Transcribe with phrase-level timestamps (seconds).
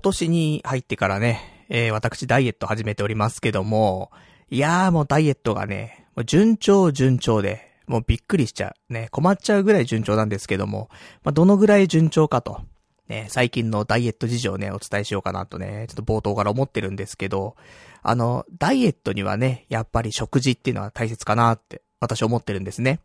[0.00, 4.10] 今年に入ってからね、えー、私ダイエット始めておりますけども、
[4.48, 8.92] いやーもうダイエットがね、もう順調順調で、もうびっくりしちゃう。
[8.94, 10.88] ね、困っちゃうぐらい順調なんですけども、
[11.22, 12.62] まあ、どのぐらい順調かと、
[13.08, 17.56] ね、最近のダイエット事情をね、お伝えしようかなとね、ちょっと冒頭から思ってるんですけど、
[18.02, 23.00] あの、ダイエットにはね、やっぱり食事っていうのは大切かなって、私思ってるんですね。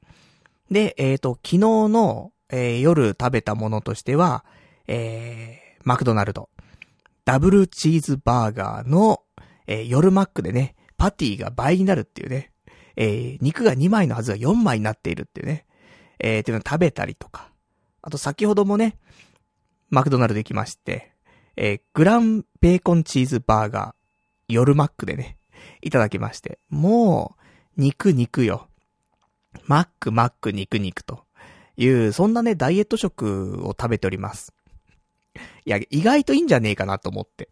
[0.71, 4.45] で、えっ、ー、と、昨日の、えー、夜食べたものとしては、
[4.87, 6.47] えー、マクドナルド、
[7.25, 9.23] ダブルチーズバーガーの、
[9.67, 12.51] えー、夜マックでね、パティが倍になるっていうね、
[12.95, 15.65] えー、肉が2枚のはずが4枚になっているっていうね、
[16.19, 17.49] えー、っていうのを食べたりとか、
[18.01, 18.97] あと先ほどもね、
[19.89, 21.13] マクドナルド行きまして、
[21.57, 25.37] えー、グランベーコンチーズバーガー、夜マックでね、
[25.81, 27.35] いただきまして、も
[27.77, 28.67] う、肉肉よ。
[29.65, 31.23] マックマック肉肉と
[31.77, 34.54] いう、そんなね、ダイエット食を食べております。
[35.65, 37.49] いや、意外といいんじゃねえかなと思って。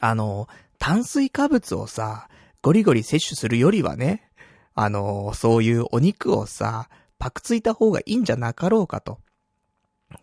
[0.00, 0.48] あの、
[0.78, 2.28] 炭水化物をさ、
[2.62, 4.30] ゴリゴリ摂取するよりはね、
[4.74, 9.20] あの、そういうお肉をさ、パクついた方がいいんじゃなかろうかと。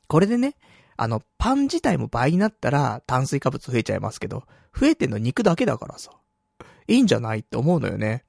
[0.08, 0.56] これでね、
[0.98, 4.44] あの、パン自体も倍になったら炭水化物増えちゃいますけど、
[4.78, 6.12] 増えてんの肉だけだからさ、
[6.88, 8.26] いいんじゃないって思うのよね。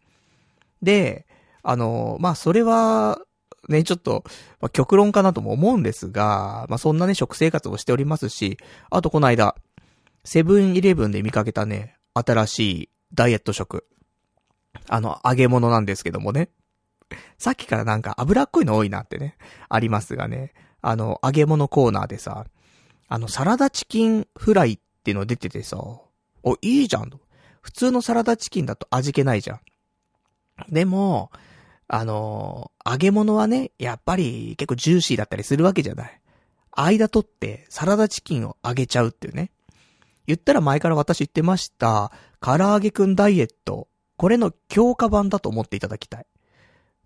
[0.83, 1.27] で、
[1.63, 3.21] あの、まあ、それは、
[3.69, 4.25] ね、ちょっと、
[4.61, 8.59] まあ、極論かなとも思うんですが、まあ、そんなね、食生活をしておりますし、
[8.91, 9.55] あとこの間、
[10.25, 13.87] セブンイレブンで見かけたね、新しいダイエット食。
[14.89, 16.51] あの、揚げ物なんですけどもね。
[17.39, 19.37] さっきからなんか脂っこいの多いなってね、
[19.69, 20.53] ありますがね。
[20.83, 22.47] あの、揚げ物コーナーでさ、
[23.09, 25.79] あの、サラダチキンフライっていうの出ててさ、
[26.43, 27.11] お、いいじゃん。
[27.61, 29.61] 普通のサラダチキンだと味気ないじゃん。
[30.71, 31.31] でも、
[31.93, 36.21] あの、揚げ物はね、やっぱり結構ジューシーだったりするわけじゃない。
[36.71, 39.51] 間取ってサラダチキンを揚げちゃうっていうね。
[40.29, 43.89] 言ったら前から私言ってました、唐揚げくんダイエット。
[44.17, 46.27] これの強化版だと思っていただきたい。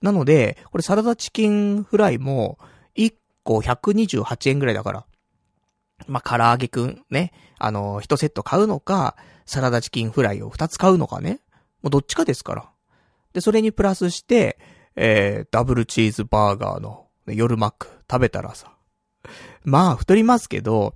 [0.02, 2.58] なので、これサラダチキンフライも、
[2.94, 5.06] 1個128円ぐらいだから。
[6.06, 11.40] まあ、唐揚げくんね、あの、1セット買うのか、サラダチキンフライを2つ買うのかね。
[11.80, 12.70] もうどっちかですから。
[13.32, 14.58] で、それにプラスして、
[14.96, 18.72] えー、ダブルチーズバーガーの夜マック食べたらさ。
[19.64, 20.94] まあ、太りますけど、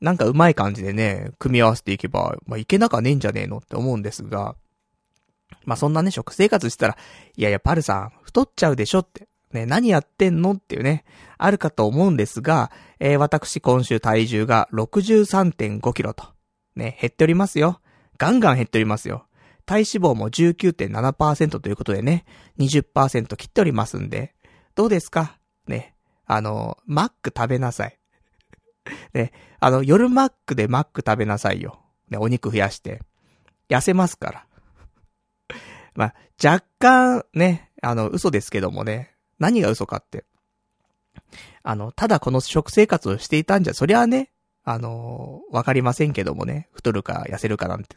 [0.00, 4.54] なんかうまい感じでね、組み合わせていけば、まあ、いけなかねえんじゃねえのって思うんですが、
[5.64, 6.96] まあ、そんなね、食生活したら、
[7.36, 11.04] いやいや、パルさん、太っちゃうでしょって、ね、何やってんのっていうね、
[11.38, 16.26] あるかと思うんですが、えー、私今週体重が63.5キロと、
[16.76, 17.80] ね、減っておりますよ。
[18.18, 19.26] ガンガン減っておりますよ。
[19.66, 22.24] 体脂肪も19.7%ということでね、
[22.58, 24.34] 20%切っておりますんで、
[24.74, 25.38] どうですか？
[25.66, 25.94] ね、
[26.26, 27.98] あの、マック食べなさい。
[29.14, 31.80] ね、あの、夜マックでマック食べなさいよ。
[32.10, 33.00] ね、お肉増やして。
[33.68, 34.46] 痩せますから。
[35.94, 40.24] まあ、若干、ね、あの、嘘ですけどもね、何が嘘かって。
[41.62, 44.32] あの、ただこの食生活をしていたんじゃ、そりゃあね、
[44.64, 47.96] あのわかりませんけどもね、太るか痩せるかなんて。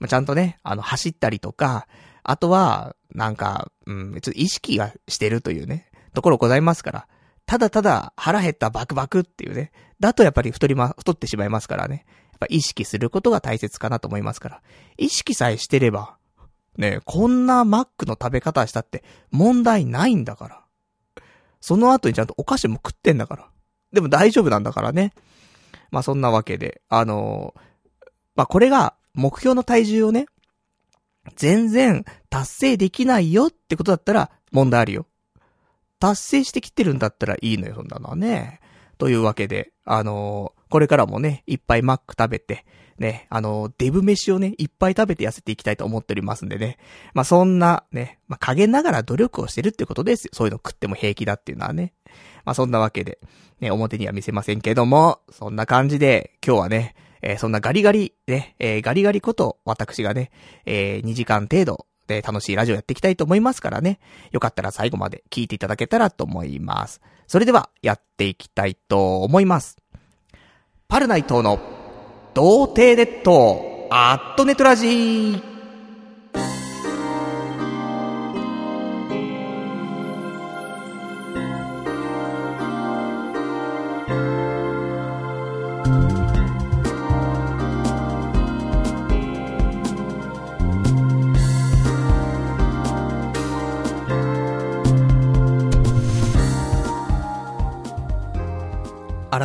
[0.00, 1.86] まあ、ちゃんとね、あの、走ったりとか、
[2.22, 7.06] あとは、なんか、うん、ちょっと意識がしてるというね、ところございますから。
[7.46, 9.72] ただただ腹減ったバクバクっていうね。
[9.98, 12.04] だとやっぱり太りま、太ってしまいますからね。
[12.32, 14.62] やっぱ意識することが大切かなと思いますから。
[14.96, 16.16] 意識さえしてれば、
[16.78, 20.64] ね、こんなマックの食べ方したって問題ないんだから。
[21.60, 23.48] その後にちゃんとお菓子も食ってんだから。
[23.92, 25.12] でも大丈夫なんだからね。
[25.90, 27.60] まあそんなわけで、あのー、
[28.36, 30.26] まあこれが目標の体重をね、
[31.36, 35.06] 全然達成できないよってことだったら問題あるよ。
[35.98, 38.60] 達成してきてるんだったらいいのよ、そんなのはね。
[38.98, 42.64] というわけで、あのー、これからもね、いっぱいマック食べて、
[42.98, 46.78] ね、あのー、デブ飯をね、いっぱい食べて痩せていきたいと思っておりますんでね。
[47.14, 50.30] まあ、そんな、ね、まあ、陰ながら努力をしてるってことですよ。
[50.34, 51.94] そういうの食っても平気だっていうのはね。
[52.44, 53.18] まあ、そんなわけで、
[53.60, 60.30] ね、表には見せませんけども、そんな感じで、今日はね、えー、そんなガリガリ、ね、えー、ガリガリこと、私がね、
[60.66, 64.00] えー、2時間程度、で楽しいラジオやっていきたいと思いますからね。
[64.32, 67.00] よかったら最後まで聞いていただけたらと思います。
[67.28, 69.76] それでは、やっていきたいと思います。
[70.88, 71.60] パルナイトの、
[72.34, 75.49] 童貞ネット、アットネトラジー。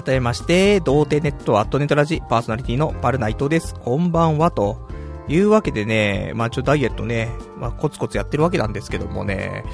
[0.05, 3.73] 改めまして、童貞ネットアットネットラジパーソナリティのパルナイトです。
[3.73, 4.87] こんばんは、と
[5.27, 9.65] いうわけでね、まあちょっと、ダイエットね、まあコツコツやってるわけなんですけどもね、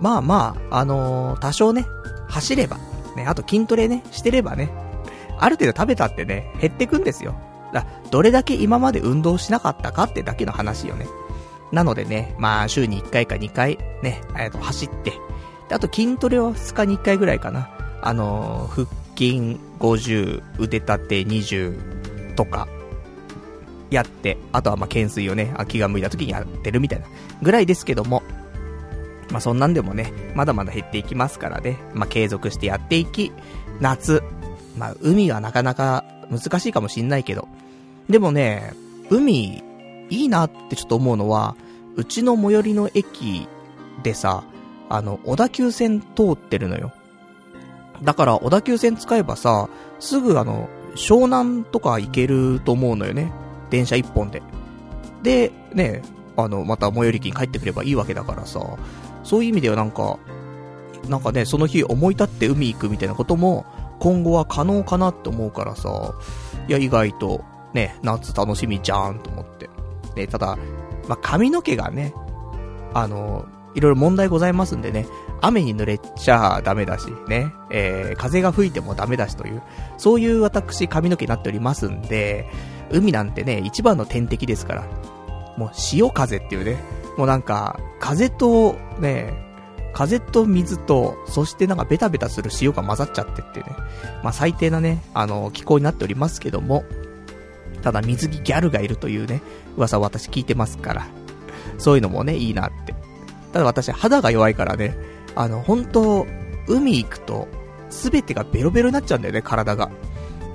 [0.00, 1.86] まあまあ、あのー、多少ね、
[2.28, 2.78] 走れば、
[3.14, 4.70] ね、あと筋トレね、してればね、
[5.38, 7.36] ある程度食べたってね、減ってくんですよ。
[7.72, 11.06] だどれだけ今まで運動しなかったかってだけの話よね。
[11.70, 15.12] なのでね、まあ週に1回か2回ね、えっと走って、
[15.68, 17.70] であと筋トレは2日に1回ぐらいかな。
[18.02, 22.66] あのー、腹筋50、腕立て20とか、
[23.90, 27.06] やって、あとはまあ懸垂をね、気が向いた時にやってるみたいな
[27.42, 28.22] ぐらいですけども、
[29.30, 33.30] まあそんなんでもね、まだまだ減っていきますからね、まあ継続してやっていき、
[33.80, 34.22] 夏、
[34.78, 37.46] まあ海はなかなか難しいかもしんないけど、
[38.08, 38.72] でもね、
[39.10, 39.62] 海、
[40.08, 41.56] いいなってちょっと思うのは、
[41.96, 43.48] うちの最寄りの駅
[44.02, 44.44] でさ、
[44.88, 46.92] あの、小田急線通ってるのよ。
[48.02, 49.68] だから、小田急線使えばさ、
[49.98, 53.32] すぐあの、湘南とか行けると思うのよね。
[53.70, 54.42] 電車一本で。
[55.22, 56.02] で、ね、
[56.36, 58.60] あの、また最寄り駅に帰ってくればいいわけだからさ、
[59.22, 60.18] そういう意味ではなんか、
[61.08, 63.64] なんかね、その日思い立って海行くみたいなことも、
[63.98, 66.14] 今後は可能かなって思うからさ、
[66.68, 67.44] いや、意外と、
[67.74, 69.68] ね、夏楽しみじゃーんと思って。
[70.14, 70.58] で、ただ、
[71.08, 72.14] まあ、髪の毛がね、
[72.94, 75.06] あの、いろいろ問題ございますんでね、
[75.40, 79.62] 雨に濡れちゃダメだし、ね、えー、風が吹いてもダメだしという、
[79.96, 82.46] そういう私髪の毛になっておりますんで、
[82.90, 84.84] 海なんてね、一番の天敵ですから、
[85.56, 86.76] もう潮風っていうね、
[87.16, 89.32] もうなんか、風とね、
[89.92, 93.66] 風と水と、そしてなんかベタベタする塩が混ざっちゃってってね、
[94.22, 96.84] まあ最低なね、あの、気候になっておりますけども、
[97.82, 99.42] ただ水着ギャルがいるというね、
[99.76, 101.06] 噂を私聞いてますから、
[101.78, 102.94] そういうのもね、いいなって。
[103.52, 104.96] ただ私肌が弱いからね、
[105.34, 106.26] あの、本当
[106.66, 107.48] 海行くと、
[107.88, 109.90] すべてがベロベロになっちゃうんだよね、体が。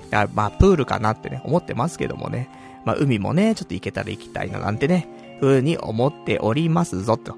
[0.06, 2.50] いや、まあ、プールかなってね、思ってますけどもね。
[2.86, 7.36] まあ、海もね、ちょっと行けたら行きたいななんてね、風に思っておりますぞ、と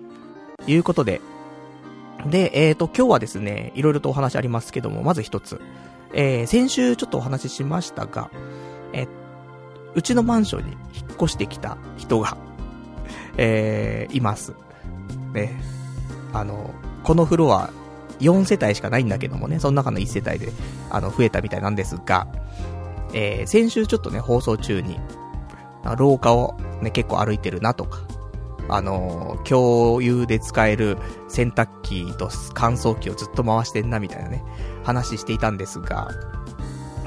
[0.67, 1.21] いうことで。
[2.25, 5.61] で、えっ、ー、と、今日はですね、いろいろとお話ありますけども、まず一つ。
[6.13, 8.29] えー、先週ちょっとお話ししましたが、
[8.93, 9.07] え
[9.95, 12.37] うちのマンションに引っ越してきた人が、
[13.37, 14.53] えー、います。
[15.37, 15.61] ね。
[16.33, 16.71] あの、
[17.03, 17.69] このフロア、
[18.19, 20.51] 4世帯しかないんだけどもね、その中の1世帯で、
[20.89, 22.27] あの、増えたみたいなんですが、
[23.13, 24.99] えー、先週ちょっとね、放送中に、
[25.97, 27.99] 廊下をね、結構歩いてるなとか、
[28.69, 30.97] あのー、共有で使える
[31.29, 34.43] 洗濯機と乾燥機をずっと回してんなみたいなね、
[34.83, 36.09] 話していたんですが、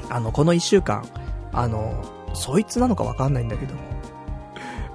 [0.09, 1.05] あの、この1週間、
[1.51, 3.81] あのー、そいつなのかわかんないんだけども、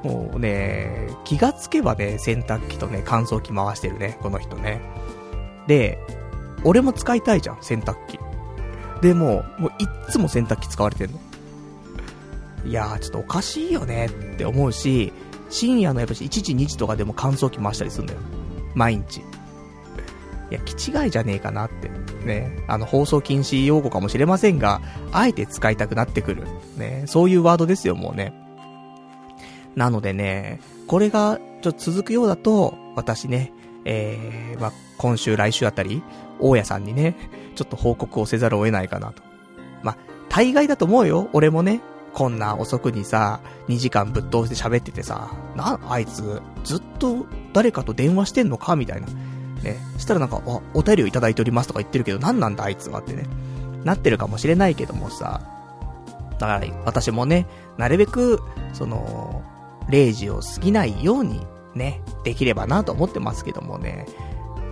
[0.07, 4.81] もうね、気がつけばね、洗濯機とね、乾燥機回してるね、この人ね。
[5.67, 5.99] で、
[6.65, 8.19] 俺も使いたいじゃん、洗濯機。
[9.03, 11.19] でも、もういっつも洗濯機使われてんの。
[12.65, 15.13] いやー、ちょっとおかしいよねって思うし、
[15.51, 18.21] 深夜のやっぱし1時2時とかでも乾燥機回したりするんだよ。
[18.75, 19.19] 毎日。
[19.19, 21.91] いや、気違いじゃねえかなって。
[22.25, 22.65] ね。
[22.69, 24.81] あの、放送禁止用語かもしれませんが、
[25.13, 26.45] あえて使いたくなってくる。
[26.77, 27.05] ね。
[27.07, 28.33] そういうワードですよ、もうね。
[29.77, 33.53] なのでね、これが、ちょっと続くようだと、私ね、
[33.85, 36.03] えー、まあ、今週来週あたり、
[36.41, 37.15] 大家さんにね、
[37.55, 39.23] ちょっと報告をせざるを得ないかなと。
[39.83, 39.97] まあ、
[40.29, 41.29] 大概だと思うよ。
[41.33, 41.81] 俺もね、
[42.15, 48.75] こんな遅くにさ、2時間ぶっ通して喋っててさ、な、あいつ、ずっと誰かと電話してんのか？
[48.75, 49.07] みたいな。
[49.63, 49.77] ね。
[49.99, 53.25] したらなんか、お、お便りをいただいておりますとか言ってるけど、何なんだあいつはってね。
[53.85, 55.43] なってるかもしれないけどもさ。
[56.39, 57.47] だから、私もね、
[57.77, 58.41] なるべく、
[58.73, 59.43] その、
[59.89, 64.07] 0時を過ぎないように、ね、できればなと思ってますけどもね。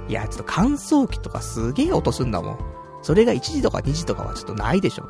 [0.09, 2.59] いや、ちょっと乾燥機とかすげえ落とすんだもん。
[3.03, 5.09] それが1時とか2時とかはちょっとないでしょ。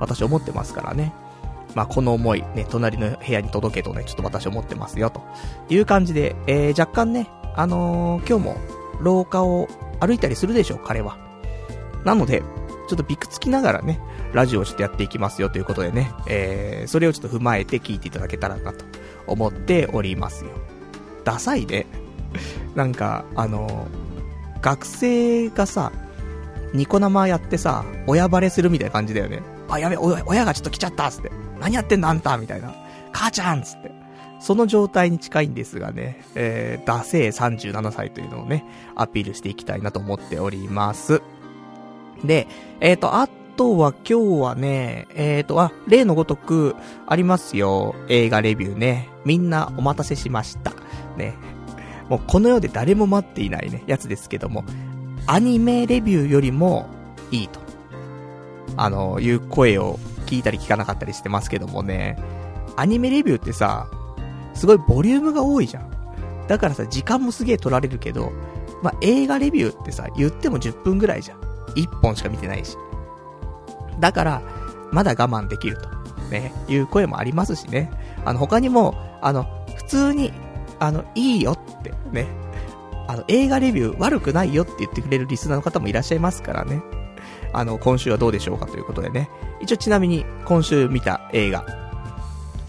[0.00, 1.14] 私思ってますからね。
[1.74, 5.22] まあ、この思い、ね、隣の部屋に届けとね、ちょっと私思ってますよ、と
[5.68, 8.56] いう感じで、えー、若干ね、あのー、今日も、
[9.00, 9.68] 廊下を
[10.00, 11.18] 歩いたりするでしょ、彼は。
[12.04, 12.42] なので、
[12.88, 14.00] ちょっとびくつきながらね、
[14.32, 18.84] ラジオをちょっとやっていきますよということでね、えー、それをちょっと踏まえて聞いていただけたらなと
[19.28, 20.50] 思っておりますよ。
[21.24, 21.86] ダサいね。
[22.74, 23.86] なんか、あの、
[24.60, 25.92] 学生がさ、
[26.74, 29.42] ニコ生やってさ、親バレするみたいな感じだよね。
[29.68, 31.30] あ、やべ、親がちょっと来ちゃったつって。
[31.60, 32.74] 何やってんのあんたみたいな。
[33.12, 33.90] 母ちゃんつって。
[34.40, 41.22] その状態に近いんですがね、えー、ダセー37歳というのをね、アピールしていきたいなと思っております。
[42.24, 42.46] で、
[42.80, 46.76] えっ、ー、と、あとは今日はね、え、ー、と、あ、例のごとく、
[47.08, 47.96] ありますよ。
[48.06, 49.08] 映画レビューね。
[49.24, 50.72] みんなお待たせしました。
[51.16, 51.34] ね。
[52.08, 54.64] もうこの世で誰も待っていないね、やつですけども、
[55.26, 56.86] アニメレビューよりも
[57.32, 57.58] いいと。
[58.76, 62.16] あの、いう声を聞いたり聞かなかったりしてますけどもね、
[62.76, 63.88] アニメレビューってさ、
[64.54, 65.90] すごいボリュームが多いじゃん。
[66.46, 68.30] だからさ、時間もすげえ取られるけど、
[68.84, 71.40] まあ、映画レビューってさ、言っても10分ぐらいじゃん。
[71.74, 72.76] 1本しか見てないし。
[74.00, 74.42] だから、
[74.92, 75.98] まだ我慢できると。
[76.30, 77.90] ね、いう声もありますしね。
[78.24, 80.32] あの、他にも、あの、普通に、
[80.78, 82.26] あの、いいよってね、
[83.06, 86.82] あの、映画レビュー悪くないよって言ってくれるリスナーの方もいらっしゃいますからね。
[87.52, 89.30] あの、今週はどうでしょうかということでね。
[89.60, 91.64] 一応ちなみに、今週見た映画、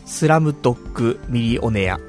[0.06, 2.00] スラムドッグミリオネア。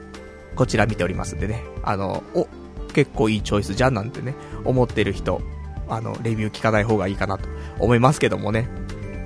[0.55, 1.65] こちら見ておりますんでね。
[1.83, 2.47] あの、お、
[2.93, 4.35] 結構いいチョイスじゃんなんてね、
[4.65, 5.41] 思ってる人、
[5.89, 7.49] あの、レビュー聞かない方がいいかなと
[7.79, 8.69] 思いますけどもね。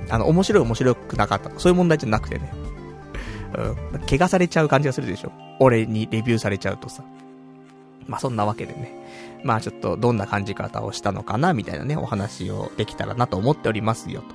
[0.09, 1.51] あの、面白い面白くなかった。
[1.57, 2.51] そういう問題じゃなくてね。
[3.93, 5.31] うん、怪我されちゃう感じがするでしょ。
[5.59, 7.03] 俺にレビューされちゃうとさ。
[8.07, 8.93] まあそんなわけでね。
[9.43, 14.27] まあちょっとどんな感じ方をしたのかな、みたいなね、お話をできたらなと思っておりますよ、と。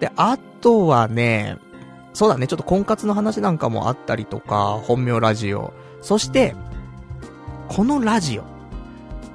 [0.00, 1.56] で、あとはね、
[2.12, 5.72] そうだね、ちょっと婚活の話なんかもあったりとか、本名ラジオ。
[6.00, 6.54] そして、
[7.68, 8.44] このラジオ。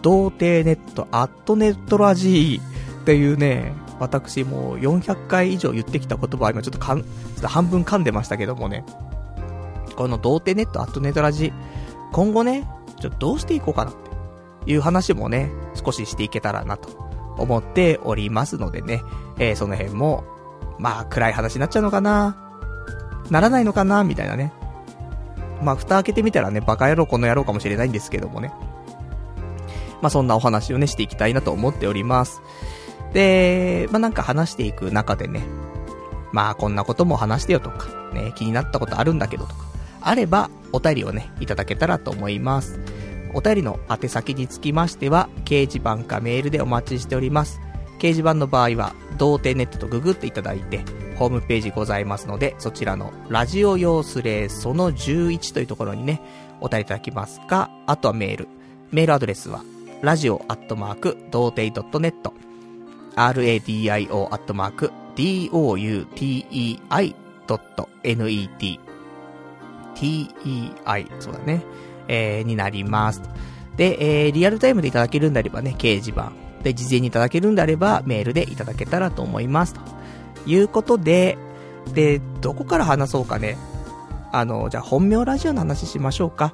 [0.01, 7.06] 童貞ネット、アットネットラジーっていうね、私もう400回以上言ってきた言葉は、今ちょっとかん、ちょ
[7.39, 8.86] っと半分噛んでましたけどもね。
[9.96, 11.51] この童貞ネット、アットネトラジ、
[12.13, 12.68] 今後ね、
[13.00, 13.94] ちょっとどうしていこうかなっ
[14.65, 16.89] ていう話もね、少ししていけたらなと
[17.38, 19.01] 思っておりますのでね、
[19.38, 20.24] えー、その辺も、
[20.77, 22.38] まあ暗い話になっちゃうのかな？
[23.29, 24.03] ならないのかな？
[24.03, 24.53] みたいなね。
[25.62, 28.53] まあ蓋開けてみたらね、バカ野郎この野郎かもしれないんですけどもね。
[30.01, 32.41] まあそんなお話をね、していきたいなと思っております。
[33.13, 35.43] で、まあなんか話していく中でね、
[36.31, 39.65] まあこんなことも話してよとか、ね、気になったことあるんだけどとか、
[40.01, 42.79] あればお便りをね、いただけたらと思います。
[43.33, 47.59] お便りの宛先につきましては、掲示板かメールでお待ちしております。
[47.99, 50.83] 掲示板の場合は、童貞ネットとググっていただいて、
[51.15, 56.21] ホームページございますので、そちらのラジオ用スレその11というところにね、
[56.61, 58.47] お便りいただきますか、あとはメール。
[58.91, 59.61] メールアドレスは、
[60.01, 62.31] ラジオアットマーク、童貞 .net、
[63.15, 65.99] radio アットマーク、doutei.net、
[69.95, 71.63] tei、そうだね、
[72.07, 73.21] えー、になります。
[73.75, 76.31] で、えー、リアルタイムでいただけるんであればね、掲示板。
[76.63, 79.73] で、事前にいただけるんであれば、メールでいただけたらと思います。
[79.73, 79.81] と
[80.45, 81.37] いうことで、
[81.93, 83.57] で、どこから話そうかね。
[84.31, 86.53] あの、じゃあ本名ラジオの話しましょうか。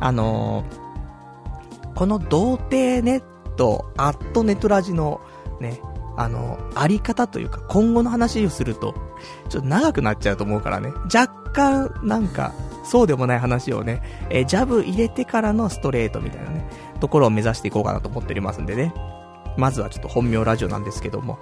[0.00, 0.64] あの
[1.94, 3.22] この童貞ネッ
[3.56, 5.20] ト、アットネットラジの
[5.60, 5.80] ね、
[6.16, 8.94] あの、あり方というか、今後の話をすると、
[9.48, 10.92] ちょっと長くなっちゃうと思うからね。
[11.12, 12.52] 若干、なんか、
[12.84, 16.68] そうでもない話をね、えー、ジャブ入れてからのストレートみたいなね、
[17.00, 18.92] ところを目指していこうかなと思っておりますんでね。
[19.56, 21.38] まずはちょっと本名ラジオなんですけども、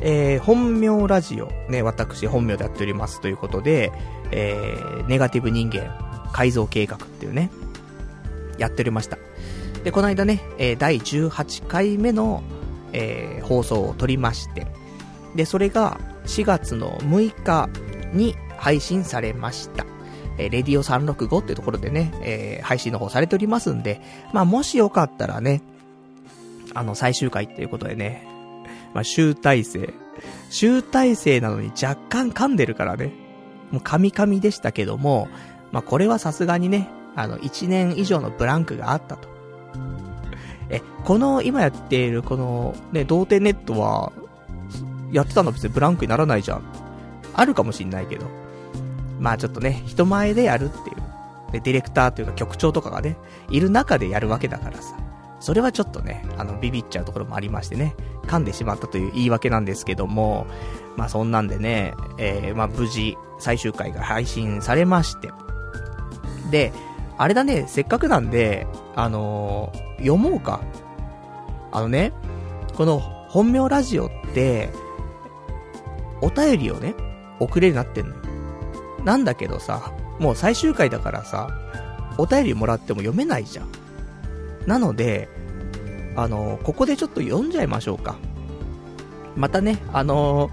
[0.00, 3.92] えー、本名ラジオ、ね、私本名でやっておりますということで、
[4.30, 5.92] えー、ネガティブ人間
[6.32, 7.50] 改造計画っていうね、
[8.58, 9.18] やっておりました。
[9.84, 12.42] で、この間ね、えー、第18回目の、
[12.92, 14.66] えー、放送を撮りまして、
[15.34, 17.68] で、それが4月の6日
[18.12, 19.86] に配信されました。
[20.38, 24.00] えー、レディオ365っていうところでね、えー、配信の方されておりますんで、
[24.32, 25.62] まあ、もしよかったらね、
[26.74, 28.26] あの、最終回っていうことでね、
[28.94, 29.92] まあ、集大成。
[30.50, 33.12] 集大成なのに若干噛んでるからね。
[33.70, 35.28] もう噛み噛みでしたけども、
[35.72, 39.28] まあ、これはさすがにね、あの、1年以上のブランクがあったと。
[40.70, 44.12] え、この、今やっているこの、ね、童貞ネットは、
[45.12, 46.62] やってたの別にブランクにならないじゃん。
[47.34, 48.26] あるかもしんないけど。
[49.18, 51.52] まあちょっとね、人前でやるっていう。
[51.52, 53.16] で、ディレクターというか局長とかがね、
[53.48, 54.94] いる中でやるわけだからさ。
[55.40, 57.94] それはちょっとね、あの、ビビっちゃうところもありましてね、
[58.26, 60.46] 噛んでしまったという言い訳なんですけども、
[60.96, 65.30] まあそんなんでね、えー、まあ無事、最終回が配信されまして。
[66.50, 66.72] で、
[67.18, 70.60] あれだね、せっかくなんで、あのー、読もうか。
[71.72, 72.12] あのね、
[72.76, 74.70] この本名ラジオって、
[76.22, 76.94] お便りをね、
[77.40, 78.22] 送れるようになってんのよ。
[79.04, 81.50] なんだけどさ、もう最終回だからさ、
[82.18, 83.68] お便りもらっても読めないじゃん。
[84.66, 85.28] なので、
[86.16, 88.16] あの、ここでちょっと読んじゃいましょうか。
[89.36, 90.50] またね、あの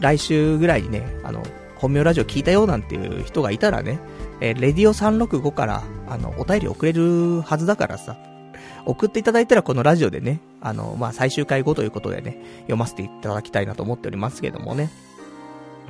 [0.00, 1.42] 来週ぐらいにね、あの、
[1.76, 3.98] 本名ラジオ聞いたよなんていう人がいたらね、
[4.40, 8.16] えー、レディオ365から、あの、お便り送れるはずだからさ、
[8.86, 14.90] 送っていただいたらこのラジオでね、あの、まあ、最終回後ということでね、読ませていただきたいなと思っておりますけどもね。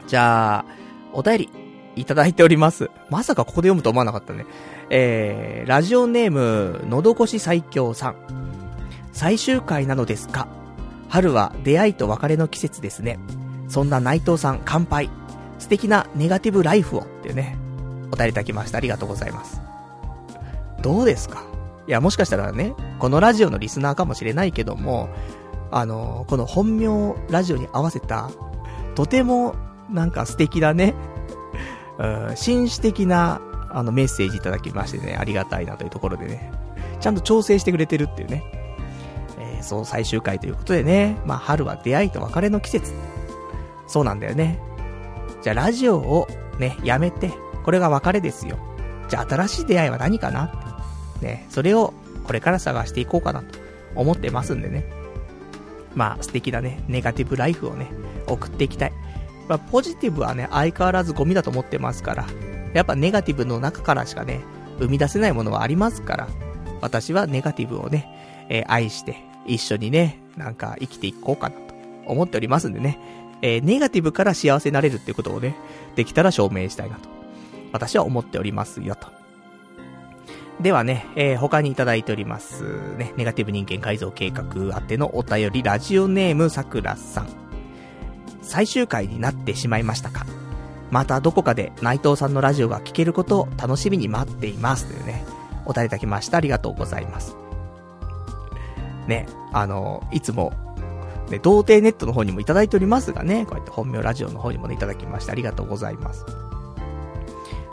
[0.06, 0.64] じゃあ、
[1.12, 1.50] お便り、
[1.96, 2.90] いただいております。
[3.08, 4.46] まさかここで読むと思わなかったね。
[4.90, 8.16] えー、ラジオネーム、のどこし最強さん。
[9.12, 10.48] 最終回なのですか
[11.08, 13.18] 春は出会いと別れの季節ですね。
[13.68, 15.08] そんな内藤さん、乾杯。
[15.58, 17.56] 素敵なネガティブライフをってね、
[18.14, 18.78] お便りいただきました。
[18.78, 19.60] ありがとうございます。
[20.82, 21.42] どうですか？
[21.86, 25.08] いや、もしかしたらね、このラジオのリスナーかもしれないけども、
[25.70, 28.30] あの、この本名ラジオに合わせた、
[28.94, 29.54] とても、
[29.90, 30.94] なんか素敵なね、
[31.98, 33.40] うん、紳士的な、
[33.70, 36.50] あの、メッセージいただきましてね、ありがたいなというところでね、
[37.00, 38.44] ちゃんと調整してくれてるっていうね、
[39.38, 42.92] えー、そう最終回ということでね、まあ、春は出会いと別れの季節。
[43.86, 44.58] そうなんだよね。
[45.42, 46.28] じゃあ、ラジオを
[46.58, 47.32] ね、やめて、
[47.64, 48.58] これが別れですよ。
[49.08, 50.80] じゃあ、新しい出会いは何かな？
[51.20, 51.92] ね、それを
[52.24, 53.58] これから探していこうかなと
[53.94, 54.84] 思ってますんでね。
[55.94, 57.90] まあ素敵なね、ネガティブライフをね、
[58.26, 58.92] 送っていきたい。
[59.48, 62.26] まあポジティブはね、相変わらずゴミだと思ってますから、
[62.72, 64.40] やっぱネガティブの中からしかね、
[64.78, 66.28] 生み出せないものはありますから、
[66.80, 69.16] 私はネガティブをね、えー、愛して、
[69.46, 71.74] 一緒にね、なんか生きていこうかなと
[72.06, 72.98] 思っておりますんでね、
[73.42, 75.54] えー、ネガティブから幸せになれるっていうことをね、
[75.94, 77.08] できたら証明したいなと、
[77.74, 79.08] 私は思っておりますよと。
[80.60, 82.62] ではね、えー、他にいただいております、
[82.96, 84.44] ね、ネガティブ人間改造計画
[84.78, 87.28] 宛てのお便り、ラジオネームさくらさん。
[88.42, 90.24] 最終回になってしまいましたか
[90.92, 94.86] またどこかで内藤さんのラジオが聞けることを楽しみに待っています。
[94.86, 95.24] というね、
[95.66, 96.36] お便りいただきました。
[96.36, 97.34] ありがとうございます。
[99.08, 100.52] ね、あの、いつも、
[101.28, 106.24] ね、童貞ネットの方にもいただいておりますがね、こうやって本名ラジオの方にもね、いただきましてありがとうございます。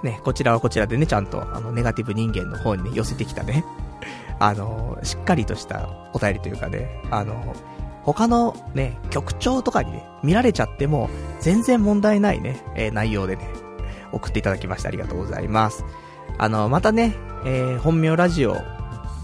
[0.04, 3.64] ね、こちらはこちらでね、ちゃんと、あの、ネガティブ人間の方にね、寄せてきたね、
[4.40, 7.56] あの、しっかりとしたお便りというかね、あの、
[8.04, 13.48] 他のね、局長とかにね、見られちゃっても、全然問題ないね、えー、内容でね、
[14.12, 15.86] 送っていただきましてありがとうございます。
[16.38, 17.16] あの、またね、
[17.46, 18.58] えー、本名ラジオ、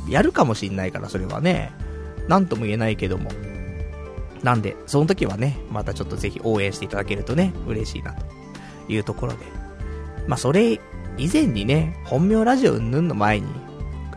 [0.07, 1.72] やるかもしんないから、それはね、
[2.27, 3.29] なんとも言えないけども。
[4.43, 8.25] なんで、その時はね、またちょっとぜひ応援していただけるとね、嬉しいな、と
[8.88, 9.66] いうところで。
[10.27, 10.79] まあ、それ
[11.18, 13.48] 以前にね、本名ラジオうんぬんの前に、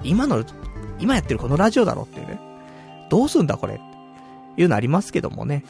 [0.03, 0.45] 今の、
[0.99, 2.39] 今やってるこのラジオだろっていうね、
[3.09, 3.81] どうすんだこれ、
[4.57, 5.65] いうのありますけどもね。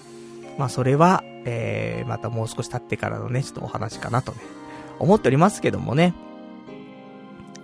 [0.59, 4.38] まあ、それは、えー、またもう少し経ってからのね、ちょっとお話かなとね、
[4.98, 6.14] 思っておりますけどもね。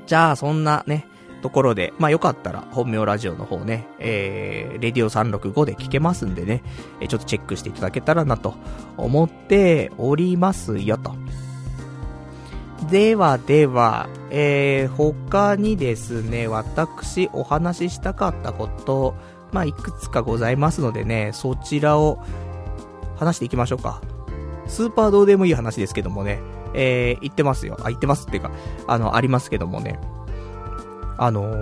[0.07, 1.07] じゃあ、そんなね、
[1.43, 6.62] ところで、まあよかったら本名ラジオの方ね、えー、レディオ365で聞けますんでね、
[7.01, 8.55] えーちょっとチェックしていただけたらなと
[8.97, 11.15] 思っておりますよと。
[12.90, 19.14] ではでは、えー、他にですね、私お話ししたかったこと、
[19.53, 22.22] まあ、いくつかございますのでね、そちらを
[23.16, 24.01] 話していきましょうか。
[24.68, 26.40] スーパーどうでもいい話ですけどもね、
[26.75, 27.77] えー、言ってますよ。
[27.81, 28.51] あ、言ってますっていうか、
[28.87, 29.99] あの、ありますけどもね。
[31.18, 31.55] あの、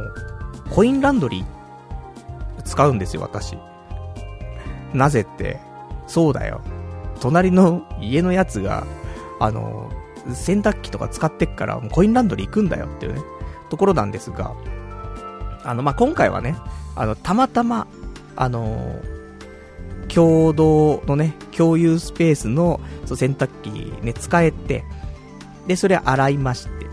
[0.71, 3.57] コインランドリー、使うんですよ、私。
[4.93, 5.61] なぜって、
[6.07, 6.61] そうだよ。
[7.21, 8.87] 隣の家のやつが、
[9.41, 9.91] あの、
[10.33, 13.21] 洗濯機とか使ってっから、コインランドリー行くんだよっていうね、
[13.71, 14.55] ところなんですが、
[15.65, 16.57] あの、まあ、今回はね、
[16.97, 17.87] あの、たまたま、
[18.37, 23.71] あのー、共同のね、共有スペースのそ洗濯機
[24.03, 24.85] ね、使えて、
[25.67, 26.87] で、それ洗いまして、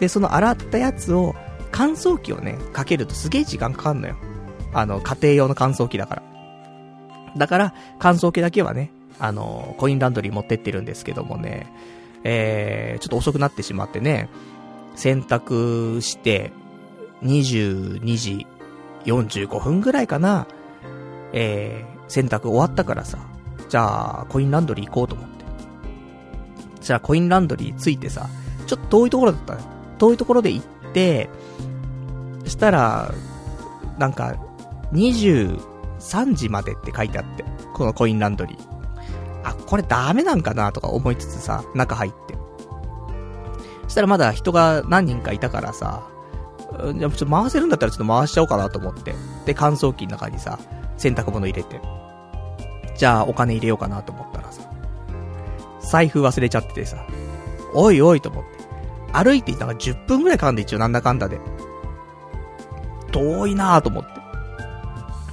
[0.00, 1.34] で、その洗ったやつを
[1.70, 4.16] 乾燥機をね、かけるとすげえ時間かかんのよ。
[4.72, 6.22] あの、家庭用の乾燥機だから。
[7.36, 11.66] だから、乾燥機だけはね、あの、コインランドリー持ってってるんですけどもね、
[12.24, 14.28] えー、ちょっと遅くなってしまってね、
[14.94, 16.52] 洗濯して、
[17.22, 18.46] 22時
[19.04, 20.46] 45分ぐらいかな、
[21.32, 23.18] えー、洗濯終わったからさ、
[23.68, 25.44] じゃあ、コインランドリー行こうと思って。
[26.80, 28.28] じゃあ、コインランドリー着いてさ、
[28.66, 29.62] ちょっと遠いところだったね。
[29.98, 31.28] 遠いところで行って、
[32.46, 33.12] したら、
[33.98, 34.36] なんか、
[34.92, 35.58] 23
[36.34, 38.67] 時までって書いてあって、このコインランドリー。
[39.44, 42.36] あ、これダメなんかなとか思いつつさ、中入って。
[43.84, 46.02] そしたらまだ人が何人かいたからさ、
[46.94, 49.14] じゃちょっと回せるんだったらちょっと回しちゃおうかなと思って。
[49.46, 50.58] で、乾燥機の中にさ、
[50.96, 51.80] 洗濯物入れて。
[52.96, 54.62] じゃあお金入れようかなと思ったらさ、
[55.80, 56.98] 財布忘れちゃっててさ、
[57.72, 58.50] おいおいと思って。
[59.12, 61.40] 歩いていたら10分ぐらいかかんで一応なんだかんだで。
[63.10, 64.10] 遠いなぁと思って。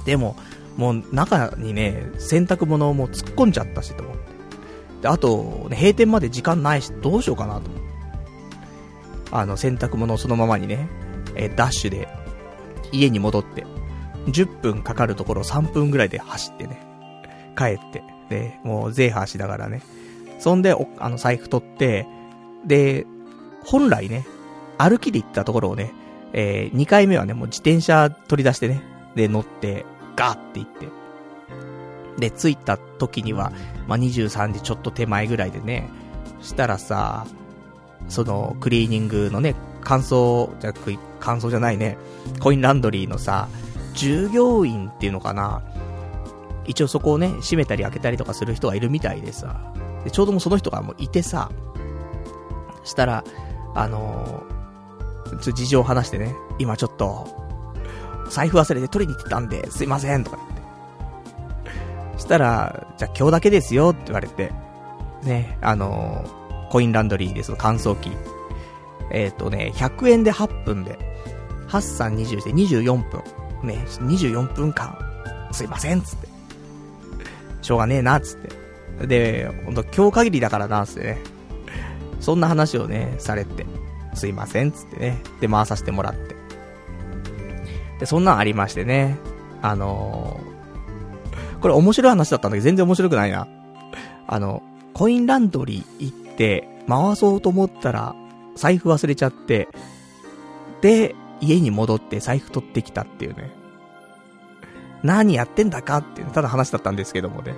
[0.06, 0.36] でも、
[0.76, 4.22] もう中にね、洗濯物をもう突っ込んじゃったしと思って。
[5.02, 7.86] で、あと、ね、閉店まで時間ないし、どうしようかなと思って。
[9.32, 10.88] あの、洗濯物をそのままにね、
[11.34, 12.08] えダッシュで、
[12.92, 13.64] 家に戻って、
[14.26, 16.86] 10分かかるところ3分ぐらいで走ってね、
[17.56, 19.82] 帰って、で、もうゼーハーしながらね、
[20.38, 22.06] そんで、あの、財布取って、
[22.66, 23.06] で、
[23.64, 24.26] 本来ね、
[24.78, 25.92] 歩きで行ったところをね、
[26.32, 28.82] えー、2回目はね、もう自転車取り出してね、
[29.14, 29.86] で、乗って、
[30.16, 30.88] ガーって行って。
[32.18, 33.52] で、着いた時には、
[33.86, 35.88] まあ、23時ちょっと手前ぐらいでね、
[36.40, 37.26] したらさ、
[38.08, 40.74] その、クリーニングのね、乾燥、じゃ、
[41.20, 41.98] 乾燥じゃないね、
[42.40, 43.48] コインランドリーのさ、
[43.94, 45.62] 従業員っていうのかな、
[46.66, 49.72] 一応そこをね、閉めたり開けたりとかする人がいるみたいでさ、
[50.04, 51.50] でちょうどもその人がもういてさ、
[52.84, 53.24] したら、
[53.74, 57.45] あのー、ちょ事情を話してね、今ちょっと、
[58.30, 62.18] 財布忘れて取りに行ってたんで、すいません、とか言って。
[62.18, 64.52] したら、じゃあ今日だけですよ、って言われて、
[65.22, 68.10] ね、あのー、コインランドリーでその乾燥機。
[69.10, 70.98] えっ、ー、とね、100円で8分で、
[71.68, 73.22] 8、3、20で24分。
[73.62, 74.96] ね、24分間、
[75.52, 76.28] すいません、つって。
[77.62, 78.38] しょうがねえな、つっ
[79.00, 79.06] て。
[79.06, 81.18] で、ほんと今日限りだからな、つってね。
[82.20, 83.66] そんな話をね、されて。
[84.14, 85.22] すいません、つってね。
[85.40, 86.35] で、回させてもらって。
[87.98, 89.18] で、そんなんありましてね。
[89.62, 93.48] あのー、これ面白い話だったんだけど、全然面白くないな。
[94.26, 98.14] あの、コインランドリー行って、回そうと思ったら、
[98.54, 99.68] 財布忘れちゃって、
[100.80, 103.50] で、家に戻って財布取ってきたっていうね。
[105.02, 107.54] 何やってんだかっていう、ただ話だったんですけどもね。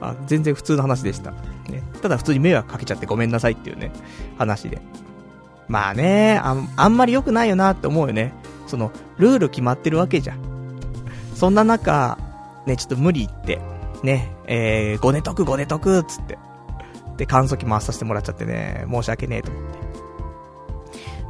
[0.00, 1.30] あ、全然普通の話でした。
[1.30, 1.82] ね。
[2.02, 3.90] ただ普通に迷惑かけちゃってごめんなさいっていうね、
[4.38, 4.80] 話で。
[5.68, 8.32] まあね、ああんまり良くないよなって思うよね。
[8.66, 10.38] その、ルール決まってるわけじゃん。
[11.34, 12.18] そんな中、
[12.66, 13.60] ね、ちょっと無理言って、
[14.02, 16.38] ね、えー、ご寝とくご寝とくっつって。
[17.16, 19.86] で、乾燥機回させてもらっちゃってね、申し訳ねえと思って。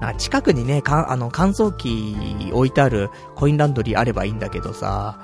[0.00, 5.18] な近くにね、か、あの、乾燥機置いてあるコインランドリーあればいいんだけどさ、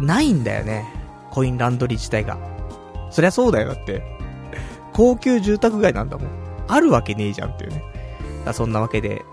[0.00, 0.84] ないんだよね。
[1.30, 2.38] コインランドリー自体が。
[3.10, 4.02] そりゃそうだよ、だって。
[4.92, 6.28] 高級住宅街なんだもん。
[6.68, 7.84] あるわけねえじゃんっていうね。
[8.44, 9.24] だそんなわけで、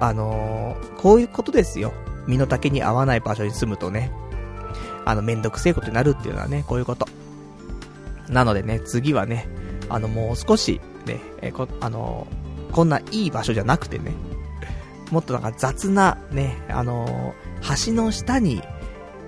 [0.00, 1.92] あのー、こういうことですよ。
[2.26, 4.10] 身の丈に合わない場所に住むとね。
[5.04, 7.06] あの、めんどくせえことになるっていうのはね、こういうこと。
[8.28, 9.48] なのでね、次はね、
[9.88, 14.12] あの、もう少し、ね、えこ、あのー、こんないい場所じゃなくてね、
[15.10, 18.62] もっとなんか雑な、ね、あのー、橋の下に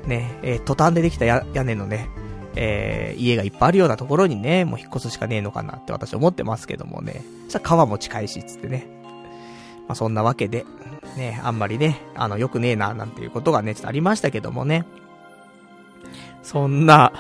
[0.07, 2.09] ね、えー、トタンでできた屋根のね、
[2.57, 7.23] えー、家がいっぱいあるようなところにね、もう引っ越すしかねえのかなって私思ってますけどもね。
[7.49, 8.89] さ川も近いし、つってね。
[9.89, 10.67] まあ、そんなわけで、
[11.17, 14.85] ね、あんまりね、あの、良くねえな、なんていうことがね、ちょっとありましたけどもね。
[16.43, 17.13] そんな、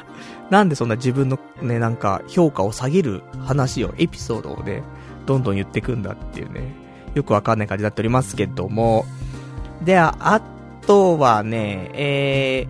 [0.50, 4.82] なんでそんな自分のね、なんか、評価を下げる話を、エピソードをね、
[5.26, 6.74] どんどん言ってくんだっていうね、
[7.14, 9.04] よくわかんない感じになっておりますけども。
[9.84, 10.40] では、あ
[10.86, 12.66] とはね、え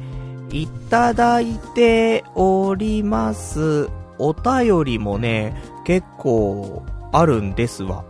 [0.49, 3.89] ー、いただいております。
[4.19, 8.05] お便りもね、結構あるんですわ。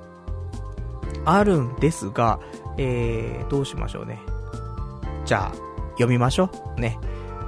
[1.26, 2.40] あるんですが、
[2.78, 4.20] えー、どうしましょうね。
[5.26, 5.54] じゃあ、
[5.92, 6.80] 読みましょう。
[6.80, 6.98] ね。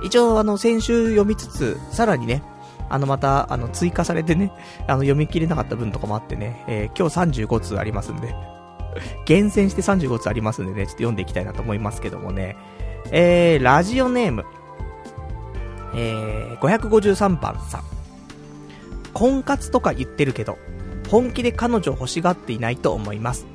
[0.03, 2.43] 一応、あの、先週読みつつ、さらにね、
[2.91, 4.53] あの、また、あの、追加されてね、
[4.87, 8.35] あの、読み切れなかった分とかもあってね、えー、今日35通ありますんで、
[9.27, 12.57] 厳選して35つありますんでね、ちょっと読んでいきたいなと思いますけどもね。
[13.11, 14.45] えー、ラジオネーム。
[15.95, 17.83] えー、553番さん。
[19.15, 20.59] 婚活とか言ってるけど、
[21.11, 23.47] 本気で彼女欲しがっていないと思います。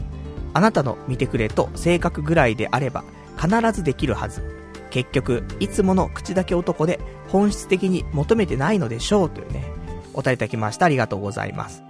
[0.54, 3.04] あなたの見てくれと性格ぐらいであれば、
[3.38, 4.44] 必ずできるはず。
[4.92, 9.66] 結局、いつもの口だけ男で本質的に求めてないのでしょうというね、
[10.13, 10.86] お答えいただきました。
[10.86, 11.84] ありがとうございます。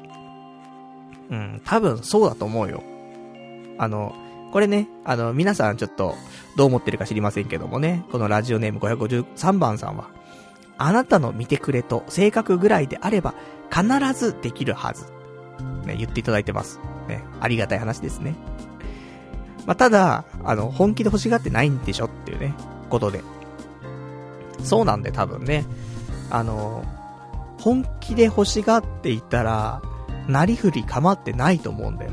[1.30, 2.84] うん、多分そうだと思うよ。
[3.78, 4.16] あの、
[4.54, 6.16] これね、あの、皆さんちょっと、
[6.56, 10.10] どう思ってるか知りませんけどもね、このラジオネーム553番さんは、
[10.78, 13.34] あなたの見てくれと性格ぐらいであれば、
[13.72, 15.06] 必ずできるはず。
[15.86, 16.80] ね、言っていただいてます。
[17.08, 18.36] ね、ありがたい話ですね。
[19.66, 22.54] まあ、ただ、あの、本気で欲しがってないんでしょっていうね、
[22.90, 23.22] ことで。
[24.64, 25.66] そうなんで多分ね、
[26.30, 26.84] あの、
[27.60, 29.82] 本気で欲しがっていたら、
[30.28, 32.12] なりふり構ってないと思うんだよ。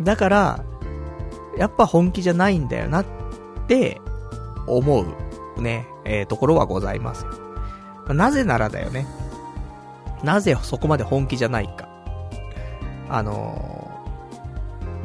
[0.00, 0.64] だから、
[1.56, 3.06] やっぱ本気じゃないんだよなっ
[3.66, 4.00] て
[4.66, 5.06] 思
[5.56, 8.14] うね、えー、ところはございますよ。
[8.14, 9.06] なぜならだよね。
[10.22, 11.88] なぜそこまで本気じゃないか。
[13.08, 13.85] あの、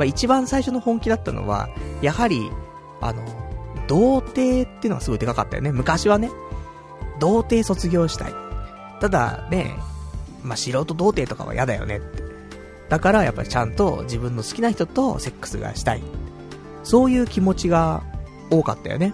[0.02, 1.70] まあ、一番最初の本気だったのは、
[2.02, 2.50] やはり、
[3.02, 3.24] あの、
[3.88, 5.72] 童貞っていうのがすごいでかかったよね。
[5.72, 6.32] 昔はね。
[7.20, 8.34] 童貞卒業したい。
[9.00, 9.76] ただね、
[10.42, 12.24] まあ、素人童貞とかは嫌だよねって。
[12.90, 16.02] だからやっぱりちゃんと自分の好きな人とセックスがしたい。
[16.82, 18.02] そういう気持ちが
[18.50, 19.14] 多かったよね。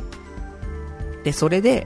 [1.25, 1.85] で、それで、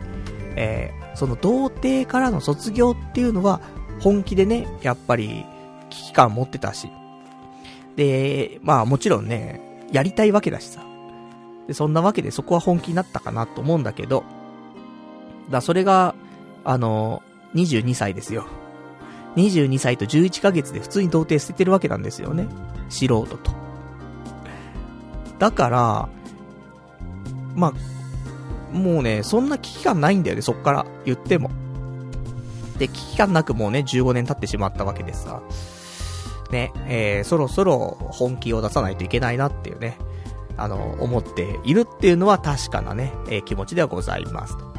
[0.56, 3.62] えー、その童貞からの卒業っていうのは
[4.00, 5.44] 本気でね、やっぱり
[5.90, 6.88] 危機感持ってたし。
[7.95, 10.82] で、まあもちろんね、やりたいわけだしさ。
[11.67, 14.23] で、そんなわけでそこは本気になったかなと思うんだけど、
[15.49, 16.15] だそれが、
[16.63, 17.21] あの、
[17.56, 18.45] 22歳ですよ。
[19.36, 22.47] 22歳と11ヶ月で普通に童貞捨ててるわけなんですよね。
[22.89, 23.51] 素人と。
[25.39, 26.10] だから、
[27.56, 31.51] まあ、もうね、そんな危機感ないんだよね、そっから言っても。
[32.77, 35.41] で、危機感なくもうね、15年経ってしまったわけでさ。
[36.52, 39.98] ね、えー、そろそろ本気を出さないといけないなっていうね、
[40.58, 44.72] あの、思っているっていうのは確かなね、えー、気持ちではございますと。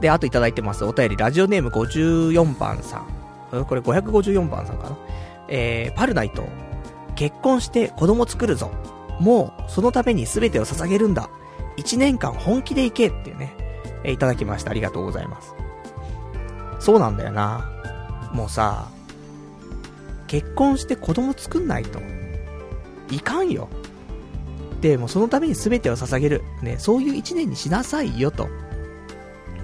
[0.00, 0.84] で、あといただいてます。
[0.84, 3.64] お便り、ラジオネーム54番さん。
[3.64, 4.98] これ554番さんかな。
[5.48, 6.44] えー、パルナイト。
[7.16, 8.70] 結婚して子供作るぞ。
[9.20, 11.28] もう、そのために全てを捧げるんだ。
[11.76, 13.54] 1年間本気でいけってね、
[14.04, 14.70] えー、いただきました。
[14.70, 15.54] ありがとうございます。
[16.78, 17.70] そうなんだよな。
[18.32, 18.88] もうさ、
[20.30, 22.00] 結婚して子供作んないと。
[23.10, 23.68] いかんよ。
[24.80, 26.44] で、もうそのために全てを捧げる。
[26.62, 28.48] ね、そういう1年にしなさいよと。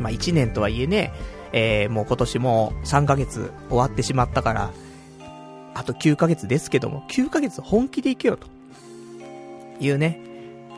[0.00, 1.12] まあ、1年とはいえね、
[1.52, 4.72] えー、もう今年も3ヶ月終わってしまったから、
[5.74, 8.48] あと9ヶ月ですけども、9ヶ月本気でいけよと。
[9.78, 10.20] いうね。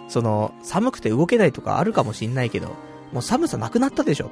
[0.09, 2.77] その、寒くて動けないとかあるかもしんないけど、
[3.11, 4.31] もう寒さなくなったでしょ。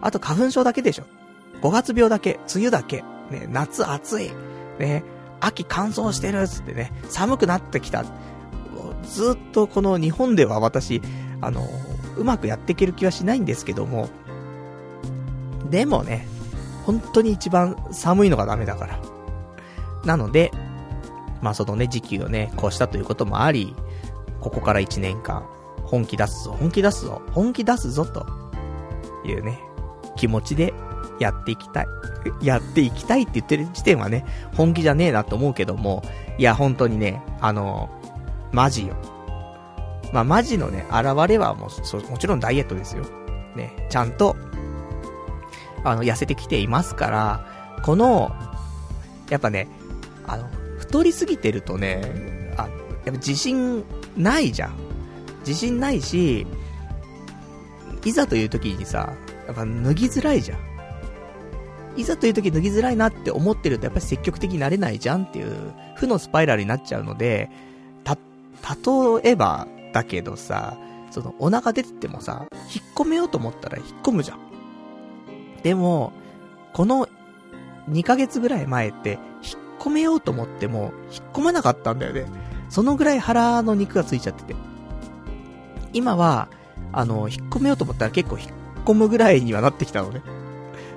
[0.00, 1.04] あと花粉症だけでしょ。
[1.62, 3.04] 5月病だけ、梅雨だけ。
[3.30, 4.30] ね、夏暑い、
[4.78, 5.04] ね、
[5.40, 8.04] 秋乾燥してるっつってね、寒くなってきた。
[9.02, 11.00] ずっとこの日本では私、
[11.40, 11.66] あの、
[12.16, 14.08] うまくやっていける気はしないんですけども、
[15.70, 16.26] でもね、
[16.84, 19.00] 本当に一番寒いのがダメだから。
[20.04, 20.50] なので、
[21.40, 23.74] まあそのね、時期をね、こうしたということもあり、
[24.40, 25.44] ここから1年間、
[25.84, 28.26] 本気出すぞ、本気出すぞ、本気出すぞ、と
[29.24, 29.60] いうね、
[30.16, 30.74] 気持ちで
[31.20, 31.86] やっていきたい。
[32.42, 34.24] やっていきたいって言ってる時点はね、
[34.56, 36.02] 本気じゃねえなと思うけども、
[36.38, 37.90] いや、本当にね、あの、
[38.52, 38.96] マジよ。
[40.12, 43.04] まあ、マジのね、現れはもう、もちろんダイエットですよ。
[43.54, 44.34] ね、ちゃんと、
[45.84, 47.46] あの、痩せてきていますから、
[47.84, 48.32] この、
[49.28, 49.68] やっぱね、
[50.26, 52.70] あの、太りすぎてるとね、あ、やっ
[53.04, 53.84] ぱ自信
[54.16, 54.74] ないじゃん。
[55.40, 56.46] 自信ないし、
[58.04, 59.12] いざという時にさ、
[59.46, 60.69] やっぱ脱ぎづらいじゃん。
[61.96, 67.50] いざという時脱ぎづらいなって思ってるとやっぱり積極的になれないじゃんっていう負のスパイラルになっちゃうので、
[68.04, 68.16] た、
[69.24, 70.76] 例えばだけどさ、
[71.10, 74.38] そのお腹出ててもさ、引っ込めようと思ったら引っ込むじゃん。
[75.62, 76.12] でも、
[76.72, 77.08] この
[77.90, 82.26] 2ヶ月ぐらい前って引っ込めようと思っても引っ込まなかったんだよね。
[82.68, 84.54] そのぐらい腹の肉がついちゃってて。
[85.92, 86.48] 今は、
[86.92, 88.48] あの、引っ込めようと思ったら結構引っ
[88.84, 90.22] 込むぐらいにはなってきたのね。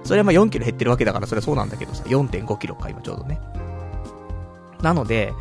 [0.04, 3.40] それはまあ4キロ減ってるわけだからそれはそうなんだけどさ、4.5キロか今ちょうどね。
[4.82, 5.34] なので、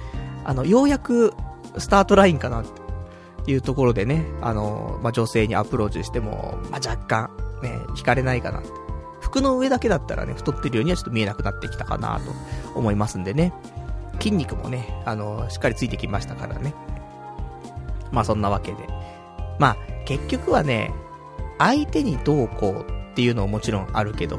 [0.44, 1.34] あの、ようやく
[1.78, 2.64] スタートラインかなっ
[3.44, 7.30] ていうところでね、あの、まあ、女性にアプローチしても、まあ、若干、
[7.62, 8.62] ね、惹かれないかな。
[9.20, 12.32] 服の上だけだったらね、太ってるようにはちょっと見えなくなってきたかなと
[12.78, 13.52] 思いますんでね。
[14.20, 16.74] 筋肉もね、あの、しっかりついてきましたからね。
[18.12, 18.78] まあそんなわけで。
[19.58, 20.92] まあ、結局はね、
[21.58, 24.38] 相手にどうこうっていうのももちろんあるけど、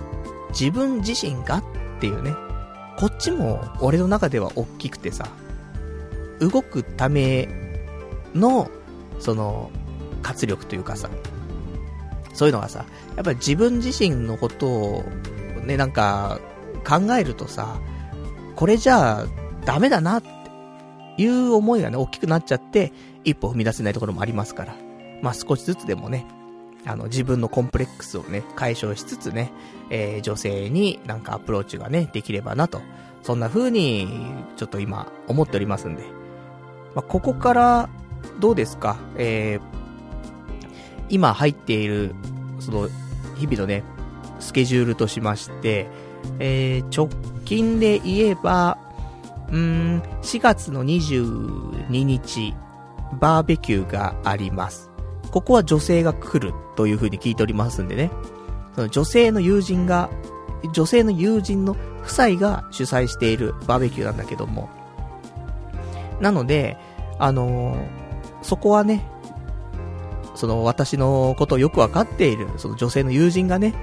[0.49, 1.63] 自分自身がっ
[1.99, 2.35] ていうね、
[2.97, 5.27] こっちも俺の中では大きくてさ、
[6.39, 7.47] 動くため
[8.33, 8.69] の、
[9.19, 9.71] その、
[10.21, 11.09] 活力というかさ、
[12.33, 15.03] そういうのがさ、やっぱり自分自身のことを、
[15.65, 16.39] ね、なんか、
[16.87, 17.79] 考えるとさ、
[18.55, 19.25] これじゃあ、
[19.65, 20.27] ダメだな、って
[21.21, 22.91] いう思いがね、大きくなっちゃって、
[23.23, 24.75] 一歩踏み出せないところもありますから。
[25.21, 26.25] まあ少しずつでもね、
[26.85, 29.51] あの、自分のコンプレックスをね、解消しつつね、
[29.89, 32.81] えー、女性になんかアプローチがね、できればなと。
[33.21, 34.07] そんな風に、
[34.57, 36.03] ちょっと今、思っておりますんで。
[36.93, 37.89] まあ、ここから、
[38.39, 38.97] どうですか？
[39.17, 39.61] えー、
[41.09, 42.15] 今入っている、
[42.59, 42.89] その、
[43.37, 43.83] 日々のね、
[44.39, 45.87] スケジュールとしまして、
[46.39, 47.09] えー、直
[47.45, 48.77] 近で言えば、
[49.51, 52.53] うん、4月の22日、
[53.19, 54.89] バーベキューがあります。
[55.33, 58.11] ここは女性が来るという風に聞いておりますんでね。
[58.75, 60.11] その女性の友人が、
[60.73, 64.69] 女性の友人の夫妻が主催しているバーベキューなんだけども。
[66.21, 66.77] なので、
[67.17, 67.79] あのー、
[68.43, 69.09] そこはね、
[70.35, 73.73] その私のことをよくわかっている、その女性の友人がね、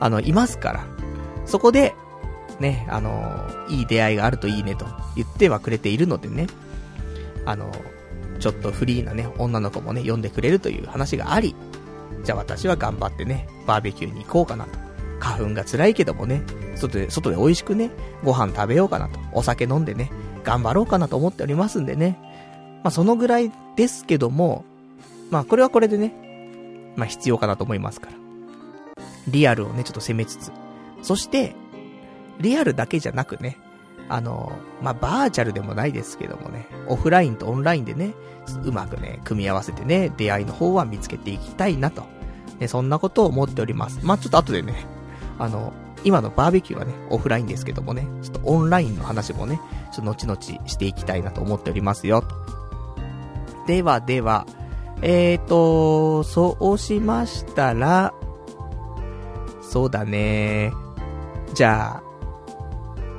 [0.00, 0.84] あの、いますから。
[1.46, 1.94] そこで、
[2.58, 6.48] ね、あのー、いい出会いがあるといいねと言ってはくれているのでね、
[7.44, 7.97] あのー、
[8.38, 11.54] ちょっとフリーなね、女の子もね、呼んでくれるという話があり、
[12.24, 14.70] じゃあ私は頑張ってね、バーベキューに行こうかなと。
[15.20, 16.42] 花粉が辛いけどもね、
[16.76, 17.90] 外で、外で美味しくね、
[18.22, 19.18] ご飯食べようかなと。
[19.32, 20.10] お酒飲んでね、
[20.44, 22.18] 頑張ろうかなと思っておりますんでね。
[22.84, 24.64] まあそのぐらいですけども、
[25.30, 26.14] まあこれはこれでね、
[26.96, 28.12] まあ必要かなと思いますから。
[29.28, 30.52] リアルをね、ちょっと攻めつつ。
[31.02, 31.54] そして、
[32.40, 33.56] リアルだけじゃなくね、
[34.08, 38.14] あの、まあ、バーチャルでもないですけどもね、オフラインとオンラインでね、
[38.64, 42.04] うまくね、組み合わせてね、出会いの方は見つけていきたいなと。
[42.58, 44.00] ね、そんなことを思っております。
[44.02, 44.86] まあ、ちょっと後でね、
[45.38, 45.72] あの、
[46.04, 49.60] 今のバーベキューはね、オフラインですけどもね、ちょっとオンラインの話もね、
[49.92, 52.24] ちょっと後々していきたいなと思っておりますよ。
[53.66, 54.46] ではでは、
[55.02, 58.14] えーと、そうしましたら、
[59.60, 60.72] そうだね。
[61.54, 62.07] じゃあ、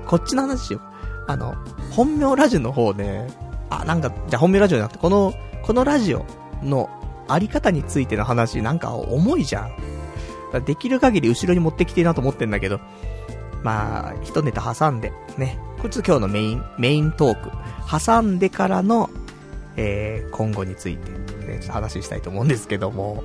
[0.10, 0.82] こっちの話しよう。
[1.28, 1.54] あの、
[1.92, 3.28] 本名ラジオの方ね、
[3.70, 6.26] あ、なんか、じゃあ本名ラジオじゃなくて、この、このラジオ
[6.64, 6.90] の
[7.28, 10.66] あり方についての話、なんか重いじゃん。
[10.66, 12.80] できる限り後ろに持ってきていいなと思ってんだけど、
[13.62, 15.60] まあ、一ネタ挟んで、ね。
[15.78, 17.52] これちょっと今日のメイン、メイントーク。
[17.88, 19.12] 挟んでからの、
[19.76, 21.12] えー、今後について、
[21.46, 23.24] ね、ちょっと話したいと思うんですけども、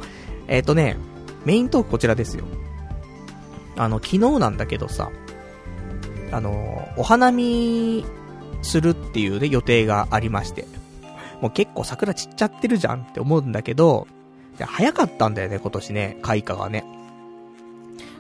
[0.49, 0.99] えっ、ー、とね、
[1.47, 2.45] メイントークこちらですよ。
[3.79, 5.11] あの、昨日なんだけどさ、
[6.35, 8.05] あの、お花見
[8.63, 10.67] するっていうね、予定がありまして。
[11.41, 14.07] もう結構桜散っちゃってるじゃんって思うんだけど、
[14.59, 16.85] 早かったんだよね、今年ね、開花がね。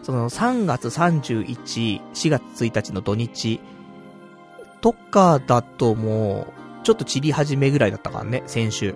[0.02, 3.60] その3月31、4月1日の土日
[4.80, 6.46] とかだとも
[6.82, 8.94] う、ちょっと散り始めぐらいだったからね、先週。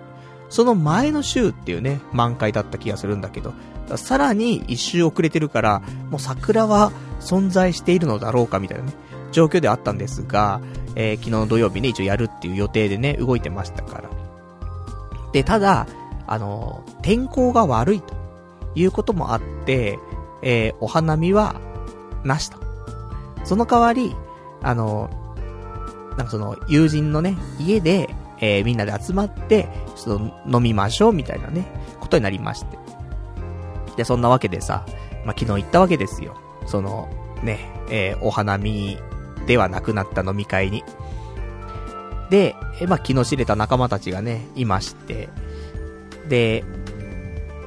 [0.49, 3.53] その前の週っていうね、満開だった気がするんだけど、
[3.95, 8.93] さらに一周遅れてるから、もう桜は存在しているのだろうかみたいなね、
[9.31, 10.61] 状況ではあったんですが、
[10.95, 14.09] えー、昨日の土曜日ね、一応やるっていう予定でね、動いてましたから。
[15.31, 15.87] で、ただ、
[16.27, 18.13] あの、天候が悪いと
[18.75, 19.99] いうこともあって、
[20.41, 21.55] えー、お花見は、
[22.23, 22.57] なしと。
[23.43, 24.15] その代わり、
[24.61, 25.09] あの、
[26.17, 31.65] なんかその、友人のね、家で、えー、みんなで集まって、ちょっと飲みましょう、みたいなね、
[31.99, 32.77] ことになりまして。
[33.95, 34.85] で、そんなわけでさ、
[35.25, 36.35] まあ、昨日行ったわけですよ。
[36.65, 37.09] その、
[37.43, 38.97] ね、えー、お花見
[39.49, 40.83] ではなくなった飲み会に。
[42.29, 45.27] で、え、まあ、昨日知れた仲間たちがね、いまして、
[46.27, 46.63] で、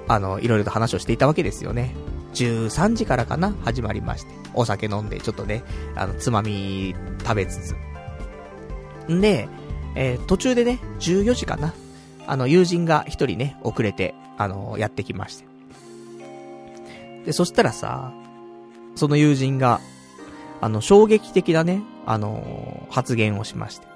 [0.07, 1.97] あの、いろいろと話をしていたわけですよね。
[2.35, 4.33] 13時からかな始まりまして。
[4.55, 5.65] お酒飲んで、ちょっとね、
[5.97, 7.75] あの、つまみ食べつ
[9.09, 9.13] つ。
[9.13, 9.49] んで、
[9.97, 11.75] えー、途中でね、14時かな
[12.29, 15.47] あの、友人が一人ね、遅れて、あの、やってきまして。
[17.27, 18.13] で、そしたらさ、
[18.95, 19.81] その友人が、
[20.63, 23.87] あの、衝撃的なね、あのー、発言をしまして。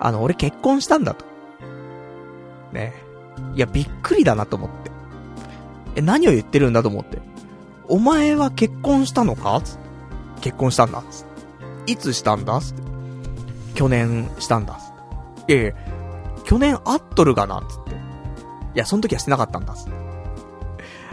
[0.00, 1.26] あの、俺結婚したんだと。
[2.72, 2.94] ね。
[3.54, 4.90] いや、びっくりだなと思って。
[5.96, 7.18] え、何を言ってるんだと思って。
[7.88, 9.60] お前は結婚したのか？
[9.62, 9.80] つって。
[10.40, 11.26] 結婚したんだつっ
[11.84, 11.92] て。
[11.92, 12.82] いつしたんだつって。
[13.74, 15.52] 去年したんだつって。
[15.52, 15.74] いやいや、
[16.44, 17.90] 去年会っとるがなつって。
[17.90, 17.98] い
[18.76, 19.90] や、その時はしてなかったんだつって。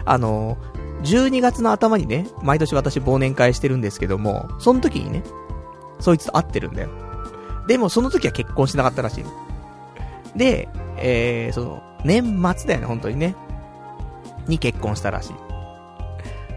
[0.06, 0.67] あのー、
[1.02, 5.22] 12月の頭にね、毎年私忘年会してるんですけども、その時にね、
[6.00, 6.90] そいつと会ってるんだよ。
[7.66, 9.24] でもその時は結婚してなかったらしい。
[10.36, 12.24] で、えー、その、年
[12.56, 13.36] 末だよね、本当にね。
[14.46, 15.32] に結婚したらしい。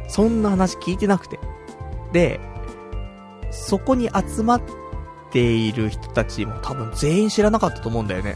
[0.07, 1.39] そんな話聞いてなくて。
[2.13, 2.39] で、
[3.51, 4.61] そこに集まっ
[5.31, 8.35] ている人たちも多分全員知らなかったと思うんだよね。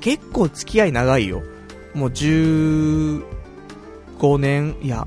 [0.00, 1.42] 結構付き合い長いよ。
[1.94, 2.10] もう
[4.18, 5.06] 5年、いや、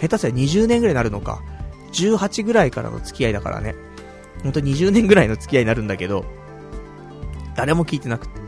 [0.00, 1.42] 下手したら20年ぐらいになるのか。
[1.92, 3.74] 18ぐらいからの付き合いだからね。
[4.42, 6.24] ほんと20年ぐらいの付き合いになるんだけど、
[7.56, 8.38] 誰も聞いてなくて。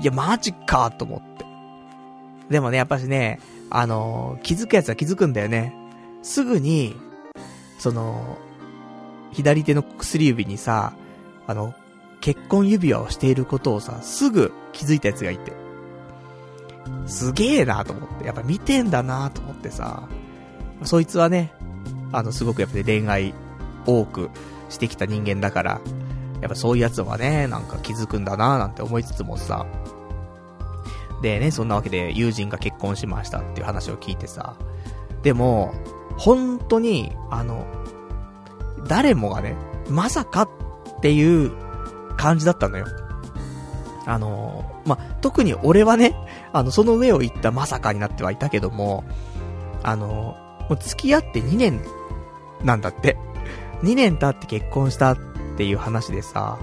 [0.00, 1.44] いや、マジかと思って。
[2.50, 3.38] でもね、やっぱしね、
[3.70, 5.74] あのー、気づくやつは気づくんだよね。
[6.22, 6.96] すぐに、
[7.78, 8.38] その、
[9.30, 10.92] 左手の薬指にさ、
[11.46, 11.74] あの、
[12.20, 15.52] 結婚指輪をしていることをさ、すぐ気づいたやつがいて。
[17.06, 18.26] すげえなと思って。
[18.26, 20.08] やっぱ見てんだなと思ってさ。
[20.84, 21.52] そいつはね、
[22.12, 23.34] あの、すごくやっぱり恋愛
[23.86, 24.30] 多く
[24.68, 25.80] してきた人間だから、
[26.40, 29.66] やっぱそういうやつはね、なんか気づくんだななんて思いつつもさ。
[31.22, 34.56] でね、そんなわけで友人が結婚しましたっていう話を聞いてさ。
[35.22, 35.74] でも、
[36.16, 37.66] 本当に、あの、
[38.88, 39.54] 誰もがね、
[39.88, 40.50] まさかっ
[41.02, 41.52] ていう
[42.16, 42.86] 感じだったのよ。
[44.06, 46.14] あの、ま、特に俺はね、
[46.52, 49.04] あの、その上を行ったまさかになってはいたけども、
[49.82, 50.36] あの、
[50.68, 51.80] もう付き合って2年
[52.64, 53.16] なんだって。
[53.82, 55.18] 2年経って結婚したっ
[55.56, 56.58] ていう話でさ、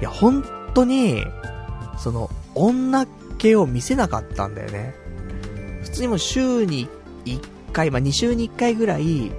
[0.00, 0.44] いや、本
[0.74, 1.24] 当に、
[1.98, 3.06] その、女
[3.38, 4.94] 系を見せなかったんだよね。
[5.82, 6.88] 普通にもう週に
[7.24, 7.40] 1
[7.72, 9.32] 回、まあ、2週に1回ぐらい、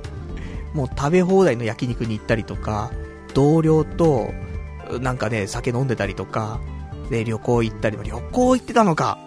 [0.74, 2.92] もう食べ放題の焼肉に行ったりとか、
[3.34, 4.30] 同僚と、
[5.02, 6.60] なんかね、酒飲んでたりとか、
[7.10, 9.18] で、旅行行ったり、旅行行ってたのか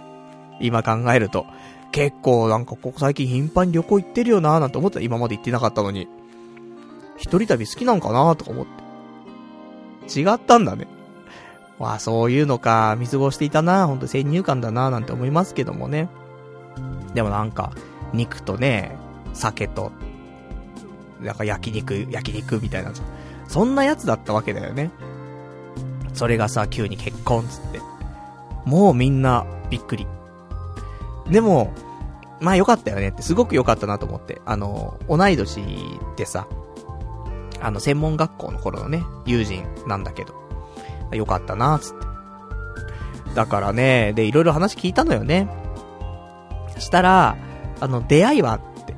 [0.62, 1.46] 今考えると。
[1.92, 6.08] 結構なんかここ最近頻繁に旅行行ってるよなーなんて思ってた今まで行ってなかったのに。
[7.18, 10.20] 一人旅好きなんかなーとか思って。
[10.20, 10.86] 違ったんだね。
[11.78, 16.08] わあ、そういうのか、見過ごしていたな、ほんと先入観だな、なんて思いますけどもね。
[17.14, 17.72] でもなんか、
[18.12, 18.96] 肉とね、
[19.34, 19.92] 酒と、
[21.20, 22.92] なんか焼肉、焼肉みたいな、
[23.48, 24.90] そんなやつだったわけだよね。
[26.14, 27.80] それがさ、急に結婚つって。
[28.64, 30.06] もうみんな、びっくり。
[31.31, 31.73] でも、
[32.41, 34.41] まあよかったよねって、すごく良かったなと思って。
[34.45, 35.62] あの、同い年
[36.16, 36.47] でさ、
[37.61, 40.35] あの、専門学校の頃のね、友人なんだけど、
[41.12, 42.07] よかったなつって。
[43.35, 45.49] だからね、で、いろいろ話聞いたのよね。
[46.79, 47.37] したら、
[47.81, 48.95] あの、出会いはって。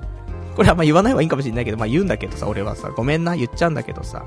[0.56, 4.24] これはまあ言わない方がいいかもしれないけど、まあ言うんだけどさ、俺はさ、ごめんな、言っちゃうんだけどさ、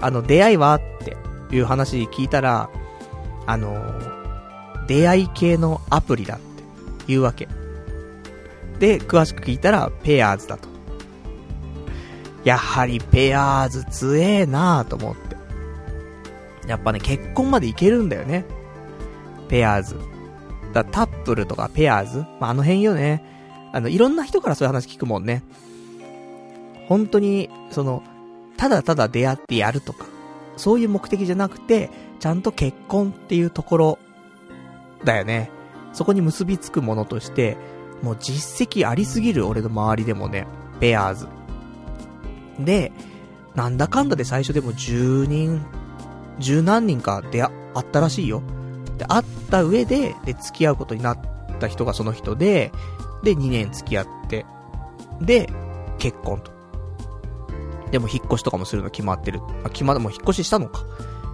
[0.00, 1.16] あの、出会いはって
[1.54, 2.68] いう話聞いたら、
[3.46, 3.76] あの
[4.88, 6.38] 出会い系のアプリだ
[7.06, 7.48] て言うわけ。
[8.78, 10.68] で、詳しく聞いたら、ペアーズだと。
[12.44, 15.36] やはりペアーズ強えなぁと思って。
[16.68, 18.44] やっぱね、結婚までいけるんだよね。
[19.48, 19.96] ペアーズ。
[20.72, 23.24] だタップルとかペアーズまあ、あの辺よね。
[23.72, 25.42] あの、いろんな人からそういう話聞くもんね。
[26.88, 28.02] 本当に、その、
[28.56, 30.06] ただただ出会ってやるとか、
[30.56, 31.90] そういう目的じゃなくて、
[32.20, 33.98] ちゃんと結婚っていうところ、
[35.04, 35.50] だよね。
[35.96, 37.56] そこに結びつくものとして、
[38.02, 40.46] もう実績ありすぎる俺の周りでもね、
[40.78, 41.26] ペアーズ。
[42.60, 42.92] で、
[43.54, 45.64] なんだかんだで最初でも10人、
[46.38, 48.42] 10何人か出会ったらしいよ。
[48.98, 51.18] で、会った上で、で、付き合うことになっ
[51.58, 52.72] た人がその人で、
[53.22, 54.44] で、2年付き合って、
[55.22, 55.50] で、
[55.96, 56.52] 結婚と。
[57.90, 59.40] でも引っ越しとかもするの決まってる。
[59.64, 60.84] あ、決ま、もう引っ越ししたのか。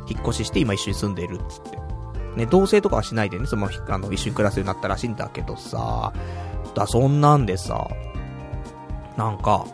[0.08, 1.91] 引っ越しして今一緒に住んでるっつって。
[2.36, 6.12] ね、同棲とかはしないでね、その、あの、一緒に暮らすようになったらしいんだけどさ、
[6.74, 7.88] だ、そんなんでさ、
[9.16, 9.66] なんか、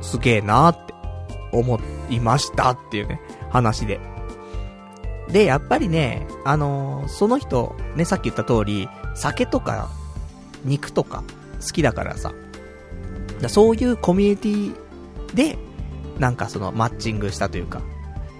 [0.00, 0.94] すげえなーって
[1.52, 1.80] 思
[2.10, 3.20] いましたっていうね、
[3.50, 4.00] 話で。
[5.28, 9.88] で、やっぱりね、あのー、その人、ね、さっき言った通り、酒とか、
[10.64, 11.24] 肉とか、
[11.60, 12.32] 好きだからさ、
[13.40, 15.58] だそういうコミュニティで、
[16.18, 17.80] なんかその、マッチングしたというか、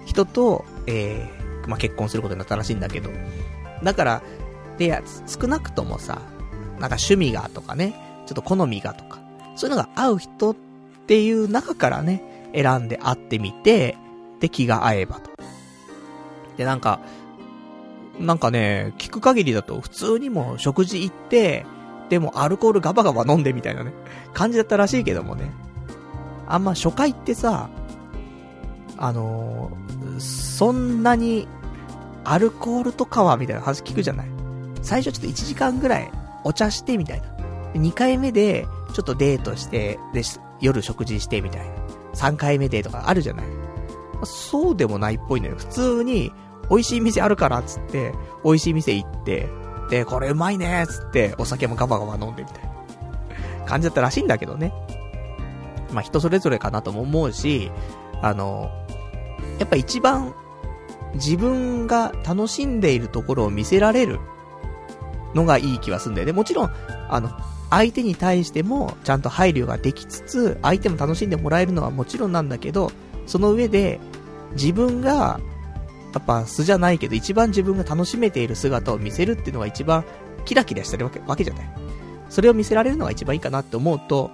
[0.05, 3.09] 人と、えー、まあ、結婚することになったらしいんだけど、
[3.83, 4.21] だから、
[4.77, 6.21] で、少なくともさ、
[6.79, 9.19] なんか趣味がとかね、ちょっと好みがとか、
[9.55, 10.55] そういうのが合う人っ
[11.07, 13.97] ていう中からね、選んで会ってみて、
[14.39, 15.31] で、気が合えばと。
[16.57, 16.99] で、なんか、
[18.19, 21.65] なんかね、聞く限りだと普通にも食事行って、
[22.09, 23.93] でもアルコールガバガバ飲んでみたいなね、
[24.33, 25.51] 感じだったらしいけどもね。
[26.47, 27.69] あんま初回ってさ、
[28.97, 31.47] あのー、そんなに
[32.29, 34.27] アルコールとかはみたいな話聞くじゃない？
[34.81, 36.11] 最初ちょっと1時間ぐらい
[36.43, 37.27] お茶してみたいな。
[37.73, 40.21] 2回目でちょっとデートして、で、
[40.59, 41.73] 夜食事してみたいな。
[42.15, 43.45] 3回目でとかあるじゃない？
[44.23, 45.55] そうでもないっぽいのよ。
[45.57, 46.31] 普通に、
[46.69, 48.13] 美味しい店あるからっつって、
[48.43, 49.47] 美味しい店行って、
[49.89, 54.73] で、これうまいねっつって、お酒もガバガバ飲んでみたいな感じだったらしいんだけどね。
[55.93, 57.71] まあ人それぞれかなとも思うし、
[58.21, 58.69] あの、
[59.59, 60.33] やっぱ一番
[61.15, 64.19] 自分が楽しんでいるところを見せられる
[65.33, 66.33] のがいい気はすんだよね。
[66.33, 66.71] もちろん、
[67.09, 67.29] あの、
[67.69, 72.91] 相手に対してもちゃんと配慮ができつつ、相手も楽しんでもらえるのはもちろんなんだけど、
[73.25, 73.99] その上で、
[74.53, 75.39] 自分が
[76.13, 80.03] やっぱ素じゃないけど、一番自分が楽しめている姿を見せるっていうのが一番
[80.45, 81.69] キラキラしてるわけわけじゃない。
[82.29, 84.31] それを見せられるのが一番いいかなって思うと、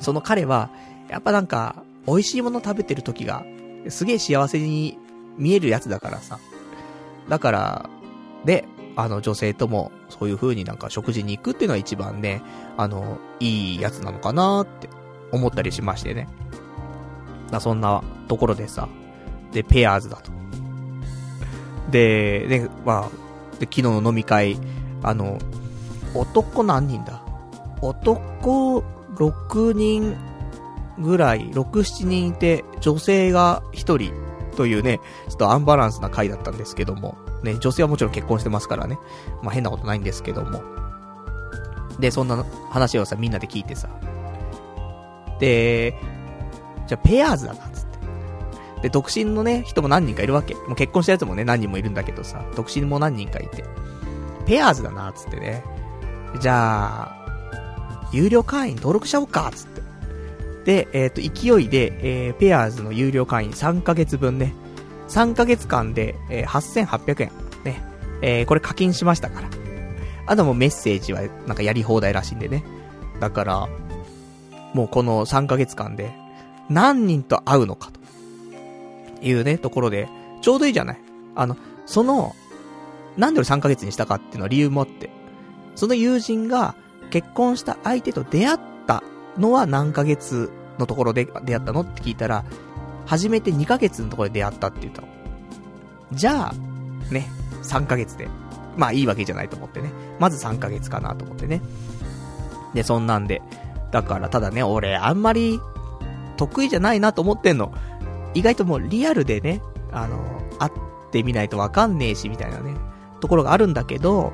[0.00, 0.70] その彼は、
[1.08, 3.44] やっぱなんか、美味しいもの食べてる時が、
[3.88, 4.98] すげえ幸せに
[5.36, 6.38] 見えるやつだからさ。
[7.28, 7.90] だから、
[8.44, 8.66] で、
[8.96, 12.42] あの女性ともそういう風になんか食事に行くっていうのは一番ね、
[12.76, 14.88] あの、いいやつなのかなって
[15.30, 16.28] 思ったりしましてね。
[17.50, 18.88] だそんなところでさ、
[19.52, 20.30] で、ペアーズだと。
[21.90, 24.58] で、ね、まあ、で、昨日の飲み会、
[25.02, 25.38] あの、
[26.14, 27.22] 男何人だ？
[27.80, 28.84] 男
[29.16, 30.16] 6人
[30.98, 34.21] ぐらい、6、7人いて、女性が1人
[34.52, 38.98] というね、ちょっとアンバランスな回だったんですけども、ね、女性はもちろん結婚してますからね、
[39.42, 40.62] まあ変なことないんですけども。
[41.98, 43.88] で、そんな話をさ、みんなで聞いてさ。
[45.38, 45.96] で、
[46.86, 47.98] じゃあペアーズだな、つって。
[48.82, 50.54] で、独身のね、人も何人かいるわけ。
[50.54, 53.64] もう結婚したやつもね、何人もいるんだけどさ、独身も何人かいて。
[54.46, 55.64] ペアーズだな、つってね。
[56.40, 57.22] じゃあ、
[58.12, 59.81] 有料会員登録しちゃおうか、つって。
[60.64, 64.54] で、えっ、ー、と、勢いで、えー、ペアーズの有料会員3ヶ月分ね、
[65.08, 67.30] 3ヶ月間で、えー、8800円、
[67.64, 67.82] ね、
[68.22, 69.48] えー、これ課金しましたから。
[70.26, 72.64] あともうメッセージはなんかやり放題らしいんでね。
[73.20, 73.68] だから、
[74.72, 76.12] もうこの3ヶ月間で、
[76.70, 78.00] 何人と会うのかと。
[79.22, 80.08] いうね、ところで、
[80.40, 81.00] ちょうどいいじゃない
[81.34, 81.56] あの、
[81.86, 82.34] その、
[83.16, 85.10] なんで俺3ヶ月にしたかっていうのは理由もあって。
[85.74, 86.74] その友人が
[87.10, 89.02] 結婚した相手と出会った
[89.38, 92.44] のは何ヶ月のところで出会ったのって聞いたら、
[93.06, 95.08] 初めて2ヶ月のところで出会ったって言ったの。
[96.12, 97.28] じゃあ、ね、
[97.62, 98.28] 3ヶ月で。
[98.76, 99.90] まあいいわけじゃないと思ってね。
[100.18, 101.60] まず3ヶ月かなと思ってね。
[102.74, 103.42] で、そんなんで。
[103.90, 105.60] だから、ただね、俺、あんまり、
[106.36, 107.72] 得意じゃないなと思ってんの。
[108.34, 109.62] 意外ともうリアルでね、
[109.92, 110.16] あの、
[110.58, 110.72] 会っ
[111.10, 112.74] てみないとわかんねえし、みたいなね、
[113.20, 114.32] ところがあるんだけど、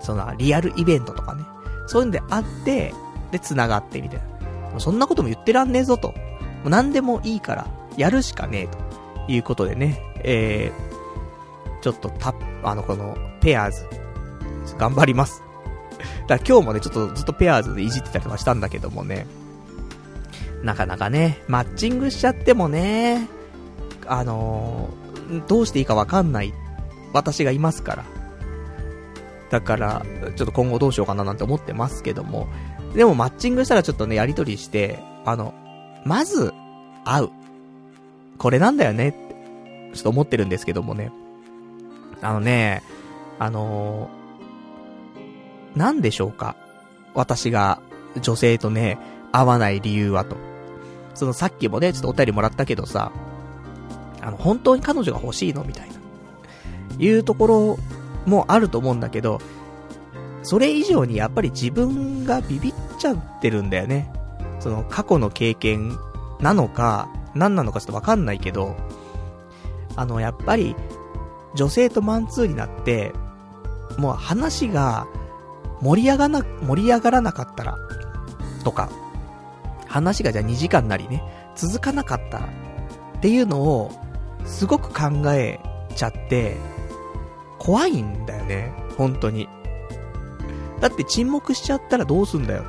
[0.00, 1.44] その、リアルイベントとかね、
[1.86, 2.94] そういうんで会って、
[3.32, 4.20] で、繋がってみたい
[4.72, 4.78] な。
[4.80, 6.08] そんなことも言ってらんねえぞと。
[6.08, 6.14] も
[6.66, 7.66] う何でもいいから、
[7.96, 8.92] やるしかねえと。
[9.28, 13.86] いうことでね、えー、ちょっとた、あの、この、ペアーズ、
[14.78, 15.42] 頑張ります。
[16.28, 19.26] だから今日もね、ちょっとずっとペアーズでいじってたりとかしたんだけどもね、
[20.62, 23.28] なかなかね、マッチングしちゃってもね、
[24.06, 26.52] あのー、どうしていいかわかんない
[27.12, 28.04] 私がいますから。
[29.50, 30.02] だから、
[30.34, 32.48] ちょっと今後どうしようかななんて思ってますけども、
[32.94, 35.54] でもマッチングしたらちょっとね、やりとりして、あの、
[36.04, 36.52] まず、
[37.04, 37.30] 会う。
[38.38, 41.10] これなんだよねって、ちょっと思ってるんですけどもね。
[42.20, 42.82] あのね、
[43.38, 46.56] あのー、なんでしょうか
[47.14, 47.80] 私が
[48.20, 48.98] 女性とね、
[49.32, 50.36] 会わない理由はと。
[51.14, 53.12] そのさっきもね、ちょっとお便りもらったけどさ、
[54.20, 55.94] あの、本当に彼女が欲しいのみたいな。
[56.98, 57.78] いうところ
[58.26, 59.40] もあると思うんだけど、
[60.42, 64.12] それ以上にやっぱり自分がビビっちゃってるんだよね。
[64.60, 65.96] その過去の経験
[66.40, 68.76] なのか、何なのかちょっとわかんないけど、
[69.96, 70.74] あの、やっぱり、
[71.54, 73.12] 女性とマンツーになって、
[73.98, 75.06] もう話が
[75.80, 77.76] 盛り上がな、盛り上がらなかったら、
[78.64, 78.88] とか、
[79.86, 81.22] 話がじゃあ2時間なりね、
[81.54, 83.92] 続かなかったら、っていうのを、
[84.44, 85.60] すごく考え
[85.94, 86.56] ちゃって、
[87.58, 89.48] 怖いんだよね、本当に。
[90.82, 92.64] だって沈黙しちゃったらどうすんだよ。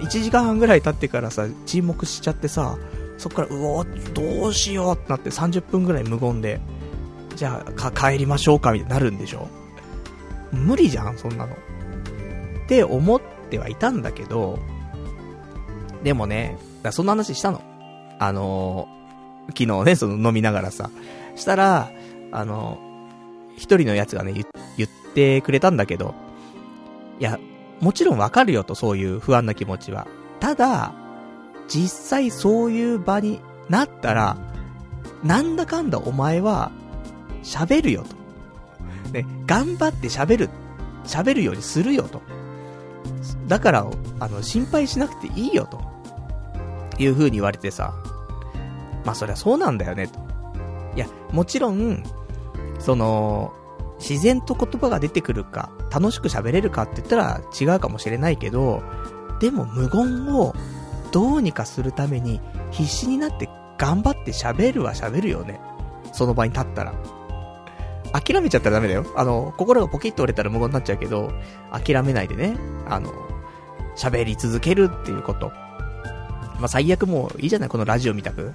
[0.00, 2.76] 1時間半ぐらい経ってからさ、沈黙しちゃってさ、
[3.18, 3.84] そっから、うお
[4.14, 6.60] どうしようってなって30分ぐらい無言で、
[7.36, 9.48] じゃあ、帰りましょうかみたいになるんでしょ
[10.52, 11.54] 無理じゃん、そんなの。
[11.54, 14.58] って思ってはいたんだけど、
[16.02, 17.62] でもね、だそんな話したの。
[18.18, 20.90] あのー、昨日ね、その飲みながらさ。
[21.36, 21.90] したら、
[22.32, 24.32] あのー、一人のやつがね、
[24.76, 26.14] 言ってくれたんだけど、
[27.18, 27.38] いや、
[27.80, 30.06] もちろんわかるよと、そういう不安な気持ちは。
[30.40, 30.94] ただ、
[31.68, 34.36] 実際そういう場になったら、
[35.22, 36.70] なんだかんだお前は、
[37.42, 39.12] 喋るよと。
[39.12, 40.50] ね、頑張って喋る、
[41.04, 42.22] 喋るようにするよと。
[43.46, 43.86] だから、
[44.20, 45.88] あの、心配しなくていいよと。
[46.98, 47.94] いう風に言われてさ。
[49.04, 50.10] まあそりゃそうなんだよね。
[50.94, 52.02] いや、もちろん、
[52.78, 53.52] その、
[53.98, 58.82] 自然と言葉が出てくるか、楽しく喋れるかって言ったら違うかもしれないけど、
[59.40, 60.54] でも無言を
[61.12, 65.60] どうにかするために必死になって頑張って喋るは喋るよね。
[66.12, 66.92] その場に立ったら。
[68.12, 69.06] 諦めちゃったらダメだよ。
[69.16, 71.30] あの、心がポキッと折れたら無言になっちゃうけど、
[71.70, 72.56] 諦めないでね、
[72.88, 73.12] あの、
[73.96, 75.48] 喋り続けるっていうこと。
[76.58, 78.52] まあ、最悪もういいじゃない、このラジオみたく。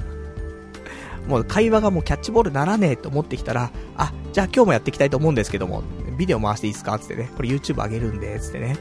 [1.27, 5.83] もう会話がもうキャッチボールならねえと思ってきたら、あ、じゃあ今日もやっていきたいと思うんですけども、
[6.17, 6.97] ビデオ回していいですか？
[6.99, 8.77] つってね、これ YouTube 上げるんで、つってね。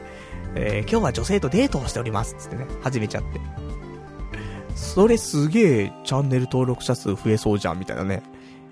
[0.55, 2.35] えー、今日は女性とデートをしております。
[2.37, 3.39] つってね、始めちゃって。
[4.75, 8.23] それすげえチャンネル登録者数増えそうじゃん、みたいなね。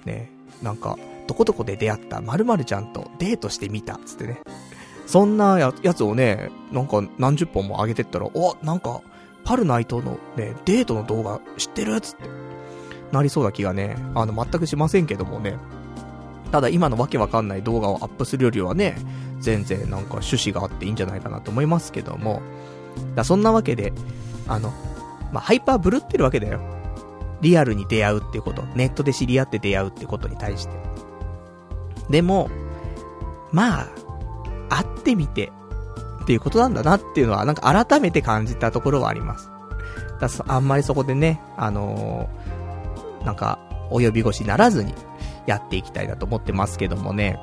[0.06, 0.32] ね、
[0.62, 0.98] なんか、
[1.28, 4.42] どこどこで出会った〇〇ちゃんとデートしてみた、つってね。
[5.08, 9.02] そんなやつをね、なんか何十本も上げてったら、お、なんか、
[9.44, 12.00] パルナイトのね、デートの動画知ってる？
[12.00, 12.24] つって、
[13.12, 15.56] なりそうな気がね、あの、全くしませんけどもね。
[16.52, 18.98] ただ今のわけわかんない動画をアップするよりはね、
[19.40, 22.42] 全然なんか趣旨があっていいんじゃないかなと思いますけども。
[23.16, 23.94] だそんなわけで、
[24.48, 24.74] あの、
[25.32, 26.60] まあ、ハイパーブルってるわけだよ。
[27.42, 28.64] リアルに出会うっていうこと。
[28.76, 30.74] ネットで知り合って出会うってことに対して。
[32.10, 32.50] でも、
[33.52, 33.88] まあ、
[34.70, 35.52] 会ってみて、
[36.22, 39.50] っていうことなんだなっていうのは、なんか改めて感じたところはあります。
[40.20, 44.94] だあんまりそこでね、あのー、なんか、及び腰ならずに、
[45.48, 47.40] やっていきたいなと思ってますけどもね。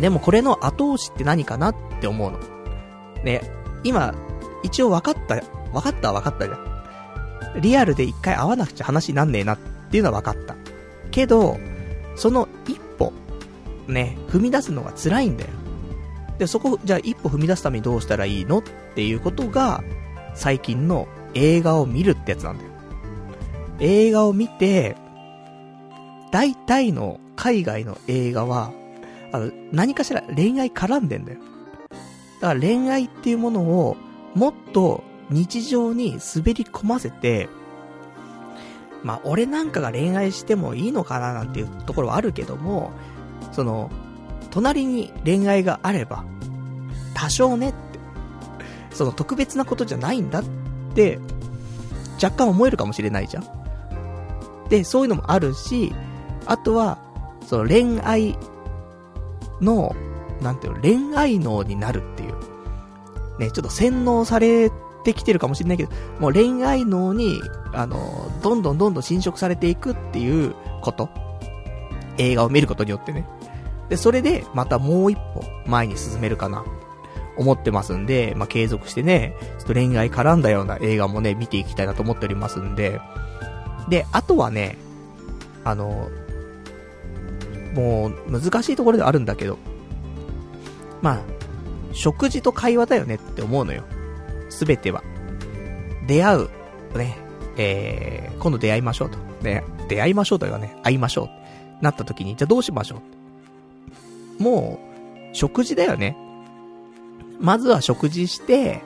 [0.00, 2.38] でもこれの後押しって何かなって思うの。
[3.24, 3.40] ね、
[3.84, 4.14] 今、
[4.62, 5.36] 一応分かった、
[5.72, 7.60] 分かったは分かったじゃん。
[7.60, 9.58] リアルで一回会わなくちゃ話になんねえなっ
[9.90, 10.56] ていうのは分かった。
[11.10, 11.58] けど、
[12.14, 13.12] その一歩、
[13.88, 15.50] ね、踏み出すのが辛いんだよ。
[16.38, 18.62] で、そこ、じゃあ一歩踏み出すためにどうしたらいいのっ
[18.94, 19.82] ていうことが、
[20.34, 22.70] 最近の映画を見るってやつなんだよ。
[23.80, 24.96] 映画を見て、
[26.36, 28.70] 大体の海外の映画は、
[29.32, 31.38] あの、何かしら恋愛絡んでんだよ。
[32.42, 33.96] だから恋愛っていうものを、
[34.34, 37.48] もっと日常に滑り込ませて、
[39.02, 42.90] まあ、俺なんかが恋愛してもいいのかななんていうところはあるけども、
[43.52, 43.90] その、
[44.50, 46.22] 隣に恋愛があれば、
[47.14, 47.78] 多少ねって、
[48.94, 50.44] その特別なことじゃないんだっ
[50.94, 51.18] て、
[52.22, 53.44] 若干思えるかもしれないじゃん。
[54.68, 55.94] で、そういうのもあるし、
[56.46, 56.98] あとは、
[57.44, 58.38] その恋愛
[59.60, 59.94] の、
[60.40, 62.34] なんていうの、恋愛脳になるっていう。
[63.38, 64.70] ね、ちょっと洗脳され
[65.04, 67.40] てきてるかもしれないけど、もう恋愛脳に、
[67.72, 71.08] あの、どんどんどんどん侵食されていくっていうこと。
[72.18, 73.26] 映画を見ることによってね。
[73.88, 76.64] で、それで、またもう一歩前に進めるかな、
[77.36, 83.00] 思ってますんで、まあ、継続してね、ちょっと恋愛絡んだような映画もね、見ていきたいなと思っておりますんで、
[83.88, 84.78] で、あとはね、
[85.62, 86.08] あの、
[87.76, 89.58] もう、難しいところではあるんだけど、
[91.02, 91.20] まあ、
[91.92, 93.84] 食事と会話だよねって思うのよ。
[94.48, 95.04] すべては。
[96.06, 96.48] 出会う。
[96.96, 97.18] ね。
[97.56, 99.18] えー、今度出会いましょうと。
[99.42, 99.62] ね。
[99.88, 101.28] 出会いましょうというかね、会いましょ
[101.80, 101.84] う。
[101.84, 103.02] なった時に、じゃあどうしましょ
[104.40, 104.42] う？
[104.42, 104.80] も
[105.32, 106.16] う、食事だよね。
[107.40, 108.82] まずは食事して、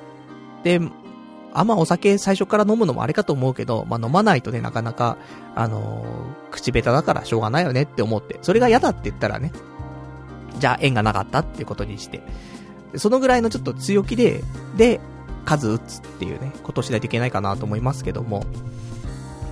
[0.65, 0.81] で、
[1.53, 5.17] あんまお酒最初から飲むのもあれかと思うけど、まあ、飲まないとね、なかなか、
[5.55, 9.53] あのー、口下手だからしょうがないよねって思って、それが嫌だって言ったらね、
[10.59, 12.23] じゃあ縁がなかったってことにして、
[12.97, 14.43] そのぐらいのちょっと強気で、
[14.77, 15.01] で、
[15.45, 18.45] 数打つっていうね、ことしないといけないかなと思いますけども、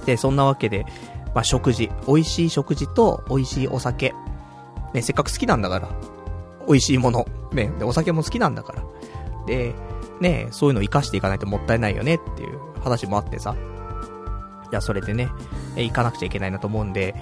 [0.07, 0.86] で、そんなわけで、
[1.34, 4.14] まあ、食事、美味しい食事と美味しいお酒、
[4.94, 5.88] ね、せっかく好きなんだから、
[6.66, 8.82] 美味しいもの、ね、で、お酒も好きなんだから、
[9.46, 9.74] で、
[10.21, 13.55] ね、そういうのを活かしていかないともったいないよねっていう話もあってさ。
[14.71, 15.31] いや、それでね、
[15.77, 17.14] 行かなくちゃいけないなと思うんで、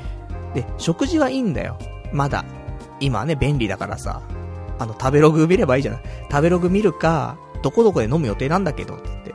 [0.55, 1.79] で、食事はいいんだよ。
[2.13, 2.45] まだ。
[3.01, 4.23] 今ね、便利だからさ。
[4.79, 6.03] あの、食べログ見ればいいじゃない。
[6.31, 9.35] 食べログ見るか、どこどこで飲む予定なんだけど、つって。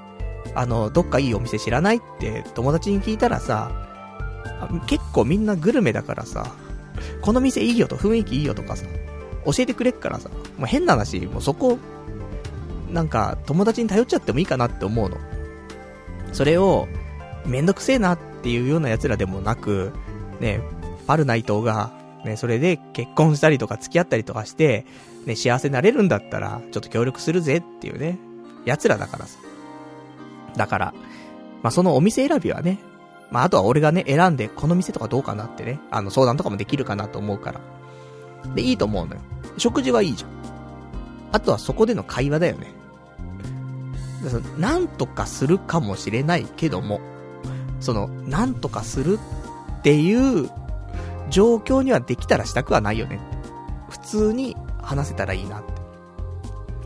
[0.54, 3.72] あの、どっかいいお店知らないって友達に聞いたらさ、
[4.88, 6.54] 結構みんなグルメだからさ、
[7.22, 8.86] この店いいよと、雰囲気いいよとかさ、
[9.46, 11.78] 教えてくれっからさ、もう変な話、もうそこ
[12.92, 15.18] なんか、友達に頼っちゃってもいいかなって思うの。
[16.34, 16.88] それを、
[17.46, 19.94] めんどくせえなっていうような奴らでもなく、
[20.40, 20.62] ね、
[21.08, 21.92] パルナイトが、
[22.26, 24.86] ね、それで結婚したりとか付き合ったりとかして、
[25.26, 28.20] ね、幸せになれるんだったら、ちょっと協力するぜっていうね、
[28.66, 29.40] 奴らだからさ。
[30.56, 30.94] だから、
[31.64, 32.80] まあ、そのお店選びはね、
[33.32, 37.62] まあ、あとは俺がね、選んで、この店とかどうかなってね、あの、相談とかもできるかなと思うから。
[38.56, 39.22] で、いいと思うのよ。
[39.58, 40.30] 食事はいいじゃん。
[41.32, 42.81] あとはそこでの会話だよね。
[44.58, 47.02] なんとかするかもしれないけども、
[47.80, 49.20] その、なんとかする
[49.80, 50.50] っていう
[51.30, 53.20] 状況にはできたらしたくはないよね。
[53.90, 55.82] 普通に話せたらいいなって。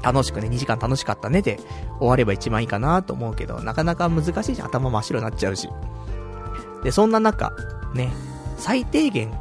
[0.01, 1.59] 楽しくね、2時間楽しかったねで
[1.97, 4.67] 終われば一番いいかなと思うけど、なかなか難しいじゃん。
[4.67, 5.67] 頭真っ白になっちゃうし。
[6.83, 7.51] で、そんな中、
[7.95, 8.13] ね、
[8.57, 9.31] 最低限、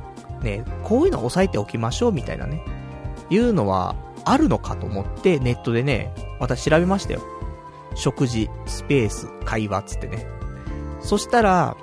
[0.42, 2.62] ね、こういうの抑えておきましょうみたいなね、
[3.28, 7.20] いうのはあるのかと思ってネットでね、私調べましたよ。
[7.94, 10.26] 食事、スペース、会話つってね。
[11.00, 11.76] そしたら、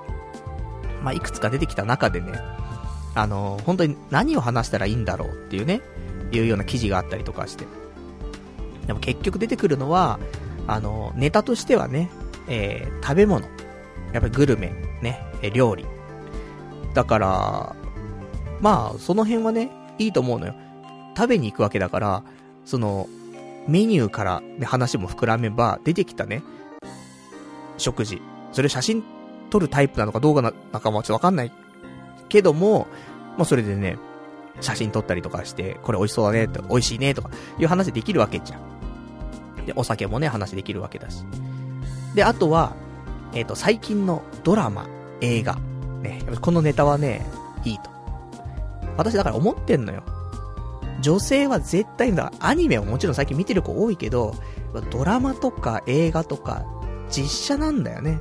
[1.04, 2.34] まあ、いくつか出てきた中でね、
[3.14, 5.82] あの本当に何を話したらいいんだろうっていうね、
[6.32, 7.66] いうような記事があったりとかして。
[8.88, 10.20] でも結局出てくるのは、
[10.68, 12.10] あのネタとしてはね、
[12.48, 13.46] えー、食べ物。
[14.14, 15.86] やっぱりグルメ、ね、え料理。
[16.94, 17.76] だから、
[18.60, 20.56] まあ、その辺はね、いいと思うのよ。
[21.16, 22.24] 食べに行くわけだから、
[22.66, 23.08] その、
[23.72, 26.44] メニューから、ね、話も膨らめば、出てきたね、
[27.78, 28.22] 食事。
[28.52, 29.04] それ写真
[29.50, 31.52] 撮るタイプなのかどうかな、なんかもちょっとわかんない
[32.28, 32.88] けども、
[33.38, 33.98] まあ、それでね、
[34.60, 39.66] 写真撮ったりとかして、これ美味しそうだね、美味しいね、とか、いう話できるわけじゃん。
[39.66, 41.24] で、お酒もね、話できるわけだし。
[42.14, 42.76] で、あとは、
[43.34, 44.86] えっ、ー、と、最近のドラマ、
[45.22, 45.56] 映画、
[46.02, 47.26] ね、このネタはね、
[47.64, 47.90] いいと。
[48.98, 50.04] 私だから思ってんのよ。
[51.00, 54.36] 女性は絶対だから、アニメはもちろん最近見てる子多いけど、
[54.90, 56.66] ドラマとか映画とか、
[57.10, 58.20] 実写なんだよね。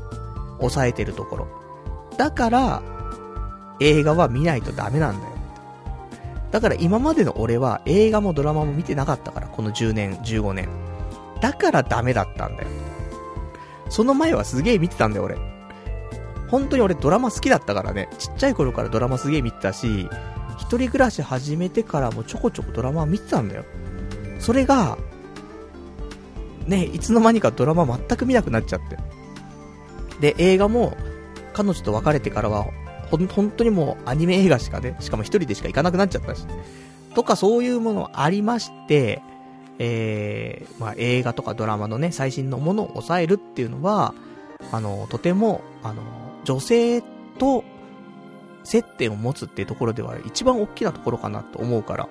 [0.59, 1.49] 抑えてるところ。
[2.17, 2.83] だから、
[3.81, 5.33] 映画は見ないとダメなんだよ。
[6.51, 10.69] だから今までの俺は映画もドラマも見てなかったから、この10年、15年。
[11.41, 12.69] だからダメだったんだよ。
[13.89, 15.39] その前はすげえ見てたんだよ、俺。
[16.49, 18.09] 本当に俺ドラマ好きだったからね。
[18.19, 20.09] ちっちゃい頃からドラマすげえ見てたし、
[20.61, 23.65] 一人暮らし始めてからもちょこちょこドラマ見てたんだよ。
[24.39, 24.99] それが、
[26.67, 28.99] ね、いつの間にかドラマ全く見なくなっちゃって。
[30.21, 30.97] で、映画も、
[31.53, 32.67] 彼女と別れてからは、
[33.11, 36.47] ほん、本当にもうアニメ映画しかね、しかも一人でしか行かなくなっちゃったし。
[37.15, 39.23] とかそういうものありまして、
[39.79, 44.15] えー、まあ、映画とかドラマのね、最新のものを抑えるっていうのは、
[44.71, 46.03] あの、とても、あの、
[46.45, 47.03] 女性
[47.39, 47.65] と
[48.65, 52.09] 接点を持つっていうところでは一番大きなところかなと思うから、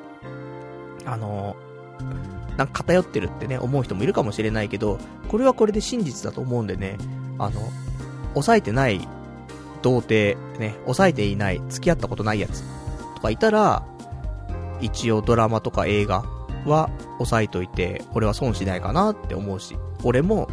[1.05, 1.55] あの、
[2.57, 6.97] なんか偏ってるってね、思う人もいるかもしれないけど、これはこれで真実だと思うんでね、
[7.37, 7.61] あの、
[8.33, 9.07] 抑えてない
[9.81, 12.63] 童貞、ね、抑えていない、付き合ったことないやつ、
[13.15, 13.83] とかいたら、
[14.81, 16.23] 一応ドラマとか映画
[16.65, 20.49] は抑えといて、俺は損しないかなって思うし、俺も、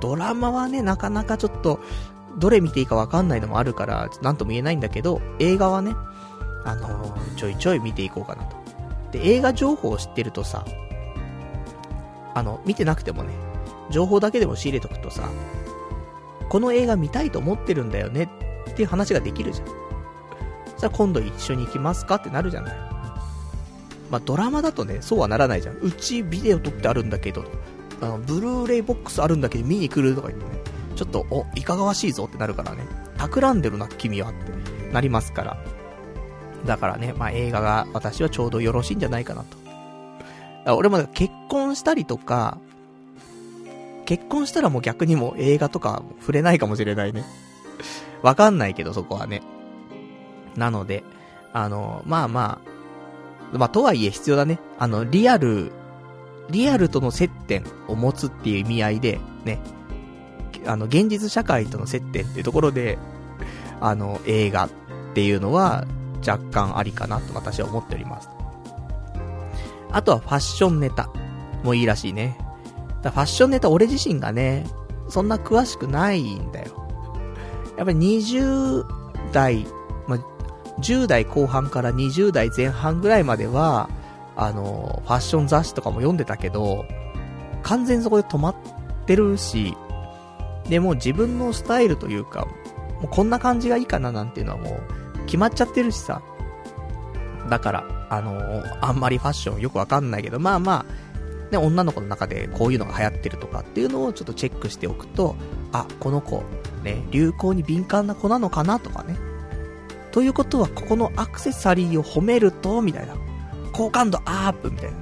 [0.00, 1.80] ドラマはね、なかなかちょっと、
[2.38, 5.94] どれ見ていいかわかんないのもあるから、なんとも言えないんだけど、映画はね、
[6.64, 8.56] あのー、ちょいちょい見ていこうかなと。
[9.12, 10.64] で、映画情報を知ってるとさ、
[12.34, 13.32] あの、見てなくてもね、
[13.90, 15.30] 情報だけでも仕入れとくとさ、
[16.48, 18.28] この映画見たいと思ってるんだよね
[18.70, 19.68] っていう話ができるじゃん。
[20.76, 22.76] さあ今度一緒に行きますかってなるじゃない。
[24.10, 25.78] まあ、ドラマだとね、そうはならないじゃん。
[25.78, 27.44] うちビデオ撮ってあるんだけど、
[28.00, 30.62] あの、ブルーレイボックスあるんだけど見に来るとか言ってね、
[30.96, 32.84] ちょっと、お、いかがわしいぞってなるからね、
[33.18, 35.56] 企んでるな、君はってなりますから。
[36.64, 39.44] だからね、まあ、映画が私はちょうどよろしいんじゃないかな
[40.64, 40.74] と。
[40.74, 42.58] 俺も結婚したりとか、
[44.04, 47.24] 結婚したらもう逆にも映画とか触れないかもしれないね。
[48.22, 49.42] わかんないけど、そこはね。
[50.56, 51.04] なので、
[51.52, 52.60] あの、まあま
[53.52, 54.58] あ、まあとはいえ必要だね。
[54.78, 55.70] あの、リアル、
[56.50, 59.60] リアルとの接点を持つっていう意味合いで、ね、
[60.66, 62.98] あの、現実社会との接点っていうところで、
[63.80, 64.70] あの、映画っ
[65.14, 65.86] ていうのは
[66.26, 68.28] 若干ありかなと私は思っております。
[69.92, 71.08] あとはファッションネタ
[71.62, 72.38] もいいらしいね。
[73.02, 74.66] だファッションネタ俺自身がね、
[75.08, 76.86] そんな詳しくないんだよ。
[77.76, 78.84] やっぱり20
[79.32, 79.66] 代、
[80.06, 80.18] ま
[80.80, 83.88] 10代後半から20代前半ぐらいまでは、
[84.36, 86.84] あの、ファッション雑誌とかも読んでたけど、
[87.62, 88.56] 完全にそこで止まっ
[89.06, 89.76] てるし、
[90.68, 92.46] で、も自分のスタイルというか、
[93.00, 96.22] もうこんな感じがいいかななんていうのはもう決まっちゃってるしさ。
[97.48, 101.06] だから、あのー、あんまりファッションよくわかんないけど、まあまあ、
[101.50, 105.36] ね、女の子の中でこういうのが流行ってるとかっていうのをちょっとチェックしておくと、
[105.72, 106.42] あ、この子、
[106.82, 109.16] ね、流行に敏感な子なのかなとかね。
[110.10, 113.14] ということは、ここのアクセサリーを褒めると、みたいな。
[113.72, 114.96] 好感度アップみたいな。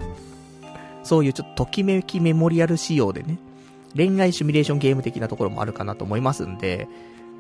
[1.05, 3.39] そういうちょっとときめきメモリアル仕様でね、
[3.97, 6.89] 恋愛シミュレーションゲーム的なところもあるかなと思いますんで、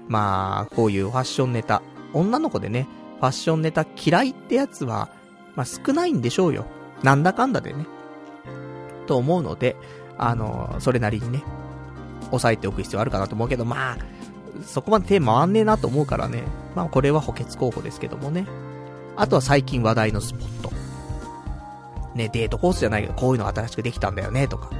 [0.08, 1.82] まあ、こういうファッションネタ、
[2.12, 2.86] 女の子でね、
[3.20, 5.08] ファッションネタ嫌いってやつは、
[5.56, 6.66] まあ少ないんでしょうよ。
[7.02, 7.86] なんだかんだでね。
[9.06, 9.76] と思うので、
[10.18, 11.42] あの、それなりにね、
[12.30, 13.98] 押さえておく必要あるかなと思うけど、まあ、
[14.64, 16.42] そこまで手回んねえなと思うからね。
[16.74, 18.46] まあこれは補欠候補ですけどもね。
[19.16, 20.72] あとは最近話題のスポット。
[22.14, 24.70] ね、デートコースじゃないけど、こういうの新しくできたんだよね、とか。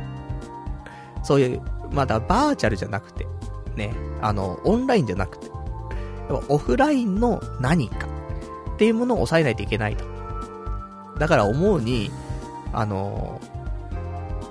[1.24, 1.62] そういう、
[1.92, 3.26] まだバーチャルじゃなくて、
[3.76, 5.50] ね、あの、オンラインじゃなくて、
[6.48, 8.06] オフラインの何か
[8.74, 10.04] っていうものを抑えないといけないと。
[11.18, 12.10] だから思うに、
[12.72, 13.40] あの、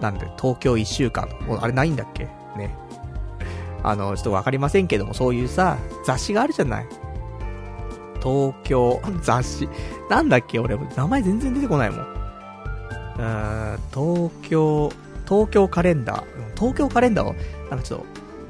[0.02, 2.26] なんで、東京一週間、もうあれないんだっけ？
[2.58, 2.76] ね。
[3.84, 6.88] あの、ちょっとわかりませんけども、そういうさ、雑誌があるじゃない。
[8.22, 9.70] 東京、 雑誌。
[10.10, 10.60] なんだっけ？
[10.60, 12.00] 俺、名前全然出てこないもん。
[12.00, 14.90] うーん、東京、
[15.28, 16.24] 東京カレンダー。
[16.56, 17.34] 東京カレンダーを、
[17.70, 18.06] なんかちょっと、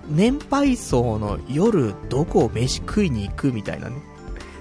[0.10, 3.96] 年配層の夜どこを飯食いに行くみたいなね。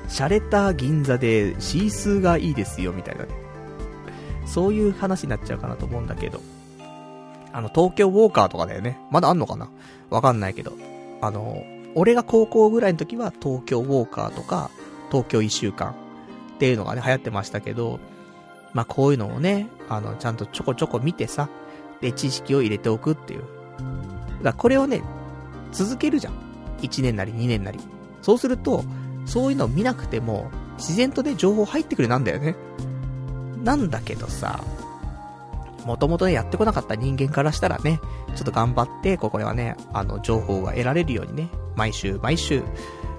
[0.08, 3.28] 洒落た銀座でシースーがいいですよみたいなね。
[4.46, 6.40] そういう話になっちゃうかなと思うんだけど。
[7.52, 8.98] あの、東京ウォーカーとかだよね。
[9.10, 9.68] まだあんのかな？
[10.10, 10.72] わかんないけど。
[11.20, 14.70] あの、俺が高校ぐらいの時は東京ウォーカーとか、
[15.10, 15.94] 東京一週間っ
[16.58, 18.00] ていうのがね、流行ってましたけど、
[18.72, 21.48] まあ、こういうのをね、あの、ちゃんとちょこちょこ見てさ、
[22.02, 23.40] で、知識を入れておくっていう。
[23.40, 23.48] だか
[24.42, 25.02] らこれをね、
[25.70, 26.34] 続けるじゃん。
[26.82, 27.80] 1年なり2年なり。
[28.20, 28.84] そうすると、
[29.24, 32.56] そういうのを見なくても、自然とね、情報入ってくるなんだよね。
[33.62, 34.62] なんだけどさ、
[35.84, 38.00] もともとね、やってこなかった人間からしたらね、
[38.34, 42.62] ちょっと頑張って、ここではね、あの、情報が得られるようにね、毎週毎週、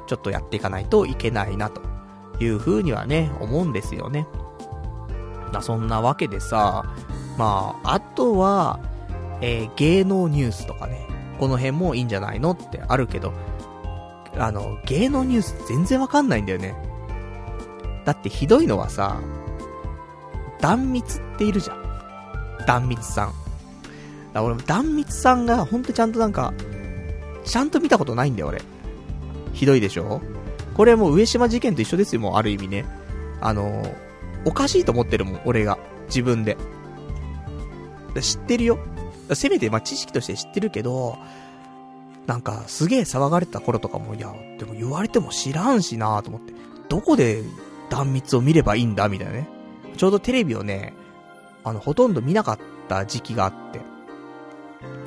[0.07, 1.81] ちょっとやっていかないといけないな、と
[2.39, 4.27] いう風にはね、思うんですよね。
[5.51, 6.83] だそんなわけでさ、
[7.37, 8.79] まあ、あとは、
[9.41, 11.07] えー、芸能ニュースとかね、
[11.39, 13.33] この辺もいいんじゃないのってあるけど、
[14.37, 16.75] あの、芸能ニュース全然わかんないんだよね。
[18.05, 19.19] だってひどいのはさ、
[20.61, 21.83] 断蜜っているじゃん。
[22.65, 23.33] 断蜜さん。
[24.33, 26.53] だ俺、断蜜さんがほんとちゃんとなんか、
[27.43, 28.61] ちゃんと見たことないんだよ、俺。
[29.53, 30.21] ひどいでしょ？
[30.73, 32.85] これもう上島事件と一緒ですよ、もうある意味ね。
[33.41, 33.83] あの、
[34.45, 35.77] おかしいと思ってるもん、俺が。
[36.07, 36.57] 自分で。
[38.21, 38.79] 知ってるよ。
[39.33, 41.17] せめて、まあ、知識として知ってるけど、
[42.27, 46.53] なんか、すげえ騒がれた頃とかも、いや、でも言われても知らんしなと思って。
[46.89, 47.43] どこで
[47.89, 49.47] 断蜜を見ればいいんだみたいなね。
[49.97, 50.93] ちょうどテレビをね、
[51.63, 53.81] あの、ほとんど見なかった時期があって。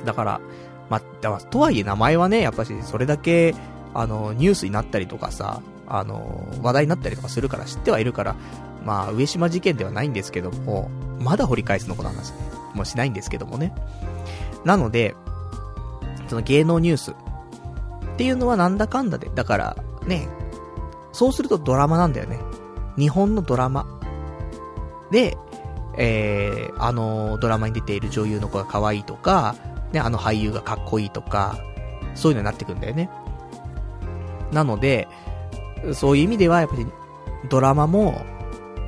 [0.05, 0.41] だから、
[0.89, 3.55] まだから、とはいえ名前はね、やっぱし、それだけ、
[3.93, 8.35] あの、ニュースになったりとかさ、あの、話題になったりとかするから知ってはいるから、
[8.85, 10.89] まあ、上島事件ではないんですけども、
[11.19, 12.56] まだ掘り返すのこの話ね。
[12.77, 13.73] もしないんですけどもね。
[14.63, 15.15] なので、
[16.27, 17.15] その芸能ニュースっ
[18.17, 20.27] ていうのはなんだかんだで、だからね、
[21.11, 22.39] そうするとドラマなんだよね。
[22.97, 23.85] 日本のドラマ。
[25.11, 25.37] で、
[25.97, 29.55] えー、あのドラマに出ている女優の子が可愛いとか、
[29.91, 31.57] ね、あの俳優がかっこいいとか、
[32.15, 33.09] そういうのになってくんだよね。
[34.51, 35.07] なので、
[35.93, 36.87] そういう意味では、やっぱり、
[37.49, 38.21] ドラマも、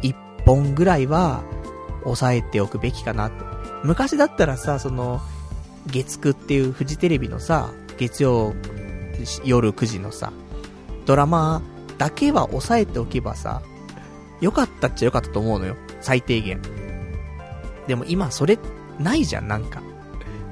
[0.02, 0.16] 一
[0.46, 1.42] 本ぐらいは、
[2.04, 3.50] 抑えておくべきかなって。
[3.84, 5.22] 昔だったらさ、その、
[5.88, 8.54] 月9っていうフジテレビのさ、月曜
[9.44, 10.32] 夜9時のさ、
[11.06, 11.62] ドラマ
[11.98, 13.62] だけは抑えておけばさ、
[14.42, 15.76] よかったっちゃよかったと思うのよ。
[16.02, 16.62] 最低限。
[17.88, 18.58] でも今それ、
[19.00, 19.82] ないじゃん、なんか。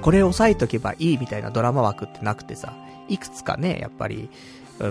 [0.02, 2.74] これ抑えとけばいいみたいなドラマ枠ってなくてさ、
[3.08, 4.30] いくつかね、やっぱり、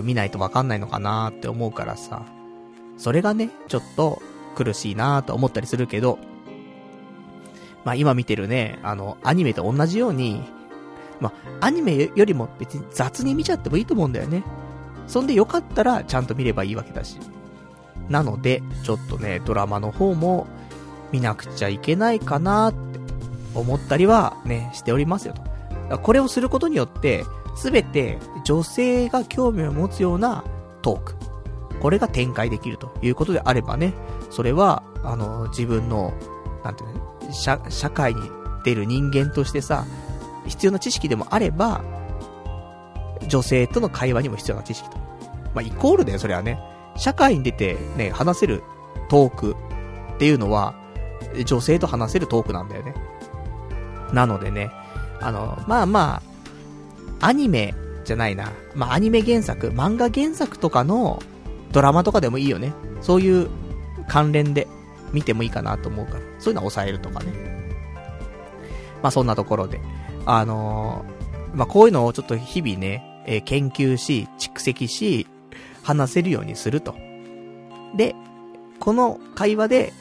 [0.03, 2.23] 見ないとわかんないのかなって思うからさ、
[2.97, 4.21] それがね、ちょっと
[4.55, 6.19] 苦しいなと思ったりするけど、
[7.85, 10.43] まあ今見てるね、あの、アニメと同じように、
[11.19, 14.43] まあ、アニメよりも別に雑に見ちゃってもいいと思うんだよね。
[15.07, 17.17] そんでよかったらちゃんと見ればいいわけだし。
[18.09, 20.47] なので、ちょっとね、ドラマの方も
[21.11, 22.99] 見なくちゃいけないかなって
[23.55, 25.33] 思ったりはね、しておりますよ
[25.89, 25.97] と。
[25.99, 27.25] これをすることによって、
[27.55, 30.43] すべて女性が興味を持つような
[30.81, 31.15] トーク。
[31.79, 33.93] これが展開できるということであればね、
[34.29, 36.13] それは、あの、自分の、
[36.63, 37.59] なんていうの、社、
[37.89, 38.21] 会に
[38.63, 39.85] 出る人間としてさ、
[40.47, 41.83] 必要な知識でもあれば、
[43.27, 44.97] 女性との会話にも必要な知識と。
[45.53, 46.59] まあ、イコールだよ、それはね。
[46.95, 48.63] 社会に出てね、話せる
[49.09, 49.55] トーク
[50.15, 50.75] っていうのは、
[51.45, 52.93] 女性と話せるトークなんだよね。
[54.13, 54.71] なのでね、
[55.21, 56.21] あの、まあま
[57.19, 57.73] あ、アニメ
[58.05, 58.51] じゃないな。
[58.75, 61.21] まあ、アニメ原作、漫画原作とかの
[61.71, 62.73] ドラマとかでもいいよね。
[63.01, 63.49] そういう
[64.07, 64.67] 関連で
[65.13, 66.19] 見てもいいかなと思うから。
[66.39, 67.31] そういうのは抑えるとかね。
[69.01, 69.79] まあそんなところで。
[70.25, 75.27] あのー、まあこういうのをちょっと日々ね、えー、研究し、蓄積し、
[75.83, 76.95] 話せるようにすると。
[77.95, 78.15] で、
[78.79, 79.93] この会話で、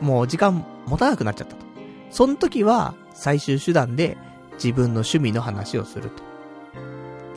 [0.00, 1.66] もう時間持たなくなっちゃったと。
[2.10, 4.16] その時は、最終手段で
[4.54, 6.28] 自分の趣味の話をすると。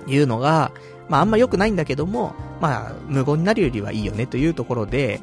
[0.07, 0.71] いうのが、
[1.09, 5.19] まああんま良くないんだけども、まあ無言になるよりはいいよねというところで、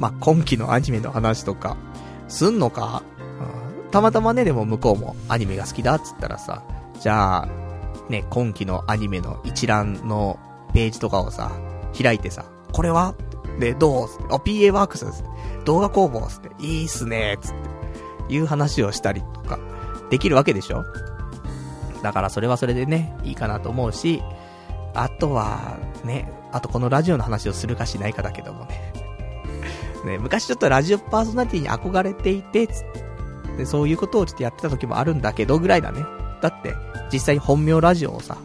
[0.00, 1.76] まあ、今期のアニメの話とか、
[2.28, 3.02] すんのか、
[3.84, 6.62] うん、たまたまね、でも向こうもアニメが好きだっつったらさ、
[7.00, 7.48] じゃあ、
[8.08, 10.38] ね、今期のアニメの一覧の
[10.72, 11.52] ページとかをさ、
[12.00, 13.14] 開いてさ、これは？
[13.60, 14.08] で、どう？
[14.30, 15.24] あ、PA ワークスです。
[15.64, 16.50] 動画工房っすって。
[16.64, 17.54] いいっすねつっ
[18.28, 18.34] て。
[18.34, 19.58] いう話をしたりとか、
[20.08, 20.84] できるわけでしょ？
[22.02, 24.22] だからそれはそれでね、いいかなと思うし、
[24.94, 28.91] あとは、ね、あとこのラジオの話をするかしないかだけどもね。
[30.04, 32.82] ね、昔ちょっとラジオパーソナリティに憧れていて、つ
[33.56, 36.04] で、そういうことをちょっとやってた時もあるんだけどぐらいだね。
[36.40, 36.74] だって、
[37.12, 38.36] 実際に本名ラジオをさ、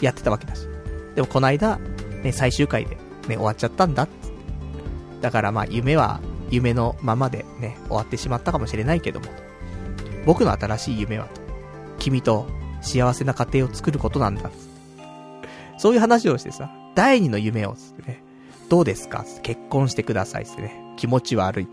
[0.00, 0.66] やってたわけだし。
[1.14, 1.78] でもこの間、
[2.22, 2.96] ね、最終回で、
[3.28, 4.36] ね、終わっちゃったんだっつって。
[5.22, 9.26] だからまあ、夢は、夢のままでね、終わってしまったかもしれないけども。
[10.24, 11.28] 僕の新しい夢は。
[11.98, 12.46] 君と
[12.82, 14.54] 幸せな家庭を作ることなんだっっ。
[15.78, 18.22] そういう話をしてさ、第二の夢をつってね、
[18.68, 20.85] どうですか結婚してくださいってね。
[20.96, 21.68] 気持ち悪い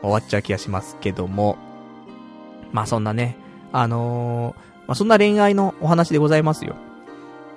[0.00, 1.56] 終わっちゃう気がしますけども。
[2.72, 3.36] まあそんなね、
[3.72, 4.54] あのー、
[4.88, 6.76] まあそんな恋愛のお話でございますよ。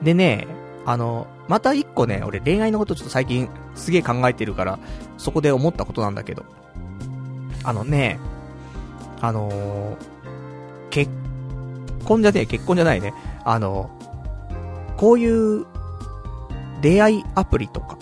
[0.01, 0.47] でね、
[0.85, 4.79] あの、また一個ね、俺恋愛のことちょっと最近すげえ考えてるから、
[5.17, 6.45] そこで思ったことなんだけど。
[7.63, 8.19] あのね、
[9.21, 9.95] あのー、
[10.89, 11.11] 結
[12.05, 13.13] 婚じゃねえ、結婚じゃないね。
[13.43, 13.89] あの、
[14.97, 15.65] こういう
[16.81, 17.97] 出会いアプリとか、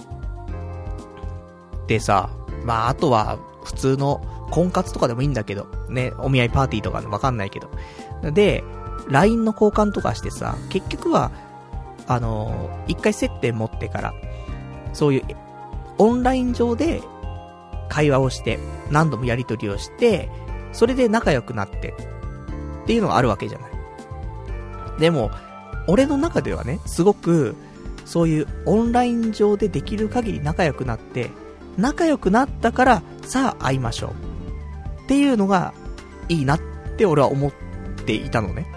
[1.88, 2.30] でさ、
[2.64, 7.70] まあ、あとは、普通の婚活とかでもいいんだけど、ね、お見合いパーティーとかわかんないけど。
[8.32, 8.64] で、
[9.10, 11.32] LINE の交換とかしてさ、結局は、
[12.08, 14.14] あのー、一回接点持ってから、
[14.94, 15.24] そういう、
[15.98, 17.02] オンライン上で
[17.90, 18.60] 会話をして、
[18.92, 20.30] 何度もやり取りをして、
[20.72, 21.94] それで仲良くなって、
[22.84, 23.72] っていうのがあるわけじゃない。
[25.00, 25.32] でも、
[25.88, 27.56] 俺の中ではね、すごく、
[28.06, 31.30] そういうオンライン上でできる限り仲良くなって、
[31.78, 35.04] 仲良くなったから、さあ会いましょう。
[35.04, 35.74] っていうのが、
[36.30, 36.60] いいなっ
[36.98, 37.52] て俺は思っ
[38.06, 38.68] ていたのね。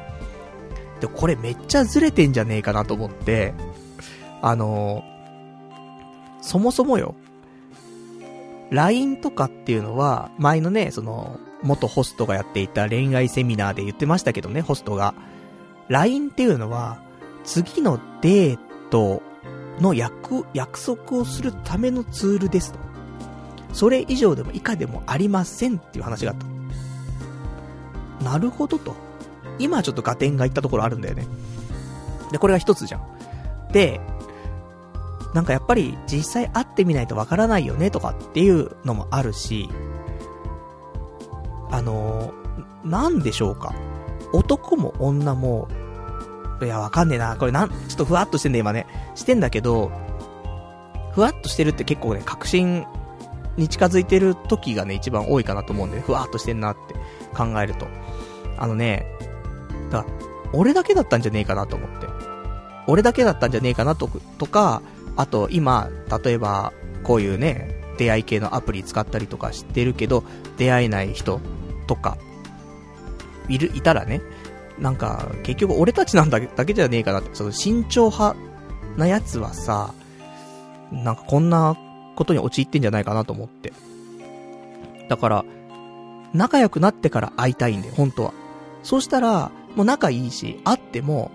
[1.00, 3.54] で、これめっちゃずれてんじゃねえかなと思って、
[4.42, 7.14] あのー、そもそもよ、
[8.70, 15.14] LINE とかっていうのは、前のね、その、元ホストがやっていた恋愛セミナーで言ってましたけどね、ホストが。
[15.88, 17.02] LINE っていうのは、
[17.44, 18.58] 次のデー
[18.90, 19.22] ト
[19.80, 22.78] の約、約束をするためのツールですと。
[23.72, 26.36] それ以上でも以下でもありませんっていう話があっ
[28.18, 28.24] た。
[28.24, 28.94] なるほどと。
[29.58, 31.26] 今ちょっと合点がいったところあるんだよね。
[32.32, 33.02] で、これが一つじゃん。
[33.72, 34.00] で、
[35.34, 39.68] なんかやっぱり実際会ってみないとわからないよねとかっていうのもあるし、
[41.70, 43.74] あのー、なんでしょうか。
[44.32, 45.68] 男も女も、
[46.62, 47.36] いや、わかんねえな。
[47.36, 48.86] これなん、ちょっとふわっとしてんだ今ね。
[49.14, 49.90] してんだけど、
[51.12, 52.84] ふわっとしてるって結構ね、確信
[53.56, 56.94] に近づいてる時がね、一番多いかなと思うんで、ふわーっとしてんなって
[57.36, 57.86] 考えると。
[58.56, 59.06] あのね、
[59.90, 60.04] だ
[60.52, 62.06] 俺だけだったんじゃねえかなと思って。
[62.86, 64.82] 俺だけだったんじゃねえかなと、とか、
[65.16, 65.88] あと今、
[66.24, 66.72] 例えば、
[67.02, 70.24] こういうね、出会い系のアプリ使ったりとかしてるけど、
[70.56, 71.40] 出会えない人
[71.86, 72.18] とか、
[73.48, 74.22] いる、いたらね、
[74.78, 78.36] なんか、結局俺たちなんだだけじゃねえかなって、その慎重派
[78.96, 79.92] なやつはさ、
[80.90, 81.76] なんかこんな
[82.20, 83.72] ことに陥ってんじゃないかなと思って。
[85.08, 85.44] だから、
[86.34, 88.34] 仲良くなってから会いたいんだよ、本当は。
[88.82, 91.30] そうしたら、もう仲いいし、会っても、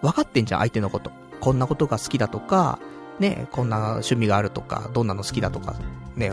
[0.00, 1.10] 分かってんじゃん、相手のこと。
[1.40, 2.78] こんなことが好きだとか、
[3.18, 5.74] ね、こんな趣味があるとか、どんなの好きだとか、
[6.16, 6.32] ね、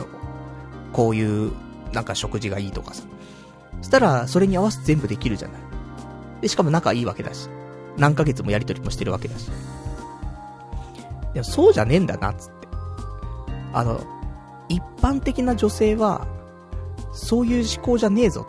[0.93, 1.51] こういう、
[1.91, 3.03] なんか食事がいいとかさ。
[3.81, 5.61] そしたら、それに合わせて全部できるじゃない。
[6.39, 7.49] で、しかも仲いいわけだし。
[7.97, 9.51] 何ヶ月もやりとりもしてるわけだし。
[11.33, 12.58] でも、そうじゃねえんだな、つって。
[13.73, 14.01] あの、
[14.67, 16.27] 一般的な女性は、
[17.11, 18.47] そういう思考じゃねえぞ。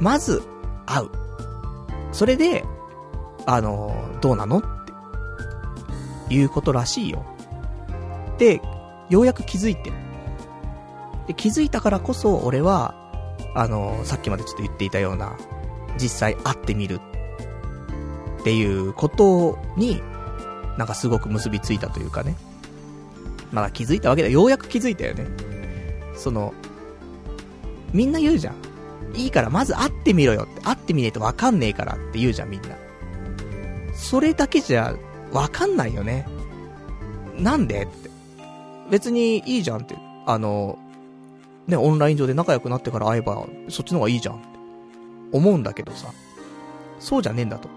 [0.00, 0.42] まず、
[0.86, 1.08] 会う。
[2.12, 2.64] それで、
[3.46, 4.58] あの、どうなの？
[4.58, 4.62] っ
[6.28, 7.24] ていうことらしいよ。
[8.38, 8.60] で、
[9.08, 9.92] ようやく気づいて。
[11.26, 12.94] で、気づいたからこそ俺は、
[13.54, 15.36] あの、さっきまでちょっと言っていたような、
[16.00, 17.00] 実際会ってみる
[18.40, 20.02] っていうことに、
[20.78, 22.36] なんかすごく結びついたというかね。
[23.52, 24.28] まだ気づいたわけだ。
[24.28, 25.26] ようやく気づいたよね。
[26.14, 26.54] その、
[27.92, 28.54] みんな言うじゃん。
[29.14, 30.60] いいからまず会ってみろよって。
[30.60, 32.68] 会ってみねえとわかんねえからって言うじゃん、みんな。
[33.94, 34.94] それだけじゃ
[35.32, 36.26] わかんないよね。
[37.36, 38.10] なんでって。
[38.90, 39.96] 別にいいじゃんって。
[40.26, 40.78] あの、
[41.66, 44.48] ね、オンライン上で仲良くなってから会えば、そっちの方がいいじゃんって。
[45.32, 46.08] 思うんだけどさ。
[46.98, 47.68] そうじゃねえんだと。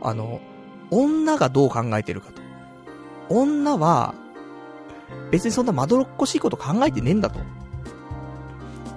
[0.00, 0.40] あの、
[0.90, 2.40] 女がどう考えてるかと。
[3.28, 4.14] 女は、
[5.30, 7.40] 別にそんなまどろっこしいこと考えてねえんだと。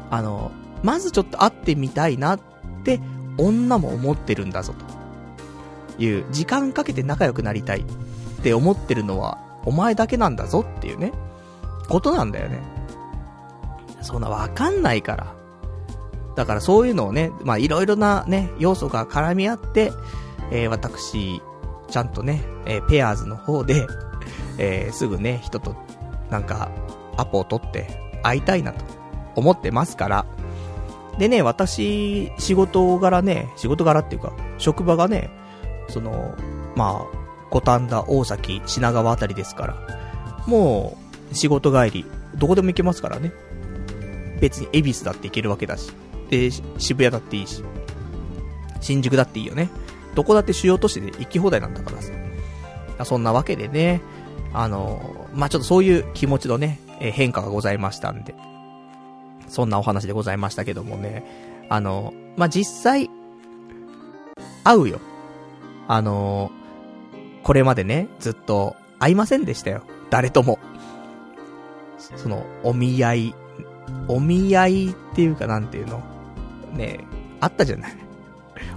[0.10, 0.52] あの、
[0.84, 2.40] まずちょっと会ってみたいなっ
[2.84, 3.00] て
[3.38, 5.02] 女も思ってるんだぞと。
[6.04, 7.84] いう、時間かけて仲良くなりたいっ
[8.44, 11.14] て思ってるのはお前だけなんだぞっていうね、
[11.88, 12.62] ことなんだよね。
[14.02, 15.36] そんなわかんないから。
[16.36, 19.92] だからそういうのをね、まあいろいろなね、要素が絡み合って、
[20.52, 21.42] えー、私、
[21.90, 23.86] ちゃんとね、えー、ペアーズの方で、
[24.58, 25.76] えー、すぐね、人と、
[26.32, 26.72] なんか、
[27.18, 27.88] アポを取って
[28.24, 28.84] 会いたいなと
[29.36, 30.26] 思ってますから、
[31.20, 35.30] でね、私、仕事柄ね、仕事柄っていうか、職場がね、
[35.90, 36.36] その、
[36.76, 37.18] まあ、
[37.52, 39.78] 五反田、大崎、品川あたりですから、
[40.48, 40.98] も
[41.32, 42.06] う、仕事帰り、
[42.36, 43.32] どこでも行けますからね。
[44.40, 45.92] 別に恵比寿だって行けるわけだし。
[46.30, 47.64] で、渋谷だっていいし。
[48.80, 49.70] 新宿だっていいよね。
[50.16, 52.12] どこだって主要都市で行き放題なんだからさ。
[53.06, 54.02] そんなわけでね、
[54.54, 58.36] あの、まあ、ちょっとそういう気持ちのね、え変化がございましたんで。
[59.48, 61.66] そんなお話でございましたけどもね。
[61.70, 63.10] あの、まあ、実際、
[64.64, 65.00] 会うよ。
[65.88, 66.52] あの、
[67.44, 69.84] これまでね、ずっと会いませんでしたよ。
[70.10, 70.60] 誰とも。
[71.98, 73.36] その、お見合い、
[74.08, 76.02] お見合いっていうかなんていうの
[76.74, 77.00] ね
[77.40, 77.92] あったじゃない。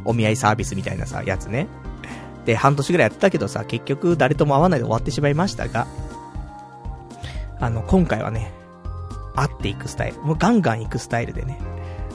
[0.04, 1.68] お見合いサービスみたいなさ、やつね。
[2.44, 5.86] で、半年ぐらいやってたけどさ、結局誰とも会わないで終わってしまいましたが、
[7.60, 8.52] あの、今回はね、
[9.34, 10.22] 会っていくスタイル。
[10.22, 11.58] もうガンガン行くスタイルでね。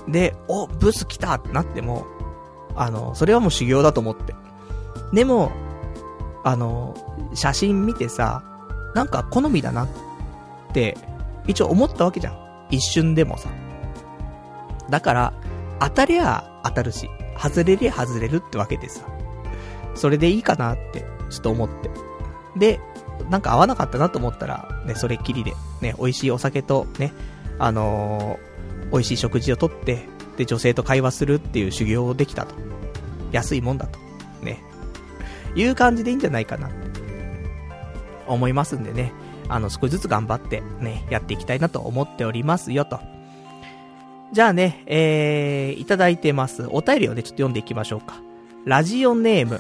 [0.07, 2.05] で、お、ブス来たってなっても、
[2.75, 4.35] あの、それはもう修行だと思って。
[5.13, 5.51] でも、
[6.43, 6.95] あの、
[7.33, 8.43] 写真見てさ、
[8.95, 9.87] なんか好みだなっ
[10.73, 10.97] て、
[11.47, 12.67] 一応思ったわけじゃん。
[12.69, 13.49] 一瞬でもさ。
[14.89, 15.33] だから、
[15.79, 19.01] 当たりゃ当たるし、外れりゃ外れるってわけでさ。
[19.99, 21.89] それでいいかなって、ちょっと思って。
[22.57, 22.79] で、
[23.29, 27.13] なんか合わなかったなと思ったら、ね、それっきりで、ね、美味しいお酒と、ね、
[27.59, 32.55] あのー、美味しい食事をとって、で、女性と会話するっていう修行をできたと。
[33.33, 33.99] 安いもんだと。
[34.41, 34.63] ね。
[35.53, 36.69] いう感じでいいんじゃないかな
[38.25, 39.11] 思いますんでね。
[39.49, 42.99] あの、少しずつ頑張ってね、やっていきたいなと思っておりますよと。
[44.31, 46.67] じゃあね、えー、いただいてます。
[46.69, 48.21] お便りをね、ちょっと読んでいきましょうか。
[48.63, 49.59] ラジオネーム。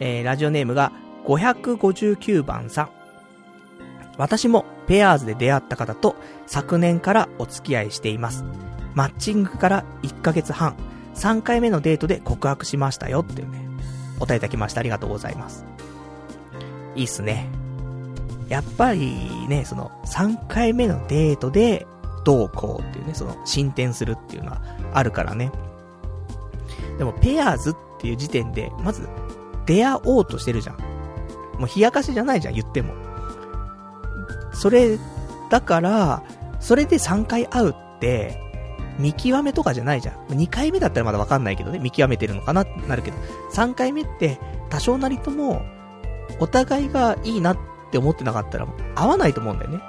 [0.00, 0.92] えー、ラジオネームが
[1.24, 2.90] 559番さん。
[4.16, 6.14] 私もペアーズで出会った方と
[6.46, 8.44] 昨年からお付き合いしています。
[8.94, 10.76] マッチングから1ヶ月半、
[11.14, 13.66] 3回目のデートで告白しましたよっていうね、
[14.18, 14.80] お答えいただきました。
[14.80, 15.64] ありがとうございます。
[16.94, 17.48] いいっすね。
[18.48, 19.16] やっぱり
[19.48, 21.86] ね、その3回目のデートで
[22.24, 24.60] どうこうっていうね、その進展するっていうのは
[24.92, 25.50] あるからね。
[26.98, 29.08] でもペアーズっていう時点で、まず
[29.66, 30.76] 出会おうとしてるじゃん。
[31.58, 32.94] もう冷やかしじゃないじゃん、言っても。
[34.52, 34.98] それ、
[35.50, 36.22] だから、
[36.60, 38.40] それで3回会うって、
[38.98, 40.14] 見極めとかじゃないじゃん。
[40.28, 43.16] 2回目だったらまだわかんないけどね、見極めてるのかなってなるけど、
[43.52, 44.38] 3回目って
[44.70, 45.62] 多少なりとも、
[46.40, 47.58] お互いがいいなっ
[47.90, 49.80] て思ってなかったら、合わないと思うんだよね。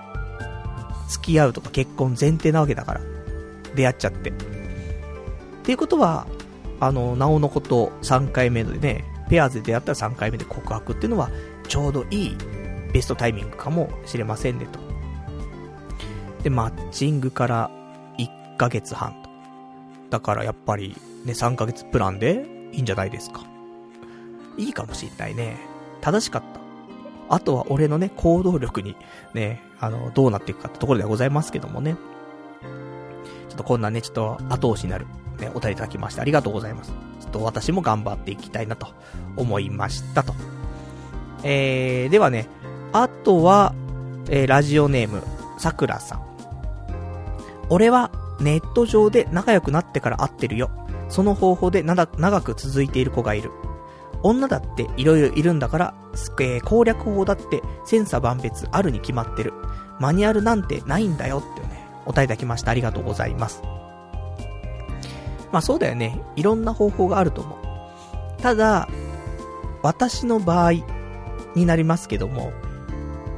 [1.09, 3.01] 付き合うとか結婚前提なわけだから。
[3.75, 4.29] 出会っちゃって。
[4.29, 4.33] っ
[5.63, 6.27] ていうことは、
[6.79, 11.29] あの、なおのこと3回目でね、ペアーズで出会ったら3回目で告白っていうのは、
[11.67, 12.37] ちょうどいい
[12.93, 14.79] ベストタイミングかもしれませんねと。
[16.43, 17.71] で、マッチングから
[18.17, 19.29] 1ヶ月半と。
[20.09, 20.95] だからやっぱり
[21.25, 23.43] ね、3ヶ月プランでいいんじゃないですか。
[24.57, 25.57] いいかもしんないね。
[26.01, 26.59] 正しかった。
[27.27, 28.95] あとは俺のね、行動力に
[29.33, 31.95] ね、あの、どうなっていくかってところではございますけどもね。
[33.49, 35.07] ちょっとこんなね、ちょっと後押しになる、
[35.39, 36.93] ね、お便りいただきましてありがとうございます。
[37.25, 38.87] ちょっと私も頑張っていきたいなと
[39.35, 40.33] 思いましたと。
[41.43, 42.47] えー、ではね、
[42.93, 43.73] あとは、
[44.29, 45.21] えー、ラジオネーム、
[45.57, 46.25] さくらさん。
[47.69, 50.69] 俺はネット上で仲良くなってから会ってるよ。
[51.09, 52.07] その方法で長
[52.41, 53.51] く続いている子がいる。
[54.23, 59.53] 女だって色々いるんだから、えー、攻略法だって千差万別あるに決まってる。
[59.99, 62.71] マニュアルなんてないんだよってね、お答えいただきました。
[62.71, 63.61] ありがとうございます。
[65.55, 66.21] まあそうだよね。
[66.35, 68.41] いろんな方法があると思う。
[68.41, 68.89] ただ、
[69.83, 70.73] 私の場合
[71.55, 72.51] になりますけども、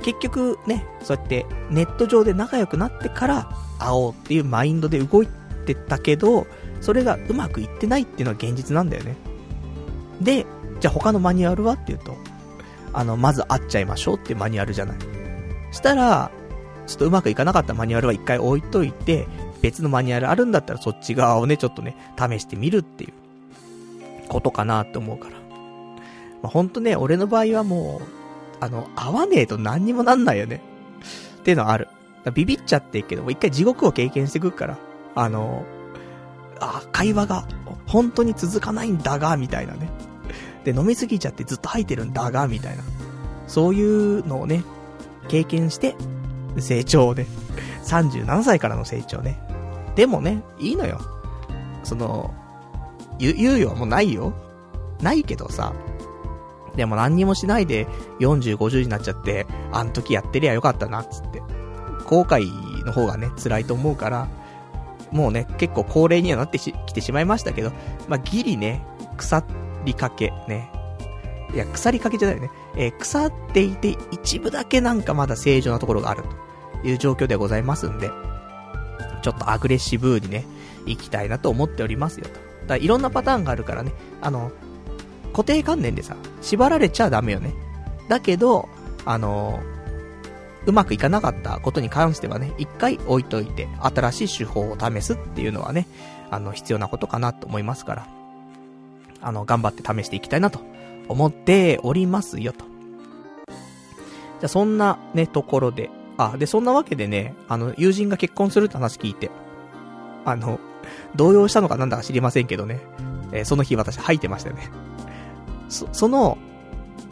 [0.01, 5.28] 結局ね、そうやってネット上で仲良くなってから会おうっていうマインドで動い
[5.68, 6.47] てたけど、
[6.82, 9.15] それがうまくいってないっていうのは現実なんだよね。
[10.20, 10.47] で、
[10.80, 12.18] じゃあ他のマニュアルはっていうと、
[12.93, 14.97] あの、まず会っちゃいましょうっていうマニュアルじゃない。
[15.72, 16.32] したら、
[16.88, 19.28] ちょっとうまくいかなかったマニュアルは一回置いといて、
[19.68, 23.13] 別のマニュアルあるんだったらそっち側をね、ちょっとね、試してみるっていう、
[24.30, 25.32] ことかなって思うから。
[26.41, 28.07] まあ、ほんとね、俺の場合はもう、
[28.61, 30.61] あの、会わねえと何にもなんないよね。
[31.39, 31.89] っていうのはある。
[32.34, 34.78] ビビっちゃっていけど、も一回地獄を経験してくから、
[35.15, 35.65] あの、
[36.61, 37.45] あ、会話が
[37.88, 39.89] 本当に続かないんだが、みたいなね。
[40.63, 42.84] で、飲みすぎちゃってずっと吐いてるんだが、みたいな。
[43.47, 44.63] そういうのをね、
[45.28, 45.95] 経験して、
[46.57, 47.27] 成長をね、
[47.84, 49.47] 37歳からの成長ね。
[49.98, 51.02] でもね、いいのよ。
[51.84, 52.32] その、
[53.18, 54.32] 言うよ、もうないよ。
[55.02, 55.74] ないけどさ、
[56.76, 57.88] でも何にもしないで
[58.19, 61.41] 40、50になっちゃって、あの時やってりゃよかったな、つって。
[62.06, 62.45] 後悔
[62.86, 64.28] の方がね、辛いと思うから、
[65.11, 67.72] もうね、結構高齢にはなってきてしまいましたけど、
[68.07, 68.86] まあ、ギリね、
[69.18, 69.44] 腐
[69.84, 70.72] りかけ、ね。
[71.56, 72.52] いや、腐りかけじゃないよね。
[72.76, 76.24] えー、腐っていて一部だけなんかまだ正常なところがある
[76.84, 78.11] という状況でございますんで、
[79.28, 80.45] ちょっとアグレッシブにね、
[80.86, 82.68] 行きたいなと思っておりますよと。
[82.68, 83.91] だいろんなパターンがあるからね、
[84.22, 84.54] あの、
[85.34, 87.54] 固定観念でさ、縛られちゃダメよね。
[88.08, 88.70] だけど、
[89.04, 89.60] あの
[90.66, 95.88] うまくいかなかったことに関してはね、一回置いといて、新しい手法を試すっていうのはね、
[96.32, 98.08] あの、必要なことかなと思いますから、
[99.22, 100.62] あの、頑張って試していきたいなと
[101.10, 102.64] 思っておりますよと。
[104.40, 109.30] じゃ、そんなね、ところで、あ、で、そんなわけでね、あの、友人が結婚するって話聞いて、
[110.26, 110.60] あの、
[111.15, 112.81] 動揺したのかなんだか知りませんけどね、
[113.31, 114.69] えー、その日私吐いてましたよね。
[115.69, 116.38] そ、その、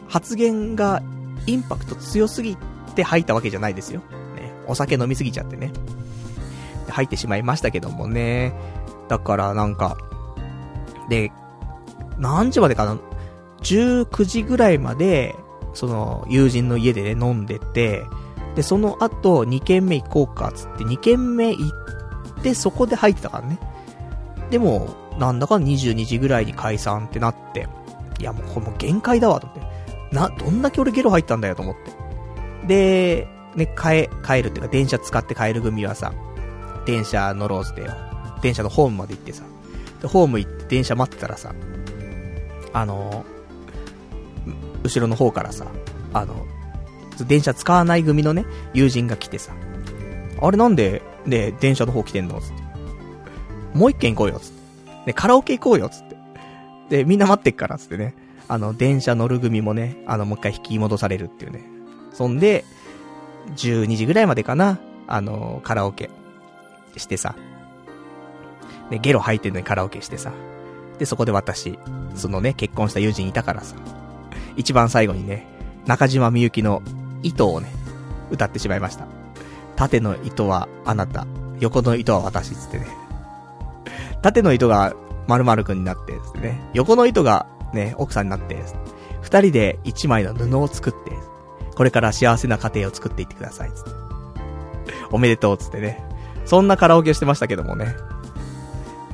[0.08, 1.02] 発言が
[1.46, 2.56] インパクト強すぎ
[2.94, 4.00] て吐いたわけじゃないですよ。
[4.34, 4.52] ね。
[4.66, 5.72] お酒飲みすぎちゃってね。
[6.88, 8.54] 吐いてしまいましたけどもね。
[9.08, 9.96] だからなんか、
[11.08, 11.30] で、
[12.18, 12.98] 何時までかな
[13.62, 15.36] ?19 時ぐらいまで、
[15.74, 18.04] その、友人の家でね、飲んでて、
[18.56, 21.68] で、その後、2軒目行こうか、つって、2軒目行
[22.38, 23.58] って、そこで吐いてたからね。
[24.50, 24.88] でも、
[25.18, 27.68] なんだか22時ぐらいに解散ってなって、
[28.18, 29.58] いやもうこれもう限界だわと思っ
[30.10, 30.14] て。
[30.14, 31.74] な、どんだけ俺ゲロ入ったんだよと思っ
[32.64, 32.66] て。
[32.66, 36.12] で、ね、帰、帰るっていうか電車使って帰る組はさ、
[36.86, 37.94] 電車乗ろうってよ。
[38.42, 39.44] 電車のホームまで行ってさ。
[40.00, 41.54] で、ホーム行って電車待ってたらさ、
[42.72, 43.24] あの
[44.82, 45.66] 後ろの方からさ、
[46.12, 46.46] あの、
[47.24, 48.44] 電車使わない組のね、
[48.74, 49.52] 友人が来てさ、
[50.40, 52.62] あれなんで、ね、電車の方来てんのつって。
[53.74, 55.06] もう一軒行こうよ、つって。
[55.06, 56.16] ね、カラオケ行こうよ、つって。
[56.88, 58.14] で、みんな待ってっから、つってね。
[58.48, 61.64] あの、電車乗る組もね、あの、もう一回引き戻されるっていうね。
[62.12, 62.64] そんで、
[63.56, 66.10] 12時ぐらいまでかな、あの、カラオケ
[66.96, 67.34] してさ。
[68.90, 70.32] ね、ゲロ吐いてんのにカラオケしてさ。
[70.98, 71.78] で、そこで私、
[72.14, 73.76] そのね、結婚した友人いたからさ。
[74.56, 75.46] 一番最後にね、
[75.86, 76.82] 中島みゆきの
[77.22, 77.70] 糸をね、
[78.30, 79.06] 歌ってしまいました。
[79.76, 81.26] 縦の糸はあなた、
[81.60, 82.86] 横の糸は私つってね。
[84.22, 84.94] 縦の糸が
[85.28, 86.60] 〇〇くんになって、つってね。
[86.72, 88.56] 横の糸がね、奥さんになって、
[89.20, 91.12] 二人で一枚の布を作って、
[91.74, 93.90] これから幸せな家庭を作っていってください、つって。
[95.10, 96.02] おめでとう、つってね。
[96.44, 97.94] そんなカラオケしてましたけどもね。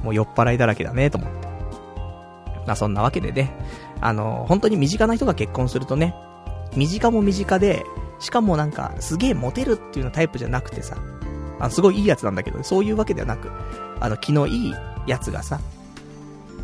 [0.02, 1.48] もう酔っ払いだらけだね、と思って。
[2.66, 3.52] まあそんなわけでね。
[4.00, 6.14] あの、本当に身近な人が結婚するとね、
[6.76, 7.84] 身近も身近で、
[8.18, 10.96] しかもなんか、すげえモテるっていうのタイプじゃなくてさ、
[11.58, 13.50] あすごいいいやつなんだけど、そういうわけではなく、
[14.00, 14.74] あの、気のいい
[15.06, 15.60] やつがさ、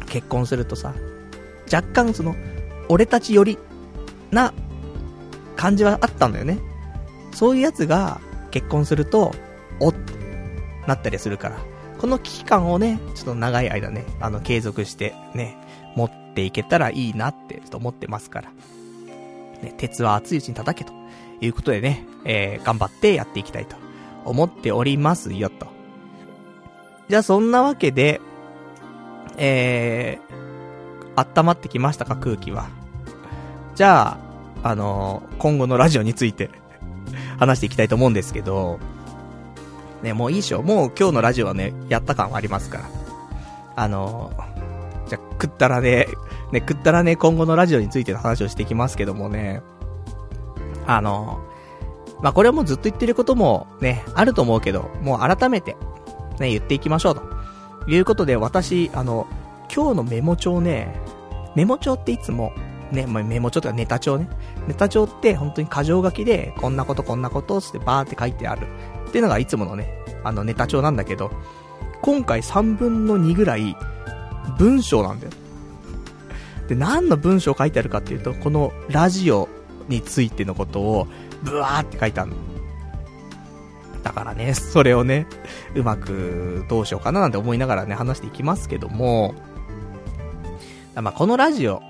[0.07, 0.95] 結婚するとさ、
[1.73, 2.35] 若干その、
[2.89, 3.59] 俺たちより
[4.31, 4.53] な
[5.57, 6.59] 感じはあったんだよね。
[7.33, 8.21] そういうやつが
[8.51, 9.33] 結婚すると、
[9.81, 9.95] おっ
[10.89, 11.59] なったりするから。
[11.99, 15.57] この危機感をね、ちょっと長い間ね、あの、継続してね、
[15.95, 18.53] 持っていけたらいいなってちょっと思ってますから。
[19.63, 20.93] ね、鉄は熱いうちに叩けと
[21.41, 23.77] いうことでね、えー、頑張ってやっていきたいと
[24.25, 25.67] 思っておりますよと。
[27.09, 28.21] じゃあそんなわけで、
[29.39, 32.69] えー、温まってきましたか、空気は。
[33.75, 34.19] じゃ
[34.63, 36.51] あ、あのー、今後のラジオについて
[37.39, 38.79] 話していきたいと思うんですけど、
[40.03, 40.63] ね、もういいっしょ。
[40.63, 42.85] もう今日のラジオはね、やった感はありますから。
[43.77, 44.48] あのー、
[45.09, 46.07] じゃあ、くったらね、
[46.53, 49.63] ね、くったらね、今後のラジオについての話をしていきますけどもね、
[50.87, 51.41] あの、
[52.23, 55.77] まあ、これはもうずっと言ってることもね、あると思うけど、もう改めて、
[56.39, 57.23] ね、言っていきましょうと。
[57.89, 59.27] いうことで、私、あの、
[59.75, 60.95] 今日のメモ帳ね、
[61.55, 62.53] メモ帳っていつも、
[62.93, 64.29] ね、メモ帳とかネタ帳ね。
[64.67, 68.67] ネタ帳って本当に箇条書きで、こんなことこんなことってバーって書いてある。
[69.09, 69.89] っていうのがいつものね、
[70.25, 71.31] あのネタ帳なんだけど、
[72.03, 73.77] 今回3分の2ぐらい、
[74.57, 75.33] 文章なんだよ。
[76.69, 79.49] で、何の文章書いてあるかっていうと、このラジオ
[79.89, 81.07] についてのことを、
[81.43, 82.33] ブワーって書いてある。
[84.03, 85.27] だからね、それをね、
[85.75, 89.35] うまくどうしようかななんて思いながらね、話していきますけども、
[90.95, 91.83] まあ、このラジオ、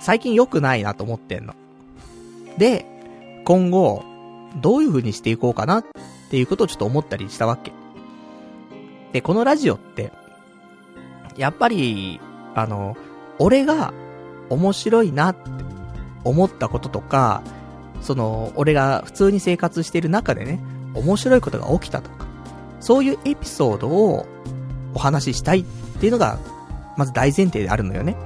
[0.00, 1.54] 最近良くないなと思ってんの。
[2.56, 2.86] で、
[3.44, 4.04] 今後、
[4.56, 5.84] どういう風にしていこうかなっ
[6.30, 7.72] ていうことをちょっと思ったりしたわけ。
[9.12, 10.12] で、このラジオって、
[11.38, 12.20] やっぱり、
[12.54, 12.96] あの、
[13.38, 13.94] 俺が
[14.50, 15.42] 面白いなって
[16.24, 17.42] 思ったこととか、
[18.02, 20.60] その、俺が普通に生活してる中でね、
[20.94, 22.26] 面白いことが起きたとか、
[22.80, 24.26] そういうエピソードを
[24.94, 25.64] お話ししたいっ
[26.00, 26.38] ていうのが、
[26.96, 28.16] まず大前提であるのよね。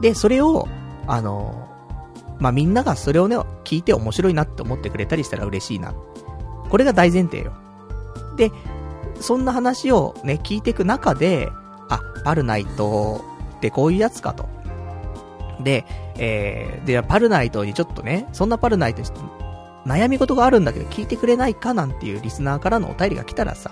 [0.00, 0.66] で、それを、
[1.06, 1.68] あの、
[2.38, 5.92] まあ、みんながそれをね、聞いて面白いなって思ってくれたりしたら嬉しいな。
[6.70, 7.52] これが大前提よ。
[8.36, 8.50] で、
[9.20, 11.50] そんな話をね、聞いていく中で、
[12.24, 13.24] パルナイト
[13.56, 14.48] ってこういうやつかと。
[15.62, 15.84] で、
[16.18, 19.08] えー、で、パルナイトにちょっとね、そんなパルナイトに
[19.86, 23.70] 悩み事があるんだけど聞いてくれないかなんていうリスナーからのお便りが来たらさ、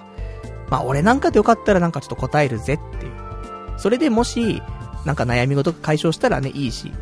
[0.71, 3.13] まあ俺なんかでよかったらなんかちょっと答えるぜっていう。
[3.79, 4.63] それでもし、
[5.05, 6.93] なんか悩み事が解消したらね、いいし、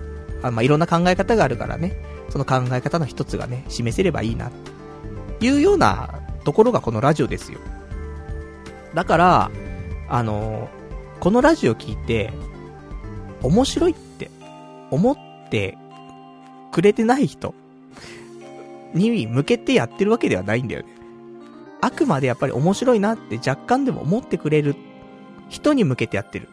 [0.42, 1.96] あまあいろんな考え方があるからね、
[2.28, 4.50] その考え方の一つがね、示せればいいな、
[5.40, 7.58] いうようなところがこのラジオですよ。
[8.92, 9.50] だから、
[10.08, 10.83] あのー、
[11.20, 12.32] このラジオ聞いて、
[13.42, 14.30] 面白いって
[14.90, 15.16] 思っ
[15.50, 15.76] て
[16.72, 17.54] くれてない人
[18.94, 20.88] に向けてやってるわけではないんだよね。
[21.80, 24.74] あくまでやっぱり面白いなって若干でも思ってくれる
[25.50, 26.48] 人に向けてやってる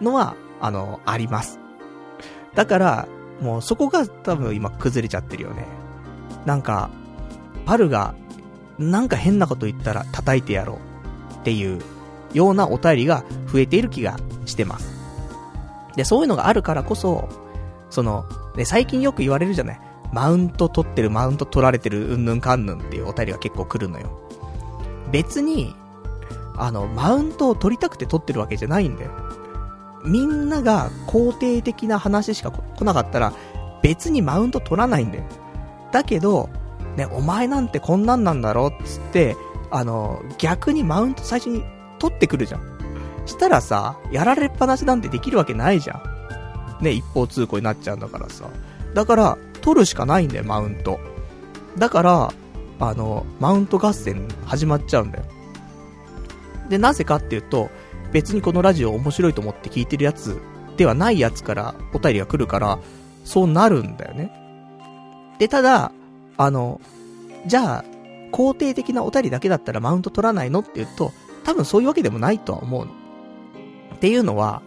[0.00, 1.60] のは、あの、あります。
[2.54, 3.08] だから、
[3.40, 5.66] もうそこが多分今崩れちゃってるよね。
[6.46, 6.90] なんか、
[7.66, 8.14] パルが、
[8.78, 10.80] なんか変なこと言ったら叩いてやろ
[11.32, 11.80] うっていう
[12.34, 14.92] ようなお便りが増えている気がしてます。
[15.96, 17.28] で、そういうのがあるからこそ、
[17.88, 18.24] その、
[18.56, 19.80] ね、最近よく言われるじゃない
[20.12, 24.28] マウント取ってる、マウント取られてる、うんぬんかんぬんっていうお便りが結構来るのよ。
[25.10, 25.74] 別に、
[26.56, 29.10] あの、マウントを取りたくて取ってるわけじゃないんだよ。
[30.04, 33.32] みんなが肯定的な話しか来なかったら、
[33.82, 35.24] 別にマウント取らないんだよ。
[35.90, 36.48] だけど、
[36.96, 39.36] ね、お前なんてこんなんなんだろっつって、
[39.70, 41.64] あの、逆にマウント最初に
[42.04, 42.60] 取ってくるじゃん。
[43.24, 45.94] したらさ、やられっぱなしなんてできるわけないじゃ
[46.80, 46.84] ん。
[46.84, 48.44] ね、一方通行になっちゃうんだからさ。
[48.92, 51.00] だから、取るしかないんだよ、マウント。
[51.78, 52.32] だから、
[52.80, 55.24] あの、マウント合戦始まっちゃうんだよ。
[56.68, 57.70] で、なぜかっていうと、
[58.12, 60.38] 別にこのラジオ面白いと思って聞いてるやつ
[60.76, 62.78] ではないやつからお便りが来るから、
[63.24, 64.30] そうなるんだよね。
[65.38, 65.92] で、ただ、
[66.36, 66.82] あの、
[67.46, 67.84] じゃあ、
[68.32, 71.12] 肯定的なお便りだけだったらマウント取らないのって言うと、
[71.44, 72.92] 多分そういうわけでもないとは思うの。
[73.94, 74.62] っていうのは、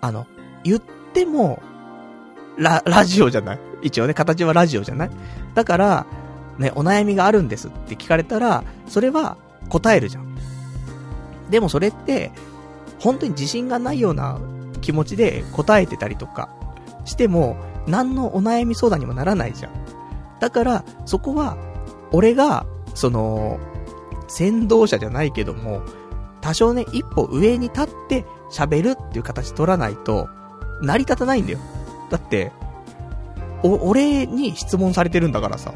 [0.00, 0.26] あの、
[0.64, 1.62] 言っても、
[2.56, 3.60] ラ、ラジオじゃない？
[3.82, 5.10] 一応ね、形はラジオじゃない？
[5.54, 6.06] だから、
[6.58, 9.36] ね、お悩みがあるんですって聞かれたら、それは
[9.68, 10.36] 答えるじゃん。
[11.50, 12.30] でもそれって、
[13.00, 14.38] 本当に自信がないような
[14.80, 16.48] 気持ちで答えてたりとか
[17.04, 17.56] しても、
[17.86, 19.72] 何のお悩み相談にもならないじゃん。
[20.40, 21.56] だから、そこは、
[22.12, 23.58] 俺が、その、
[24.32, 25.82] 先導者じゃないけども、
[26.40, 30.30] 多少ね、一歩上に立って喋るっていう形取らないと、
[30.80, 31.58] 成り立たないんだよ。
[32.10, 32.50] だって、
[33.62, 35.74] お、俺に質問されてるんだからさ。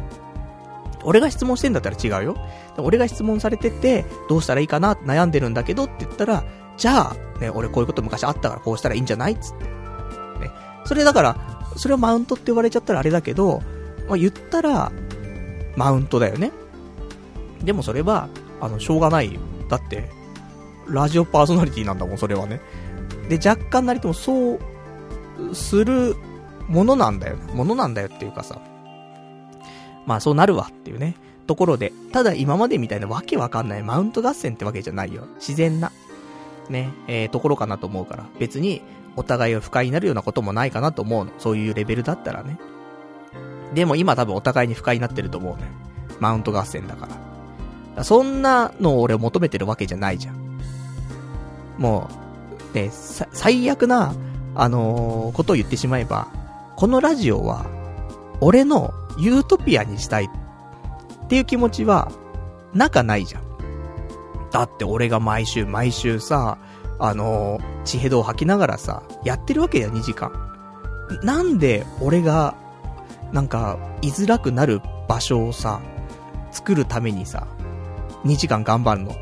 [1.05, 2.37] 俺が質問してんだったら違うよ。
[2.79, 6.43] 俺が質問されてて、どうしたらいいかな悩んでるんだけどって言ったら、
[6.79, 9.65] じゃあ、ね、俺こういうこと昔あったからこうしたらいいんじゃないっつって。
[9.65, 10.51] ね。
[10.87, 11.37] それだから、
[11.77, 13.61] それをマウントって言われちゃったらあれだけど、
[14.09, 14.91] まあ、言ったら、
[15.77, 16.53] マウントだよね。
[17.63, 18.29] でもそれは、
[18.61, 19.41] あの、しょうがないよ。
[19.69, 20.11] だって、
[20.89, 22.61] ラジオパーソナリティなんだもん、それはね。
[23.29, 26.17] で、若干なりともそう、する
[26.69, 27.37] ものなんだよ。
[27.55, 28.61] ものなんだよっていうかさ。
[30.07, 31.17] まあそうなるわっていうね。
[31.47, 35.27] ところで、ただ今までみたいなわけわかんないマウント合戦ってわけじゃないよ。
[35.37, 35.93] 自然な、
[36.69, 38.27] ね、えー、ところかなと思うから。
[38.39, 38.83] 別に、
[39.17, 41.33] お互いを不快になるようなこともないかなと思うの。
[41.39, 42.59] そういうレベルだったらね。
[43.75, 45.71] でも今多分お互いに不快になってると思うね。
[46.21, 47.26] マウント合戦だから。
[48.03, 50.61] そんなのを俺求めてるわけじゃないじゃん。
[51.79, 52.09] も
[52.73, 52.91] う、ね、
[53.33, 54.15] 最悪な、
[54.55, 56.29] あのー、ことを言ってしまえば、
[56.77, 57.67] このラジオは、
[58.41, 62.11] 俺のユートピアにしたいっていう気持ちは、
[62.75, 63.43] 仲ないじゃん。
[64.51, 66.59] だって俺が毎週毎週さ、
[66.99, 70.33] あのー、地ヘドを吐きながらさ、やってるわけだよ、2時間。
[71.23, 72.55] なんで俺が、
[73.33, 75.81] なんか、居づらくなる場所をさ、
[76.53, 77.47] 作るためにさ、
[78.27, 79.17] 2時間頑張るの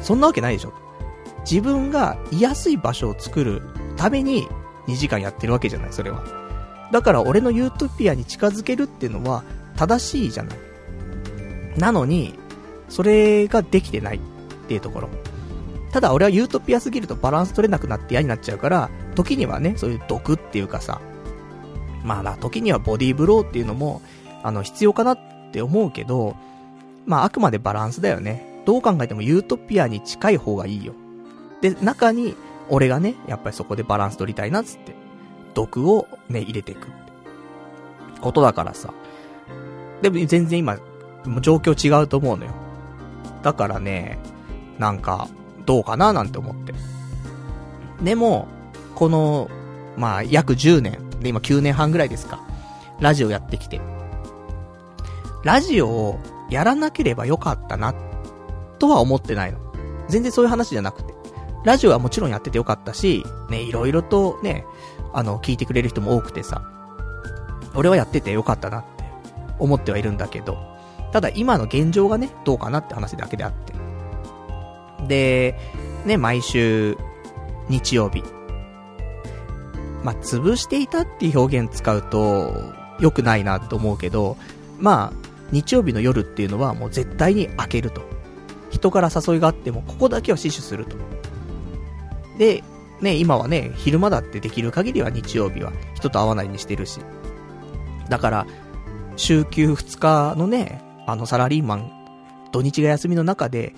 [0.00, 0.72] そんなわけないでしょ。
[1.48, 3.62] 自分が居やすい場所を作る
[3.96, 4.46] ために
[4.86, 6.24] 2時間やってるわけじゃない、それは。
[6.92, 9.44] だから俺のユートピアに近づけるっていうのは
[9.76, 10.58] 正しいじゃない。
[11.78, 12.38] なのに、
[12.88, 14.20] それができてないっ
[14.68, 15.08] ていうところ。
[15.92, 21.00] ただ俺はユートピアすぎるとバランス取れなくなって嫌になっちゃうから、時にはね、そういう毒っていうかさ、
[22.04, 24.02] まあな、時にはボディーブローっていうのも、
[24.42, 25.18] あの、必要かなっ
[25.52, 26.36] て思うけど、
[27.06, 28.62] まああくまでバランスだよね。
[28.64, 30.94] どう考えてもユートピアに近い方がいいよ。
[31.60, 32.34] で、中に、
[32.68, 34.94] 俺がね、やっぱりそこでバランス取りたいなっつって、
[35.54, 36.88] 毒をね、入れていく。
[38.20, 38.92] ことだからさ。
[40.00, 40.78] でも全然今、
[41.40, 42.52] 状況違うと思うのよ。
[43.42, 44.18] だからね、
[44.78, 45.28] なんか、
[45.66, 46.74] どうかななんて思って。
[48.02, 48.48] でも、
[48.94, 49.48] この、
[49.96, 52.40] まあ、約10年、で今9年半ぐらいですか。
[53.00, 53.80] ラジオやってきて。
[55.44, 56.20] ラジオを
[56.52, 57.94] やらなければよかったな、
[58.78, 59.58] とは思ってないの。
[60.08, 61.14] 全然そういう話じゃなくて。
[61.64, 64.66] ラジオはもちろんやっててよかったし、ね、いろいろとね、
[65.12, 66.62] あの、聞いてくれる人も多くてさ、
[67.74, 69.04] 俺はやっててよかったなって
[69.58, 70.58] 思ってはいるんだけど、
[71.12, 73.72] ただ今の現状がね、どうかなって話だけであって。
[75.06, 75.58] で、
[76.04, 76.96] ね、毎週、
[77.68, 78.24] 日曜日。
[80.02, 84.36] まあ、潰していたっていう表現使うと、良くないなと思うけど、
[84.78, 88.02] まあ、日曜日の夜っていうのはもう絶対に開けると。
[88.70, 90.96] 人から誘いがあっても、ここだけは死守すると。
[92.38, 92.64] で、
[93.00, 97.00] ね、今はね、昼間だってできる限りは日曜日は人と会わないにしてるし。
[98.08, 98.46] だから、
[99.16, 101.90] 週休2日のね、あのサラリーマン、
[102.52, 103.74] 土日が休みの中で、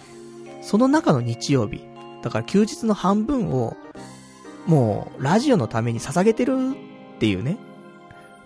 [0.62, 1.84] その中の日曜日、
[2.22, 3.76] だから休日の半分を、
[4.66, 6.56] もう、ラジオのために捧げてる
[7.16, 7.58] っていうね。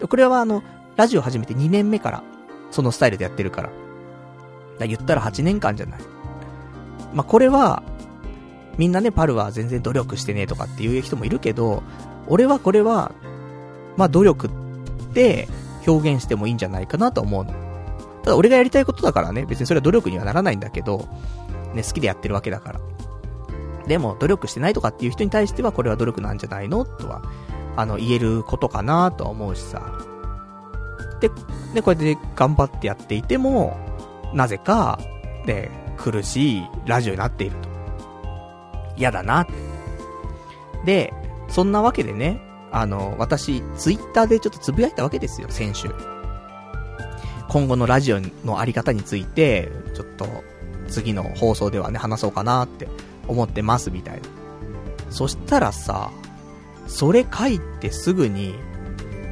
[0.09, 0.63] これはあの、
[0.97, 2.23] ラジオ始めて2年目から、
[2.71, 3.71] そのスタイルでやってるから。
[4.79, 6.01] だ言ったら8年間じゃない。
[7.15, 7.83] まあ、これは、
[8.77, 11.83] みんなね、パルは全然努力してねとかっていう人もいるけど、
[12.29, 13.13] 俺はこれは、
[13.97, 14.51] まあ努力っ
[15.13, 15.49] て
[15.87, 17.53] 表現してもいいんじゃないかなと思うの。
[18.23, 21.09] ただ俺がやりたいことだからね、別にそれは努力にはならないんだけど、
[21.75, 22.81] ね、好きでやってるわけだから。
[23.89, 26.85] でも努力してないとかっていう人に対してはこれは努力なんじゃないの？
[26.85, 27.23] とは、
[27.75, 29.83] あの、言えることかなとは思うしさ。
[31.21, 31.31] で、
[31.75, 33.77] で、こうやって頑張ってやっていても、
[34.35, 34.99] なぜか、
[35.47, 37.69] で、苦しいラジオになっていると。
[38.97, 39.47] 嫌だな。
[40.85, 41.13] で、
[41.49, 42.41] そんなわけでね、
[42.71, 45.89] あの、私、ツイッターでちょっとつぶやいたわけですよ、先週。
[47.49, 50.27] 今後のラジオのあり方について、ちょっと、
[50.89, 52.89] 次の放送ではね、話そうかなって
[53.27, 54.29] 思ってますみたいな。
[55.11, 56.11] そしたらさ、
[56.87, 58.55] それ書いてすぐに、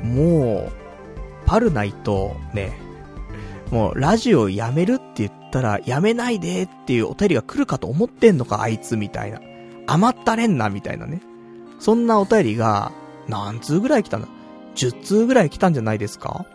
[0.03, 0.86] もう、
[1.47, 2.78] パルナイとね、
[3.70, 9.40] もうラジオやめるって言ったらやめないでっていうお便りが来るかと思ってんのかあいつみたいな。
[9.86, 11.20] 甘ったれんなみたいなね。
[11.78, 12.93] そんなお便りが
[13.28, 14.27] 何通ぐらい来たの
[14.74, 16.47] ?10 通ぐらい来たんじゃないですか？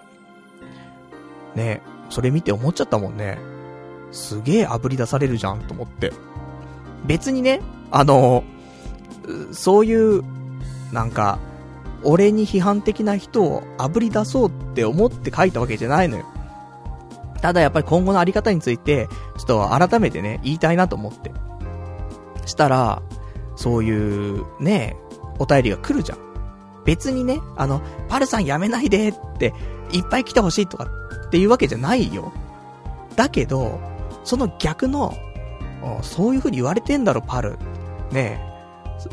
[1.55, 3.37] ねそれ見て思っちゃったもんね。
[4.11, 6.11] すげえ炙り出されるじゃんと思って。
[7.05, 7.61] 別にね、
[7.91, 8.43] あの、
[9.53, 10.23] そういう、
[10.91, 11.39] なんか、
[12.03, 16.25] 俺に批判的な人を炙り出そうって思って書いたわけじゃないのよ。
[17.41, 19.07] ただやっぱり今後のあり方について、
[19.37, 21.31] ちょっと改めてね、言いたいなと思って。
[22.45, 23.01] したら、
[23.55, 24.95] そういう、ね、
[25.39, 26.17] お便りが来るじゃん。
[26.85, 29.53] 別にね、あの、パルさんやめないでって、
[29.91, 30.87] いっぱい来てほしいとか
[31.27, 32.31] っていうわけじゃないよ。
[33.15, 33.79] だけど、
[34.23, 35.15] その逆の、
[36.01, 37.57] そういう風に言われてんだろ、パル。
[38.11, 38.41] ね。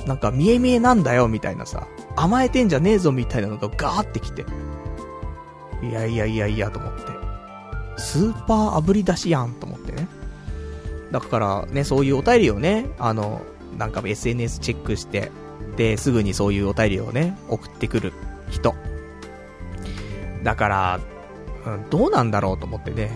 [0.06, 1.86] なんか、見え見えなんだよ、みたいなさ。
[2.22, 4.44] 甘えてんじゃねえぞ、みたいなのがガーってきて。
[5.82, 7.02] いやいやいやいや、と思って。
[7.96, 10.08] スーパー炙り出しやん、と思ってね。
[11.10, 13.42] だからね、そういうお便りをね、あの、
[13.76, 15.30] なんか SNS チェックして、
[15.76, 18.12] で、すぐにそういうお便りをね、送ってくる
[18.50, 18.74] 人。
[20.42, 21.00] だから、
[21.66, 23.10] うん、どうなんだろうと思ってね。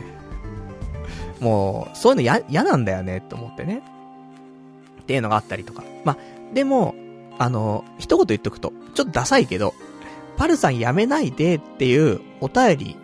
[1.41, 3.83] もう、そういうの嫌、嫌なんだよね、と思ってね。
[5.03, 5.83] っていうのがあったりとか。
[6.05, 6.95] まあ、でも、
[7.39, 9.75] あの、一言言っとくと、ちょっとダサいけど、
[10.37, 12.97] パルさんやめないでっていうお便り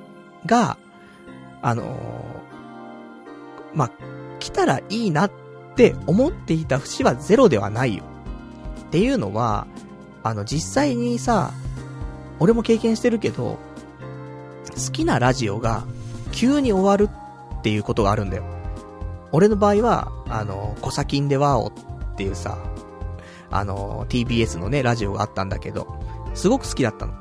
[0.47, 0.79] が、
[1.61, 1.99] あの
[3.75, 3.91] まあ、
[4.39, 5.33] 来たらいいなっ
[5.77, 8.05] て思っていた節はゼロではないよ。
[8.89, 9.67] っていうのは、
[10.23, 11.53] あの、実際にさ、
[12.41, 13.59] 俺も経験してるけど、
[14.75, 15.85] 好きなラジオが
[16.33, 17.09] 急に終わる
[17.59, 18.45] っていうことがあるんだよ。
[19.33, 21.73] 俺の場合は、あの、コサキンでワオっ
[22.17, 22.59] ていうさ、
[23.51, 25.87] あの、TBS のね、ラジオがあったんだけど、
[26.35, 27.15] すごく好きだったの。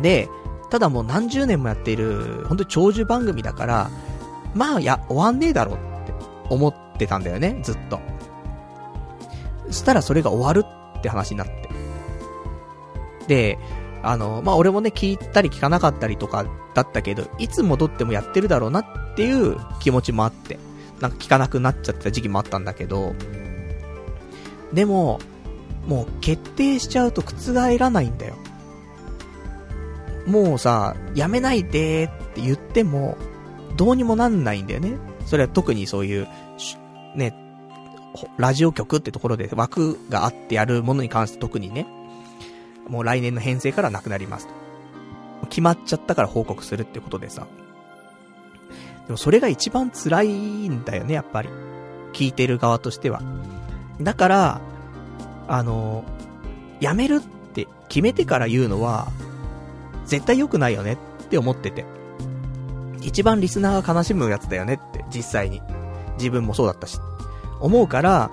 [0.00, 0.28] で、
[0.70, 3.90] ただもう何十年もやっている、本当に長寿番組だから、
[4.54, 6.14] まあ、や、終わんねえだろって
[6.50, 8.00] 思ってたんだよね、ずっと。
[9.68, 10.64] そしたらそれが終わる
[10.98, 11.68] って話になって。
[13.28, 13.58] で、
[14.02, 16.44] あの、まあ、俺もね、聞いたり聞かなかったりとか
[16.74, 18.84] だったけど、いつ戻ってもやってるだろうなっ
[19.16, 20.58] ていう気持ちもあって、
[21.00, 23.14] なんか聞かなくなっちゃった時期もあったんだけど、
[24.72, 25.20] でも、
[25.86, 28.34] もう決定しちゃうと覆らないんだよ。
[30.26, 33.16] もうさ、やめないでって言っても、
[33.76, 34.96] どうにもなんないんだよね。
[35.26, 36.28] それは特にそういう、
[37.16, 37.34] ね、
[38.36, 41.86] ラジオ局ってところで枠があってやるものに関して特にね、
[42.88, 44.52] もう来年の編成からなくなりますと。
[45.48, 47.46] 決まっちゃったから報告するってことでさ。
[49.06, 51.48] でもそれが一番辛いんだよね、やっぱり。
[52.12, 53.22] 聞いてる側としては。
[54.00, 54.60] だから、
[55.48, 56.04] あの、
[56.80, 59.08] やめるって決めてから言うのは、
[60.06, 60.94] 絶対良くないよね
[61.24, 61.84] って思ってて。
[63.00, 65.60] 一番リスナーが悲しむやつだよねって、実際に。
[66.18, 66.98] 自分もそうだったし。
[67.60, 68.30] 思うから、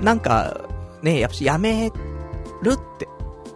[0.00, 0.60] なんか、
[1.02, 1.90] ね、やっぱしやめ
[2.62, 3.08] るって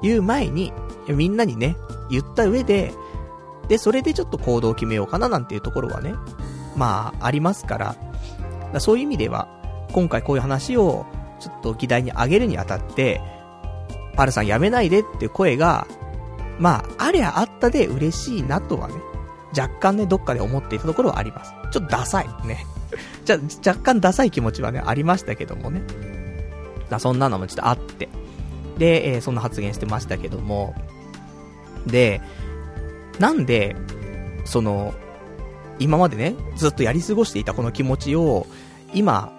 [0.03, 0.73] 言う前に、
[1.09, 1.77] みんなにね、
[2.11, 2.93] 言った上で、
[3.69, 6.15] で、それでちょっと行動を決めようかななんていうところはね、
[6.77, 7.97] まあ、ありますから、か
[8.73, 9.49] らそういう意味では、
[9.93, 11.07] 今回こういう話を、
[11.41, 13.21] ちょっと議題に上げるにあたって、
[14.17, 15.87] パルさんやめないでっていう声が、
[16.59, 18.95] まあ、ありゃあったで嬉しいなとはね、
[19.57, 21.53] 若干ね、どっかで思っていたところはあります。
[21.71, 22.29] ちょっとダサい。
[22.47, 22.67] ね。
[23.25, 25.83] じゃ、若干ダサい気持ちはね、ありましたけどもね。
[26.89, 28.09] だそんなのもちょっとあって。
[28.79, 30.75] で、えー、そんな発言してましたけども。
[31.87, 32.21] で、
[33.19, 33.77] なんで、
[34.45, 34.95] その、
[35.79, 38.47] 今までね、ずっとやり過ごしていたこの気持ちを、
[38.95, 39.33] 今、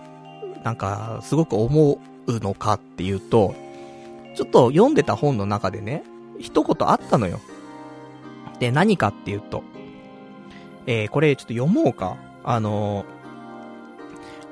[0.63, 3.53] なんか、すごく思うのかっていうと、
[4.35, 6.03] ちょっと読んでた本の中でね、
[6.39, 7.39] 一言あったのよ。
[8.59, 9.63] で、何かっていうと、
[10.85, 12.17] えー、これちょっと読もうか。
[12.45, 13.05] あのー、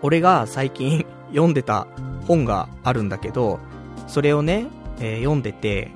[0.01, 1.88] 俺が最近 読んでた
[2.27, 3.59] 本があるんだけど、
[4.07, 4.67] それをね、
[4.99, 5.91] えー、読んでて、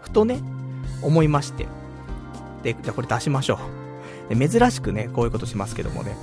[0.00, 0.40] ふとね、
[1.02, 1.66] 思いまして。
[2.62, 3.58] で、じゃあこれ出しましょ
[4.30, 4.36] う。
[4.36, 6.16] 珍しくね、こういうことしますけどもね。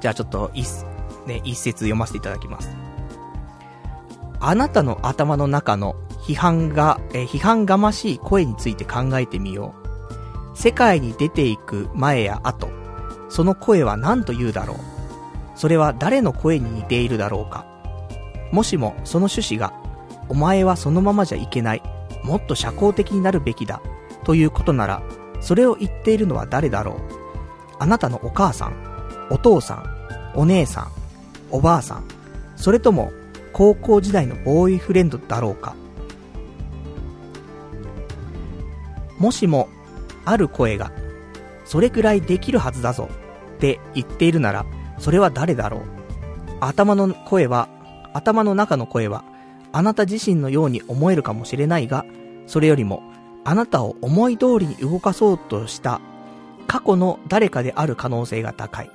[0.00, 0.66] じゃあちょっと、一、
[1.26, 2.70] ね、一節読ませていただきます。
[4.40, 5.96] あなたの頭の中の
[6.26, 9.74] 批判が、え、批判がましい声について考えてみよ
[10.54, 10.58] う。
[10.58, 12.68] 世界に出ていく前や後、
[13.28, 14.76] その声は何と言うだろう。
[15.56, 17.66] それは誰の声に似ているだろうか。
[18.52, 19.72] もしもその趣旨が、
[20.28, 21.82] お前はそのままじゃいけない。
[22.22, 23.82] もっと社交的になるべきだ。
[24.24, 25.02] ということなら、
[25.40, 26.96] それを言っているのは誰だろう。
[27.78, 28.74] あなたのお母さん、
[29.30, 29.84] お父さん、
[30.34, 31.03] お姉さん、
[31.54, 32.04] おばあさん、
[32.56, 33.12] それとも
[33.52, 35.76] 高校時代のボーイフレンドだろうか。
[39.18, 39.68] もしも、
[40.24, 40.90] ある声が、
[41.64, 43.08] それくらいできるはずだぞ、
[43.56, 44.66] って言っているなら、
[44.98, 45.80] それは誰だろう
[46.58, 47.68] 頭の声は、
[48.12, 49.22] 頭の中の声は、
[49.70, 52.04] あなた自身のように思えるかもしれないが、
[52.48, 53.00] それよりも、
[53.44, 56.00] あなたを思い通りに動かそうとした
[56.66, 58.90] 過去の誰かである可能性が高い。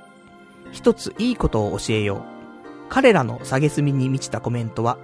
[0.72, 2.39] 一ついいことを教えよう。
[2.90, 4.98] 彼らの蔑みに満ちたコメントは、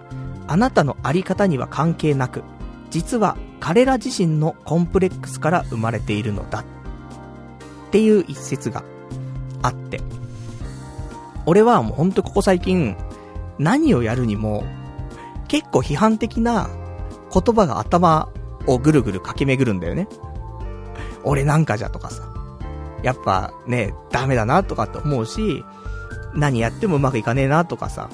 [0.49, 2.43] あなたのあり方には関係なく、
[2.91, 6.61] 実は彼ら自身のコンプレックスから生まれているのだ。
[6.61, 6.65] っ
[7.91, 8.85] ていう一節が
[9.63, 10.01] あって。
[11.47, 12.97] 俺はもうほんとここ最近、
[13.59, 14.65] 何をやるにも、
[15.49, 16.69] 結構批判的な
[17.33, 18.29] 言葉が頭
[18.67, 20.09] をぐるぐる駆け巡るんだよね。
[21.23, 22.25] 俺なんかじゃとかさ。
[23.03, 25.65] やっぱね、ダメだなとかって思うし、
[26.37, 28.11] 何やってもうまくいかねえなとかさ。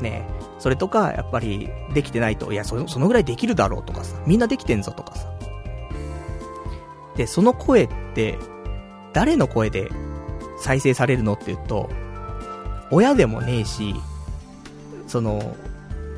[0.00, 0.26] ね
[0.58, 4.16] それとか、やっぱり、できてないと、いや、そそのぐらいできるだろうとかさ。
[4.26, 5.28] みんなできてんぞとかさ。
[7.16, 8.38] で、その声って、
[9.12, 9.90] 誰の声で
[10.58, 11.88] 再生されるのって言うと、
[12.90, 13.94] 親でもねえし、
[15.06, 15.56] その、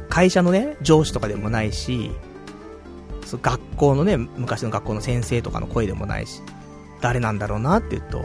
[0.08, 2.12] 会社のね、上司とかでもないし、
[3.24, 6.42] そ学校のね、昔の学校の先生とかの声でもないし、
[7.00, 8.24] 誰なんだろうなって言うと、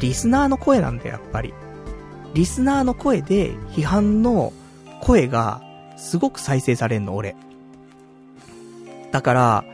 [0.00, 1.54] リスナーの声なんだよ、やっぱり。
[2.34, 4.52] リスナーの声で批判の
[5.00, 5.62] 声が
[5.96, 7.36] すごく再生されんの、俺。
[9.10, 9.64] だから、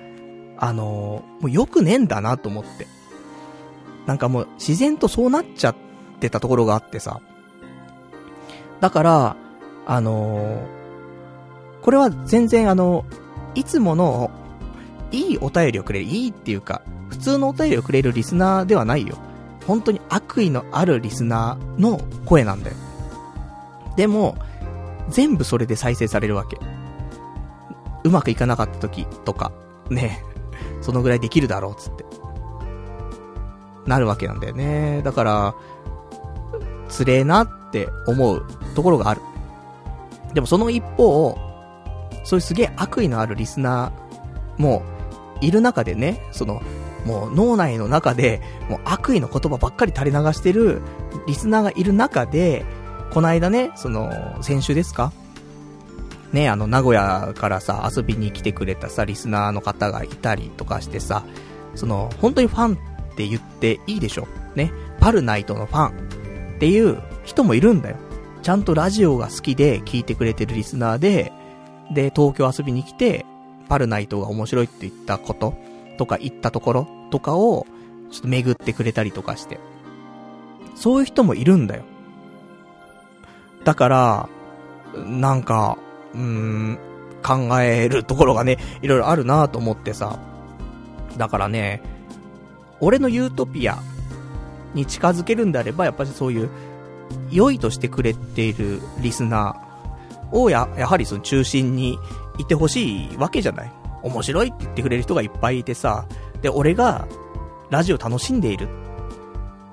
[0.57, 2.87] あのー、もうよくねえんだなと思って。
[4.07, 5.77] なんかもう自然とそうなっちゃっ
[6.19, 7.21] てたところがあってさ。
[8.81, 9.37] だから、
[9.87, 13.05] あのー、これは全然あの、
[13.55, 14.31] いつもの、
[15.11, 19.17] いいお便りをくれる、いいっていうか、普通のお便りをくれるリスナーではないよ。
[19.69, 22.77] 本当に悪意のあるリスナーの声なんだよ。
[23.97, 24.35] でも、
[25.11, 26.59] 全部それで再生されるわけ。
[28.03, 29.53] うまくいかなかった時とか、
[29.91, 30.25] ね、
[30.81, 32.07] そのぐらいできるだろうっつって。
[33.87, 35.03] なるわけなんだよね。
[35.05, 35.55] だから、
[36.89, 39.21] つれえなって思うところがある。
[40.33, 41.37] でもその一方、
[42.25, 44.83] そういうすげえ悪意のあるリスナーも
[45.43, 46.63] いる中でね、その、
[47.05, 50.83] もう脳内の中で、もう悪意の言葉ばっかり垂れ流してる
[51.27, 52.65] リスナーがいる中で、
[53.13, 54.11] この間ね、その、
[54.43, 55.13] 先週ですか？
[56.33, 61.25] ね、あの、名古屋からさ、遊びに来てくれたさ、リスナーの方がいたりとかしてさ、
[61.75, 64.29] その、本当にファンって言っていいでしょ？
[64.55, 64.71] ね。
[65.01, 67.97] パルナイトのファンっていう人もいるんだよ。
[68.43, 71.33] ちゃんとラジオが好きで聞いてくれてるリスナーで、
[71.95, 73.25] で、東京遊びに来て、
[73.69, 75.55] パルナイトが面白いって言ったこと
[75.99, 77.67] とか言ったところとかを、
[78.11, 79.61] ちょっと巡ってくれたりとかして。
[80.75, 81.83] そういう人もいるんだよ。
[83.65, 84.29] だから、
[84.95, 85.77] なんか、
[86.15, 86.79] うーん、
[87.23, 90.19] 考えるところがね、いろいろあるなと思ってさ。
[91.19, 91.83] だからね、
[92.81, 93.79] 俺のユートピア
[94.73, 96.49] に近づけるんであれば、やっぱりそういう、
[97.31, 101.99] 良いとしてくれているリスナーをや、やはりその中心に
[102.39, 103.73] いてほしいわけじゃない。
[104.03, 106.07] 面白いって言ってくれる人がいっぱいいてさ、
[106.43, 107.07] で、俺が、
[107.71, 108.69] ラジオ楽しんでいる。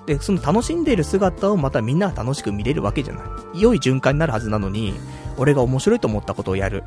[0.05, 3.21] で、その楽しんでいる姿をまたみんなが楽しく見れるわけじゃな
[3.53, 3.61] い。
[3.61, 4.93] 良い循環になるはずなのに、
[5.37, 6.83] 俺が面白いと思ったことをやる。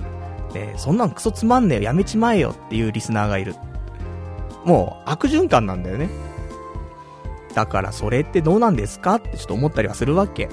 [0.53, 3.55] で、そんなんクソつまんねえよ、やめちまえよっていうリスナーがいる。
[4.65, 6.09] もう、悪循環なんだよね。
[7.55, 10.49] だからそれってどうなんですかってちょっと思ったりはするわけ。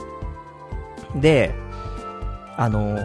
[1.15, 1.53] で、
[2.57, 2.97] あの、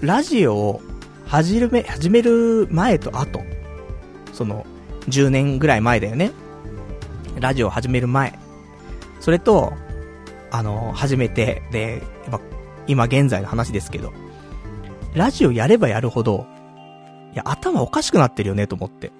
[0.00, 0.82] ラジオを
[1.30, 3.40] 始め、始める前と後、
[4.32, 4.66] その、
[5.08, 6.32] 10年ぐらい前だよね。
[7.38, 8.36] ラジオ始める前。
[9.20, 9.72] それと、
[10.50, 12.02] あの、始めて、で、
[12.88, 14.12] 今現在の話ですけど、
[15.14, 16.48] ラジオやればやるほど、
[17.32, 19.12] いや、頭おかしくなってるよね、と思って。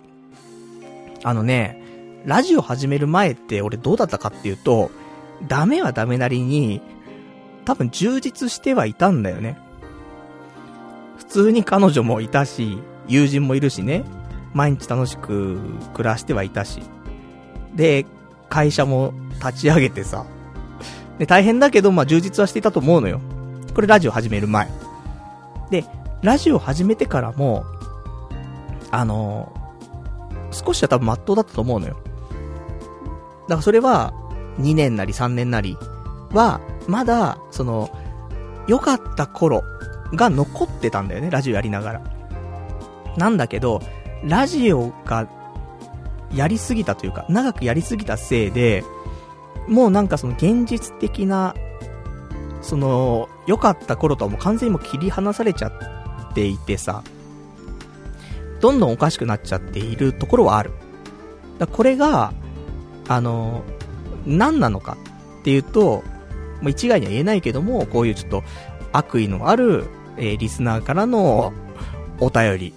[1.23, 1.81] あのね、
[2.25, 4.91] ラジオ始める前って俺どうだったかっていうと、
[5.47, 6.83] ダメはダメなりに、
[7.65, 9.70] 多分充実してはいたんだよね。
[11.31, 14.05] 普通に彼女もいたし、友人もいるしね。
[14.53, 15.61] 毎日楽しく
[15.95, 16.83] 暮らしてはいたし。
[17.73, 18.05] で、
[18.49, 20.27] 会社も立ち上げてさ。
[21.21, 23.21] で、大変だけど、まあ充実はしていたと思うのよ。
[23.77, 24.69] これラジオ始める前。
[25.71, 25.85] で、
[26.21, 27.65] ラジオ始めてからも、
[28.91, 29.55] あの、
[30.51, 31.95] 少しは多分真っ当だったと思うのよ。
[31.95, 32.01] だ
[33.51, 34.13] からそれは、
[34.59, 35.79] 2年なり3年なり
[36.33, 37.97] は、まだ、その、
[38.67, 39.63] 良かった頃
[40.15, 42.03] が残ってたんだよね、ラジオやりながら。
[43.17, 43.81] なんだけど、
[44.25, 45.29] ラジオが
[46.35, 48.85] やりすぎたというか、長くやりすぎたせいで、
[49.69, 51.55] もうなんかその現実的な、
[52.63, 55.69] その、良かった頃とはもう完全にもう切り離されちゃ
[56.31, 57.03] っていてさ、
[58.61, 60.73] どんどんおかしくなっちゃっているところはある。
[61.59, 62.33] だこれが、
[63.09, 63.65] あの、
[64.27, 64.97] 何なのか
[65.41, 66.05] っていうと、
[66.61, 68.43] まあ、一概には言えないけども、こういうちょっと
[68.93, 69.87] 悪意のある、
[70.21, 71.53] えー、リスナーからの
[72.21, 72.75] お便り。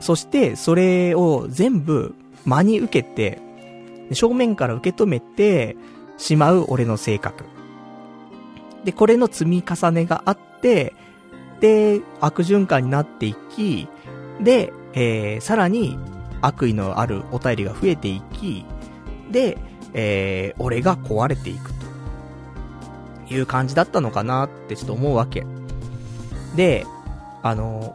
[0.00, 3.40] そして、それを全部真に受けて、
[4.12, 5.76] 正面から受け止めて
[6.16, 7.44] しまう俺の性格。
[8.84, 10.94] で、これの積み重ねがあって、
[11.60, 13.88] で、悪循環になっていき、
[14.40, 15.98] で、えー、さらに
[16.40, 18.64] 悪意のあるお便りが増えていき、
[19.30, 19.58] で、
[19.94, 21.72] えー、俺が壊れていく
[23.28, 25.44] という感じだったのかなってちょっと思うわけ。
[26.56, 26.86] で、
[27.42, 27.94] あの、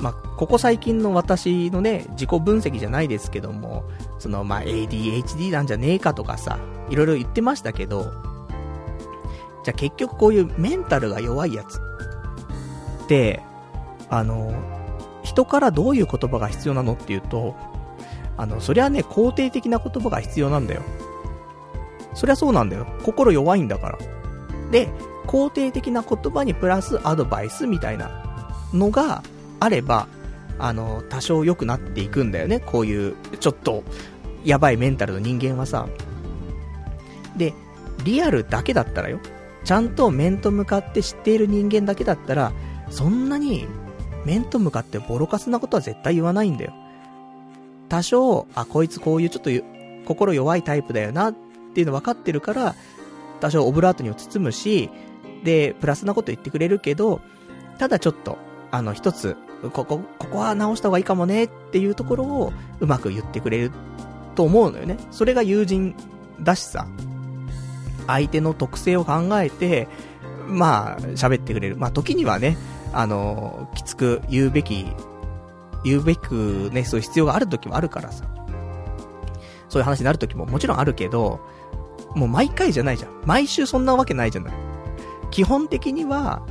[0.00, 3.84] まあ、ここ最近の私のね、自己分析じゃないですけども、
[4.18, 8.04] その、まあ、ADHD なんじゃねえかとかさ、いろいろ言ってましたけど、
[9.62, 11.78] じゃあ結局こういうメンタルが弱いやつ
[13.04, 13.42] って、
[14.08, 14.54] あの、
[15.22, 17.54] 人からどういう言葉が必要なのっていうと、
[18.38, 20.82] あの、そりゃね、肯定的な言葉が必要なんだよ。
[22.14, 22.86] そりゃそうなんだよ。
[23.04, 23.98] 心弱いんだから。
[24.70, 24.88] で、
[25.26, 28.10] 肯定的な言葉にプラスアドバイスみたいな
[28.72, 29.22] のが
[29.60, 30.08] あれば、
[30.58, 32.60] あの、多少良くなっていくんだよね。
[32.60, 33.82] こういう、ちょっと、
[34.44, 35.86] やばいメンタルの人間はさ。
[37.36, 37.54] で、
[38.04, 39.20] リアルだけだったらよ。
[39.64, 42.52] ちゃんと面と向かって知っている人間だけだったら、
[42.90, 43.66] そんなに
[44.24, 46.72] 面と向かってボロカスなことは絶対言わないんだよ。
[47.88, 49.50] 多少、あ、こいつこういうちょっと
[50.06, 51.34] 心弱いタイプだよなっ
[51.74, 52.74] ていうの分かってるから、
[53.40, 54.90] 多少オブラートにも包むし、
[55.44, 57.20] で、プラスなこと言ってくれるけど、
[57.78, 58.38] ただちょっと、
[58.70, 59.36] あの、一つ、
[59.72, 63.72] ここ、ここは直した方がいいかもねっていうところをうまく言ってくれる
[64.34, 64.96] と思うのよね。
[65.10, 65.94] それが友人
[66.40, 66.86] だしさ。
[68.06, 69.88] 相手の特性を考えて、
[70.46, 71.76] まあ、喋ってくれる。
[71.76, 72.56] まあ、時にはね、
[72.92, 74.86] あの、きつく言うべき
[75.84, 78.24] 言うべくね、そういう必要がある時もあるからさ。
[79.68, 81.40] そういう話になる時ももちろんあるけど、
[82.14, 83.22] もう毎回じゃないじゃん。
[83.24, 84.54] 毎週そんなわけないじゃない。
[85.30, 86.42] 基本的には、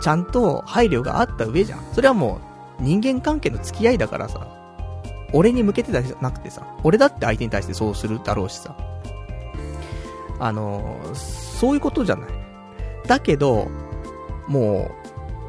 [0.00, 1.80] ちゃんと配慮があった上じゃん。
[1.92, 2.40] それはも
[2.80, 4.56] う、人間関係の付き合いだからさ。
[5.32, 8.76] 俺に向けてだけじゃなくてさ、俺だって相手に対してそうするだろうしさ。
[10.38, 12.28] あの、そういうことじゃない。
[13.06, 13.68] だけど、
[14.48, 14.90] も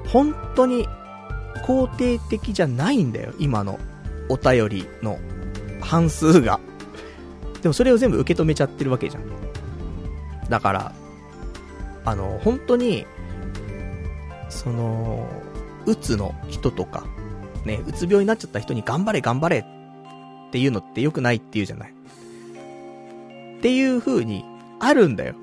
[0.05, 0.87] う、本当に
[1.65, 3.79] 肯定的じゃないんだよ、今の
[4.29, 5.19] お便りの
[5.81, 6.59] 半数が。
[7.61, 9.23] でもそれを全部受け止めちゃってるわけじゃん。
[10.49, 10.93] だから、
[12.07, 13.05] あの、本当に、
[14.47, 15.27] その、
[15.85, 17.03] うつの人とか、
[17.65, 19.57] ね、うつ病になっちゃった人に頑張れ頑張れ
[20.47, 21.91] っていうのって良くないっていうじゃない。
[23.57, 24.45] っていう風に、
[24.79, 25.35] あるんだよ。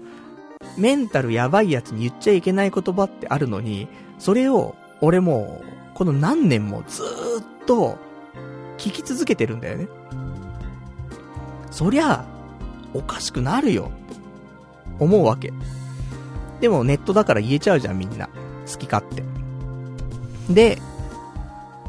[0.79, 3.87] メンタルやばいやつに言っちゃいけない言葉ってあるのに、
[4.19, 5.61] それを、俺も
[5.93, 7.07] この何年もずー
[7.43, 7.99] っと
[8.79, 9.87] 聞き続けてるんだよね。
[11.71, 12.25] そりゃ、
[12.95, 13.91] おかしくなるよ。
[14.99, 15.53] 思うわけ。
[16.61, 18.29] でもネットだから言えちゃうじゃんみんな。
[18.71, 19.23] 好き勝手。
[20.53, 20.79] で、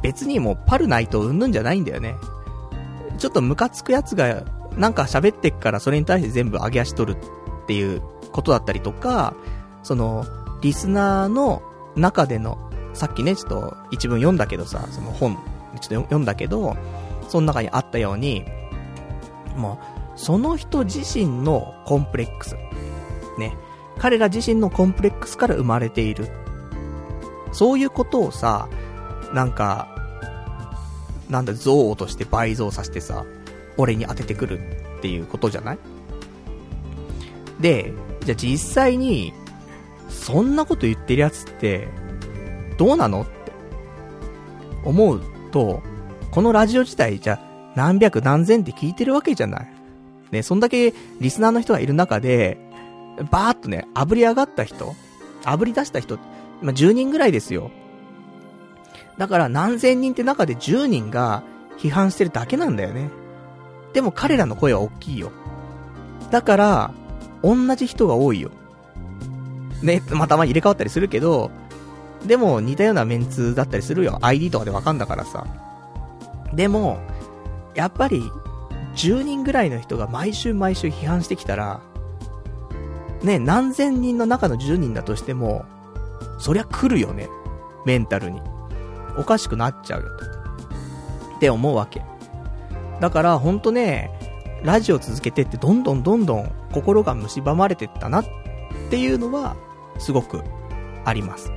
[0.01, 2.15] 別にもうパルナイトうんぬんじゃないんだよね。
[3.17, 4.43] ちょっとムカつくやつが
[4.77, 8.01] なんか喋ってっからそれに対して全部上げ足取るっていう
[8.31, 9.33] ことだったりとか、
[9.83, 10.25] その、
[10.61, 11.61] リスナーの
[11.95, 12.65] 中での
[12.95, 15.41] さっきね、ちょっと一文読んだけどさ、その本、ちょっ
[15.81, 16.77] と読んだけど、
[17.27, 18.45] その中にあったように、
[19.57, 19.79] も
[20.15, 22.55] う、その人自身のコンプレックス。
[23.37, 23.53] ね。
[23.97, 26.27] 彼ら自身のコンプレックスから生まれている。
[27.51, 28.67] そういうことをさ、
[29.33, 29.87] なんか、
[31.29, 33.25] なんだ、憎悪として倍増させてさ、
[33.77, 34.59] 俺に当ててくる
[34.97, 35.79] っていうことじゃない？
[37.59, 37.93] で、
[38.25, 39.33] じゃあ実際に、
[40.09, 41.87] そんなこと言ってるやつって、
[42.77, 43.31] どうなのって
[44.83, 45.81] 思うと、
[46.31, 47.39] このラジオ自体じゃ
[47.75, 49.73] 何百何千って聞いてるわけじゃない。
[50.31, 52.57] ね、そんだけリスナーの人がいる中で、
[53.31, 54.95] バーっとね、炙り上がった人
[55.43, 56.17] 炙り出した人、
[56.61, 57.71] ま、10人ぐらいですよ。
[59.17, 61.43] だから何千人って中で10人が
[61.77, 63.09] 批判してるだけなんだよね。
[63.93, 65.31] でも彼らの声は大きいよ。
[66.31, 66.91] だから、
[67.43, 68.51] 同じ人が多いよ。
[69.81, 71.51] ね、ま、たま入れ替わったりするけど、
[72.25, 74.17] でも似たようなメンツだったりするよ。
[74.21, 75.45] ID とかでわかんだからさ。
[76.53, 76.99] でも、
[77.75, 78.31] やっぱり、
[78.95, 81.81] 10人ぐらいの人が毎週毎週批判してきたら、
[83.23, 85.65] ね、何千人の中の10人だとしても、
[86.37, 87.29] そりゃ来るよね。
[87.85, 88.41] メンタルに。
[89.17, 90.25] おかしくなっちゃうよと。
[91.37, 92.03] って思うわけ。
[92.99, 94.11] だからほんとね、
[94.63, 98.25] ラジオ続けてってどんどんどんどん心が蝕まれてったなっ
[98.89, 99.55] ていうのは、
[99.97, 100.41] すごく
[101.05, 101.51] あります。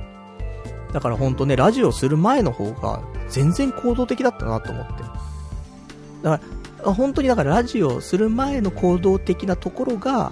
[0.93, 4.93] だからほんとね、ラジオする前の方が全然行動的だったなと思って。
[6.23, 6.43] だか
[6.83, 10.31] ら、本当にだからラジオする前の行動的なところが、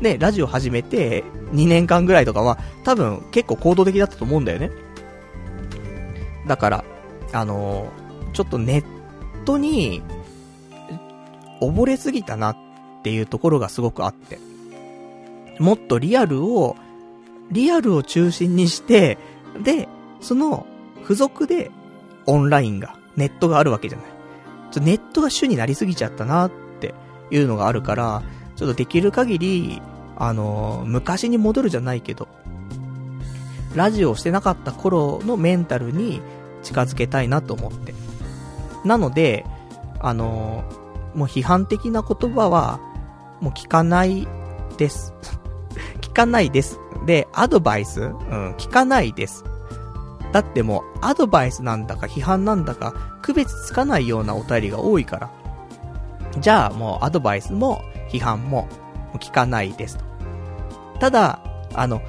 [0.00, 4.70] ね、ラジオ始めて2年間ぐらいとかは多分結構行動的だったと思うんだよね。
[6.46, 6.84] だから、
[7.32, 10.02] あのー、ちょっとネットに
[11.60, 12.56] 溺れすぎたなっ
[13.02, 14.38] ていうところがすごくあって。
[15.58, 16.76] もっとリアルを、
[17.50, 19.18] リアルを中心にして、
[19.62, 19.88] で、
[20.20, 20.66] その
[21.02, 21.70] 付属で
[22.26, 24.06] オンラインが、ネットがあるわけじゃない。
[24.70, 26.50] ちょネットが主になりすぎちゃったなっ
[26.80, 26.94] て
[27.30, 28.22] いうのがあるから、
[28.56, 29.82] ちょっとできる限り、
[30.16, 32.26] あの、昔に戻るじゃないけど、
[33.74, 36.22] ラジオをしてなかった頃のメンタルに
[36.62, 37.94] 近づけたいなと思って。
[38.84, 39.44] なので、
[40.00, 40.64] あの、
[41.14, 42.80] もう批判的な言葉は、
[43.40, 44.26] もう聞かない
[44.78, 45.12] です。
[46.00, 46.78] 聞かないです。
[47.04, 48.00] で、アドバイス？
[48.00, 49.44] うん、聞かないです。
[50.32, 55.30] だってもう、アドバイスなんだか批判なんだか、区別つかないようなお便りが多いから。
[56.40, 58.68] じゃあもう、アドバイスも、批判も、
[59.14, 60.04] 聞かないですと。
[61.00, 61.40] ただ、
[61.74, 62.02] あの、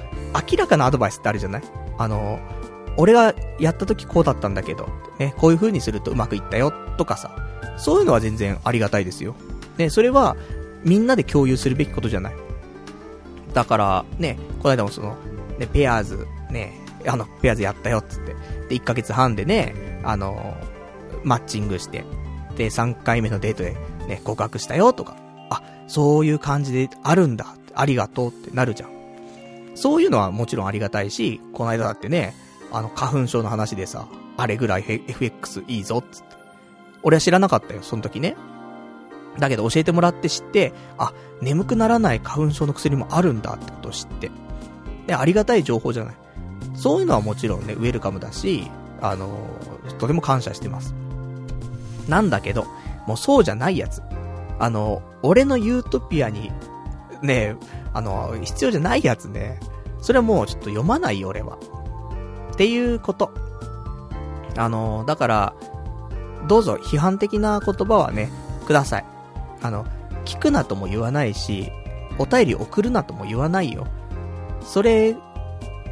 [0.50, 1.62] 明らかなアドバイスってあるじゃない？
[1.98, 2.38] あの、
[2.96, 4.88] 俺がやった時こうだったんだけど、
[5.18, 7.34] ね、こういう風にするとうまくいったよ、とかさ。
[7.76, 9.34] そういうのは全然ありがたいですよ。
[9.78, 10.36] ね、それは、
[10.84, 12.34] みんなで共有するべきことじゃない？
[13.54, 15.16] だから、ね、この間もその、
[15.58, 16.74] ね、ペアーズ、ね、
[17.06, 18.34] あの、ペアーズやったよっ、つって。
[18.68, 20.56] で、1ヶ月半でね、あの、
[21.24, 22.04] マッチングして、
[22.56, 23.76] で、3回目のデートで、
[24.08, 25.16] ね、告白したよ、とか。
[25.88, 27.54] そういう感じであるんだ。
[27.74, 28.90] ありがとうってなるじゃん。
[29.74, 32.34] そういうのはもちろんありがたいし、この間だってね、
[32.72, 34.06] あの、花粉症の話でさ、
[34.36, 36.36] あれぐらい FX いいぞ、つって。
[37.02, 38.36] 俺は知らなかったよ、その時ね。
[39.38, 44.30] だけど教えてもらって知って、あ、眠くならない花粉症の薬もあるんだってことを知って。
[45.06, 46.14] で、ありがたい情報じゃない。
[46.74, 48.70] そういうのはもちろんね、ウェルカムだし、
[49.00, 49.38] あの、
[49.98, 50.94] とても感謝してます。
[52.08, 52.66] なんだけど、
[53.06, 54.02] もうそうじゃないやつ。
[54.58, 56.52] あの、俺のユートピアに、
[57.22, 57.56] ね、
[57.92, 59.60] あの、必要じゃないやつね。
[60.00, 61.58] それはもうちょっと読まないよ、俺は。
[62.52, 63.32] っていうこと。
[64.56, 65.54] あのだから、
[66.48, 68.30] どうぞ批判的な言葉はね、
[68.66, 69.04] ください。
[69.62, 69.86] あの、
[70.24, 71.70] 聞くなとも言わないし、
[72.18, 73.86] お便り送るなとも言わないよ。
[74.62, 75.16] それ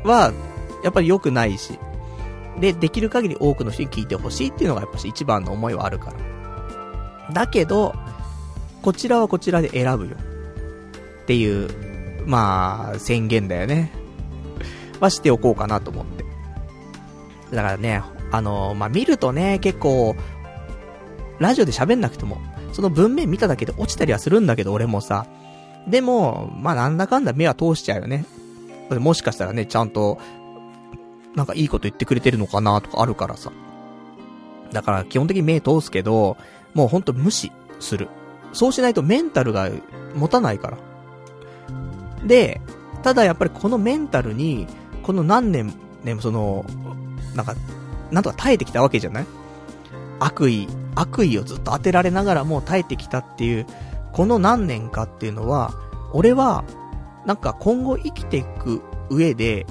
[0.05, 0.33] は、
[0.83, 1.79] やっぱり良くないし。
[2.61, 6.13] で、できる限り多くの人に聞いてほしいっていうのがやっぱし一番の思いはあるか
[7.29, 7.33] ら。
[7.33, 7.95] だけど、
[8.87, 10.13] こちらはこちらで選ぶよ。
[10.13, 11.69] っていう、
[12.25, 13.91] まあ、宣言だよね。
[15.01, 16.25] はしておこうかなと思って。
[17.51, 18.01] だからね、
[18.31, 20.15] あのまあ、見るとね、結構、
[21.41, 22.39] ラジオで喋んなくても、
[22.73, 25.27] その文面見ただけで落ちたりはするんだけど、俺もさ。
[25.89, 28.25] でも、まあ、なんだかんだ目は通しちゃうよね。
[28.89, 30.21] もしかしたらね、ちゃんと、
[31.35, 33.51] なんかいいこと言ってくれてるのかなとかあるからさ。
[34.71, 36.37] だから基本的に目通すけど、
[36.73, 37.51] もうほんと無視
[37.81, 38.09] する。
[38.57, 39.69] そうしないとメンタルが
[40.15, 40.79] 持たないから。
[42.27, 42.61] で、
[43.03, 44.67] ただやっぱりこのメンタルに、
[45.03, 46.65] この何年、ね、その、
[47.35, 47.55] なんか、
[48.11, 49.27] なんとか耐えてきたわけじゃない？
[50.19, 53.67] 悪意、悪意をずっと当てられながらも耐えてきたっていう、
[54.13, 55.75] この何年かっていうのは、
[56.15, 56.65] 俺は、
[57.27, 58.81] なんか今後生きていく
[59.11, 59.67] 上で、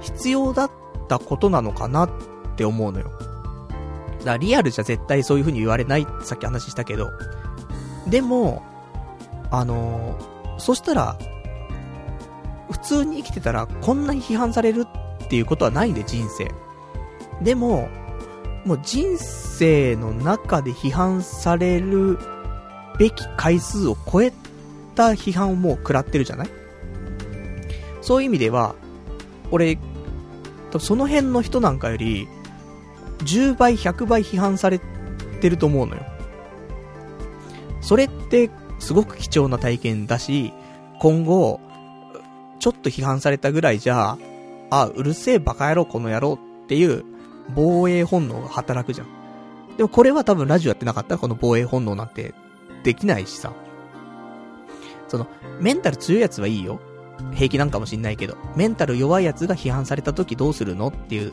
[0.00, 0.70] 必要だっ
[1.08, 2.10] たことなのかなっ
[2.56, 3.10] て思うのよ。
[4.20, 7.10] だからリアルじゃ絶対そういう風に言われないってさっき話したけど。
[8.08, 8.62] でも、
[9.50, 11.18] あのー、そしたら、
[12.70, 14.84] 普通に生きてたらこんなに批判される
[15.24, 16.50] っていうことはないんで、人生。
[17.42, 17.88] でも、
[18.64, 22.18] もう人生の中で批判される
[22.98, 24.32] べき回数を超え
[24.94, 26.48] た批判をもう食らってるじゃない？
[28.00, 28.74] そういう意味では、
[29.50, 29.76] 俺、
[30.70, 32.28] 多分その辺の人なんかより、
[33.20, 34.80] 10倍、100倍批判され
[35.40, 36.02] てると思うのよ。
[37.88, 40.52] それって、すごく貴重な体験だし、
[41.00, 41.58] 今後、
[42.58, 44.18] ちょっと批判されたぐらいじゃ、
[44.68, 47.02] あ、うるせえバカ野郎この野郎っていう
[47.54, 49.06] 防衛本能が働くじゃん。
[49.78, 52.34] でもこれは多分ラジオやってなかったらこの防衛本能なんて
[52.84, 53.54] できないしさ。
[55.08, 55.26] その、
[55.58, 56.80] メンタル強いやつはいいよ。
[57.32, 61.32] 平気なんかもしんないけど、メンタル弱いやつが批判された時どうするのっていう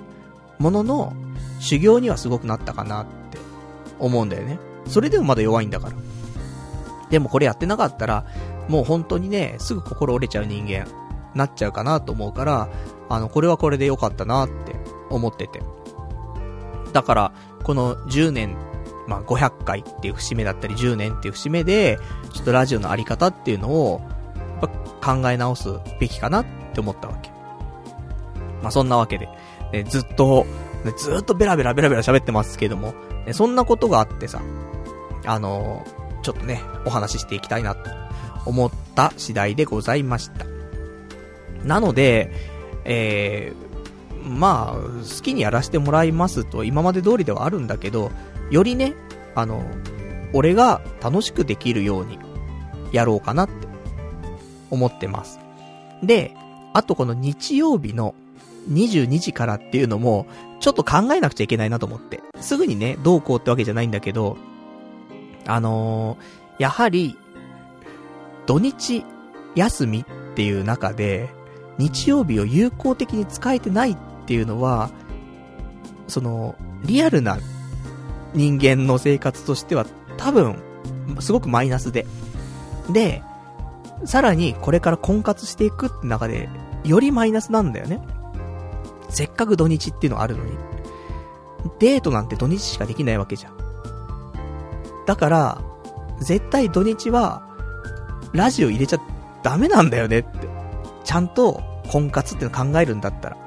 [0.60, 1.12] ものの
[1.60, 3.40] 修行にはすごくなったかなって
[4.00, 4.58] 思うんだよね。
[4.88, 5.96] それでもまだ弱いんだから。
[7.10, 8.26] でもこれやってなかったら、
[8.68, 10.88] もう本当にね、すぐ心折れちゃう人間、
[11.36, 12.70] なっちゃうかなと思うから、
[13.10, 14.76] あの、これはこれで良かったなって
[15.10, 15.62] 思ってて。
[16.94, 17.32] だから、
[17.64, 18.56] この10年、
[19.08, 22.00] まあ、500回っていう節目だったり、10年っていう節目で、
[22.34, 24.02] ちょっとラジオのあり方っていうのを、
[24.62, 24.72] やっ
[25.02, 25.70] ぱ考え直す
[26.00, 27.30] べきかなって思ったわけ。
[28.62, 29.30] まあ、そんなわけで、
[29.72, 30.46] ね、ずっと、
[30.84, 32.94] ね、ずっとベラベラベラベラ喋ってますけども、
[33.26, 34.42] ね、そんなことがあってさ、
[35.26, 37.92] あのー、ちょっとね、お話ししていきたいなと
[38.48, 40.48] 思った次第でございました。
[41.64, 42.32] なので、
[42.84, 48.10] えー、まあ、好きにやらせてもらいますと今まで通りではあるんだけど、
[48.50, 48.96] よりね、
[49.36, 49.64] あの、
[50.34, 52.18] 俺が楽しくできるように
[52.92, 53.54] やろうかなって
[54.72, 55.40] 思ってます。
[56.02, 56.34] で、
[56.74, 58.16] あとこの日曜日の
[58.72, 60.26] 22時からっていうのも、
[60.60, 62.24] ちょっと考えなくちゃいけないなと思って。
[62.40, 64.38] すぐにね、どうこうってわけじゃないんだけど、
[65.48, 67.18] あのー、やはり、
[68.46, 69.04] 土日
[69.56, 71.30] 休みっていう中で、
[71.78, 74.90] 日曜日を有効的に使えてないっていうのは、
[76.08, 77.38] その、リアルな
[78.34, 79.86] 人間の生活としては
[80.18, 80.58] 多分、
[81.20, 82.06] すごくマイナスで。
[82.90, 83.24] で、
[84.06, 86.50] さらにこれから婚活していくって中で、
[86.84, 88.02] よりマイナスなんだよね。
[89.10, 90.52] せっかく土日っていうのがあるのに。
[91.80, 93.65] デートなんて土日しかできないわけじゃん。
[95.06, 95.62] だから、
[96.20, 97.44] 絶対土日は、
[98.34, 98.98] ラジオ入れちゃ
[99.44, 100.48] ダメなんだよねって。
[101.04, 101.62] ちゃんと
[101.92, 103.38] 婚活っての考えるんだったら。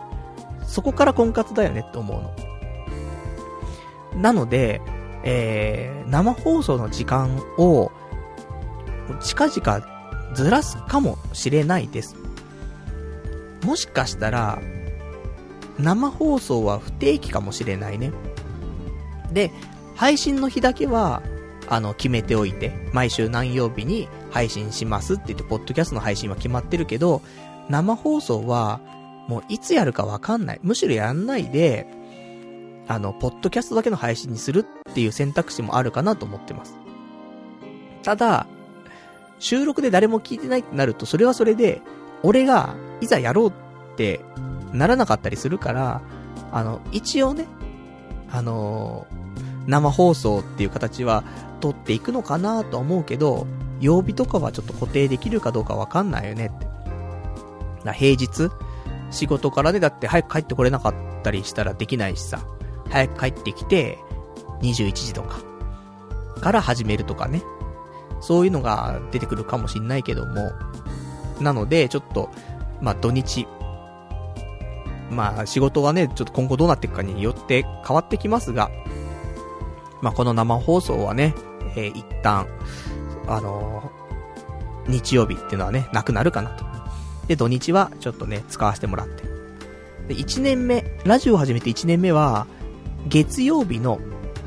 [0.67, 4.21] そこから婚活だよねって思うの。
[4.21, 4.81] なので、
[5.25, 7.91] えー、生放送の時間を、
[9.21, 9.87] 近々
[10.35, 12.17] ずらすかもしれないです。
[13.65, 14.61] もしかしたら、
[15.79, 18.13] 生放送は不定期かもしれないね。
[19.33, 19.51] で、
[19.95, 21.23] 配信の日だけは、
[21.71, 27.23] あの、決めておいて、毎週何曜日に配信しますって言って、ポッドキャストの配信は決まってるけど、
[27.69, 28.81] 生放送は、
[29.29, 30.61] もういつやるかわかんない。
[30.63, 31.87] むしろやんないで、
[32.89, 36.75] あの、ポッドキャストだけの配信にするっていう選択肢もあるかなと思ってます。
[38.03, 38.47] ただ、
[39.39, 41.83] 収録で誰も聞いてないってなると、それはそれで、
[42.23, 43.53] 俺が、いざやろうっ
[43.97, 44.21] て
[44.73, 46.01] ならなかったりするから、
[46.51, 47.47] あの、一応ね、
[48.31, 49.18] あのー、
[49.69, 51.23] 生放送っていう形は
[51.61, 53.47] 撮っていくのかなと思うけど、
[53.81, 56.67] 曜日とかはちょっと固定できるかどうかわかんないよねって。
[57.85, 58.51] な平日？
[59.11, 62.41] 仕事からね、だって早く帰ってこれなかったりしたらできないしさ。
[62.91, 63.99] 早く帰ってきて、
[64.63, 65.41] 21時とか、
[66.41, 67.43] から始めるとかね。
[68.21, 70.53] そういうのが出てくるかもしんないけども。
[71.41, 72.31] なので、ちょっと、
[72.81, 73.47] まあ土日、
[75.11, 78.71] まあ仕事はね、ちょっと今後どうなっていくかによって変わってきますが、
[80.03, 81.35] まあこの生放送はね、
[81.77, 82.47] えー、一旦、
[83.27, 86.65] あのー、日曜日っていうのはね、なくなるかなと。
[87.27, 89.25] で、土日はちょっとね、使わせてもらって。
[90.09, 92.47] で、1年目、ラジオを始めて1年目は、
[93.07, 94.01] 月曜日の、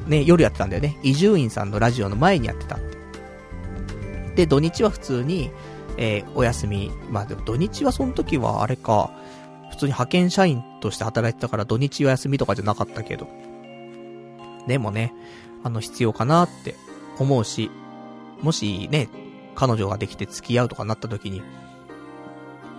[0.08, 0.98] ね、夜やってたんだよね。
[1.04, 2.98] 伊集院さんのラジオの前にやってたって。
[4.36, 5.52] で、土日は普通に、
[5.98, 6.92] えー、お休み。
[7.10, 9.12] まあでも土日はその時はあれか、
[9.70, 13.28] 普通に派遣社員として働いてたから土日は休みとかじゃなかったけど。
[14.68, 15.14] でもね、
[15.64, 16.76] あの必要かなって
[17.20, 17.70] 思うし、
[18.42, 19.10] もしね、
[19.56, 21.42] 彼女ができて付き合うとかなった時に、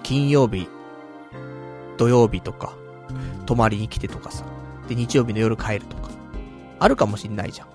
[0.03, 0.69] 金曜日、
[1.97, 2.75] 土曜日とか、
[3.47, 4.45] 泊まりに来てとかさ、
[4.89, 6.11] で、日曜日の夜帰るとか、
[6.79, 7.69] あるかもしんないじゃん。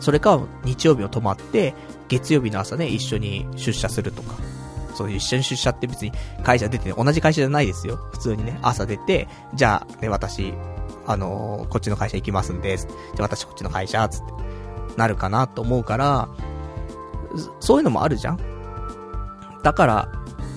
[0.00, 1.74] それか、日曜日を泊まって、
[2.08, 4.34] 月曜日の朝ね、一緒に出社するとか。
[4.94, 6.12] そういう一緒に出社って別に
[6.42, 7.96] 会社出て、ね、同じ会社じゃないですよ。
[8.12, 10.52] 普通にね、朝出て、じゃあ、ね、私、
[11.06, 12.76] あのー、こっちの会社行きますんで。
[12.76, 12.88] じゃ
[13.20, 14.32] あ私こっちの会社、つって、
[14.96, 16.28] なるかなと思うから、
[17.60, 18.38] そういうのもあるじゃん
[19.62, 20.12] だから、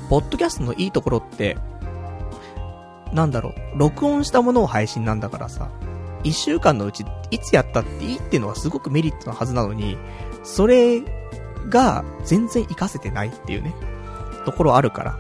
[0.10, 1.58] ポッドキャストのいいところって、
[3.14, 5.70] なんだろう、録音したものを配信なんだからさ、
[6.24, 9.98] 一週間のうち、いつやったっていいっていうのはすごくメリットのはずなのに、
[10.44, 11.02] それ
[11.70, 13.76] が全然活かせてないっていうね、
[14.46, 15.20] ところあるから。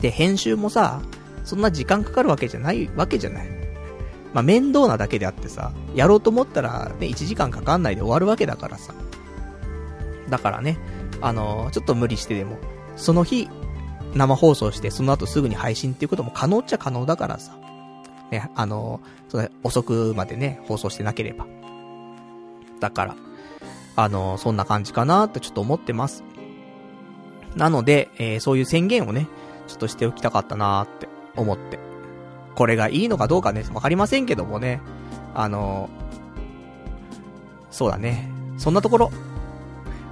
[0.00, 1.00] で、編集もさ、
[1.44, 3.55] そんな時間かかるわけじゃないわけじゃない。
[4.32, 8.94] まあ、面倒なだけであってさ、やろうと思ったらね、1時間かかんないで終わるわけだからさ。
[10.28, 10.78] だからね、
[11.20, 12.58] あのー、ちょっと無理してでも、
[12.96, 13.48] その日、
[14.14, 17.56] 生放送して、その後すぐに配信っていうことも可能っちゃ可能だからさ。
[18.30, 21.46] ね、あの、それ遅くまでね、放送してなければ。
[22.80, 23.16] だから、
[23.94, 26.24] あの、そんな感じかなってちょっと思ってます。
[27.54, 29.28] なので、えー、そういう宣言をね、
[29.66, 31.78] ちょっとしておきたかったなーって思って。
[32.56, 34.80] これがいいのかどうかね、わかりませんけどもね。
[35.34, 35.88] あの、
[37.70, 38.28] そうだね。
[38.56, 39.10] そんなところ。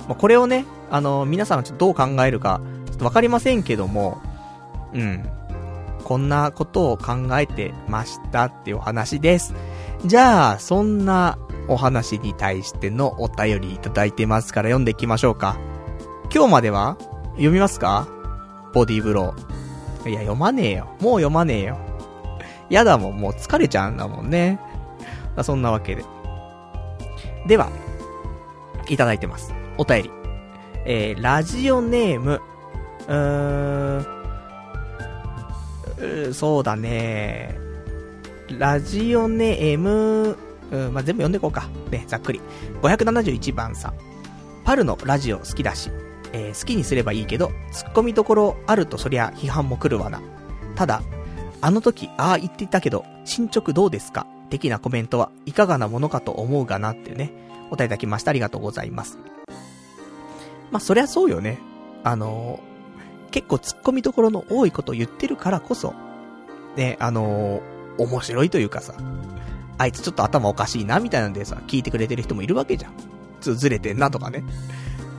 [0.07, 4.21] まあ、これをね、あの、皆さんちょっとどう考えるか、ちょっとわかりませんけども、
[4.93, 5.29] うん。
[6.05, 9.55] こんなことを考えてましたっていうお話です。
[10.05, 15.57] じゃあ、そんなお話に対してのお便りいただいてますから読んでいきましょうか。
[16.31, 16.99] 今日までは
[17.37, 18.07] 読みますか？
[18.75, 20.11] ボディーブロー。
[20.11, 20.89] いや、読まねえよ。
[21.01, 21.79] もう読まねえよ。
[22.71, 24.59] やだもん、もう疲れちゃうんだもんね。
[25.43, 26.05] そんなわけで。
[27.47, 27.71] では、
[28.89, 29.53] いただいてます。
[29.79, 30.11] お便り。
[30.87, 32.41] えー、ラジオネーム、
[33.09, 33.99] うー
[36.31, 37.59] ん、そうだね。
[38.59, 40.37] ラジオネーム、
[40.71, 41.69] うん、まあ、全部読んでいこうか。
[41.91, 42.41] ね、ざっくり。
[42.83, 43.95] 571番さん。
[44.65, 45.91] パルのラジオ好きだし、
[46.33, 50.21] えー、好きにすればいいけど、突っ込みどころあるとそりゃ批判も来るわな。
[50.75, 51.03] ただ、
[51.65, 54.27] あの時、ああ言っていたけど、進捗どうですか？
[54.51, 57.33] 的なコメントはいかがなものかと思うがなってね、
[57.69, 58.33] お答えいただきました。
[58.33, 59.19] ありがとうございます。
[60.71, 61.59] まあ、そりゃそうよね。
[62.03, 65.95] あのー、結構突っ込みどころの多いこと言ってるからこそ、
[66.77, 68.93] ね、あのー、面白いというかさ、
[69.79, 72.93] あいつちょっと頭おかしいな、みたいなんでさ、聞いてくれてる人もいるわけじゃん。
[73.41, 74.45] ずれてんなとかね。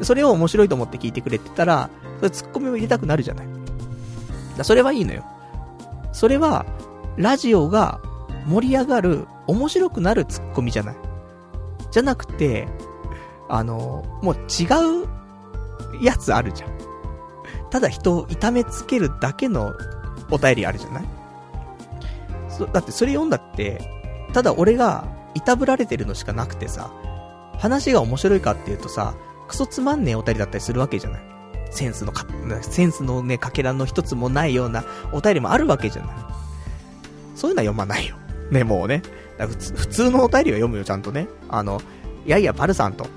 [0.03, 1.89] それを面白いと思って聞いてくれてたら、
[2.19, 3.47] それツッコミを入れたくなるじゃない。
[4.55, 5.25] だそれはいいのよ。
[6.15, 6.65] それは、
[7.17, 7.99] ラジオが
[8.47, 10.95] 盛り上がる、面白くなるツッコミじゃない。
[11.91, 12.69] じゃなくて、
[13.49, 14.63] あの、もう違
[15.03, 15.07] う
[16.01, 16.71] やつあるじゃん。
[17.69, 19.73] ただ人を痛めつけるだけの
[20.31, 21.03] お便りあるじゃない
[22.47, 23.81] そだってそれ読んだって、
[24.31, 26.93] ただ俺がいたぶられてるのしかなくてさ、
[27.57, 29.15] 話が面白いかっていうとさ、
[29.49, 31.34] クソつまんねえお便りだったりするわけじゃない。
[31.75, 32.25] センスのか、
[32.61, 36.15] センスのね、かけらの一つもないようなお便りもあるわけじゃない。
[37.35, 38.15] そういうのは読まないよ。
[38.49, 39.01] ね、もうね。
[39.37, 41.27] 普通のお便りは読むよ、ちゃんとね。
[41.49, 41.81] あの、
[42.25, 43.07] いやいや、パルさんと。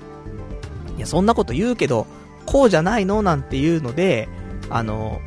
[0.97, 2.05] いや、そんなこと言うけど、
[2.45, 4.27] こうじゃないのなんていうので、
[4.69, 5.21] あの、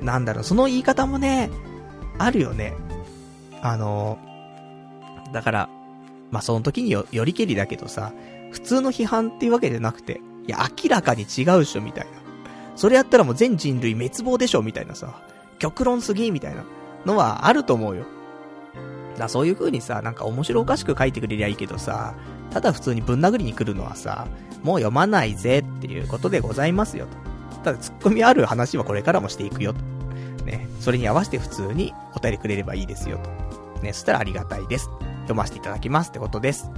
[0.00, 1.50] なんだろう、その言い方もね、
[2.16, 2.74] あるよね。
[3.60, 4.18] あの、
[5.32, 5.68] だから、
[6.30, 8.12] まあ、その時によ、よりけりだけどさ、
[8.50, 12.17] 普通の批判っていうわけじゃなくて、いや、明らかに違うっしょ、みたいな。
[12.78, 15.20] それやったらもう全人類滅亡でしょ、みたいなさ、
[15.58, 16.62] 極論すぎ、みたいな
[17.04, 18.04] のはあると思うよ。
[19.18, 22.14] だそういう風にさ、なんか面白おかしく書いてくれりゃいいけどさ、
[22.52, 24.28] ただ普通にぶん殴りに来るのはさ、
[24.62, 27.62] もう読まないぜっていうことでございますよと。
[27.64, 29.80] ただツッコミある話はこれからもしていくよと。
[30.44, 33.18] ね、それに合わせて普通にお便りくれればいいですよ
[33.74, 33.82] と。
[33.82, 34.88] ね、そしたらありがたいです。
[35.22, 36.70] 読ませていただきますってことです。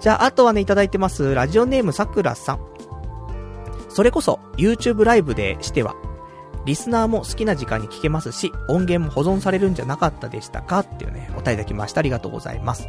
[0.00, 1.32] じゃあ、あとはね、いただいてます。
[1.32, 2.75] ラジオネームさくらさん。
[3.96, 5.96] それこそ、YouTube ライブでしては、
[6.66, 12.00] リスナーも好きな時間に聞けますし、音源も保存されるんじゃなかったでしたかっていうね、お答えいただきました。
[12.00, 12.82] ありがとうございます。
[12.82, 12.88] い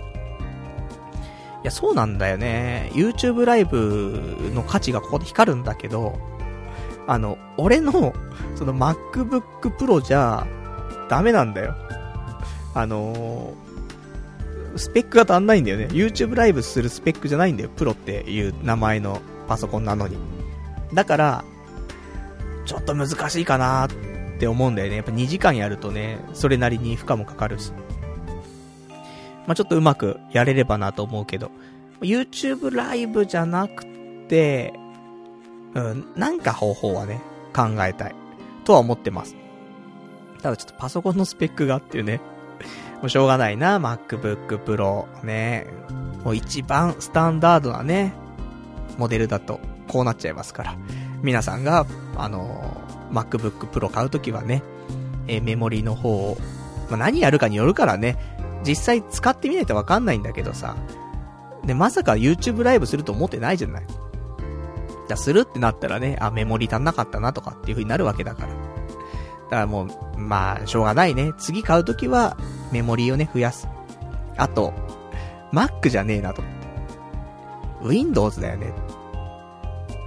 [1.64, 2.92] や、そうなんだよね。
[2.94, 6.20] YouTube ライブの価値がここで光るんだけど、
[7.08, 8.14] あの、俺の、
[8.56, 10.46] その MacBook Pro じゃ、
[11.08, 11.74] ダメなんだよ。
[12.74, 13.68] あのー
[14.78, 15.86] スペックが足んないんだよね。
[15.86, 17.70] YouTube ライブするスペックじゃないんだよ。
[17.70, 20.37] プロっていう名前のパソコンなのに。
[20.94, 21.44] だから、
[22.66, 23.90] ちょっと難しいかなっ
[24.40, 24.98] て思うんだよね。
[24.98, 27.72] やっぱ2時間やるとね、それなりに負荷もかかるし。
[29.46, 31.52] まあ、ちょっとうまくやれればなと思うけど、
[32.02, 33.86] YouTube ライブじゃなく
[34.28, 34.74] て、
[35.74, 37.22] うん、なんか方法はね、
[37.56, 38.16] 考えたい。
[38.66, 39.36] とは思ってます。
[40.42, 42.20] ただちょっとパソコンのスペックがっていうね。
[43.02, 45.68] もうしょうがないな、MacBook Pro ね。
[46.24, 48.14] もう一番スタンダードなね、
[48.98, 50.76] モデルだとこうなっちゃいますから。
[51.22, 51.86] 皆さんが、
[52.16, 52.78] あの、
[53.12, 54.64] MacBook Pro 買うときはね、
[55.28, 56.38] えー、メモリの方を、
[56.90, 58.18] まあ、何やるかによるからね、
[58.66, 60.76] 実際使ってみないとわかんないんだけどさ。
[61.66, 63.84] で、まさか YouTube ライブすると思ってないじゃない。
[65.08, 68.48] じゃ、するってなったらね、あ、メモリ足んなかったなとかっていう風になるわけだから。
[68.48, 68.54] だ
[69.50, 71.34] からもう、まあ、しょうがないね。
[71.38, 72.38] 次買うときは、
[72.72, 73.68] メモリーをね、増やす。
[74.38, 74.74] あと、
[75.54, 76.42] Mac じゃねえなと。
[77.84, 78.74] Windows だよね。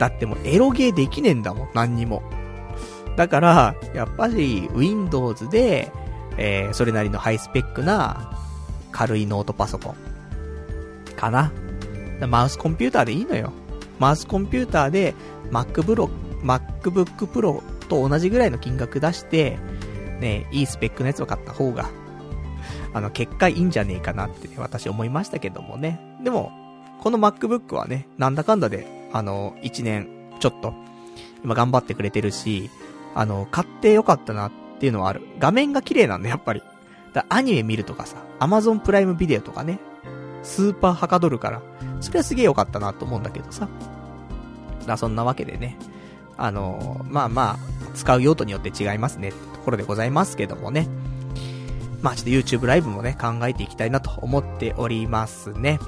[0.01, 2.22] だってもうエロゲーできねえんだもん、何にも。
[3.16, 5.93] だから、やっぱり Windows で、
[6.36, 8.36] えー、それなりのハイスペックな
[8.90, 9.94] 軽いノートパソコン。
[11.14, 11.52] かな。
[12.27, 13.52] マウスコンピューターでいいのよ。
[13.98, 15.14] マウスコンピューターで
[15.51, 16.09] Mac Pro、
[16.43, 19.59] MacBook Pro と同じぐらいの金額出して、
[20.18, 21.90] ね、いいスペックのやつを買った方が
[22.93, 26.01] あの、結果いいんじゃねえかなってね、私思いましたけどもね。
[26.22, 26.52] でも、
[27.01, 30.08] この MacBook はね、なんだかんだで、あの、1年
[30.40, 30.74] ちょっと、
[31.44, 32.70] 今頑張ってくれてるし、
[33.14, 35.22] あの、買ってよかったなっていうのはある。
[35.38, 36.62] 画面が綺麗なんだ、やっぱり。
[37.12, 39.80] だアニメ見るとかさ、アマゾンプライムビデオとかね、
[40.42, 41.62] スーパーはかどるから、
[42.00, 43.68] それはすげえ良かったなと思うんだけどさ。
[44.86, 45.76] だそんなわけでね、
[46.36, 47.58] あのまあまあ、
[47.94, 50.88] 使う用途によって違いますね、ところでございますけどもね。
[52.00, 55.78] まあちょっと YouTube ライブもね、考えていきたいなと思っておりますね。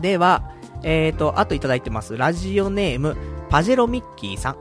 [0.00, 0.42] では、
[0.82, 2.16] えーと、あといただいてます。
[2.16, 3.16] ラジオネーム、
[3.48, 4.56] パジェロミッキーさん。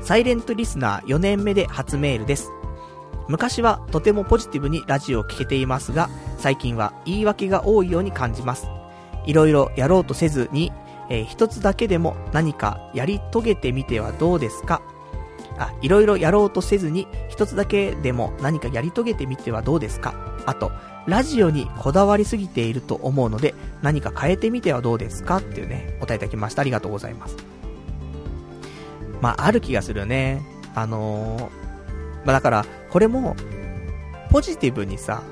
[0.00, 2.50] サイレントリスナー4年目で初メールです。
[3.28, 6.08] 昔はとてもポジティブにラジオを聴けていますが、
[6.38, 8.68] 最近は言い訳が多いように感じます。
[9.26, 10.72] いろいろやろうとせずに、
[11.10, 14.80] えー、一つだけでも何かやり遂げてみてはどうですか？
[15.58, 20.14] あ、いろいろやろうとせずに、一つだけでも何かやり遂げてみてはどうですか？
[20.46, 20.70] あと、
[21.06, 25.38] ラジオにこだわりすぎていると思うので、何か変えてみてはどうですか？
[25.38, 26.62] っていうね、お答えいただきました。
[26.62, 27.36] ありがとうございます。
[29.20, 30.42] まあ、ある気がするよね。
[30.74, 31.42] あのー、
[32.24, 33.34] まあだから、これも、
[34.30, 35.22] ポジティブにさ、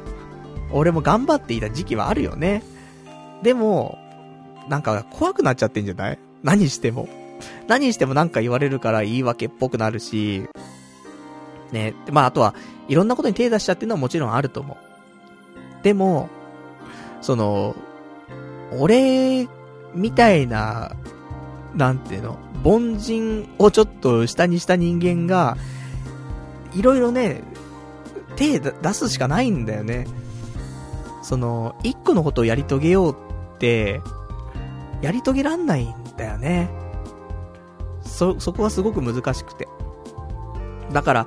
[0.72, 2.62] 俺も頑張っていた時期はあるよね。
[3.42, 3.98] でも、
[4.68, 6.18] なんか怖くなっちゃってんじゃない？
[6.42, 7.08] 何しても。
[7.66, 10.46] 何してもなんか言われるから言い訳っぽくなるし、
[11.72, 12.54] ね、まああとは、
[12.88, 14.76] いろんなことに手出しちゃってるのはもちろんあると思う。
[15.82, 16.28] でも、
[17.20, 17.74] その、
[18.78, 19.48] 俺、
[19.94, 20.92] みたいな、
[21.74, 25.56] なんていうの、凡人をちょっと下にした人間が、
[26.74, 27.42] いろいろね、
[28.36, 30.06] 手出すしかないんだよね。
[31.22, 34.00] その、一個のことをやり遂げようって、
[35.02, 36.85] やり遂げらんないんだよね。
[38.16, 39.68] そ、そこはすごく難しくて。
[40.90, 41.26] だから、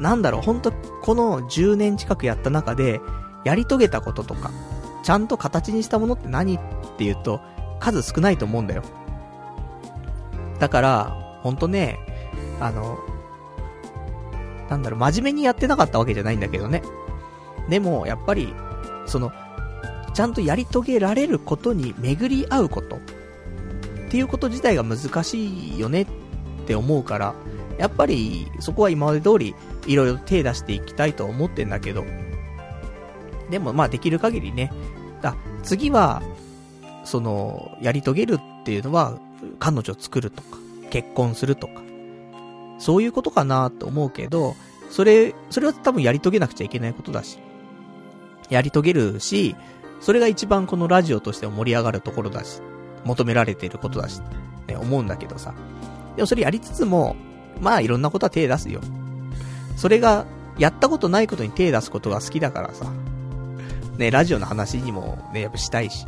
[0.00, 0.72] なんだろう、ほんと、
[1.02, 3.00] この10年近くやった中で、
[3.44, 4.50] やり遂げたこととか、
[5.04, 6.60] ちゃんと形にしたものって何っ
[6.98, 7.40] ていうと、
[7.78, 8.82] 数少ないと思うんだよ。
[10.58, 12.00] だから、ほんとね、
[12.58, 12.98] あの、
[14.68, 16.82] なんだろう、真面目にやってなかったわけじゃないんだけどね。
[17.68, 18.52] でも、やっぱり、
[19.06, 19.30] その、
[20.12, 22.98] ちゃんとやり遂げられることに巡り合うこと。
[24.14, 26.06] ていうこと自体が難しいよねっ
[26.68, 27.34] て思うから、
[27.78, 29.56] やっぱりそこは今まで通り
[29.88, 32.04] いろいろ手出していきたいと思ってんだけど、
[33.50, 34.70] でもまあできる限りね、
[35.20, 35.34] だ
[35.64, 36.22] 次は、
[37.02, 39.18] その、やり遂げるっていうのは、
[39.58, 40.58] 彼女を作るとか、
[40.90, 41.82] 結婚するとか、
[42.78, 44.54] そういうことかなと思うけど、
[44.90, 47.40] それ、それは多分やり遂げなくちゃいけないことだし、
[48.48, 49.56] やり遂げるし、
[50.00, 52.62] それが一番このラジオとして盛り上がるところだし、
[53.04, 54.20] 求められてることだし、
[54.66, 55.54] ね、思うんだけどさ。
[56.16, 57.16] でもそれやりつつも、
[57.60, 58.80] まあいろんなことは手出すよ。
[59.76, 60.26] それが、
[60.58, 62.86] やったことないことに手出すことが好きだからさ。
[63.98, 66.06] ね、ラジオの話にもね、やっぱしたいし。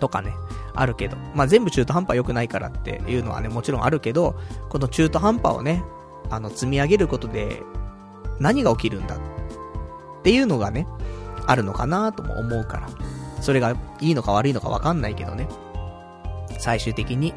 [0.00, 0.32] とかね、
[0.74, 1.16] あるけど。
[1.34, 4.36] まあ全部中途半端良くないからっていうのはね、もちろんあるけど、
[4.68, 5.84] この中途半端をね、
[6.30, 7.62] あの、積み上げることで、
[8.40, 9.18] 何が起きるんだっ
[10.22, 10.86] ていうのがね、
[11.46, 12.88] あるのかなとも思うから。
[13.42, 15.48] それがいいのか悪いのかわかんないけどね。
[16.58, 17.34] 最終的に、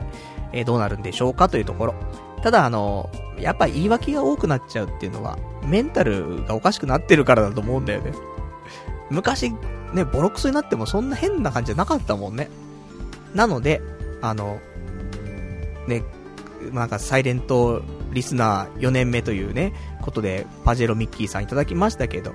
[0.53, 1.95] えー、どうなるんでしょうかというところ。
[2.43, 3.09] ただあの、
[3.39, 8.13] やっぱ言い訳が多くなっちゃうっていうのは、メンタルがおかしくなってるからだと思うんだよね。
[9.09, 9.51] 昔、
[9.93, 12.49] ね、ボロクソになってもそんな変な感じじゃなかったもんね。
[13.33, 13.81] なので、
[14.21, 14.59] あの、
[15.87, 16.03] ね、
[16.71, 22.33] なんかサイレントリスナー4年目というね、ことで、パジェロミッキーさんいただきましたけど、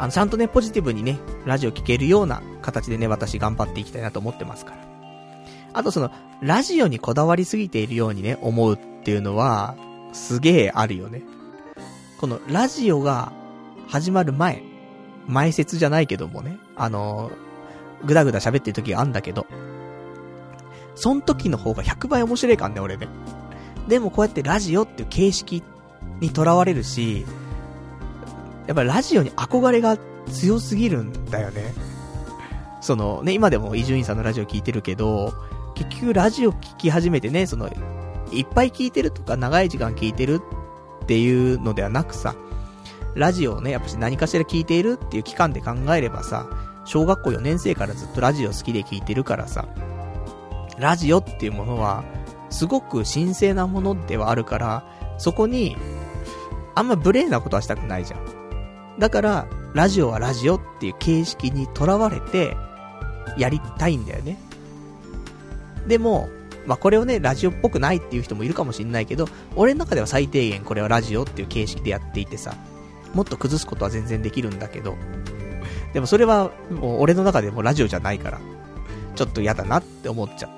[0.00, 4.78] あの、ちゃんとね、ポジティブにね、ラジオ聴けるような形でね、私頑張っていきたいなと思ってますから。
[5.74, 6.10] あとその、
[6.40, 9.76] ラジオにこだわりすぎているようにね、思うっていうのは、
[10.14, 11.22] すげえあるよね。
[12.18, 13.30] この、ラジオが
[13.88, 14.62] 始まる前、
[15.26, 17.30] 前説じゃないけどもね、あの
[18.04, 19.46] ぐだぐだ喋ってる時があんだけど、
[20.94, 23.06] そん時の方が100倍面白いかんね、俺ね。
[23.86, 25.62] でもこうやってラジオっていう形式
[26.20, 27.26] にとらわれるし、
[28.66, 29.96] やっぱラジオに憧れが
[30.30, 31.74] 強すぎるんだよね。
[32.80, 35.34] そのね、今でも伊集院さんのラジオ聞いてるけど、
[35.74, 37.68] 結局ラジオ聞き始めてね、その、
[38.32, 40.40] いっぱい聞いてるとか長い時間聞いてる
[41.04, 42.34] っていうのではなくさ、
[43.14, 46.46] ラジオをね、やっぱし何かしら聞いているっていう期間で考えればさ、
[46.84, 49.68] 小学校4年生からずっとラジオ好きで聞いてるからさ、
[50.78, 52.04] ラジオっていうものは、
[52.50, 54.84] すごく神聖なものではあるから、
[55.18, 55.76] そこに、
[56.74, 58.39] あんま無礼なことはしたくないじゃん。
[58.98, 62.56] だから、ラジオはラジオっていう形式にとらわれて、
[63.36, 64.38] やりたいんだよね。
[65.86, 66.28] でも、
[66.66, 69.26] まあ、これをね、ラジオっぽくないっていう人もいるかもしんないけど、
[69.56, 72.54] 俺の中では最低限これはラジオっていう形式でやっていてさ、
[73.14, 74.96] もっと崩すことは全然できるんだけど、
[75.92, 78.40] でもそれは、もう俺の中でもラジオじゃないから、
[79.14, 80.50] ちょっと嫌だなって思っちゃっ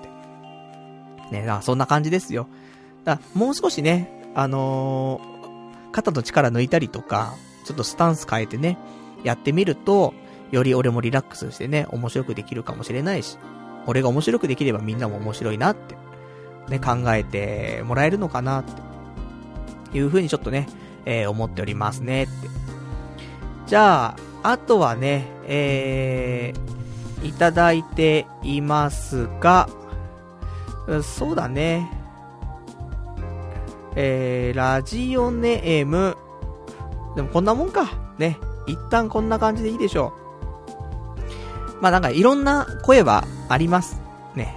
[1.31, 1.37] て。
[1.41, 2.47] ね、なそんな感じですよ。
[3.05, 7.35] だもう少しね、あのー、肩の力抜いたりとか、
[7.65, 8.79] ちょっとスタンス変えてね、
[9.25, 10.15] やってみると、
[10.51, 13.39] より俺もリラックスしてね、面白くできるかもしれないし、
[13.87, 15.97] 俺が面白くできればみんなも面白いなって、
[16.69, 20.69] ね、考えてもらえるのかなって、いうふうにちょっとね、
[21.05, 22.33] えー、思っておりますねって。
[23.67, 29.69] じゃあ、あとはね、えー、いただいていますが、
[31.03, 31.91] そうだね。
[33.95, 36.17] えー、ラジオネーム、
[37.17, 37.93] でもこんなもんか。
[38.19, 38.39] ね。
[38.67, 40.13] 一旦こんな感じでいいでしょ
[41.79, 41.83] う。
[41.83, 44.01] まあなんかいろんな声はあります。
[44.35, 44.57] ね。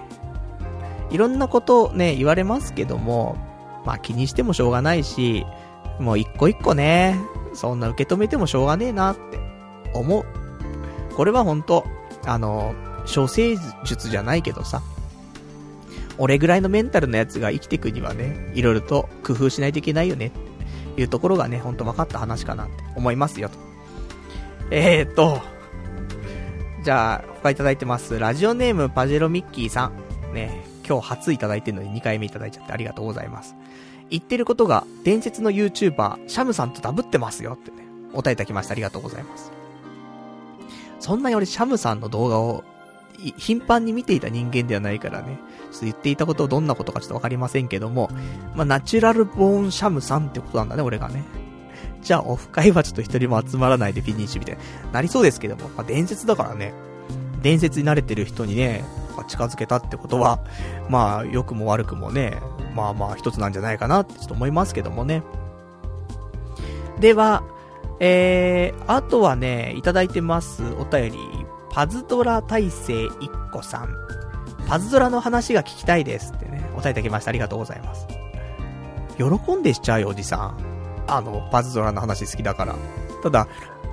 [1.09, 3.37] いろんなことをね、言われますけども、
[3.85, 5.45] まあ気にしてもしょうがないし、
[5.99, 7.19] もう一個一個ね、
[7.53, 9.39] そんな受け止めてもしょうがねえなって
[9.93, 10.25] 思う。
[11.15, 11.85] これは本当
[12.25, 12.75] あの、
[13.13, 13.55] 処世
[13.85, 14.81] 術じゃないけどさ、
[16.17, 20.31] 俺ぐらいのメンタルのやつが生きていくにはね、いろいろと工夫しないといけないよね、
[20.97, 23.57] いうところがね、ほんと分かった話かなって思いますよ、と。
[24.71, 25.41] えーと、
[26.83, 28.17] じゃあ、他いただいてます。
[28.19, 30.33] ラジオネームパジェロミッキーさん。
[30.33, 33.55] ね、今日初いただいてるのに2回目いただいちゃってありがとうございます。
[34.09, 37.77] 言ってることが、伝説の YouTuber、シャムさんとダブってますよってね、
[38.13, 38.73] お答えいただきました。
[38.73, 39.51] ありがとうございます。
[40.99, 42.63] そんなに俺シャムさんの動画を
[43.37, 45.39] 頻繁に見ていた人間ではないからね、
[45.81, 48.09] 言っていたことどんなことかちょっとわかりませんけども、
[48.55, 51.23] まあ、ナチュラルボーンシャムさんってことなんだね、俺がね。
[52.01, 56.73] じゃあ、オフ会はちょっと一人も集まらないでフィニッシュみたいになりそうですけども、まあ、伝説だからね、
[57.41, 58.83] 伝説に慣れてる人にね、
[59.27, 60.39] 近づけたってことは、
[60.89, 62.37] まあ、良くも悪くもね、
[62.75, 65.23] まあまあ、一つなんじゃないかなってちょっと思いますけどもね。
[66.99, 67.43] では、
[67.99, 71.17] えー、あとはね、いただいてます、お便り、
[71.71, 74.04] パズドラ大生一個さん。
[74.67, 77.29] パズドラの話が聞きたいですってね、お答えいただきました。
[77.29, 78.07] ありがとうございます。
[79.17, 80.57] 喜んでしちゃうよ、おじさん。
[81.07, 82.75] あの、パズドラの話好きだから。
[83.23, 83.47] ただ、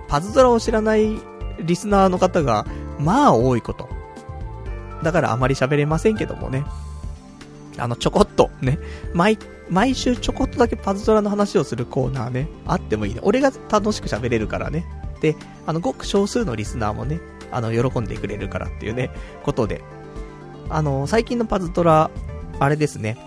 [0.08, 1.16] パズドラを知らない
[1.60, 2.66] リスナーの方が、
[2.98, 3.88] まあ多いこと。
[5.02, 6.64] だからあまり喋れませんけどもね。
[7.78, 8.78] あの、ちょこっと、ね。
[9.14, 9.38] 毎、
[9.68, 13.20] 毎週ちょこっとだけパズドラの話をするコーナーね、あってもいいね。
[13.22, 14.84] 俺が楽しく喋れるからね。
[15.20, 15.36] で、
[15.66, 17.20] あの、ごく少数のリスナーもね、
[17.50, 19.10] あの、喜んでくれるからっていうね、
[19.44, 19.82] ことで。
[20.72, 22.10] あの、最近のパズドラ、
[22.58, 23.18] あれですね。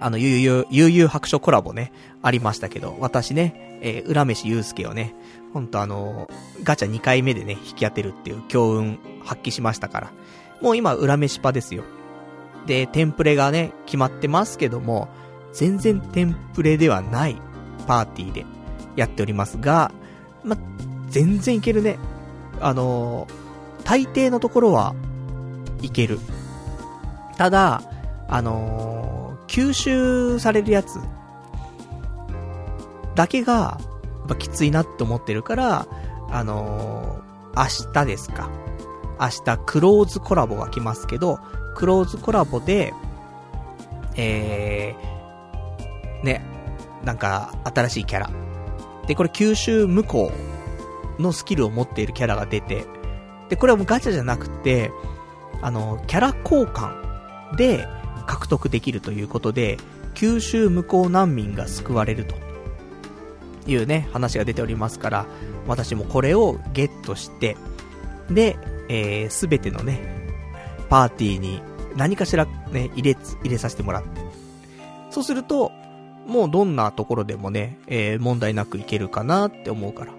[0.00, 5.14] あの、ゆうゆう、ゆゆ白書コラボね、ありましたけど、私ね、えー、浦飯ゆうすけをね、
[5.54, 6.28] ほんとあの、
[6.62, 10.12] ガチャ2回目でね、引き当てるっていう強運発揮しましたから。
[10.60, 11.84] もう今、裏飯パですよ。
[12.66, 15.08] で、テンプレがね、決まってますけども、
[15.54, 17.36] 全然テンプレではない
[17.86, 18.44] パーティーで
[18.94, 19.90] やっておりますが、
[20.44, 20.58] ま、
[21.08, 21.96] 全然いけるね。
[22.60, 24.94] あのー、大抵のところは
[25.82, 26.18] いける。
[27.36, 27.82] ただ、
[28.28, 30.98] あのー、吸収されるやつ
[33.14, 33.78] だけが、や
[34.24, 35.86] っぱきついなって思ってるから、
[36.30, 38.50] あのー、明日ですか。
[39.20, 41.38] 明日、クローズコラボが来ますけど、
[41.74, 42.92] クローズコラボで、
[44.16, 46.44] えー、ね、
[47.04, 48.30] なんか、新しいキャラ。
[49.06, 50.32] で、これ吸収無効
[51.18, 52.84] のスキルを持っているキャラが出て、
[53.48, 54.90] で、これはもうガチャじゃなくて、
[55.62, 57.86] あの、キャラ交換で
[58.26, 59.78] 獲得できるということで、
[60.14, 62.34] 九州無効難民が救われると
[63.66, 65.26] いうね、話が出ておりますから、
[65.66, 67.56] 私もこれをゲットして、
[68.30, 68.56] で、
[68.88, 70.00] えー、べてのね、
[70.88, 71.60] パーティーに
[71.96, 74.08] 何かしらね、入れ、入れさせてもらって。
[75.10, 75.72] そうすると、
[76.26, 80.12] もうどんなところでもね、えー、問題なくいけるかなって思うから。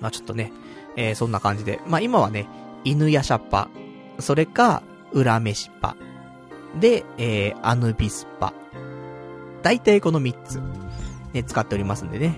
[0.00, 0.52] まあちょっとね、
[0.96, 1.80] えー、そんな感じで。
[1.86, 2.46] まあ今はね、
[2.84, 3.68] 犬やシャッパ、
[4.18, 4.82] それか、
[5.12, 5.96] 裏飯パ、
[6.78, 8.52] で、えー、アヌビスパ。
[9.62, 10.60] 大体この3つ、
[11.32, 12.36] ね、使っておりますんでね。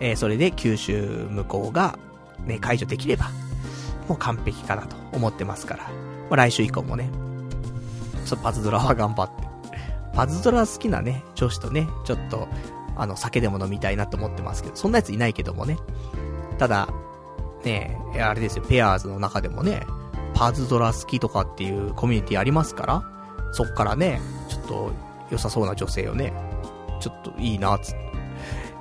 [0.00, 1.98] えー、それで九州向こうが、
[2.46, 3.30] ね、解除できれば、
[4.08, 5.84] もう完璧かなと思ってますから。
[5.84, 5.90] ま
[6.32, 7.10] あ、来週以降もね、
[8.24, 9.42] ちょっとパズドラは頑張って。
[10.14, 12.48] パズドラ好きなね、女子とね、ちょっと、
[12.96, 15.78] あの、酒でも飲みたいなと思ってますけど、そんなやついないけどもね。
[16.58, 16.88] ただ、
[17.64, 19.82] ねあれですよ、ペアーズの中でもね、
[20.34, 23.02] パズドラ好きとかっていうコミュニティありますから、
[23.52, 24.92] そっからね、ちょっと
[25.30, 26.32] 良さそうな女性をね、
[27.00, 28.12] ちょっといいな、つって、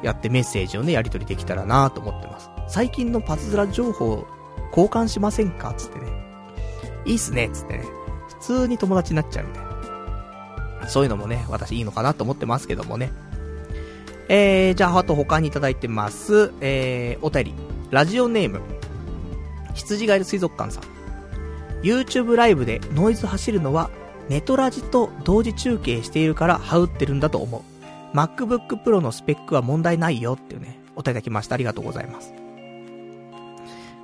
[0.03, 2.49] やってメッセージをね、やり取りできたらなと思ってます。
[2.67, 4.25] 最近のパズドラ情報
[4.69, 5.73] 交換しませんか？
[5.75, 6.07] つってね。
[7.05, 7.83] いいっすね、つってね。
[8.29, 9.63] 普通に友達になっちゃうみたい
[10.81, 10.89] な。
[10.89, 13.11] そういうのもね、私いいのかなと思ってますけどもね。
[14.29, 16.53] えー、じゃあ、あと他にいただいてます。
[16.61, 17.55] えー、お便り。
[17.91, 18.61] ラジオネーム。
[19.73, 20.83] 羊ガエル水族館さん。
[21.83, 23.89] YouTube ライブでノイズ走るのは
[24.29, 27.61] ネトラジと同時中継しているからハウってるんだと思う。
[28.15, 31.55] MacBook Pro のスペックは問題ないよっていうね、お手いただきました。
[31.55, 32.33] ありがとうございます。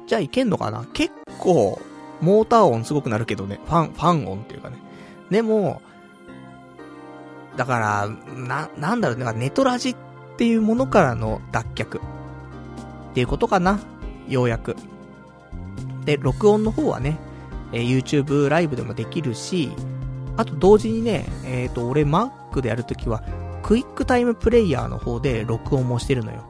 [0.08, 0.86] じゃあいけんのかな？
[0.94, 1.80] 結構、
[2.22, 3.60] モーター音すごくなるけどね。
[3.66, 4.78] ファン、ファン音っていうかね。
[5.30, 5.82] でも、
[7.58, 9.96] だから、な、なんだろうね、ネトラジっ
[10.38, 12.00] ていうものからの脱却。
[12.00, 12.02] っ
[13.14, 13.80] ていうことかな。
[14.30, 14.78] ようやく。
[16.06, 17.18] で、録音の方はね、
[17.72, 19.72] えー、YouTube ライブでもできるし、
[20.38, 23.24] あと同時にね、えっ、ー、と、俺 Mac でやるときは、
[23.64, 26.46] クイックタイムプレイヤーの方で録音もしてるのよ。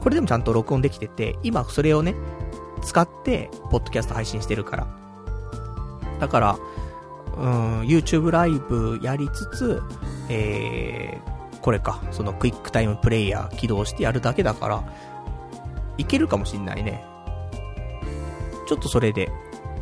[0.00, 2.14] これでもちゃんと録音できてて、今それをね、
[2.82, 4.86] 使って、ポッドキャスト配信してるから。
[6.18, 6.58] だから、
[7.36, 9.82] うん、YouTube ライブやりつつ、
[10.28, 14.82] えー、これか、そのクイックタイムプレイヤー起動してやるだけだから、
[15.98, 17.04] いけるかもしんないね。
[18.66, 19.30] ちょっとそれで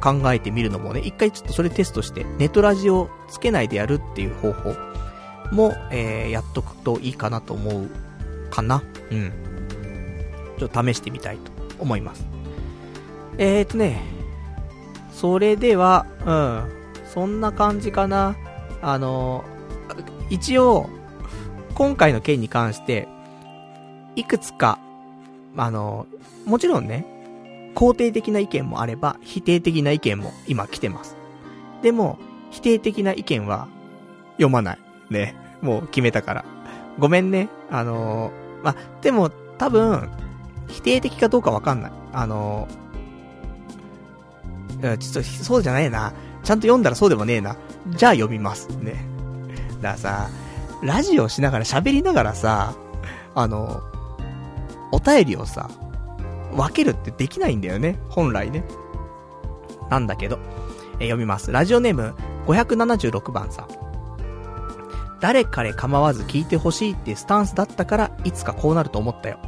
[0.01, 4.75] 考えてみるのもね、一回ちょっとそれテストして、ネトラジオつけないでやるっていう方法
[5.53, 7.89] も、えー、やっとくといいかなと思う
[8.51, 8.83] かな。
[9.11, 9.33] うん。
[10.59, 12.27] ちょっと試してみたいと思います。
[13.39, 14.03] えーとね、
[15.13, 16.65] それでは、うん、
[17.07, 18.37] そんな感じかな。
[18.83, 19.45] あの、
[20.29, 20.89] 一応、
[21.75, 23.09] 今回の件に関して、
[24.17, 24.79] いくつか、
[25.57, 26.07] あの、
[26.45, 27.07] もちろんね、
[27.81, 31.17] 肯定的な意見もあれば、否定的な意見も今来てます。
[31.81, 32.19] でも、
[32.51, 33.69] 否定的な意見は
[34.33, 34.79] 読まない。
[35.09, 35.35] ね。
[35.63, 36.45] もう決めたから。
[36.99, 37.49] ごめんね。
[37.71, 40.11] あのー、までも多分、
[40.69, 41.93] 否定的かどうかわかんない。
[42.13, 46.13] あのー、ちょっとそうじゃないな。
[46.43, 47.57] ちゃんと読んだらそうでもねえな。
[47.89, 48.69] じゃあ読みます。
[48.77, 49.07] ね。
[49.81, 50.29] だからさ、
[50.83, 52.75] ラジオしながら喋りながらさ、
[53.35, 53.81] あの、
[54.93, 55.71] お便りをさ、
[56.53, 57.99] 分けるってできないんだよね。
[58.09, 58.65] 本来ね。
[59.91, 60.39] なんだけど。
[61.01, 61.51] え読みます。
[61.51, 62.15] ラジオネーム
[62.47, 63.69] 576番さん。
[65.21, 69.39] 誰彼構わず聞いてほしいってスタンスだったから、いつかこうなると思ったよ。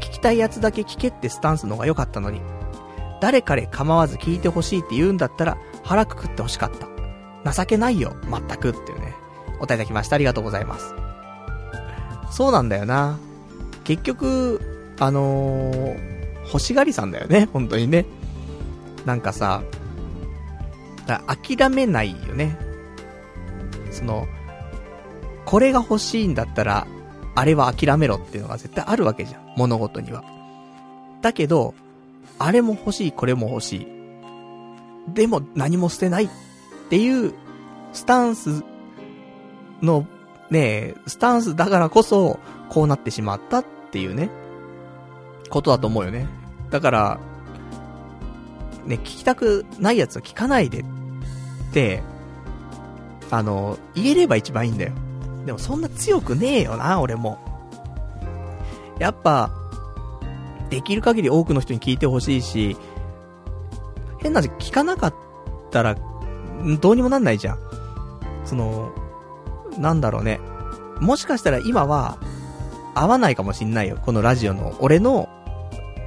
[0.00, 2.40] 聞きたいやつだけ聞けってスタンスの方が良かったのに。
[3.20, 6.70] 誰彼構わず聞いてほしいって言うんだったら、腹くくってほしかっ
[7.44, 7.52] た。
[7.52, 9.14] 情けないよ、まったくっていうね。
[9.58, 10.16] お答えいただきました。
[10.16, 10.94] ありがとうございます。
[12.30, 13.18] そうなんだよな。
[13.84, 14.60] 結局、
[14.98, 16.13] あのー、
[16.46, 18.06] 欲しがりさんだよね、本当にね。
[19.04, 19.62] なんかさ、
[21.06, 22.58] だ諦めないよね。
[23.90, 24.26] その、
[25.44, 26.86] これが欲しいんだったら、
[27.34, 29.54] あれは諦めろっていうのが絶対あるわけじゃん。
[29.56, 30.24] 物事には。
[31.20, 31.74] だけど、
[32.38, 35.14] あれも欲しい、これも欲しい。
[35.14, 36.28] でも何も捨てないっ
[36.88, 37.34] ていう
[37.92, 38.62] スタンス
[39.82, 40.06] の
[40.50, 42.38] ね、スタンスだからこそ
[42.70, 44.30] こうなってしまったっていうね。
[45.54, 46.26] ことだと思うよね。
[46.70, 47.20] だから、
[48.86, 50.84] ね、聞きたくないやつは聞かないでっ
[51.72, 52.02] て、
[53.30, 54.92] あの、言えれば一番いいんだよ。
[55.46, 57.38] でもそんな強くねえよな、俺も。
[58.98, 59.52] やっぱ、
[60.70, 62.76] できる限り多くの人に聞いてほしいし、
[64.18, 65.14] 変な話、聞かなかっ
[65.70, 65.96] たら、
[66.80, 67.58] どうにもなんないじゃん。
[68.44, 68.92] その、
[69.78, 70.40] なんだろうね。
[71.00, 72.18] もしかしたら今は、
[72.96, 73.98] 合わないかもしんないよ。
[74.04, 75.28] このラジオの、俺の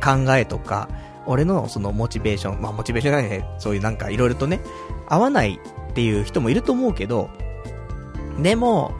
[0.03, 0.89] 考えとか、
[1.25, 4.61] 俺のそのモチベーション、まあモチベーションじゃないね、そういうなんかいろいろとね、
[5.07, 5.59] 合わない
[5.89, 7.29] っていう人もいると思うけど、
[8.41, 8.93] でも、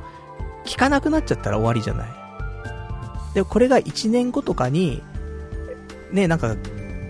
[0.66, 2.08] 聞かなくなっちゃったら終わりじゃない。
[3.34, 5.02] で、これが1年後とかに、
[6.12, 6.56] ね、なんか、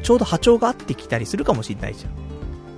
[0.03, 2.11] ちょうど波長が合ってきたりするかもしんないじゃん。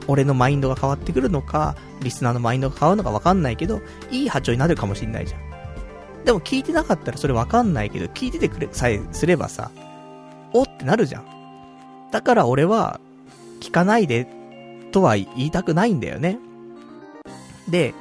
[0.07, 3.81] 俺のマインドが変わってくるのか、リスナーのマインドが変わるのかわかんないけど、
[4.11, 5.41] いい波長になるかもしんないじゃん。
[6.25, 9.71] でも聞いてなかったらそれわかんないけど、聞いててくれさえすればさ、
[10.53, 11.25] おってなるじゃん。
[12.11, 12.99] だから俺は、
[13.59, 14.27] 聞かないで、
[14.91, 16.39] とは言いたくないんだよね。
[17.67, 17.93] で、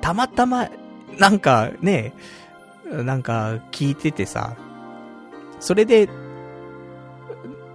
[0.00, 0.68] たまたま、
[1.18, 2.12] なんかね、
[2.90, 4.56] なんか聞いててさ、
[5.60, 6.08] それで、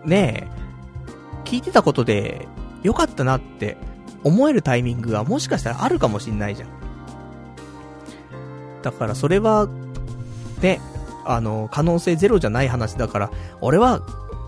[0.06, 0.62] ねえ、
[1.44, 2.48] 聞いてたことで、
[2.84, 3.78] よかったなって
[4.24, 6.70] 思えるタイミングがもしかしたらあるかもしんないじゃん。
[8.82, 9.68] だからそれは、
[10.62, 10.80] ね、
[11.26, 13.32] あの、可能性ゼロじゃない話だから、
[13.62, 14.02] 俺は、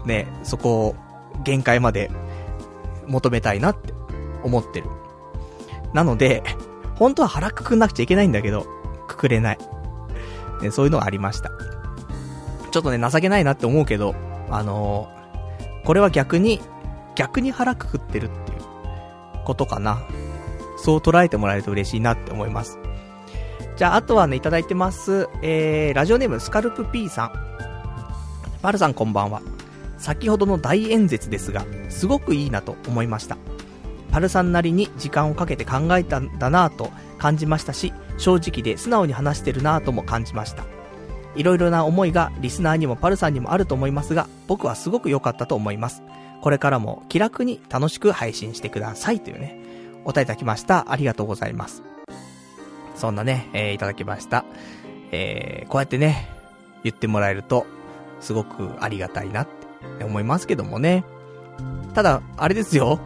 [0.06, 0.96] ね、そこを
[1.44, 2.12] 限界まで
[3.08, 3.94] 求めたいなって
[4.44, 4.88] 思ってる。
[5.94, 6.44] なので、
[6.96, 8.66] 本当は腹くくんなくちゃいけないんだけど、
[9.08, 9.58] くくれない。
[10.62, 11.52] ね、そういうのがありました。
[12.72, 14.16] ちょっとね、情けないなって思うけど、
[14.50, 16.62] あのー、これは逆に、
[17.16, 18.60] 逆に腹くくってるっていう
[19.46, 20.00] ことかな。
[20.78, 22.78] そう捉えてもらえると嬉しいなって思います。
[23.76, 25.28] じゃあ、あとはね、いただいてます。
[25.42, 27.32] えー、ラジオネームスカルプ P さん。
[28.62, 29.42] マルさんこんばんは。
[29.98, 33.38] 先ほどの大演説ですが、すごくいいなと思いました。
[34.12, 40.66] パルさんなりに時間をかけて考えたんだなぁと感じましたし、正直で素直に話してるなぁとも感じました。
[41.36, 46.04] いろいろな思いがリスナーにもパルさんにもあると思いますが、僕はすごく良かったと思います。
[46.42, 49.58] これからも気楽に楽しく配信してくださいというね、
[50.04, 50.92] お答えいただきました。
[50.92, 51.82] ありがとうございます。
[52.96, 54.46] そんなね、えー、いただきました。
[55.12, 56.30] えー、こうやってね、
[56.84, 57.66] 言ってもらえると、
[58.20, 59.48] すごくありがたいなっ
[60.00, 61.04] て思いますけどもね。
[61.94, 63.00] ただ、あれですよ。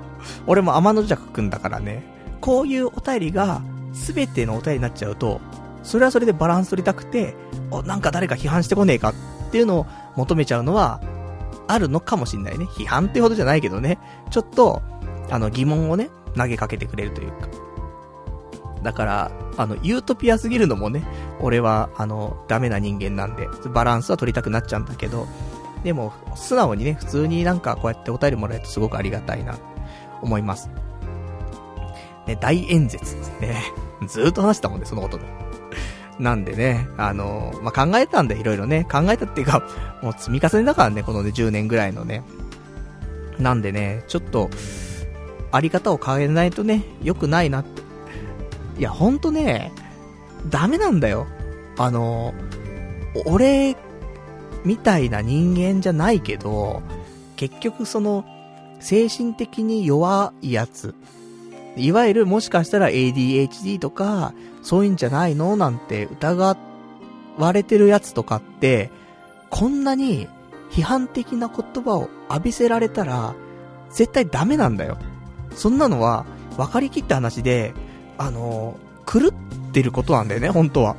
[0.45, 2.03] 俺も天の弱くんだからね、
[2.41, 3.61] こういうお便りが、
[3.93, 5.41] すべてのお便りになっちゃうと、
[5.84, 7.35] それはそれでバランス取りたくて、
[7.72, 9.85] お、なんか誰か批判してこねえかっていうのを
[10.15, 11.01] 求めちゃうのは、
[11.68, 12.65] あるのかもしんないね。
[12.65, 13.97] 批判ってほどじゃないけどね。
[14.30, 14.81] ちょっと、
[15.30, 17.47] あの疑問をね、投げかけてくれるというか。
[18.83, 21.03] だから、あの、ユートピアすぎるのもね、
[21.39, 25.27] 俺は、あの、ダメな人間なんで、バランスは取りたくなっちゃうんだけど、
[25.83, 29.57] でも、素直にね、普通になんかこうやってお便りもらえるとすごくありがたいな、
[30.21, 30.69] 思います。
[32.27, 33.55] ね、大演説ですね。
[34.07, 35.23] ずーっと話したもんね、そのことで。
[36.19, 39.63] なんでね、あの、まあ、考えたんで、いろいろね、考えたっていうか、
[40.01, 42.23] もう積み重ねだからね、このね、10年ぐらいのね。
[43.39, 44.49] なんでね、ちょっと、
[45.51, 47.86] あり方を変えないとね、良くないなって。
[48.77, 49.71] いや、ほんとね、
[50.49, 51.27] ダメなんだよ。
[51.77, 52.33] あの、
[53.25, 53.75] 俺、
[54.63, 56.81] みたいな人間じゃないけど、
[57.35, 58.25] 結局その、
[58.79, 60.93] 精神的に弱いやつ。
[61.75, 65.55] いわゆるもしかしたら ADHD とか、そういうんじゃないの？
[65.55, 66.57] なんて疑
[67.37, 68.91] われてるやつとかって、
[69.49, 70.27] こんなに
[70.71, 73.33] 批判的な言葉を浴びせられたら、
[73.89, 74.97] 絶対ダメなんだよ。
[75.55, 76.25] そんなのは、
[76.57, 77.73] 分かりきった話で、
[78.18, 80.95] あの、狂ってることなんだよね、本当は。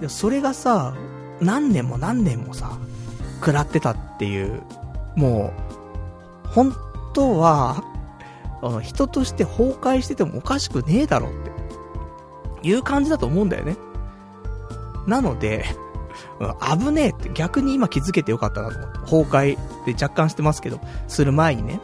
[0.00, 0.94] でそれがさ、
[1.40, 2.78] 何年も何年もさ、
[3.40, 4.62] 食らってたっていう、
[5.16, 5.52] も
[6.44, 6.74] う、本
[7.14, 7.82] 当は、
[8.62, 11.30] あの、人として崩壊しててもおかしくねえだろっ
[12.62, 13.76] て、いう感じだと思うんだよね。
[15.06, 15.64] なので、
[16.78, 18.98] 危ねえって逆に今気づけてよかったなと思って。
[18.98, 21.80] 崩壊で若干してますけど、する前にね。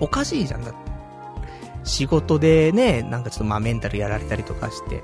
[0.00, 0.87] おかしいじゃんだって。
[1.84, 5.02] 仕事でね、なんかちょっとまあメンタルやられたりとかして、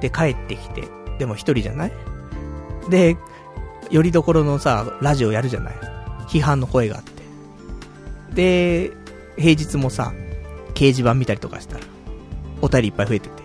[0.00, 0.84] で帰ってきて、
[1.18, 1.92] でも一人じゃない？
[2.88, 3.16] で、
[3.90, 5.74] よりどころのさ、ラジオやるじゃない？
[6.28, 7.22] 批判の声があって。
[8.34, 8.92] で、
[9.36, 10.12] 平日もさ、
[10.74, 11.84] 掲示板見たりとかしたら、
[12.62, 13.42] お便りいっぱい増えてて、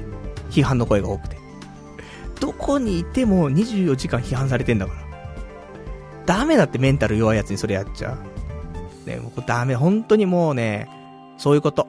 [0.49, 1.37] 批判の声が多くて。
[2.39, 5.03] どこにいても24時間批判されてんだから。
[6.25, 8.17] ダメだってメンタル弱いやつにそれやっちゃ
[9.05, 9.09] う。
[9.09, 10.89] ね、もうダメ、本当にもうね、
[11.37, 11.87] そういうこと。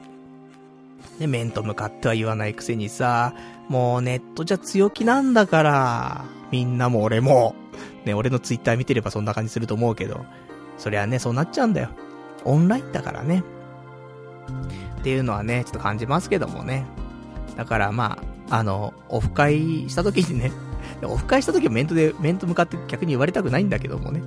[1.19, 3.33] ね、面と向かっては言わないくせにさ、
[3.69, 7.55] もうネットじゃ強気なんだから、みんなも俺も、
[8.05, 10.25] ね、俺のツイッター見てればそんな感じすると思うけど、
[10.77, 11.89] そりゃね、そうなっちゃうんだよ。
[12.43, 13.43] オンラインだからね。
[14.99, 16.85] っていうのはね、ちょっと感じますけどもね。
[17.55, 18.19] だからま
[18.49, 20.51] あ、あの、オフ会した時にね、
[21.03, 24.21] オフ会した時は面とで、面と向かって逆に言われたくないんだけどもね。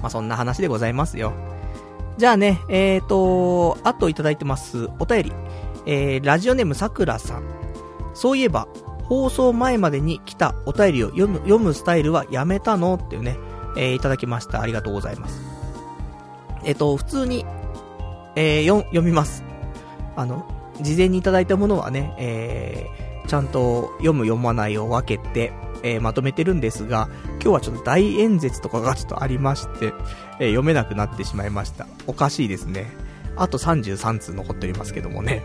[0.00, 1.32] まあそんな話でございますよ。
[2.18, 5.32] じゃあね、えーと、あといただいてます、お便り。
[5.86, 7.42] えー、ラジオネームさくらさん。
[8.14, 8.68] そういえば、
[9.04, 12.94] 放送前までに来たお便りを読む、読むスタイルはやめたの？
[12.94, 13.36] っていうね、
[13.76, 14.60] えー、いただきました。
[14.60, 15.40] ありがとうございます。
[16.64, 17.44] えっ、ー、と、普通に、
[18.36, 19.42] えー、読みます。
[20.14, 20.46] あの、
[20.80, 25.52] 事前にいただいたものはね、えー、ちゃんと読む読まないを分けて、
[25.82, 29.92] えー、まとめてるんですが、今日はちょっと大演説とかがちょっとありまして、
[30.42, 31.86] えー、読めなくなってしまいました。
[32.08, 32.90] おかしいですね。
[33.36, 35.40] あと33通残っておりますけどもね。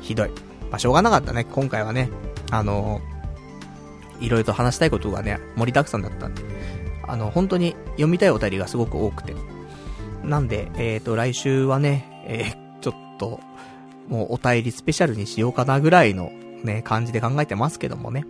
[0.00, 0.28] ひどい。
[0.70, 1.44] まあ、しょうがなかったね。
[1.44, 2.10] 今回はね、
[2.50, 6.42] あのー、いろいろと話したいことがね、盛りだくさんだったんで、
[7.08, 9.34] あの、本当に読みたいお便りがすごく多くて。
[10.22, 13.40] なんで、えっ、ー、と、来週はね、えー、ちょっと、
[14.08, 16.30] もうお便りスペシャルにしようかなぐらいの
[16.62, 18.26] ね、感じで考えてますけどもね。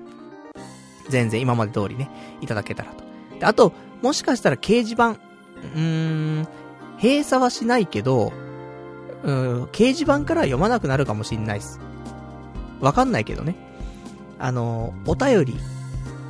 [1.09, 2.09] 全然今まで通りね、
[2.41, 3.03] いただけたらと。
[3.41, 3.73] で、あと、
[4.03, 5.17] もしかしたら掲示板、
[5.75, 6.49] うーん、
[7.01, 8.33] 閉鎖はしないけど、
[9.23, 11.81] うん、掲示板から読まなくなるかもしんないっす。
[12.81, 13.57] わかんないけどね。
[14.39, 15.57] あの、お便り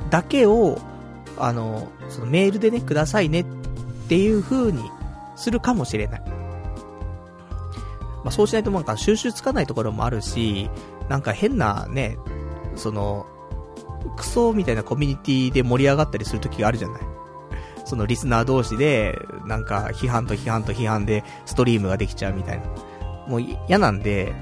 [0.09, 0.79] だけを、
[1.37, 3.45] あの、そのメールでね、くださいねっ
[4.07, 4.89] ていう風に
[5.35, 6.21] するかもしれない。
[8.23, 10.69] まあ、そうしないとなんか収集つかないところもあるし、
[11.09, 12.17] なんか変なね、
[12.75, 13.25] その、
[14.15, 17.01] クソみたいなコミュニティで盛り上がったりする時があるじゃない。
[17.85, 22.65] そのリスナー同士で、なんか批判と批判と批判でストリームができちゃうみたいな。
[23.27, 24.33] もう嫌なんで、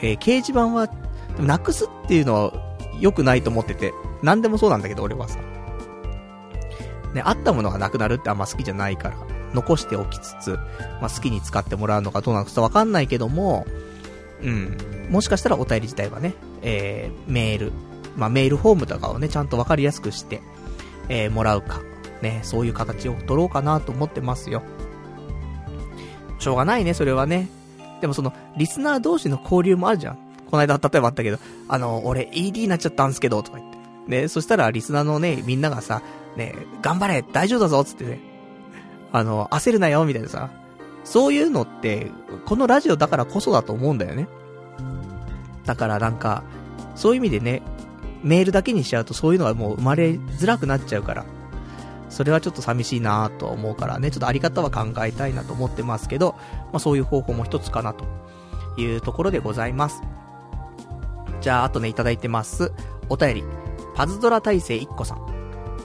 [0.00, 0.88] えー、掲示板は、
[1.38, 2.52] なくすっていうのは
[2.98, 3.92] 良くないと思ってて、
[4.22, 5.38] 何でもそうなんだけど俺はさ。
[7.14, 9.16] ね、あったものがなくなるってあんま好きじゃないから。
[9.54, 10.50] 残しておきつつ、
[11.00, 13.66] まあ、好きに使ってもらうのかどうなのかわかんないけども、
[14.42, 14.76] うん。
[15.10, 17.72] もしかしたらお便り自体はね、えー、メール、
[18.16, 20.42] まあ、メールフォームとかをね、ちゃんとわかりやすくして、
[21.08, 21.80] えー、もらうか、
[22.22, 24.62] ね、そういう形を取ろうかなと思ってますよ。
[26.38, 27.48] しょうがないね、それはね。
[28.00, 30.18] でもその、リスナー同士の交流もあるじゃん。
[30.50, 31.38] この間、例えばあったけど、
[31.68, 33.78] あの、俺 ED になっちゃったんすけど、とか言って。
[34.08, 36.02] ね、そしたらリスナーのね、みんながさ、
[36.36, 38.20] ね、頑張れ大丈夫だぞつってね。
[39.12, 40.50] あの、焦るなよみたいなさ。
[41.04, 42.10] そういうのって、
[42.46, 44.28] このラジオだからこそだと思うんだよね。
[45.64, 46.42] だからなんか、
[46.94, 47.62] そういう意味でね、
[48.22, 51.24] メールだけにしちゃうとそういうのがもう生まれづらくなっちゃうから。
[52.08, 56.34] それはちょっと寂しいなと思うからね、ちょっとあり方は考えたいなと思ってますけど、
[56.72, 58.04] まあそういう方法も一つかなと
[58.80, 60.02] いうところでございます。
[61.40, 62.72] じゃあ、あとね、いただいてます。
[63.08, 63.44] お便り。
[63.94, 65.26] パズドラ大生1個さん。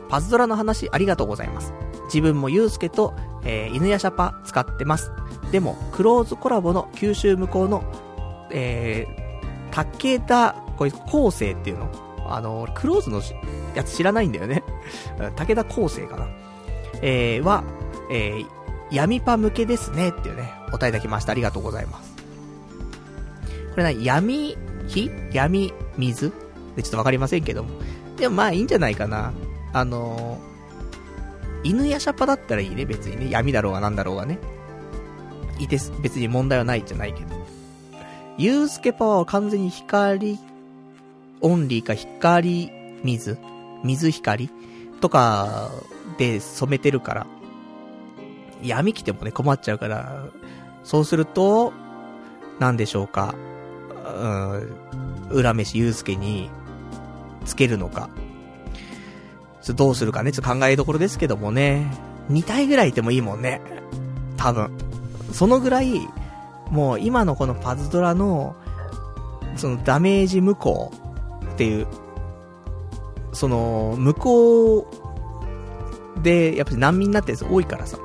[0.10, 1.74] パズドラの話ありがとうございます。
[2.06, 3.14] 自分もゆうすけと、
[3.44, 5.12] えー、犬やシャパ使ってます。
[5.52, 7.84] でも、クローズコラボの九州向こうの、
[8.52, 12.03] えー、武田、これ、構成っていうの？
[12.28, 13.22] あの、クローズの
[13.76, 14.64] やつ知らないんだよね。
[15.36, 16.28] 武田構成かな。
[17.02, 17.64] えー、は、
[18.12, 18.48] えー、
[18.92, 21.32] 闇パ向けですねっていうね、お答えいただきました。
[21.32, 22.14] ありがとうございます。
[23.72, 26.32] これな、闇火闇水？
[26.76, 27.70] でちょっとわかりませんけども。
[28.18, 29.34] でもまあいいんじゃないかな。
[29.74, 33.32] あのー、犬やシャパだったらいいね、別にね。
[33.32, 34.40] 闇だろうがなんだろうがね。
[35.60, 35.92] いいです。
[36.02, 37.36] 別に問題はないじゃないけど。
[38.38, 40.40] ユースケパワーは完全に光、
[41.44, 42.72] オンリーか光、
[43.04, 43.38] 水
[43.84, 44.50] 水光？
[45.02, 45.70] とか
[46.18, 47.28] で染めてるから。
[48.64, 50.26] 闇来てもね、困っちゃうから、
[50.84, 51.74] そうすると、
[52.60, 53.36] なんでしょうか。
[54.06, 54.78] うん、
[55.32, 56.50] 浦飯祐介に、
[57.46, 58.10] つけるのか。
[59.76, 61.92] どうするかね、ちょっと考えどころですけどもね。
[62.30, 63.62] 2体ぐらいいてもいいもんね。
[64.38, 64.72] 多分。
[65.34, 66.08] そのぐらい、
[66.70, 68.56] もう今のこのパズドラの、
[69.58, 70.94] そのダメージ無効
[71.54, 71.88] っていう、
[73.32, 74.88] その、無効
[76.22, 77.98] で、やっぱり難民になってるやつ多いからさ。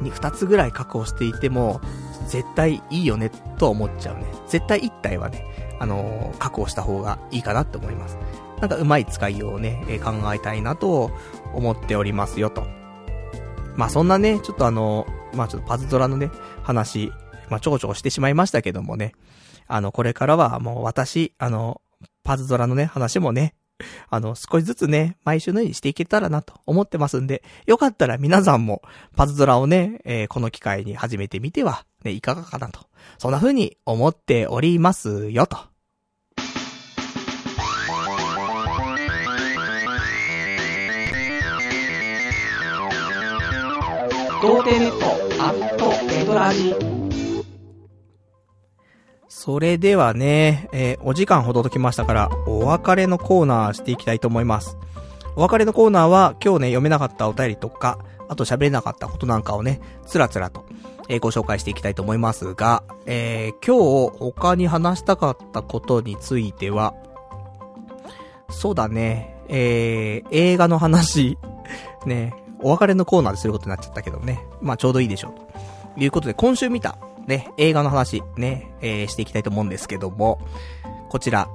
[0.00, 1.80] に2つぐらい確保していても、
[2.28, 4.26] 絶対いいよね、と思っちゃうね。
[4.48, 5.44] 絶対1体はね、
[5.78, 8.18] あのー、確保した方がいいかなって思います。
[8.60, 11.10] なんかうまい使いをね、えー、考えたいなと
[11.52, 12.64] 思っておりますよと。
[13.76, 16.30] まあそんなね、ちょっとあの、まあちょっとパズドラのね、
[16.62, 17.12] 話、
[17.50, 19.12] まあちょこちょこしてしまいましたけどもね、
[19.66, 21.80] あの、これからはもう私、あの、
[22.24, 23.54] パズドラのね、話もね、
[24.08, 28.82] あの、少しずつね、毎週のようにしていけたらなと思ってますんで、よかったら皆さんも
[29.16, 32.80] パズドラをね、えー、この機会に始めてみては、ね、いかがかなと。
[33.18, 35.58] そんな風に思っておりますよと。
[44.42, 47.03] 童貞ネットアットエドラジ
[49.44, 54.78] それではね、えー、お時間ほどときましたから、お別れのコーナーしていきたいと思います。
[55.36, 57.98] お別れのコーナーは、今日ね、読めなかったお便りとか、
[58.30, 60.64] あと喋れなかったことなんかをね、つらつらと、
[61.10, 66.94] えー、ご紹介していきたいと思いますが、えー、今日他に話したかったことについては、
[68.48, 71.36] そうだね、えー、映画の話、
[72.06, 75.34] ね、お別れのコーナーですることになっちゃったけどね、まあちょうどいいでしょ
[75.96, 75.98] う。
[75.98, 76.96] ということで、今週見た、
[77.26, 80.40] ね、映画の話、ね、えー、していきたいと思うんですけども、
[81.08, 81.48] こちら、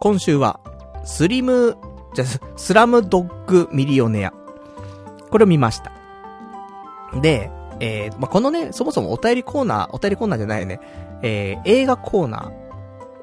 [0.00, 0.60] 今週は、
[1.04, 1.76] スリム、
[2.14, 2.24] じゃ、
[2.56, 4.32] スラムドッグミリオネア。
[5.30, 5.92] これを見ました。
[7.20, 10.80] で、えー、まあ、このね、そもそもお便りコーナー、お便りコーナーじゃないよね。
[11.22, 12.52] えー、映画コーナー。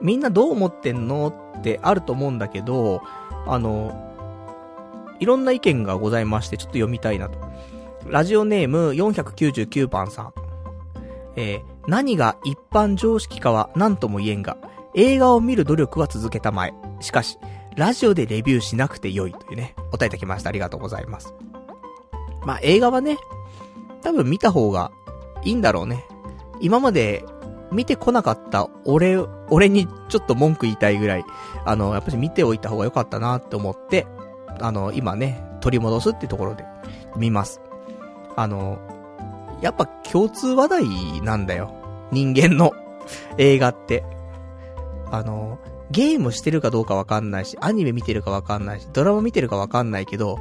[0.01, 1.33] みんなどう思ってんの？
[1.57, 3.01] ってあると思うんだけど、
[3.47, 4.15] あの、
[5.19, 7.39] いろんな意見がございまして、ちょっと読みたいなと。
[8.05, 10.33] ラジオネーム499番さん。
[11.37, 14.57] えー、何が一般常識かは何とも言えんが、
[14.95, 16.73] 映画を見る努力は続けたまえ。
[16.99, 17.37] しかし、
[17.75, 20.49] ラジオでレビューしなくてよいというね、お答えいただきました。
[20.49, 21.35] ありがとうございます。
[22.43, 23.17] まあ、映画はね、
[24.01, 24.91] 多分見た方が
[25.43, 26.05] いいんだろうね。
[26.59, 27.23] 今まで
[27.71, 29.17] 見てこなかった俺、
[29.49, 31.25] 俺にちょっと文句言いたいぐらい、
[31.65, 34.07] あの、やっぱり見ておいた方が良かったなって思って、
[34.59, 36.65] あの、今ね、取り戻すってところで
[37.15, 37.61] 見ます。
[38.35, 38.79] あの、
[39.61, 41.71] やっぱ共通話題なんだよ。
[42.11, 42.73] 人間の
[43.37, 44.03] 映画って。
[45.09, 45.57] あの、
[45.89, 50.39] ゲームしてるかどうかわかんないし、アニメ見てるかわかんないし、ドラマ見てるかわかんないけど、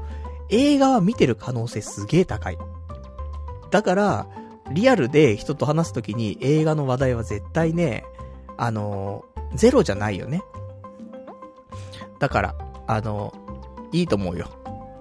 [0.49, 2.59] 映画は見てる可能性すげえ高い。
[3.71, 4.27] だから、
[4.73, 8.05] リアルで人と話すときに映画の話題は絶対ね、
[8.57, 9.25] あの、
[9.55, 10.43] ゼロじゃないよね。
[12.19, 12.55] だから、
[12.87, 13.33] あの、
[13.93, 14.49] いいと思うよ。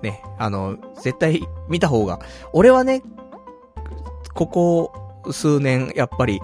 [0.02, 2.20] ね、あの、絶対見た方が、
[2.54, 3.02] 俺はね、
[4.36, 4.92] ここ
[5.32, 6.42] 数年、やっぱり、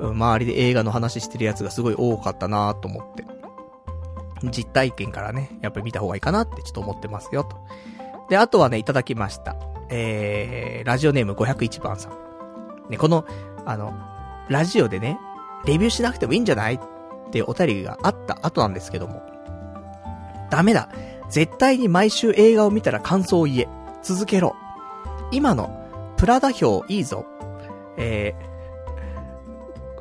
[0.00, 3.24] 周りで映画の話してるやつがすごい多かったなと思って。
[4.44, 7.56] 実体験からね、やっぱり見た方がいいかなってちょっと思ってますよ、と。
[8.28, 9.56] で、あとはね、いただきました。
[9.90, 12.12] えー、ラジオネーム501番さん。
[12.90, 13.26] ね、この、
[13.66, 13.92] あの、
[14.48, 15.18] ラジオでね、
[15.66, 16.80] レビューしなくてもいいんじゃないっ
[17.30, 19.22] てお便りがあった後なんですけども。
[20.50, 20.88] ダメだ。
[21.28, 23.68] 絶対に毎週映画を見たら感想を言え。
[24.02, 24.56] 続けろ。
[25.30, 25.70] 今の、
[26.16, 27.26] プラダ表いいぞ。
[28.00, 28.34] え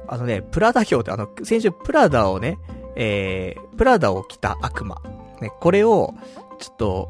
[0.08, 2.58] ー、あのね、プラダ表ってあの、先週プラダをね、
[2.96, 5.02] えー、プラダを着た悪魔。
[5.42, 6.14] ね、これを、
[6.58, 7.10] ちょっと、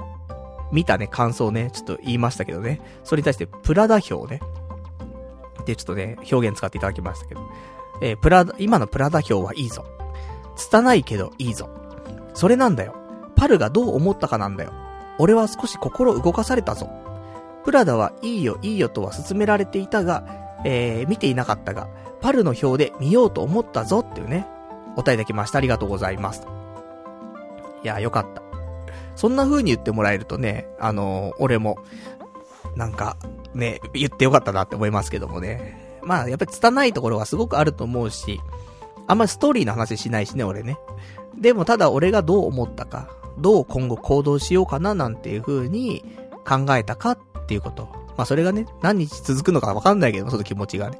[0.72, 2.82] 見たね、感想をね、ちょっと言いましたけどね。
[3.03, 4.41] それに対して、プラダ表ね。
[5.66, 7.41] で、ちょっとね、表現使っていただきましたけど。
[8.02, 9.86] えー、プラダ、今のプラダ表はいいぞ。
[10.56, 11.70] 拙いけどいいぞ。
[12.34, 12.95] それなんだよ。
[13.36, 14.74] パルがどう思ったかなんだよ。
[15.18, 16.90] 俺は少し心動かされたぞ。
[17.64, 21.88] プラダはいいよいいよとは勧められていたが、えー、見ていなかったが、
[22.22, 24.45] パルの表で見ようと思ったぞっていうね、
[24.95, 25.57] お答えできました。
[25.57, 26.44] ありがとうございます。
[27.84, 28.41] いや、よかった。
[29.15, 31.77] そんな風に言ってもらえるとね、あのー、俺も、
[32.76, 33.18] なんか、
[33.53, 35.99] ね、言ってよかったなって思いますけどもね。
[36.02, 38.40] まあ、やっぱり拙いところがすごくあると思うし、
[39.07, 40.77] あんまりストーリーの話しないしね、俺ね。
[41.38, 46.03] でもただ俺がどう思ったか、どう今後行動しようかななんていう風に
[46.48, 47.99] 考えたかっていうこと。
[48.20, 51.00] まあそれがね、何日続くのかわかんないけど、その気持ちがね。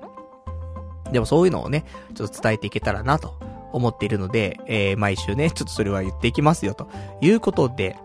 [1.12, 1.84] でもそういうのをね、
[2.16, 3.38] ちょっと伝えていけたらなと
[3.74, 6.88] 思っているので、えー、毎週ね、ちょっとそれは言っていきますよと
[7.20, 7.98] いうことで、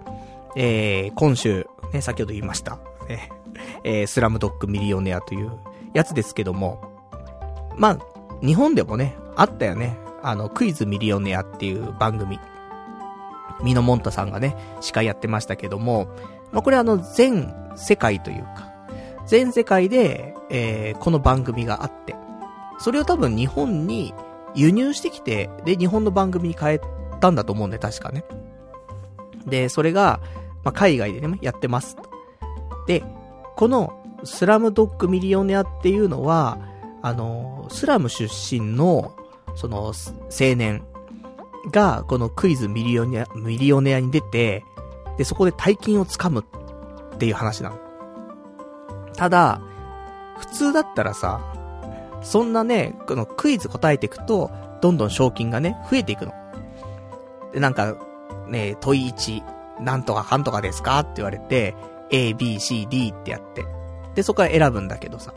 [0.56, 2.80] えー、今週、ね、先ほど言いました。
[3.08, 3.30] ね、
[3.84, 5.52] えー、スラムドッグミリオネアという
[5.92, 6.82] やつですけども、
[7.76, 7.98] まあ、
[8.44, 9.96] 日本でもね、あったよね。
[10.24, 12.40] あの、クイズミリオネアっていう番組。
[13.62, 16.08] ミノモンタさんがね、司会やってましたけども、
[16.50, 18.73] まあ、これあの、全世界というか、
[19.26, 22.14] 全世界で、えー、この番組があって、
[22.78, 24.14] それを多分日本に
[24.54, 26.80] 輸入してきて、で、日本の番組に変え
[27.20, 28.24] たんだと思うんで、確かね。
[29.46, 30.20] で、それが、
[30.62, 31.96] まあ、海外でね、やってます。
[32.86, 33.04] で、
[33.56, 36.58] この、スラムドッグミリオネアっていうのは、
[37.02, 39.14] あの、スラム出身の、
[39.54, 39.92] その、
[40.30, 40.82] 青年
[41.70, 44.64] が、このクイズミリオネア、ミリオネアに出て、
[45.18, 46.44] で、そこで大金をつかむ
[47.14, 47.83] っていう話なの。
[49.16, 49.60] ただ、
[50.38, 51.40] 普通だったらさ、
[52.22, 56.32] そんなね、このクイズ答えていくと、どんどん賞金がね、増えていくの。
[57.52, 57.96] で、なんか、
[58.48, 61.00] ね、問い1、なんとかかんとかですか？
[61.00, 61.74] って言われて、
[62.10, 63.64] A, B, C, D ってやって。
[64.14, 65.34] で、そこから選ぶんだけどさ。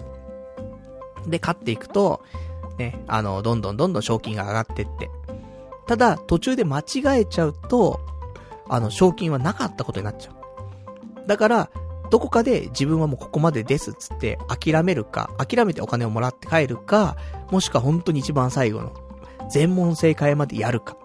[1.26, 2.22] で、勝っていくと、
[2.78, 5.10] ね、あの、どんどんどんどん賞金が上がってって。
[5.88, 8.00] ただ、途中で間違えちゃうと、
[8.70, 11.28] あの、賞金はなかったことになっちゃう。
[11.28, 11.70] だから、
[12.10, 17.18] どこかで自分はもうここまでですっつって諦めるか、諦めてお金をもらって帰るか、
[17.52, 18.94] もしくは本当に一番最後の
[19.50, 20.98] 全問正解までやるか。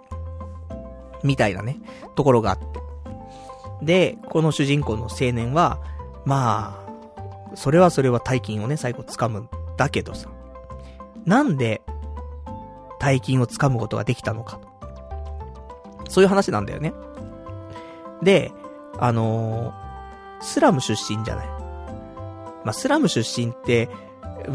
[1.23, 1.79] みたいなね、
[2.15, 2.65] ところがあって。
[3.83, 5.81] で、この主人公の青年は、
[6.25, 6.85] ま
[7.53, 10.31] あ、それはそれは大金をね、最後掴むんだけどさ。
[11.25, 11.83] なんで、
[12.99, 14.61] 大金を掴むことができたのか。
[16.09, 16.93] そういう話なんだよね。
[18.23, 18.53] で、
[18.99, 19.73] あの、
[20.43, 21.47] スラム出身じゃない。
[22.65, 23.89] まあ、スラム出身って、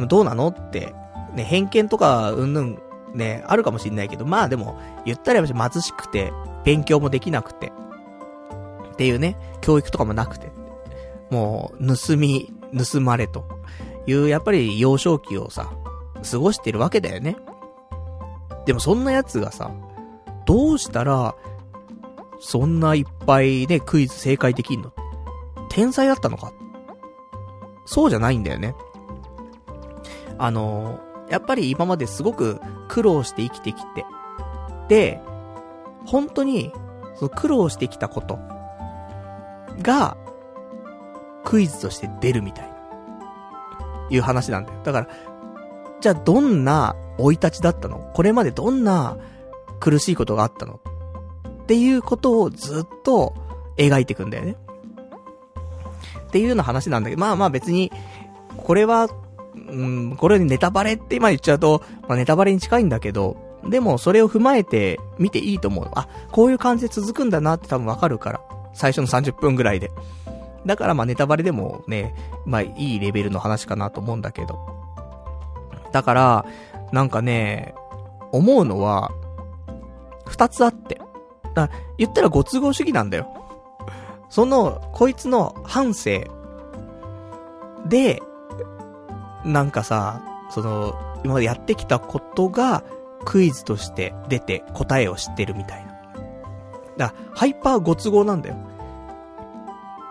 [0.08, 0.94] どうなのって、
[1.34, 2.80] ね、偏見とか、うんぬん、
[3.14, 6.32] ね、あるかもしんないけど、まあでも、言ったら貧しくて、
[6.64, 7.72] 勉強もできなくて、
[8.92, 10.52] っていうね、教育とかもなくて、
[11.30, 13.46] もう、盗み、盗まれと
[14.06, 15.72] いう、やっぱり幼少期をさ、
[16.30, 17.38] 過ごしてるわけだよね。
[18.66, 19.72] でもそんな奴がさ、
[20.46, 21.36] どうしたら、
[22.40, 24.92] そんないっぱいね、クイズ正解できんの
[25.70, 26.54] 天才だったのか？
[27.86, 28.76] そうじゃないんだよね。
[30.38, 34.06] あの、やっぱり今まですごく苦労して生きてきて、
[34.88, 35.22] で、
[36.06, 36.72] 本当に、
[37.16, 38.40] その苦労してきたこと
[39.82, 40.18] が、
[41.44, 42.76] クイズとして出るみたいな、
[44.10, 44.80] いう話なんだよ。
[44.84, 45.08] だから、
[46.00, 48.12] じゃあどんな生い立ちだったの？
[48.14, 49.18] これまでどんな
[49.80, 50.80] 苦しいことがあったの？
[51.64, 53.34] っていうことをずっと
[53.78, 54.56] 描いていくんだよね。
[56.28, 57.92] っていうような話なんだけど、まあまあ別に、
[58.58, 59.08] これは、
[59.56, 65.90] うん、これネタバレって今言っちゃうと、まあネタバレに近いんだけど、でもそれを踏まえて見ていいと思う。
[65.96, 68.42] あ、こういう感じで続くんだなって多分わかるから。
[68.74, 69.90] 最初の30分ぐらいで。
[70.66, 72.14] だからまあネタバレでもね、
[72.46, 74.60] まあいいレベルの話かなと思うんだけど。
[75.92, 76.46] だから、
[76.92, 77.74] なんかね、
[78.32, 79.12] 思うのは、
[80.26, 81.02] 二つあって。
[81.54, 83.37] だ言ったらご都合主義なんだよ。
[84.30, 86.22] その、こいつの反省
[87.88, 88.22] で、
[89.46, 92.84] なんかさ、その、今までやってきたことが
[93.26, 95.98] クイズとして出て答えを知ってるみたいな。
[96.98, 98.56] だハイパーご都合なんだよ。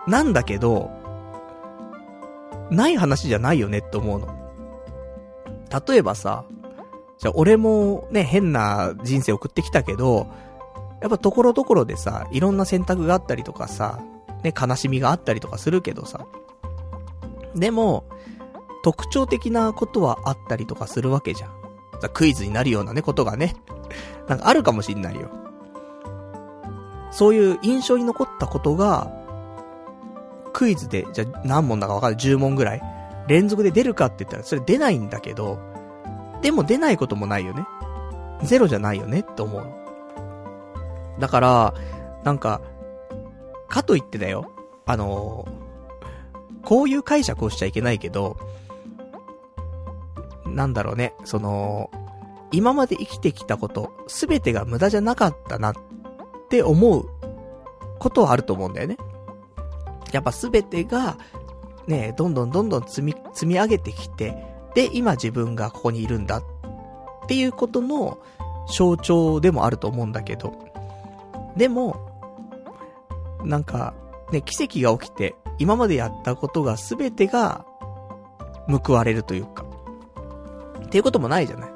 [0.07, 0.89] なんだけど、
[2.71, 4.27] ない話じゃないよねって思うの。
[5.87, 6.45] 例えばさ、
[7.17, 10.27] じゃあ俺もね、変な人生送ってきたけど、
[11.01, 13.99] やっぱところどころでさ、いろんな選択があったりとかさ、
[14.43, 16.25] ね、悲しみがあったりとかするけどさ。
[17.55, 18.05] でも、
[18.83, 21.51] 特徴的なことはあったりとかするわけじゃん。
[22.13, 23.55] クイズになるようなね、ことがね。
[24.27, 25.29] なんかあるかもしんないよ。
[27.11, 29.11] そういう印象に残ったことが、
[30.53, 32.81] クイズで、じゃ何問だかわかんない、10問ぐらい、
[33.27, 35.59] 連続で出るかって言ったら、それ出ないんだけど、
[36.41, 37.65] でも出ないこともないよね。
[38.43, 39.86] ゼロじゃないよねって思う。
[41.19, 41.73] だから、
[42.23, 42.61] なんか、
[43.67, 44.51] かといってだよ。
[44.85, 45.45] あの
[46.63, 48.37] こういう解釈をしちゃいけないけど、
[50.45, 51.89] なんだろうね、その、
[52.51, 55.73] 今まで生きてきたこと、すべてが無駄じゃなかったなっ
[56.49, 57.07] て思う
[57.99, 58.97] ことはあると思うんだよね。
[60.11, 61.17] やっぱすべてが、
[61.87, 64.35] ね、どんどんどんどん積み、積み上げてきて、
[64.75, 66.43] で、今自分がここにいるんだっ
[67.27, 68.19] ていうことの
[68.67, 70.66] 象徴でもあると思うんだけど、
[71.57, 71.95] でも、
[73.43, 73.93] なんか、
[74.31, 77.65] ね、奇跡が起きて、今までやったことが全てが
[78.67, 79.65] 報われるというか、
[80.85, 81.71] っていうこともないじゃない。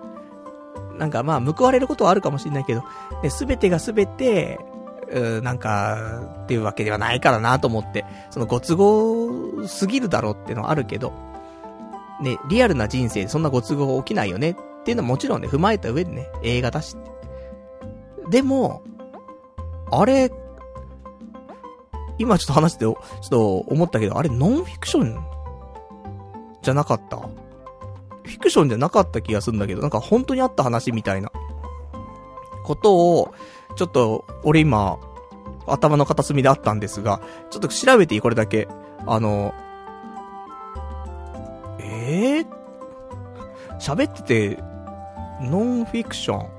[0.98, 2.84] なんかまあ、報われることはあるかもしれないけど、
[3.30, 4.60] すべてがすべて、
[5.12, 11.12] うなんか、っていうわけではないからなと思って、そのご都合すぎるだろうっていうのはあるけど、
[12.22, 16.96] ね、リアルな人生でそんなご都合起きないよねっていうのはもちろんね、踏まえた上でね、映画だし。
[18.30, 18.84] でも、
[19.92, 20.32] あれ、
[22.18, 25.20] 今ちょっと話して、ちょっと思ったけど、あれノンフィクション
[26.62, 27.18] じゃなかった？
[27.18, 31.32] フィクションじゃなかった気がするんだけど、なんか本当にあった話みたいな
[32.64, 33.34] ことを、
[33.76, 35.00] ちょっと、俺今、
[35.68, 38.22] 頭の片隅であったんですが、ちょっと調べていい？
[38.22, 38.68] これだけ。
[39.08, 39.54] あの、
[41.80, 42.48] ええー、
[43.80, 44.64] 喋ってて、
[45.42, 46.50] ノンフィクション？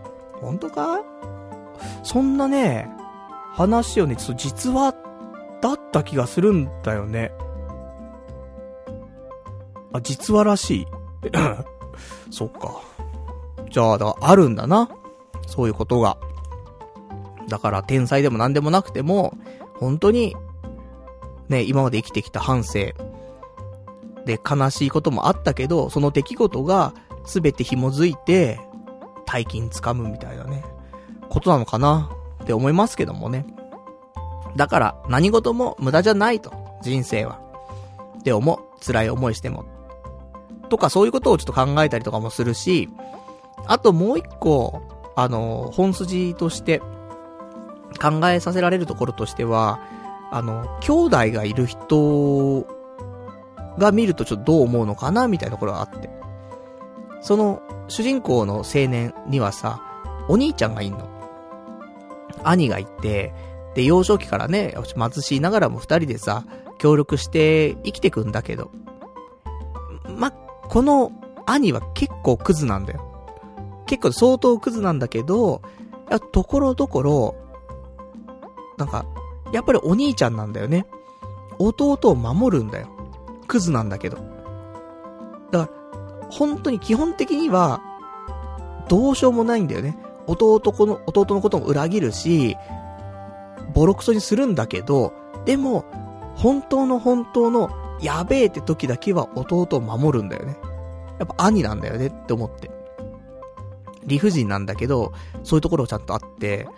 [0.40, 1.00] 本当か
[2.02, 2.90] そんなね、
[3.52, 4.94] 話をね、ちょっと実話
[5.60, 7.32] だった気がするんだよね。
[9.92, 10.86] あ、実話らしい。
[12.30, 12.80] そっか。
[13.70, 14.88] じゃあ、だあるんだな。
[15.46, 16.16] そういうことが。
[17.48, 19.36] だから天才でも何でもなくても、
[19.78, 20.34] 本当に、
[21.48, 22.92] ね、今まで生きてきた反省。
[24.24, 28.60] で、悲しいこともあったけど、その出来事が全て紐づいて、
[29.26, 30.64] 大金掴むみたいなね、
[31.28, 32.10] ことなのかな
[32.42, 33.46] って思いますけどもね。
[34.56, 37.40] だから何事も無駄じゃないと、人生は。
[38.18, 38.84] って思う。
[38.84, 39.64] 辛い思いしても。
[40.68, 42.88] とかそういうことをちょっと考えたりとかもするし、
[43.66, 44.82] あともう一個、
[45.16, 46.80] あの、本筋として
[48.00, 49.80] 考えさせられるところとしては、
[50.30, 52.66] あの、兄弟がいる人
[53.78, 56.10] が見るとちょっとどう思うのかなみたいなところがあって。
[57.20, 59.80] その、主人公の青年にはさ、
[60.28, 61.21] お兄ちゃんがいんの。
[62.42, 63.32] 兄がいて、
[63.74, 66.44] で、幼少期からね、貧しいながらも二人でさ、
[66.78, 68.70] 協力して生きてくんだけど。
[70.16, 71.12] ま、この
[71.46, 73.02] 兄は結構クズなんだよ。
[73.86, 75.62] 結構相当クズなんだけど、
[76.32, 77.34] ところどころ、
[78.78, 79.06] なんか、
[79.52, 80.86] やっぱりお兄ちゃんなんだよね。
[81.58, 82.88] 弟を守るんだよ。
[83.46, 84.16] クズなんだけど。
[85.50, 87.80] だから、本当に基本的には、
[88.88, 89.96] どうしようもないんだよね。
[90.26, 92.56] 弟この、弟のことも裏切るし、
[93.74, 95.12] ボロクソにするんだけど、
[95.44, 95.84] でも、
[96.34, 97.70] 本当の本当の、
[98.00, 100.56] やべえって時だけは弟を守るんだよね。
[101.18, 102.70] やっぱ兄なんだよねって思って。
[104.04, 105.12] 理不尽なんだけど、
[105.44, 106.68] そういうところちゃんとあって、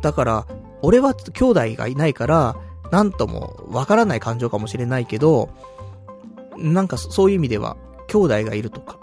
[0.00, 0.46] だから、
[0.82, 2.56] 俺は兄弟がいないから、
[2.90, 5.50] なんともわからない感情かもしれないけど、
[6.58, 7.76] なんかそういう意味では、
[8.08, 8.98] 兄弟がいるとか、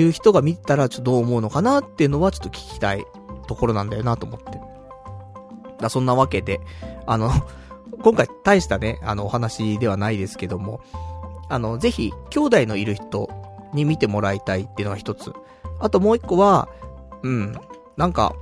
[0.00, 3.04] いう人が見たらちょっとどう思うのかなっていうのはちょっと聞きたい
[3.46, 4.60] ところなんだよなと思って。
[5.80, 6.60] だそんなわけで、
[7.06, 7.30] あの、
[8.02, 10.80] 今回大したね、あの、お話ではないですけども、
[11.48, 13.28] あの、ぜひ、兄弟のいる人
[13.72, 15.32] に見てもらいたいっていうのが一つ。
[15.80, 16.68] あともう一個は、
[17.22, 17.54] うん、
[17.96, 18.34] なんか、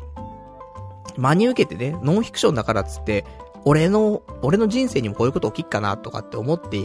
[1.16, 3.24] 真に受けてね、ノンフィクションだからっつって、
[3.64, 6.78] 俺の、俺の人生にもこういうこと起きっかなとかって思って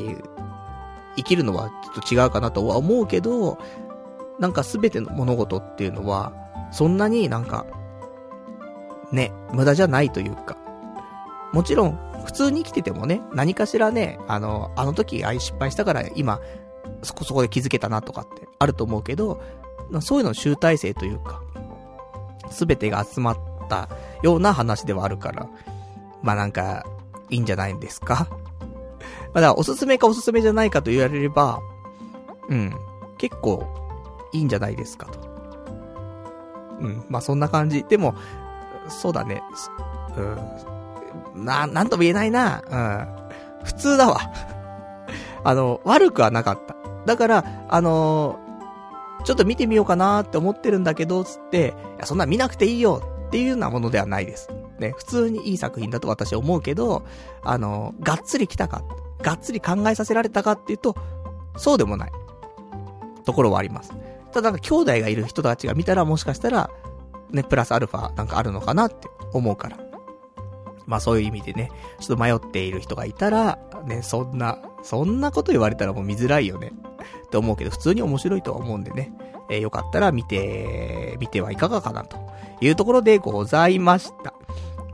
[1.16, 3.58] 生きるのはちょっと違うかなとは思うけど、
[4.40, 6.34] なんかすべての物事っていうのは、
[6.72, 7.66] そんなになんか、
[9.12, 10.58] ね、無駄じゃないというか、
[11.54, 16.40] もちろん、普通に生きててもね、何かしらね、あの、あの時あい失敗したから今、
[17.04, 19.42] そこそこで気づけたなとかってあると思うけど、
[20.02, 21.42] そういうの集大成というか、
[22.50, 23.38] すべてが集まっ
[23.70, 23.90] た
[24.24, 25.50] ような話ではあるから、
[26.22, 26.86] まあなんか、
[27.30, 28.28] いいんじゃないんですか？
[29.34, 31.60] まあだからおすすめかおすすめじゃないかと言われれば、
[32.50, 32.74] うん、
[33.18, 33.66] 結構、
[34.34, 35.20] いいんじゃないですかと。
[36.80, 37.84] うん、まあそんな感じ。
[37.84, 38.16] でも、
[38.88, 39.44] そうだね。
[41.36, 41.46] うん。
[41.46, 42.62] な、なんとも言えないな。
[42.70, 43.66] うん。
[43.66, 44.20] 普通だわ。
[45.44, 46.76] あの、悪くはなかった。
[47.06, 54.50] だから、あのー、ちょっと見てみようかなって思ってるんだけど、つって、いや、そんな見なくていいよっていうようなものではないです。
[54.80, 57.04] ね、普通にいい作品だと私は思うけど、
[57.44, 58.84] あのー、がっつり来たか、
[59.22, 60.96] がっつり考えさせられたかっていうと、
[61.56, 62.12] そうでもない。
[63.24, 63.94] ところはあります。
[64.32, 66.70] ただなんか兄弟がいる人たちが見たらもしかしたら、
[67.32, 69.78] ね、プラスアルファなんかあるのかなって思うから。
[70.88, 76.74] まあそういう意味でね、ちょっと迷っている人がいたら、ね、そんな、そんなこと言われたらもう見づらいよね。
[77.26, 79.14] って思うけど、普通に面白いとは思うんでね。
[79.50, 82.18] えー、よかったら見て、見てはいかがかなと
[82.62, 84.34] いうところでございました。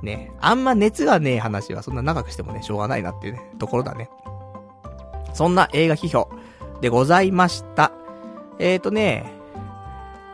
[0.01, 4.09] ね、あんま熱がねえ話はそんな長くしてもね、しょうがないなっていうね、ところだね。
[5.33, 6.29] そんな映画批評
[6.81, 7.91] でございました。
[8.59, 9.31] えーとね、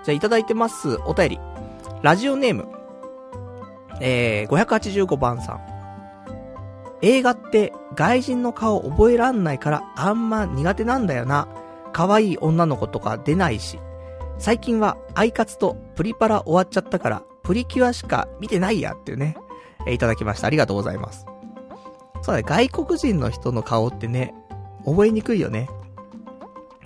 [0.04, 1.40] じゃあいただいてます、お便り。
[2.02, 2.68] ラジオネーム、
[4.02, 5.62] えー、585番さん。
[7.02, 11.48] 映画って外人の顔覚えらんないからあんま苦手なんだよな。
[11.92, 13.80] 可愛い女の子とか出ないし。
[14.40, 19.38] 最近はアイカツとプリパラ終わっちゃったからプリキュアしか見てないやっていうね、
[19.86, 20.48] え、いただきました。
[20.48, 21.26] ありがとうございます。
[22.22, 24.34] そうだね、外国人の人の顔ってね、
[24.86, 25.70] 覚えにくいよね。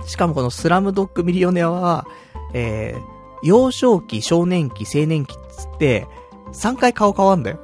[0.05, 2.05] しかもこのスラムドッグミリオネアは、
[2.53, 3.01] えー、
[3.43, 6.07] 幼少期、少年期、青年期っつって、
[6.53, 7.59] 3回顔変わんだよ。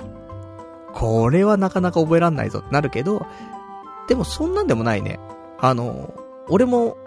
[0.93, 3.25] これはなかなか覚えらんないぞってなるけど、
[4.07, 5.19] でもそんなんでもないね。
[5.59, 6.13] あの、
[6.49, 6.97] 俺も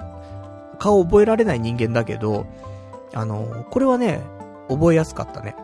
[0.79, 2.47] 顔覚えられない人間だけど、
[3.15, 4.23] あの、これはね、
[4.69, 5.55] 覚えやすかったね。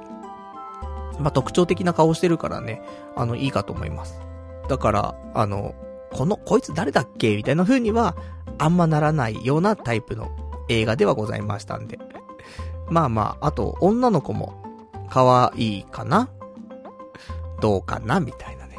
[1.19, 2.83] まあ、特徴的な顔してるからね、
[3.17, 4.21] あの、いいかと思います。
[4.69, 5.75] だから、あの、
[6.13, 7.37] この、こいつ誰だっけ？
[7.37, 8.15] みたいな風には、
[8.59, 10.31] あんまならないようなタイプの
[10.69, 11.99] 映画ではございましたんで。
[12.89, 14.55] まあまあ、あと、女の子も、
[15.11, 16.31] 可愛いかな
[17.61, 18.79] どうかなみたいなね。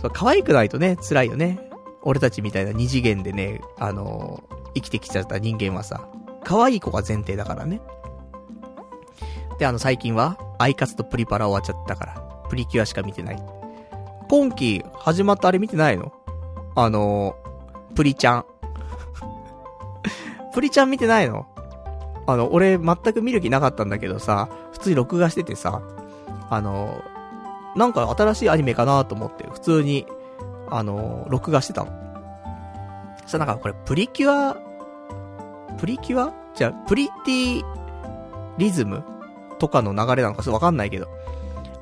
[0.00, 1.70] そう、可愛くないとね、辛いよね。
[2.02, 6.08] 俺たちみたいな二次元でね、あのー、生きてきちゃった人間はさ、
[6.44, 7.80] 可愛い子が前提だからね。
[9.58, 12.14] で、あの、最近は、アイカツとプリパラ終わっちゃったから、
[12.48, 13.42] プリキュアしか見てない。
[14.28, 16.12] 今期始まったあれ見てないの？
[16.76, 18.44] あのー、プリちゃん。
[20.52, 21.46] プリちゃん見てないの？
[22.26, 25.82] あの、俺全く見る気なかったんだけどさ、普通に録画しててさ、
[26.50, 27.02] あの、
[27.76, 30.06] なんか新しいアニメかなと思って、普通に、
[30.70, 31.92] あの、録画してたの。
[33.22, 34.56] そしたらなんかこれプリキュア、
[35.78, 36.32] プリキュア？
[36.54, 37.62] じゃあ、プリティ
[38.58, 39.04] リズム
[39.58, 41.08] とかの流れなのかわかんないけど、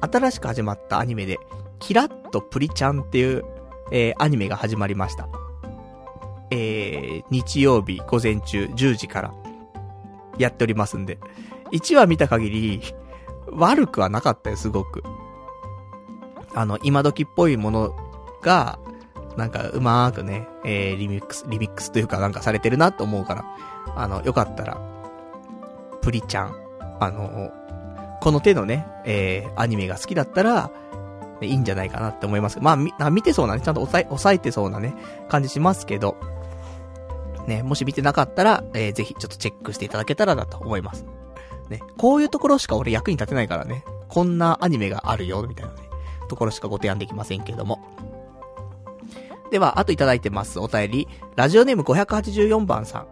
[0.01, 1.39] 新しく始まったアニメで、
[1.79, 3.45] キラッとプリちゃんっていう、
[3.91, 5.29] えー、アニメが始まりました。
[6.51, 9.35] えー、日曜日午前中10時から
[10.39, 11.19] やっておりますんで。
[11.73, 12.83] 1話見た限り、
[13.51, 15.03] 悪くはなかったよ、すごく。
[16.55, 17.95] あの、今時っぽいもの
[18.43, 18.79] が、
[19.37, 23.45] なんかうまーくね、えー、リミックス、リミックスというかなんかされてるなと思うから、
[23.95, 24.81] あの、よかったら、
[26.01, 26.57] プリちゃん、
[27.01, 27.51] あの、
[28.21, 30.71] この手のね、えー、アニメが好きだったら、
[31.43, 32.59] いいんじゃないかなって思います。
[32.61, 34.95] まあ、み、見てそうなね、ちゃんと抑え、抑えてそうなね、
[35.29, 36.17] 感じしますけど、
[37.47, 41.07] ね、もし見てなかったら、えー、ぜひちょっとチェックしていただけたらなと思います。
[41.69, 45.79] ね、こういうところしか俺役に立てないからね、こんなアニメがあるよ、みたいなね、
[46.29, 47.81] ところしかご提案できませんけれども。
[49.51, 50.59] では、あといただいてます。
[50.59, 51.09] お便り。
[51.37, 53.07] ラジオネーム584番さん。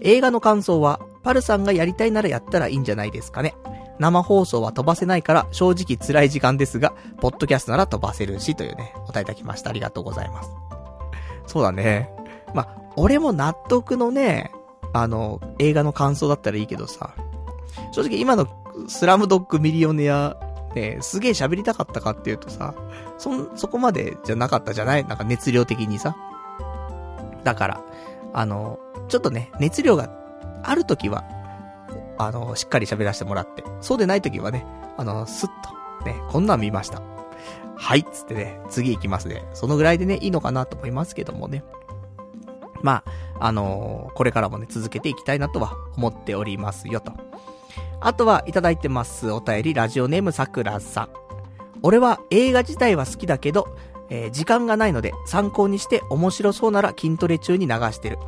[0.00, 3.54] 映画の感想は、パルさんがやりたいならやったらいいんじゃないですかね。
[3.98, 9.70] 生放送は飛ばせないから正直辛い時間ですが、ポッドキャストなら飛ばせるし、というね、お答えいただきました。
[9.70, 10.50] ありがとうございます。
[11.46, 12.10] そうだね。
[12.54, 14.52] まあ、俺も納得のね、
[14.92, 17.14] あの、映画の感想だったらいいけどさ、
[17.92, 18.46] 正直今の
[18.88, 20.36] スラムドッグミリオネア、
[20.74, 22.74] ね、すげえ喋りたかったかっていうとさ、
[23.18, 25.04] そ、そこまでじゃなかったじゃない？
[25.06, 26.16] なんか熱量的にさ。
[27.44, 27.84] だから、
[28.32, 30.10] あの、ちょっとね、熱量が
[30.62, 31.24] あるときは、
[32.18, 34.64] あの、しっかり喋らせてもらって、そうでないときはね、
[34.96, 37.02] あの、スッと、ね、こんなん見ました。
[37.74, 39.44] はいつってね、次行きますね。
[39.54, 41.64] そのぐらいでね、いいのかなと思いますけどもね。
[42.82, 43.02] ま
[43.38, 47.12] あ、あのー、これからもね、続けていきたいなとは思っておりますよと。
[48.00, 49.30] あとは、いただいてます。
[49.30, 51.08] お便り、ラジオネームさくらさん。
[51.82, 53.76] 俺は映画自体は好きだけど、
[54.08, 58.18] えー、時間がないので参考にして面白そうなら筋トレ中に流してる。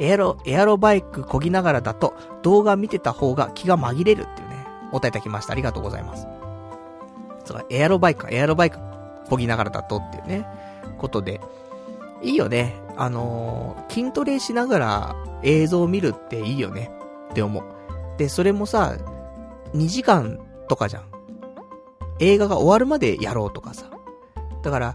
[0.00, 5.52] エアロ、エアロバイク漕ぎながらだと動画見てた方が気が紛れるっていうね、お答えいただきました。
[5.52, 6.26] ありがとうございます。
[7.44, 8.78] そう、エアロバイク、エアロバイク
[9.28, 10.46] 漕ぎながらだとっていうね、
[10.98, 11.40] ことで、
[12.22, 12.80] いいよね。
[12.96, 16.90] あのー、筋トレしながら映像を見るっていいよね
[17.30, 17.64] って思う。
[18.18, 18.96] で、それもさ、
[19.74, 20.38] 2時間
[20.68, 21.04] とかじゃん。
[22.18, 23.90] 映画が終わるまでやろうとかさ。
[24.62, 24.94] だから、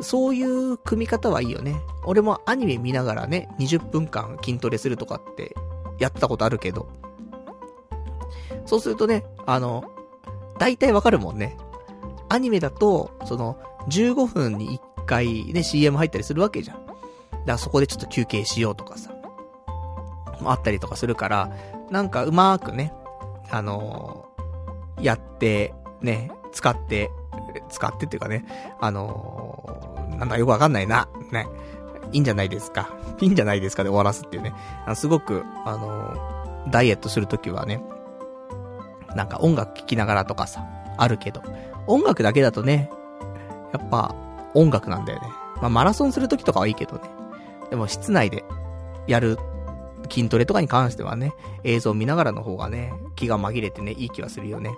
[0.00, 1.80] そういう組み方はいいよね。
[2.04, 5.54] 俺もアニメ見ながらね、20分間筋トレするとかって
[5.98, 6.88] やったことあるけど。
[8.66, 9.84] そうするとね、あの、
[10.58, 11.56] 大体わかるもんね。
[12.28, 16.85] アニメだと、その、15分に1回ね、CM 入ったりするわけじゃん。
[17.46, 19.16] だそこでちょっと休憩しようとかさ。
[20.44, 21.50] あったりとかするから、
[21.90, 22.92] なんかうまーくね、
[23.50, 27.10] あのー、やって、ね、使って、
[27.70, 28.44] 使ってっていうかね、
[28.80, 31.46] あのー、なんだよくわかんないな、ね、
[32.12, 32.90] いいんじゃないですか。
[33.20, 34.52] いいんじゃないですかで終わらすっていうね。
[34.94, 37.82] すごく、あのー、ダイエットするときはね、
[39.14, 40.66] なんか音楽聴きながらとかさ、
[40.98, 41.42] あるけど、
[41.86, 42.90] 音楽だけだとね、
[43.72, 44.14] やっぱ
[44.54, 45.28] 音楽なんだよね。
[45.60, 47.00] まあ、マラソンするときとかはいいけどね。
[47.70, 48.44] でも室内で
[49.06, 49.38] やる
[50.10, 51.32] 筋トレとかに関してはね、
[51.64, 54.76] 映像を見ながらの方がね、気が紛れてね、いい気はするよね。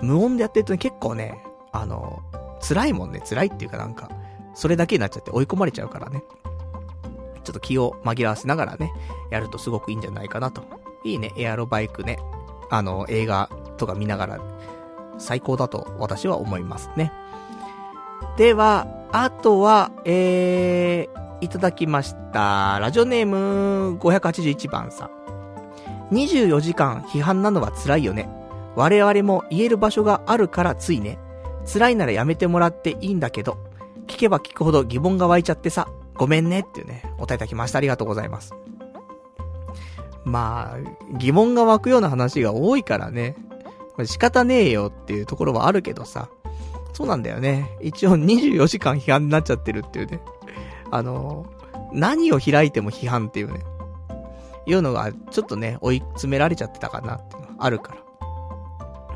[0.00, 2.22] 無音でやってるとね、結構ね、あの、
[2.66, 4.10] 辛いもんね、辛いっていうかなんか、
[4.54, 6.22] それだけになっちゃって追い込まれちゃうからね。
[7.44, 8.92] ちょっと気を紛らわせながらね、
[9.30, 10.62] やるとすごくいいんじゃないかなと。
[11.04, 12.18] いいね、エアロバイクね。
[12.70, 14.40] あの、映画とか見ながら、
[15.18, 17.12] 最高だと私は思いますね。
[18.36, 22.78] では、あとは、えー、いただきました。
[22.80, 25.10] ラジオネーム581番さん。
[26.14, 28.28] 24時間批判なのは辛いよね。
[28.74, 31.18] 我々も言える場所があるからついね。
[31.70, 33.58] 辛いならやめてもらっていいんだけど、
[34.06, 37.78] 聞けば聞くほど疑問が湧いちゃってさ、ごめんねっていうね、お答えいただきました。
[37.78, 38.54] ありがとうございます。
[40.24, 43.36] まあ、疑問が湧くような話が多いからね。
[44.04, 46.28] 仕方ねえよっていうところはあるけどさ。
[46.92, 47.76] そうなんだよね。
[47.80, 50.20] 一応24時間批判になっちゃってるっていうね。
[50.90, 51.46] あの、
[51.92, 53.60] 何を開いても批判っていうね、
[54.66, 57.98] いうのが、ちょっとね、追い詰められちゃってたかなっていうのがあるから。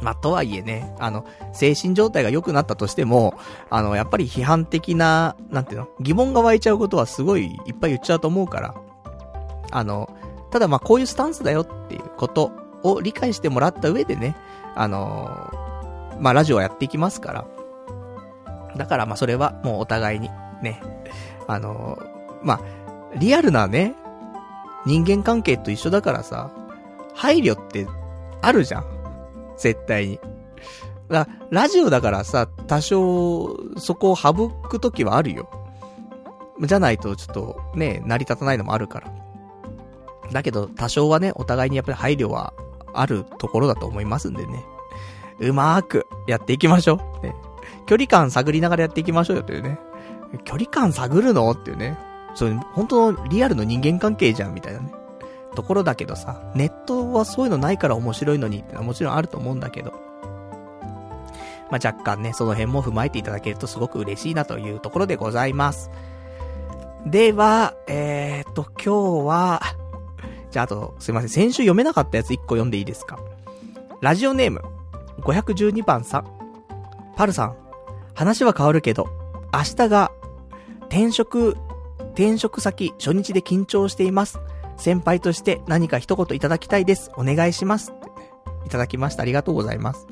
[0.01, 3.35] まあ、とはいえね、あの、精神状態が良くなったとしても、
[3.71, 8.75] あの、やっぱり批判的な、なんていうの、疑問が湧いちゃうことはすごいいっぱい言っちゃうと思うから、
[9.71, 10.09] あの、
[10.53, 12.53] ただまあこういうスタンスだよっていうこと
[12.83, 14.37] を理解してもらった上でね、
[14.75, 15.51] あの
[16.21, 20.29] まあラジオはやっていきますから、だからまあそれはもうお互いに
[20.63, 20.83] ね、
[21.55, 21.99] あの
[22.43, 22.61] まあ、
[23.17, 23.95] リアルなね、
[24.85, 26.51] 人間関係と一緒だからさ、
[27.15, 27.87] 配慮って
[28.41, 28.85] あるじゃん。
[29.57, 30.21] 絶対に。
[31.09, 35.49] だラジオだからさ、多少、そこを省くときはあるよ。
[36.61, 39.13] じゃないとちょっとね、成り立たないのもあるから。
[40.33, 42.55] だけど、多少はね、お互いにやっぱり配慮は
[42.95, 44.65] あるところだと思いますんでね。
[45.41, 47.27] うまーくやっていきましょう。
[47.27, 47.35] ね。
[47.87, 49.79] 距離感探りながらやっていきましょうよというね。
[50.45, 51.51] 距離感探るの？
[51.51, 51.99] っていうね。
[52.35, 54.93] そう、本当のリアルの人間関係じゃん、みたいなね。
[55.55, 59.93] ところだけどさ、ネットはそういうのないから面白いのにってのはもちろんあると思うんだけど。
[61.71, 65.91] まあ、若干ね、その辺も踏まえていただけるとすごく嬉しいなというところでございます。
[67.07, 69.63] では、えー、っと、今日は、
[70.51, 73.19] じゃああと、すいません、先週読めなかったやつ1個読んでいいですか？
[74.03, 74.63] ラジオネーム、
[75.21, 76.27] 512番さん。
[77.17, 77.57] パルさん、
[78.15, 79.07] 話は変わるけど、
[79.53, 80.13] 明日が
[80.93, 81.57] 転職、
[82.13, 84.39] 転職先初日で緊張しています。
[84.77, 87.11] 先輩として何か一言いただきたいです。
[87.17, 87.95] お願いします。
[88.67, 89.23] いただきました。
[89.23, 90.07] ありがとうございます。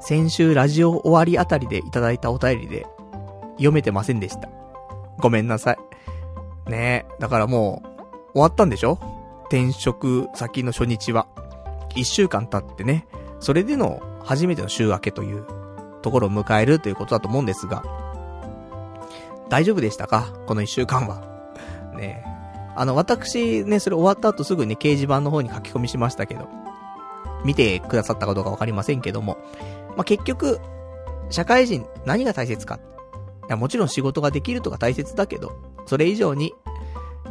[0.00, 2.86] 先週ラジオ終わりあたりでいただいたお便りで
[3.56, 4.48] 読めてませんでした。
[5.18, 6.70] ごめんなさい。
[6.70, 8.98] ねえ、だからもう終わったんでしょ？
[9.50, 11.26] 転職先の初日は。
[11.94, 13.06] 一週間経ってね、
[13.40, 15.44] それでの初めての週明けという
[16.00, 18.00] ところを迎えるということだと思うんですが、
[19.48, 20.32] 大丈夫でしたか？
[20.46, 21.22] この一週間は。
[21.96, 22.24] ね
[22.74, 26.48] あの、私ね、それ終わった後すぐに掲示板の方に書き込みしましたけど、
[27.44, 29.36] 見てくださったかどうかわかりませんけども、
[29.96, 30.58] まあ、結局、
[31.28, 32.76] 社会人何が大切か。
[32.76, 32.78] い
[33.48, 35.52] や、もちろん仕事ができるとか大切だけど、
[35.86, 36.54] それ以上に、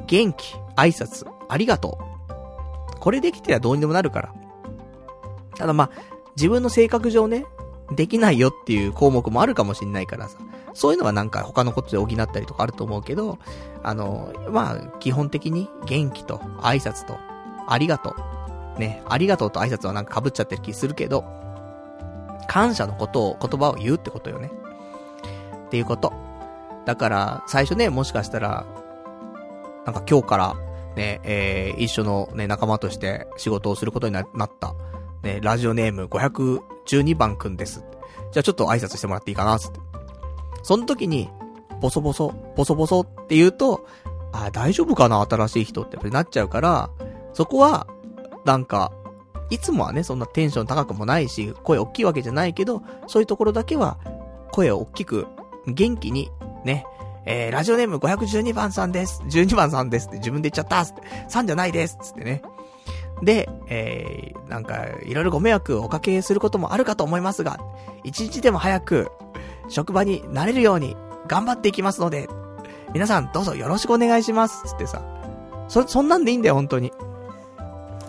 [0.05, 1.97] 元気、挨拶、ありがと
[2.95, 2.99] う。
[2.99, 4.33] これできてはどうにでもなるから。
[5.55, 5.89] ただまあ、
[6.35, 7.45] 自分の性格上ね、
[7.95, 10.37] できないよっていう項目もあるかもしんないからさ。
[10.73, 13.37] そういうのはなんか他のことで補ったりとかあると思うけど、
[13.83, 17.17] あの、まあ、基本的に元気と挨拶と
[17.67, 18.15] ありがと
[18.77, 18.79] う。
[18.79, 21.25] ね、ありがとうと挨拶はなんか被っちゃってる気するけど、
[22.47, 24.51] 感謝のことを、言葉を言うってことよね。
[25.67, 26.13] っていうこと。
[26.85, 28.65] だから、最初ね、もしかしたら、
[29.85, 30.55] なんか今日から、
[30.95, 34.25] ね、えー、一緒のね、仲間として仕事をすることになっ
[34.59, 34.75] た。
[35.23, 37.85] ね、ラジオネーム512番くんです。
[38.31, 39.79] じゃあちょっと挨拶してもらっていいかな、つって。
[40.63, 41.29] その時に、
[41.79, 43.85] ボソボソ、ボソボソって言うと、
[44.31, 46.89] あ、大丈夫かな新しい人ってやっぱりなっちゃうから、
[47.33, 47.87] そこは、
[48.45, 48.91] なんか、
[49.49, 53.97] いつもはね、そんなテンション高くもないし、声大きいわけじゃないけど、そういうところだけは、
[54.51, 55.27] 声を大きく、
[55.67, 56.31] 元気に、
[56.63, 56.85] ね、
[57.25, 59.21] えー、ラジオネーム512番さんです。
[59.27, 61.01] 12番さんですって自分で言っちゃったっって。
[61.29, 62.41] 3じゃないですつってね。
[63.21, 67.59] で、えー、なんか、いろいろご迷惑をおかけすることもあるかと思いますが、
[68.03, 69.11] 一日でも早く、
[69.71, 70.95] 職場に慣れるように、
[71.27, 72.29] 頑張っていきますので、
[72.93, 74.63] 皆さんどうぞよろしくお願いします。
[74.67, 75.01] つってさ。
[75.69, 76.91] そ、そんなんでいいんだよ、本当に。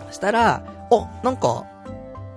[0.07, 1.63] そしたら、お、なんか、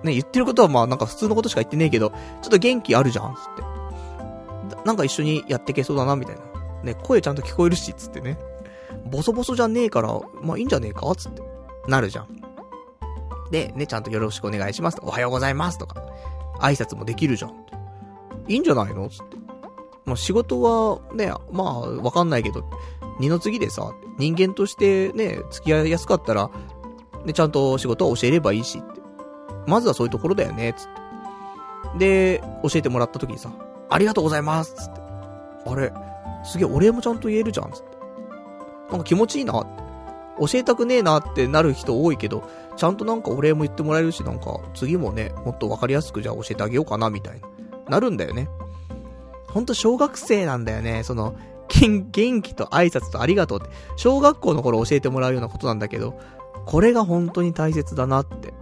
[0.05, 4.77] ね、言ってることはまあなんか普通のことしか言ってねえけど、ちょっと元気あるじゃん、つって。
[4.85, 6.43] なんか一緒にやっていけそうだな、みたいな。
[6.85, 8.39] ね、声ちゃんと聞こえるし、つってね。
[9.11, 11.13] ボソボソじゃねえから、まあいいんじゃねえか？
[11.17, 11.43] つって。
[11.89, 12.29] なるじゃん。
[13.51, 14.99] で、ね、ちゃんとよろしくお願いします。
[15.03, 16.01] おはようございますとか。
[16.61, 17.66] 挨拶もできるじゃん。
[18.49, 19.09] いいんじゃないの？
[19.09, 19.37] つって。
[20.05, 22.65] まあ仕事はね、まあわかんないけど、
[23.19, 26.51] 二の次でさ、人間としてね、付き合いやすかったら、
[27.25, 29.01] ね、ちゃんと仕事は教えればいいしって。
[29.67, 30.87] まずはそういうところだよね、つっ
[31.95, 31.99] て。
[31.99, 33.51] で、教えてもらった時にさ、
[33.89, 35.01] ありがとうございますつって。
[35.67, 35.93] あれ、
[36.45, 37.97] すげえお礼もちゃんと言えるじゃん、つって。
[38.91, 39.87] なんか気持ちいいなって。
[40.39, 47.49] 教えたくねえなってなる人多いけど、ちゃんとなんかお礼も言ってもらえるし、なんか次もね、もっとわかりやすくじゃあ教えてあげようかな、みたいな。
[47.89, 48.49] なるんだよね。
[49.49, 51.03] ほんと小学生なんだよね。
[51.03, 51.37] その、
[51.69, 56.19] 元気と挨拶とありがとうって、小学校の頃教えてもらうようなことなんだけど、
[56.65, 58.55] これが本当に大切だなって、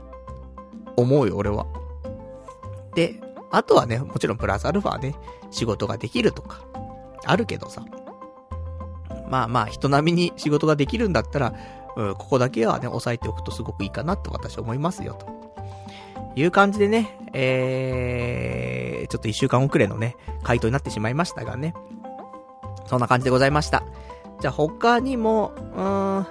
[0.97, 1.67] 思うよ、俺は。
[2.95, 3.21] で、
[3.51, 5.15] あとはね、もちろんプラスアルファね、
[5.51, 6.61] 仕事ができるとか、
[7.25, 7.85] あるけどさ。
[9.29, 11.55] まあまあ、人並みに仕事ができるんだったら、
[11.97, 15.27] うん、ここだけはね、押さえておくとすごくいいかなと私は思いますよ、と
[16.37, 21.75] いう感じでね、えー、ちょっと一週間遅れのね、回答になってしまいましたがね。
[22.87, 23.85] そんな感じでございました。
[24.41, 26.31] じゃあ他にも、うーん、ちょ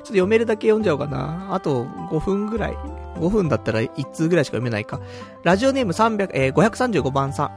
[0.00, 1.48] と読めるだけ読んじゃおうかな。
[1.54, 2.76] あと5分ぐらい。
[3.16, 5.00] 5分だったら1通ぐらいしか読めないか。
[5.44, 7.50] ラジオネーム300、えー、535番さん。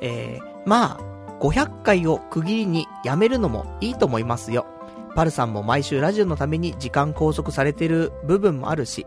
[0.00, 1.00] えー、まあ、
[1.40, 4.66] 500回を区切りにやめるのもいいと思いますよ。
[5.14, 9.06] パルさんも毎週ラジオのために時間拘束されてる部分もあるし、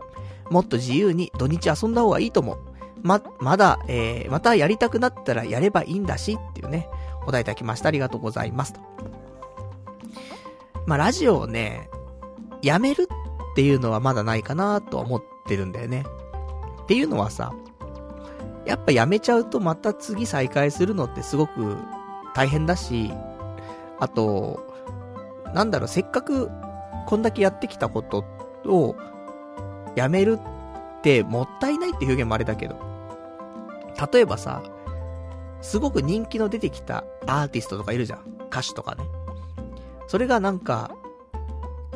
[0.52, 2.58] もっと自由に土日遊んだ方がいいと思う。
[3.02, 6.88] ま、まだ、えー、またやりたくなったらやればいいんだし、っていうね、
[7.26, 7.88] お題いただきました。
[7.88, 8.74] ありがとうございます。
[8.74, 8.80] と。
[10.86, 11.88] まあ、ラジオをね、
[12.60, 13.08] やめる
[13.52, 16.04] っていうのはまだないかなとは思ってるんだよね。
[16.82, 17.52] っていうのはさ、
[18.66, 21.76] やっぱやめちゃうとまた次再開するのってすごく
[22.34, 23.10] 大変だし、
[23.98, 24.60] あと、
[25.54, 26.50] なんだろう、せっかく
[27.06, 28.24] こんだけやってきたこと
[28.66, 28.96] を
[29.96, 32.76] やめるってもったいないって表現もあれだけど、
[34.12, 34.62] 例えばさ、
[35.60, 38.20] すごく人気の出てきたアーティストとかいるじゃん。
[38.50, 39.04] 歌手とかね。
[40.08, 40.90] それがなんか、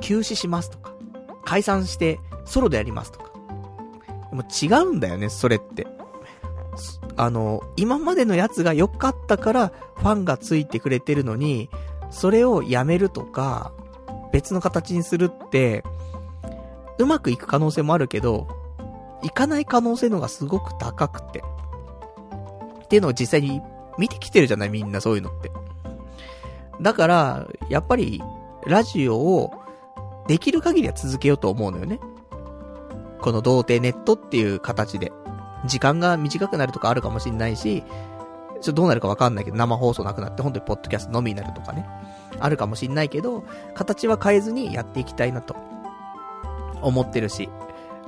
[0.00, 0.94] 休止しますとか、
[1.44, 3.32] 解散してソロでやりますとか。
[4.30, 5.86] でも違うんだよね、それって。
[7.16, 11.70] あの、今までのやつが良かったからファンがついてくれてるのに、
[12.10, 13.72] それをやめるとか、
[14.32, 15.82] 別の形にするって、
[16.98, 18.46] うまくいく可能性もあるけど、
[19.22, 21.42] いかない可能性のがすごく高くて。
[22.84, 23.60] っていうのを実際に
[23.98, 25.50] 見てきてるじゃないみんなそういうのって。
[26.80, 28.22] だから、やっぱり、
[28.66, 29.52] ラジオを、
[30.28, 32.00] できる限りは続けようと思うのよね。
[33.20, 35.12] この童貞ネットっていう形で。
[35.64, 41.86] 時間が短くなるとかあるかもしんないし、ちょっとどうなるかわかんないけど、生放送なくなって本当にポッドキャストのみになるとかね。
[42.38, 43.44] あるかもしんないけど、
[43.74, 45.56] 形は変えずにやっていきたいなと。
[46.82, 47.48] 思ってるし。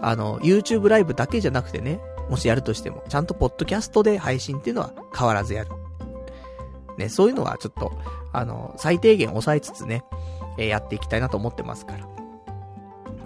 [0.00, 5.70] あの、YouTube ライブだけじゃなくてね、もしやるとしても、ちゃんとポッドキャストで配信っていうのは変わらずやる。
[6.96, 7.92] ね、そういうのはちょっと、
[8.32, 10.04] あの、最低限抑えつつね、
[10.56, 12.06] えー、やっていきたいなと思ってますから。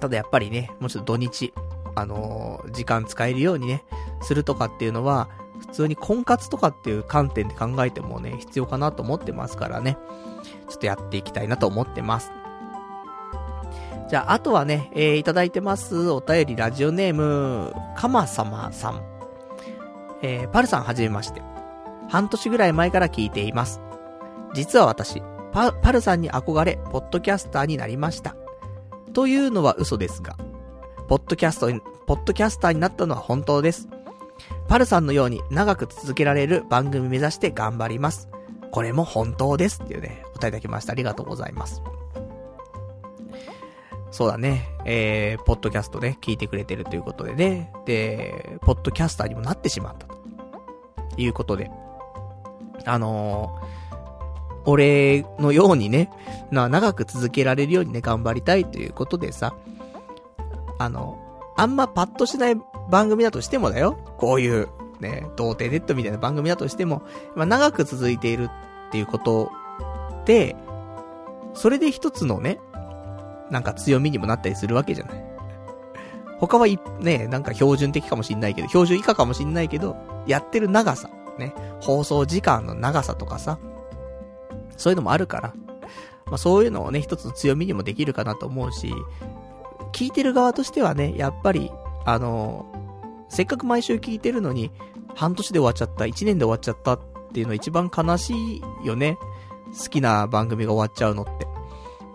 [0.00, 1.52] ただやっぱりね、もうちょっと土日、
[1.94, 3.84] あのー、時間使えるようにね、
[4.22, 9.96] するとかっていうのは、普通に婚活とかっていう観点で考えてもね、必要かなと思ってますからね。
[10.68, 12.30] ちょっとやっていきたいなと思ってます。
[14.12, 16.10] じゃあ、あとはね、えー、いただいてます。
[16.10, 19.02] お便り、ラジオネーム、かまさまさん。
[20.20, 21.40] えー、パルさんはじめまして。
[22.10, 23.80] 半年ぐらい前から聞いています。
[24.52, 28.36] 実は私、パ、パルさんに憧れ、ポッドキャスターになりました。
[29.14, 30.36] というのは嘘ですが、
[31.08, 31.68] ポッドキャスト、
[32.06, 33.88] ポッドキャスターになったのは本当です。
[34.68, 38.28] パルさんのように長く続けられる番組目指して頑張ります。
[38.72, 40.92] これも本当ですっていうね、お答えいただきました。
[40.92, 41.80] ありがとうございます。
[44.12, 44.68] そうだね。
[44.84, 47.72] えー、ポッドキャストね、聞いてくれてるということでね。
[47.86, 50.16] で、ポッドキャスターにもなってしまったと。
[51.16, 51.70] いうことで。
[52.84, 56.10] あのー、俺のようにね、
[56.50, 59.54] な、長く続けられるようにね、頑張りたいということでさ、
[60.78, 61.18] あの、
[61.56, 62.56] あんまパッとしない
[62.90, 63.98] 番組だとしてもだよ。
[64.18, 64.68] こういう、
[65.00, 67.02] ね、童貞ネットみたいな番組だとしても、
[67.34, 68.50] まあ、長く続いている
[68.88, 69.50] っていうこと
[70.26, 70.54] で、
[71.54, 72.58] それで一つのね、
[73.52, 75.24] なんか強みにもなったりするわけじゃない。
[76.40, 79.94] 他はい、ね、なんか標準的かもしんないけど、標準以下かもしんないけど、
[80.26, 83.58] やってる長さ、ね、放送時間の長さとかさ、
[84.76, 85.54] そういうのもあるから、
[86.26, 88.92] まあそういうのをね、一つの強みにもできるかなと思うし、
[89.92, 91.70] 聞いてる側としてはね、やっぱり、
[92.04, 92.66] あの、
[93.28, 94.72] せっかく毎週聞いてるのに、
[95.14, 97.00] 半年で終わっちゃった、一年で終わっちゃったっ
[97.32, 98.34] ていうの一番悲し
[98.82, 99.18] いよね。
[99.78, 101.46] 好きな番組が終わっちゃうのって。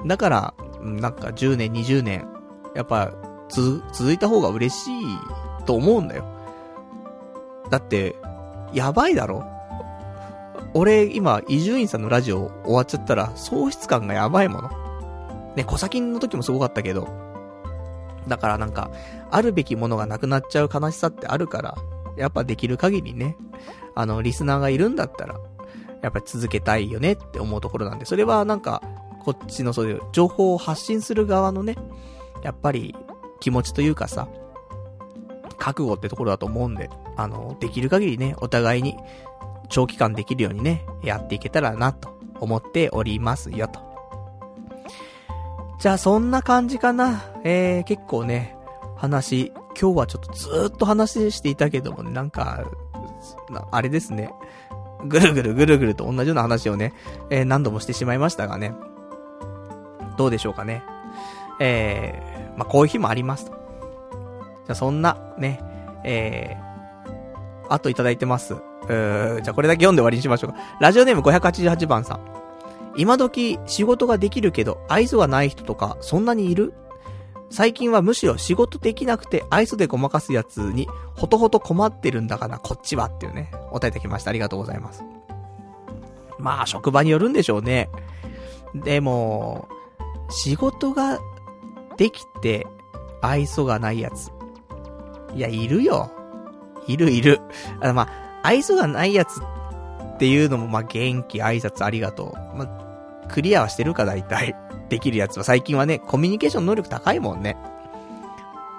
[0.05, 2.27] だから、なんか10年、20年、
[2.75, 3.11] やっぱ、
[3.49, 5.05] つ、続いた方が嬉しい
[5.65, 6.25] と思うんだよ。
[7.69, 8.15] だって、
[8.73, 9.45] やばいだろ？
[10.73, 14.69] 俺、今、伊集院さんのラジオ終わっちゃったら、喪失感がやばいもの。
[15.55, 17.07] ね、小先の時もすごかったけど。
[18.27, 18.91] だからなんか、
[19.31, 21.77] あるべきものがなくなっちゃう悲しさってあるから、
[22.17, 23.37] やっぱできる限りね、
[23.95, 25.39] あの、リスナーがいるんだったら、
[26.03, 28.81] やっぱり続けたいよねって思うところなんで、それはなんか、
[29.27, 31.75] こっちのそういう情報を発信する側のね、
[32.43, 32.95] やっぱり
[33.41, 34.29] 気持ちというかさ、
[35.57, 38.95] 覚悟ってところだと思うんで、あの、できる限りね、お互いに
[39.67, 43.81] 長期間できるようにね、やっていけたらなと思っておりますよと。
[45.77, 47.25] じゃあそんな感じかな。
[47.43, 48.55] えー、結構ね、
[48.95, 52.63] 話、今日はちょっとずーっと話していたけどもね、なんか、
[53.71, 54.31] あれですね。
[55.05, 56.93] ぐるぐるぐるぐると同じような話をね、
[57.29, 58.73] えー、何度もしてしまいましたがね。
[60.17, 60.83] どうでしょうかね。
[61.59, 63.51] えー、まあ、こういう日もありますと。
[63.51, 65.61] じゃあ、そんな、ね、
[66.03, 68.53] えー、あといただいてます。
[68.53, 70.57] うーじゃあこれだけ読んで終わりにしましょうか。
[70.79, 72.19] ラジオネーム588番さん。
[72.95, 76.73] 今時仕事ができるけど愛想がない人とかそんなにいる？
[77.49, 84.31] 最近はむしろ仕事できなくて愛想でごまかすやつにほとほと困ってるんだかな、こっちはっていうね、答えいただきました。
[84.31, 85.03] ありがとうございます。
[86.39, 87.89] まあ、職場によるんでしょうね。
[88.75, 89.67] でも、
[90.29, 91.19] 仕事が
[91.97, 92.67] できて
[93.21, 94.31] 愛想がないやつ。
[95.35, 96.11] いや、いるよ。
[96.87, 97.39] いるいる。
[97.81, 102.57] あのまあ、愛想がないやつっていうのも、ま、元気、挨拶ありがとう。
[102.57, 104.55] まあ、クリアはしてるか、大体。
[104.89, 105.43] できるやつは。
[105.43, 107.57] 最近はね、コミュニケーション能力高いもんね。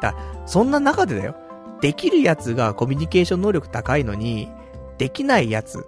[0.00, 0.14] だ、
[0.46, 1.34] そんな中でだよ。
[1.80, 4.50] できるやつがコミュニケーション能力高いのに、
[4.96, 5.86] できないやつ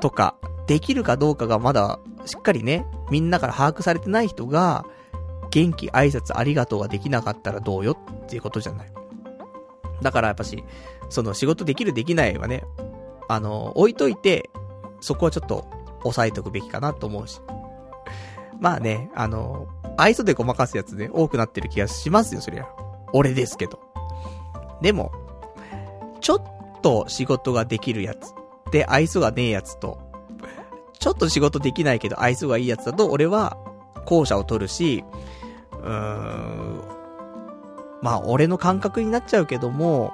[0.00, 0.36] とか、
[0.66, 4.84] できるかどうかがまだしっかりね、みんなから把握されてない人が、
[5.50, 8.92] 元気挨拶ありがとうができなかったらどうよっていうことじゃない。
[10.00, 10.64] だからやっぱし、
[11.10, 12.64] その仕事できるできないはね、
[13.28, 14.50] あの、置いといて、
[15.00, 15.66] そこはちょっと
[16.04, 17.40] 押さえておくべきかなと思うし。
[18.60, 19.66] まあね、あの、
[19.96, 22.66] 愛想でごまかすやつね、多くなってる気がしますよ、そりゃ。
[23.12, 23.80] 俺ですけど。
[24.80, 25.12] でも、
[26.20, 26.42] ちょっ
[26.82, 28.32] と仕事ができるやつ。
[28.70, 29.98] で、愛想がねえやつと、
[31.02, 33.56] ちょっと仕事できないけど愛想がいいやつだと、俺は、
[34.04, 35.02] 後者を取るし、
[35.72, 36.80] うーん、
[38.00, 40.12] まあ、俺の感覚になっちゃうけども、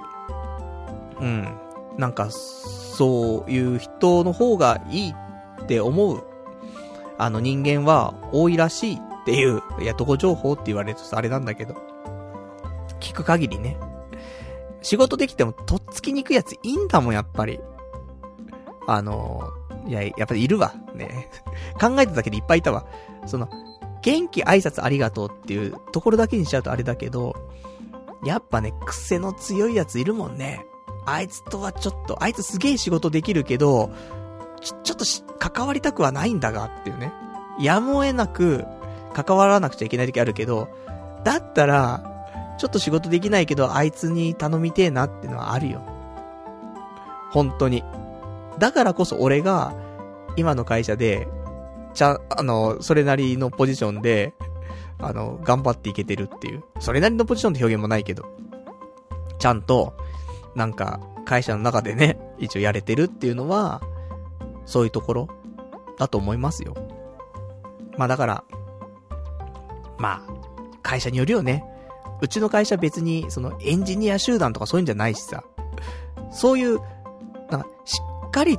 [1.21, 1.59] うん、
[1.99, 5.15] なんか、そういう人の方がいい
[5.63, 6.25] って思う、
[7.19, 11.75] あの人間は多いらしいっていう、いや、どこ情報って言われるとあれなんだけど、
[12.99, 13.77] 聞く限りね。
[14.81, 17.61] 仕事できてもとっつきにくいやついいんだもん、やっぱり。
[18.87, 19.51] あの、
[19.89, 20.75] いや、やっぱりいるわ。
[20.95, 21.29] ね。
[21.81, 22.85] 考えただけでいっぱいいたわ。
[23.27, 23.49] その、
[24.03, 27.35] 元気挨拶ありがとうっていうところだけにしちゃうとあれだけど、
[28.25, 30.65] やっぱね、癖の強いやついるもんね。
[31.07, 33.91] あいつとはちょっと、あいつすげえ仕事できるけど、
[34.61, 37.13] ち、ちょっとし、関わりたくはないんだがっていうね。
[37.59, 38.67] やむを得なく、
[39.15, 40.69] 関わらなくちゃいけない時あるけど、
[41.25, 42.19] だったら、
[42.59, 45.81] ちょっと仕事できないけど、あいつに頼みてえなってのはあるよ。
[47.31, 47.85] 本当に。
[48.59, 49.75] だからこそ俺が、
[50.37, 51.29] 今の会社で、
[51.95, 54.35] ちゃ、あの、それなりのポジションで、
[54.99, 56.65] あの、頑張っていけてるっていう。
[56.81, 58.27] それなりのポジションって表現もないけど、
[59.39, 59.95] ちゃんと、
[60.55, 63.83] なんか、会社の中でね、一応やれてるっていうのは、
[64.65, 65.29] そういうところ、
[65.99, 66.75] だと思いますよ。
[67.97, 68.45] まあだから、
[69.99, 71.65] まあ、会社によるよね。
[72.21, 75.45] うちの会社別に、そのエンジニア集団とかそういうんじゃないしさ。
[76.31, 76.79] そういう、
[78.31, 78.59] か、しっかり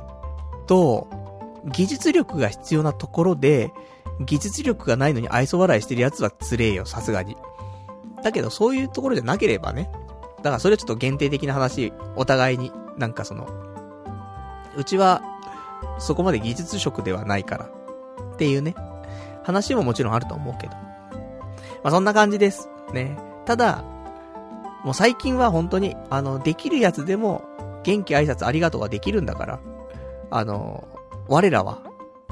[0.66, 1.08] と、
[1.64, 3.72] 技術力が必要なところで、
[4.20, 7.36] 技術力がないのに愛想笑いしてるやつはつれえよ、さすがに。
[8.22, 9.90] だけど、そういうところじゃなければね。
[10.38, 13.48] だからそれはちょっと限定的な話、お互いに、なんかその、
[14.76, 15.22] うちは、
[15.98, 17.70] そこまで技術職ではないから。
[18.34, 18.74] っていうね。
[19.42, 20.74] 話ももちろんあると思うけど。
[21.82, 22.68] まあ、そんな感じです。
[22.92, 23.18] ね。
[23.46, 23.84] ただ、
[24.84, 27.44] もう最近は本当に、あの、できるやつでも、
[27.82, 29.60] 元気挨拶ありがとうができるんだから、
[30.30, 30.88] あの、
[31.28, 31.82] 我らは、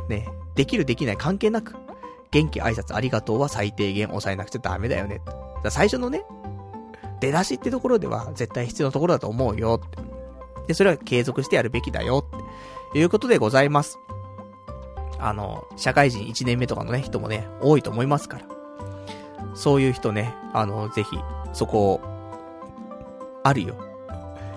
[0.08, 1.74] ね、できるできない関係なく、
[2.30, 5.20] 元気挨拶ありがとうは最低限抑えなくちゃダメだよね。
[5.62, 6.24] だ最初のね、
[7.20, 9.80] 出だしってところでは絶対必要なところだと思うよ。
[10.66, 12.24] で、それは継続してやるべきだよ
[12.88, 13.98] っていうことでございます。
[15.18, 18.46] あの、社会人1年目とかのね、人もね、多いと思いますから。
[19.54, 21.18] そういう人ね、あの、ぜひ、
[21.52, 22.00] そこを、
[23.42, 23.74] あるよ。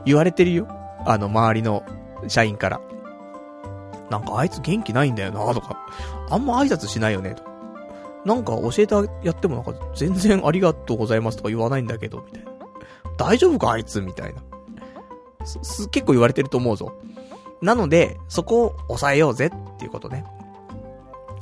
[0.06, 0.68] 言われてるよ。
[1.06, 1.84] あの、周りの
[2.28, 2.82] 社員から。
[4.10, 5.78] なんかあいつ元気ないんだよなとか、
[6.30, 7.44] あんま挨拶しないよねと。
[8.26, 12.52] なんか教えてやってもなんか全然ありがとうございますとか言わないんだけど、みたいな。
[13.18, 14.42] 大丈夫かあいつみたいな。
[15.46, 16.94] す、結構言われてると思うぞ。
[17.62, 20.26] なので、そこを抑えようぜっていうことね。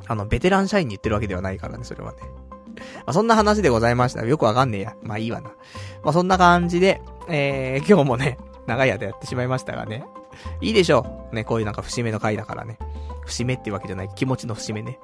[0.08, 2.18] あの、ベテラン社員に言ってるわけではないからね、それはね。
[2.98, 4.26] まあ、そんな話でございました。
[4.26, 4.96] よくわかんねえや。
[5.02, 5.50] まあいいわな。
[6.04, 8.38] まあそんな感じで、えー、今日もね、
[8.70, 10.06] 長い間やってしまいましたがね。
[10.62, 11.36] いいでしょう。
[11.36, 12.78] ね、こういうなんか節目の回だからね。
[13.26, 15.00] 節目っていうわけじゃない、気持ちの節目ね。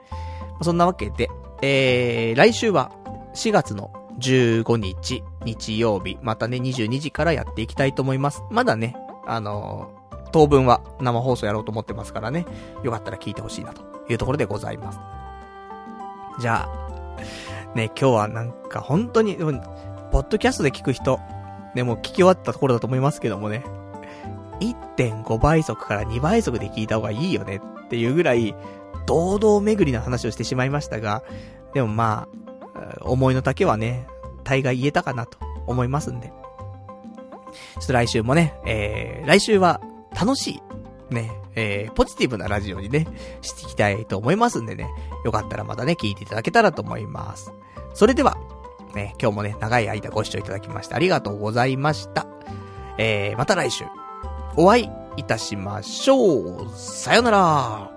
[0.59, 1.29] ま、そんなわけで、
[1.61, 2.91] えー、来週は
[3.33, 8.43] 4月の15日、日曜日、またね、22時からやっていきたいと思います。
[8.51, 8.95] まだね、
[9.25, 12.45] あのー、当分は生放送やろうと思ってますからね。
[12.83, 14.99] よかったら聞いてほしいなというところでございます。
[16.39, 21.19] じゃあ、ね、今日はなんか本当に、ポッドキャストで聞く人、
[21.75, 23.63] ね、もう聞き終わったところだと思いますけどもね、
[24.59, 28.55] 1.5倍速から2倍速で聞いた方がいいよねっていうぐらい、
[29.05, 31.23] 堂々巡りの話をしてしまいましたが、
[31.73, 32.27] でもま
[32.73, 34.07] あ、思いの丈はね、
[34.43, 35.37] 大概言えたかなと
[35.67, 36.31] 思いますんで。
[37.79, 39.81] ちょっと来週もね、えー、来週は
[40.13, 40.61] 楽し
[41.09, 43.07] い、ね、えー、ポジティブなラジオにね、
[43.41, 44.89] していきたいと思いますんでね、
[45.23, 47.51] よかったらまたね、聞いていただけたらと思います。
[47.93, 48.37] それでは、
[48.95, 52.25] ね、今日もね、長い間ご視聴いただきましてありがとうございました。
[52.97, 53.85] えー、また来週、
[54.55, 56.69] お会いいたしましょう。
[56.73, 57.94] さよなら。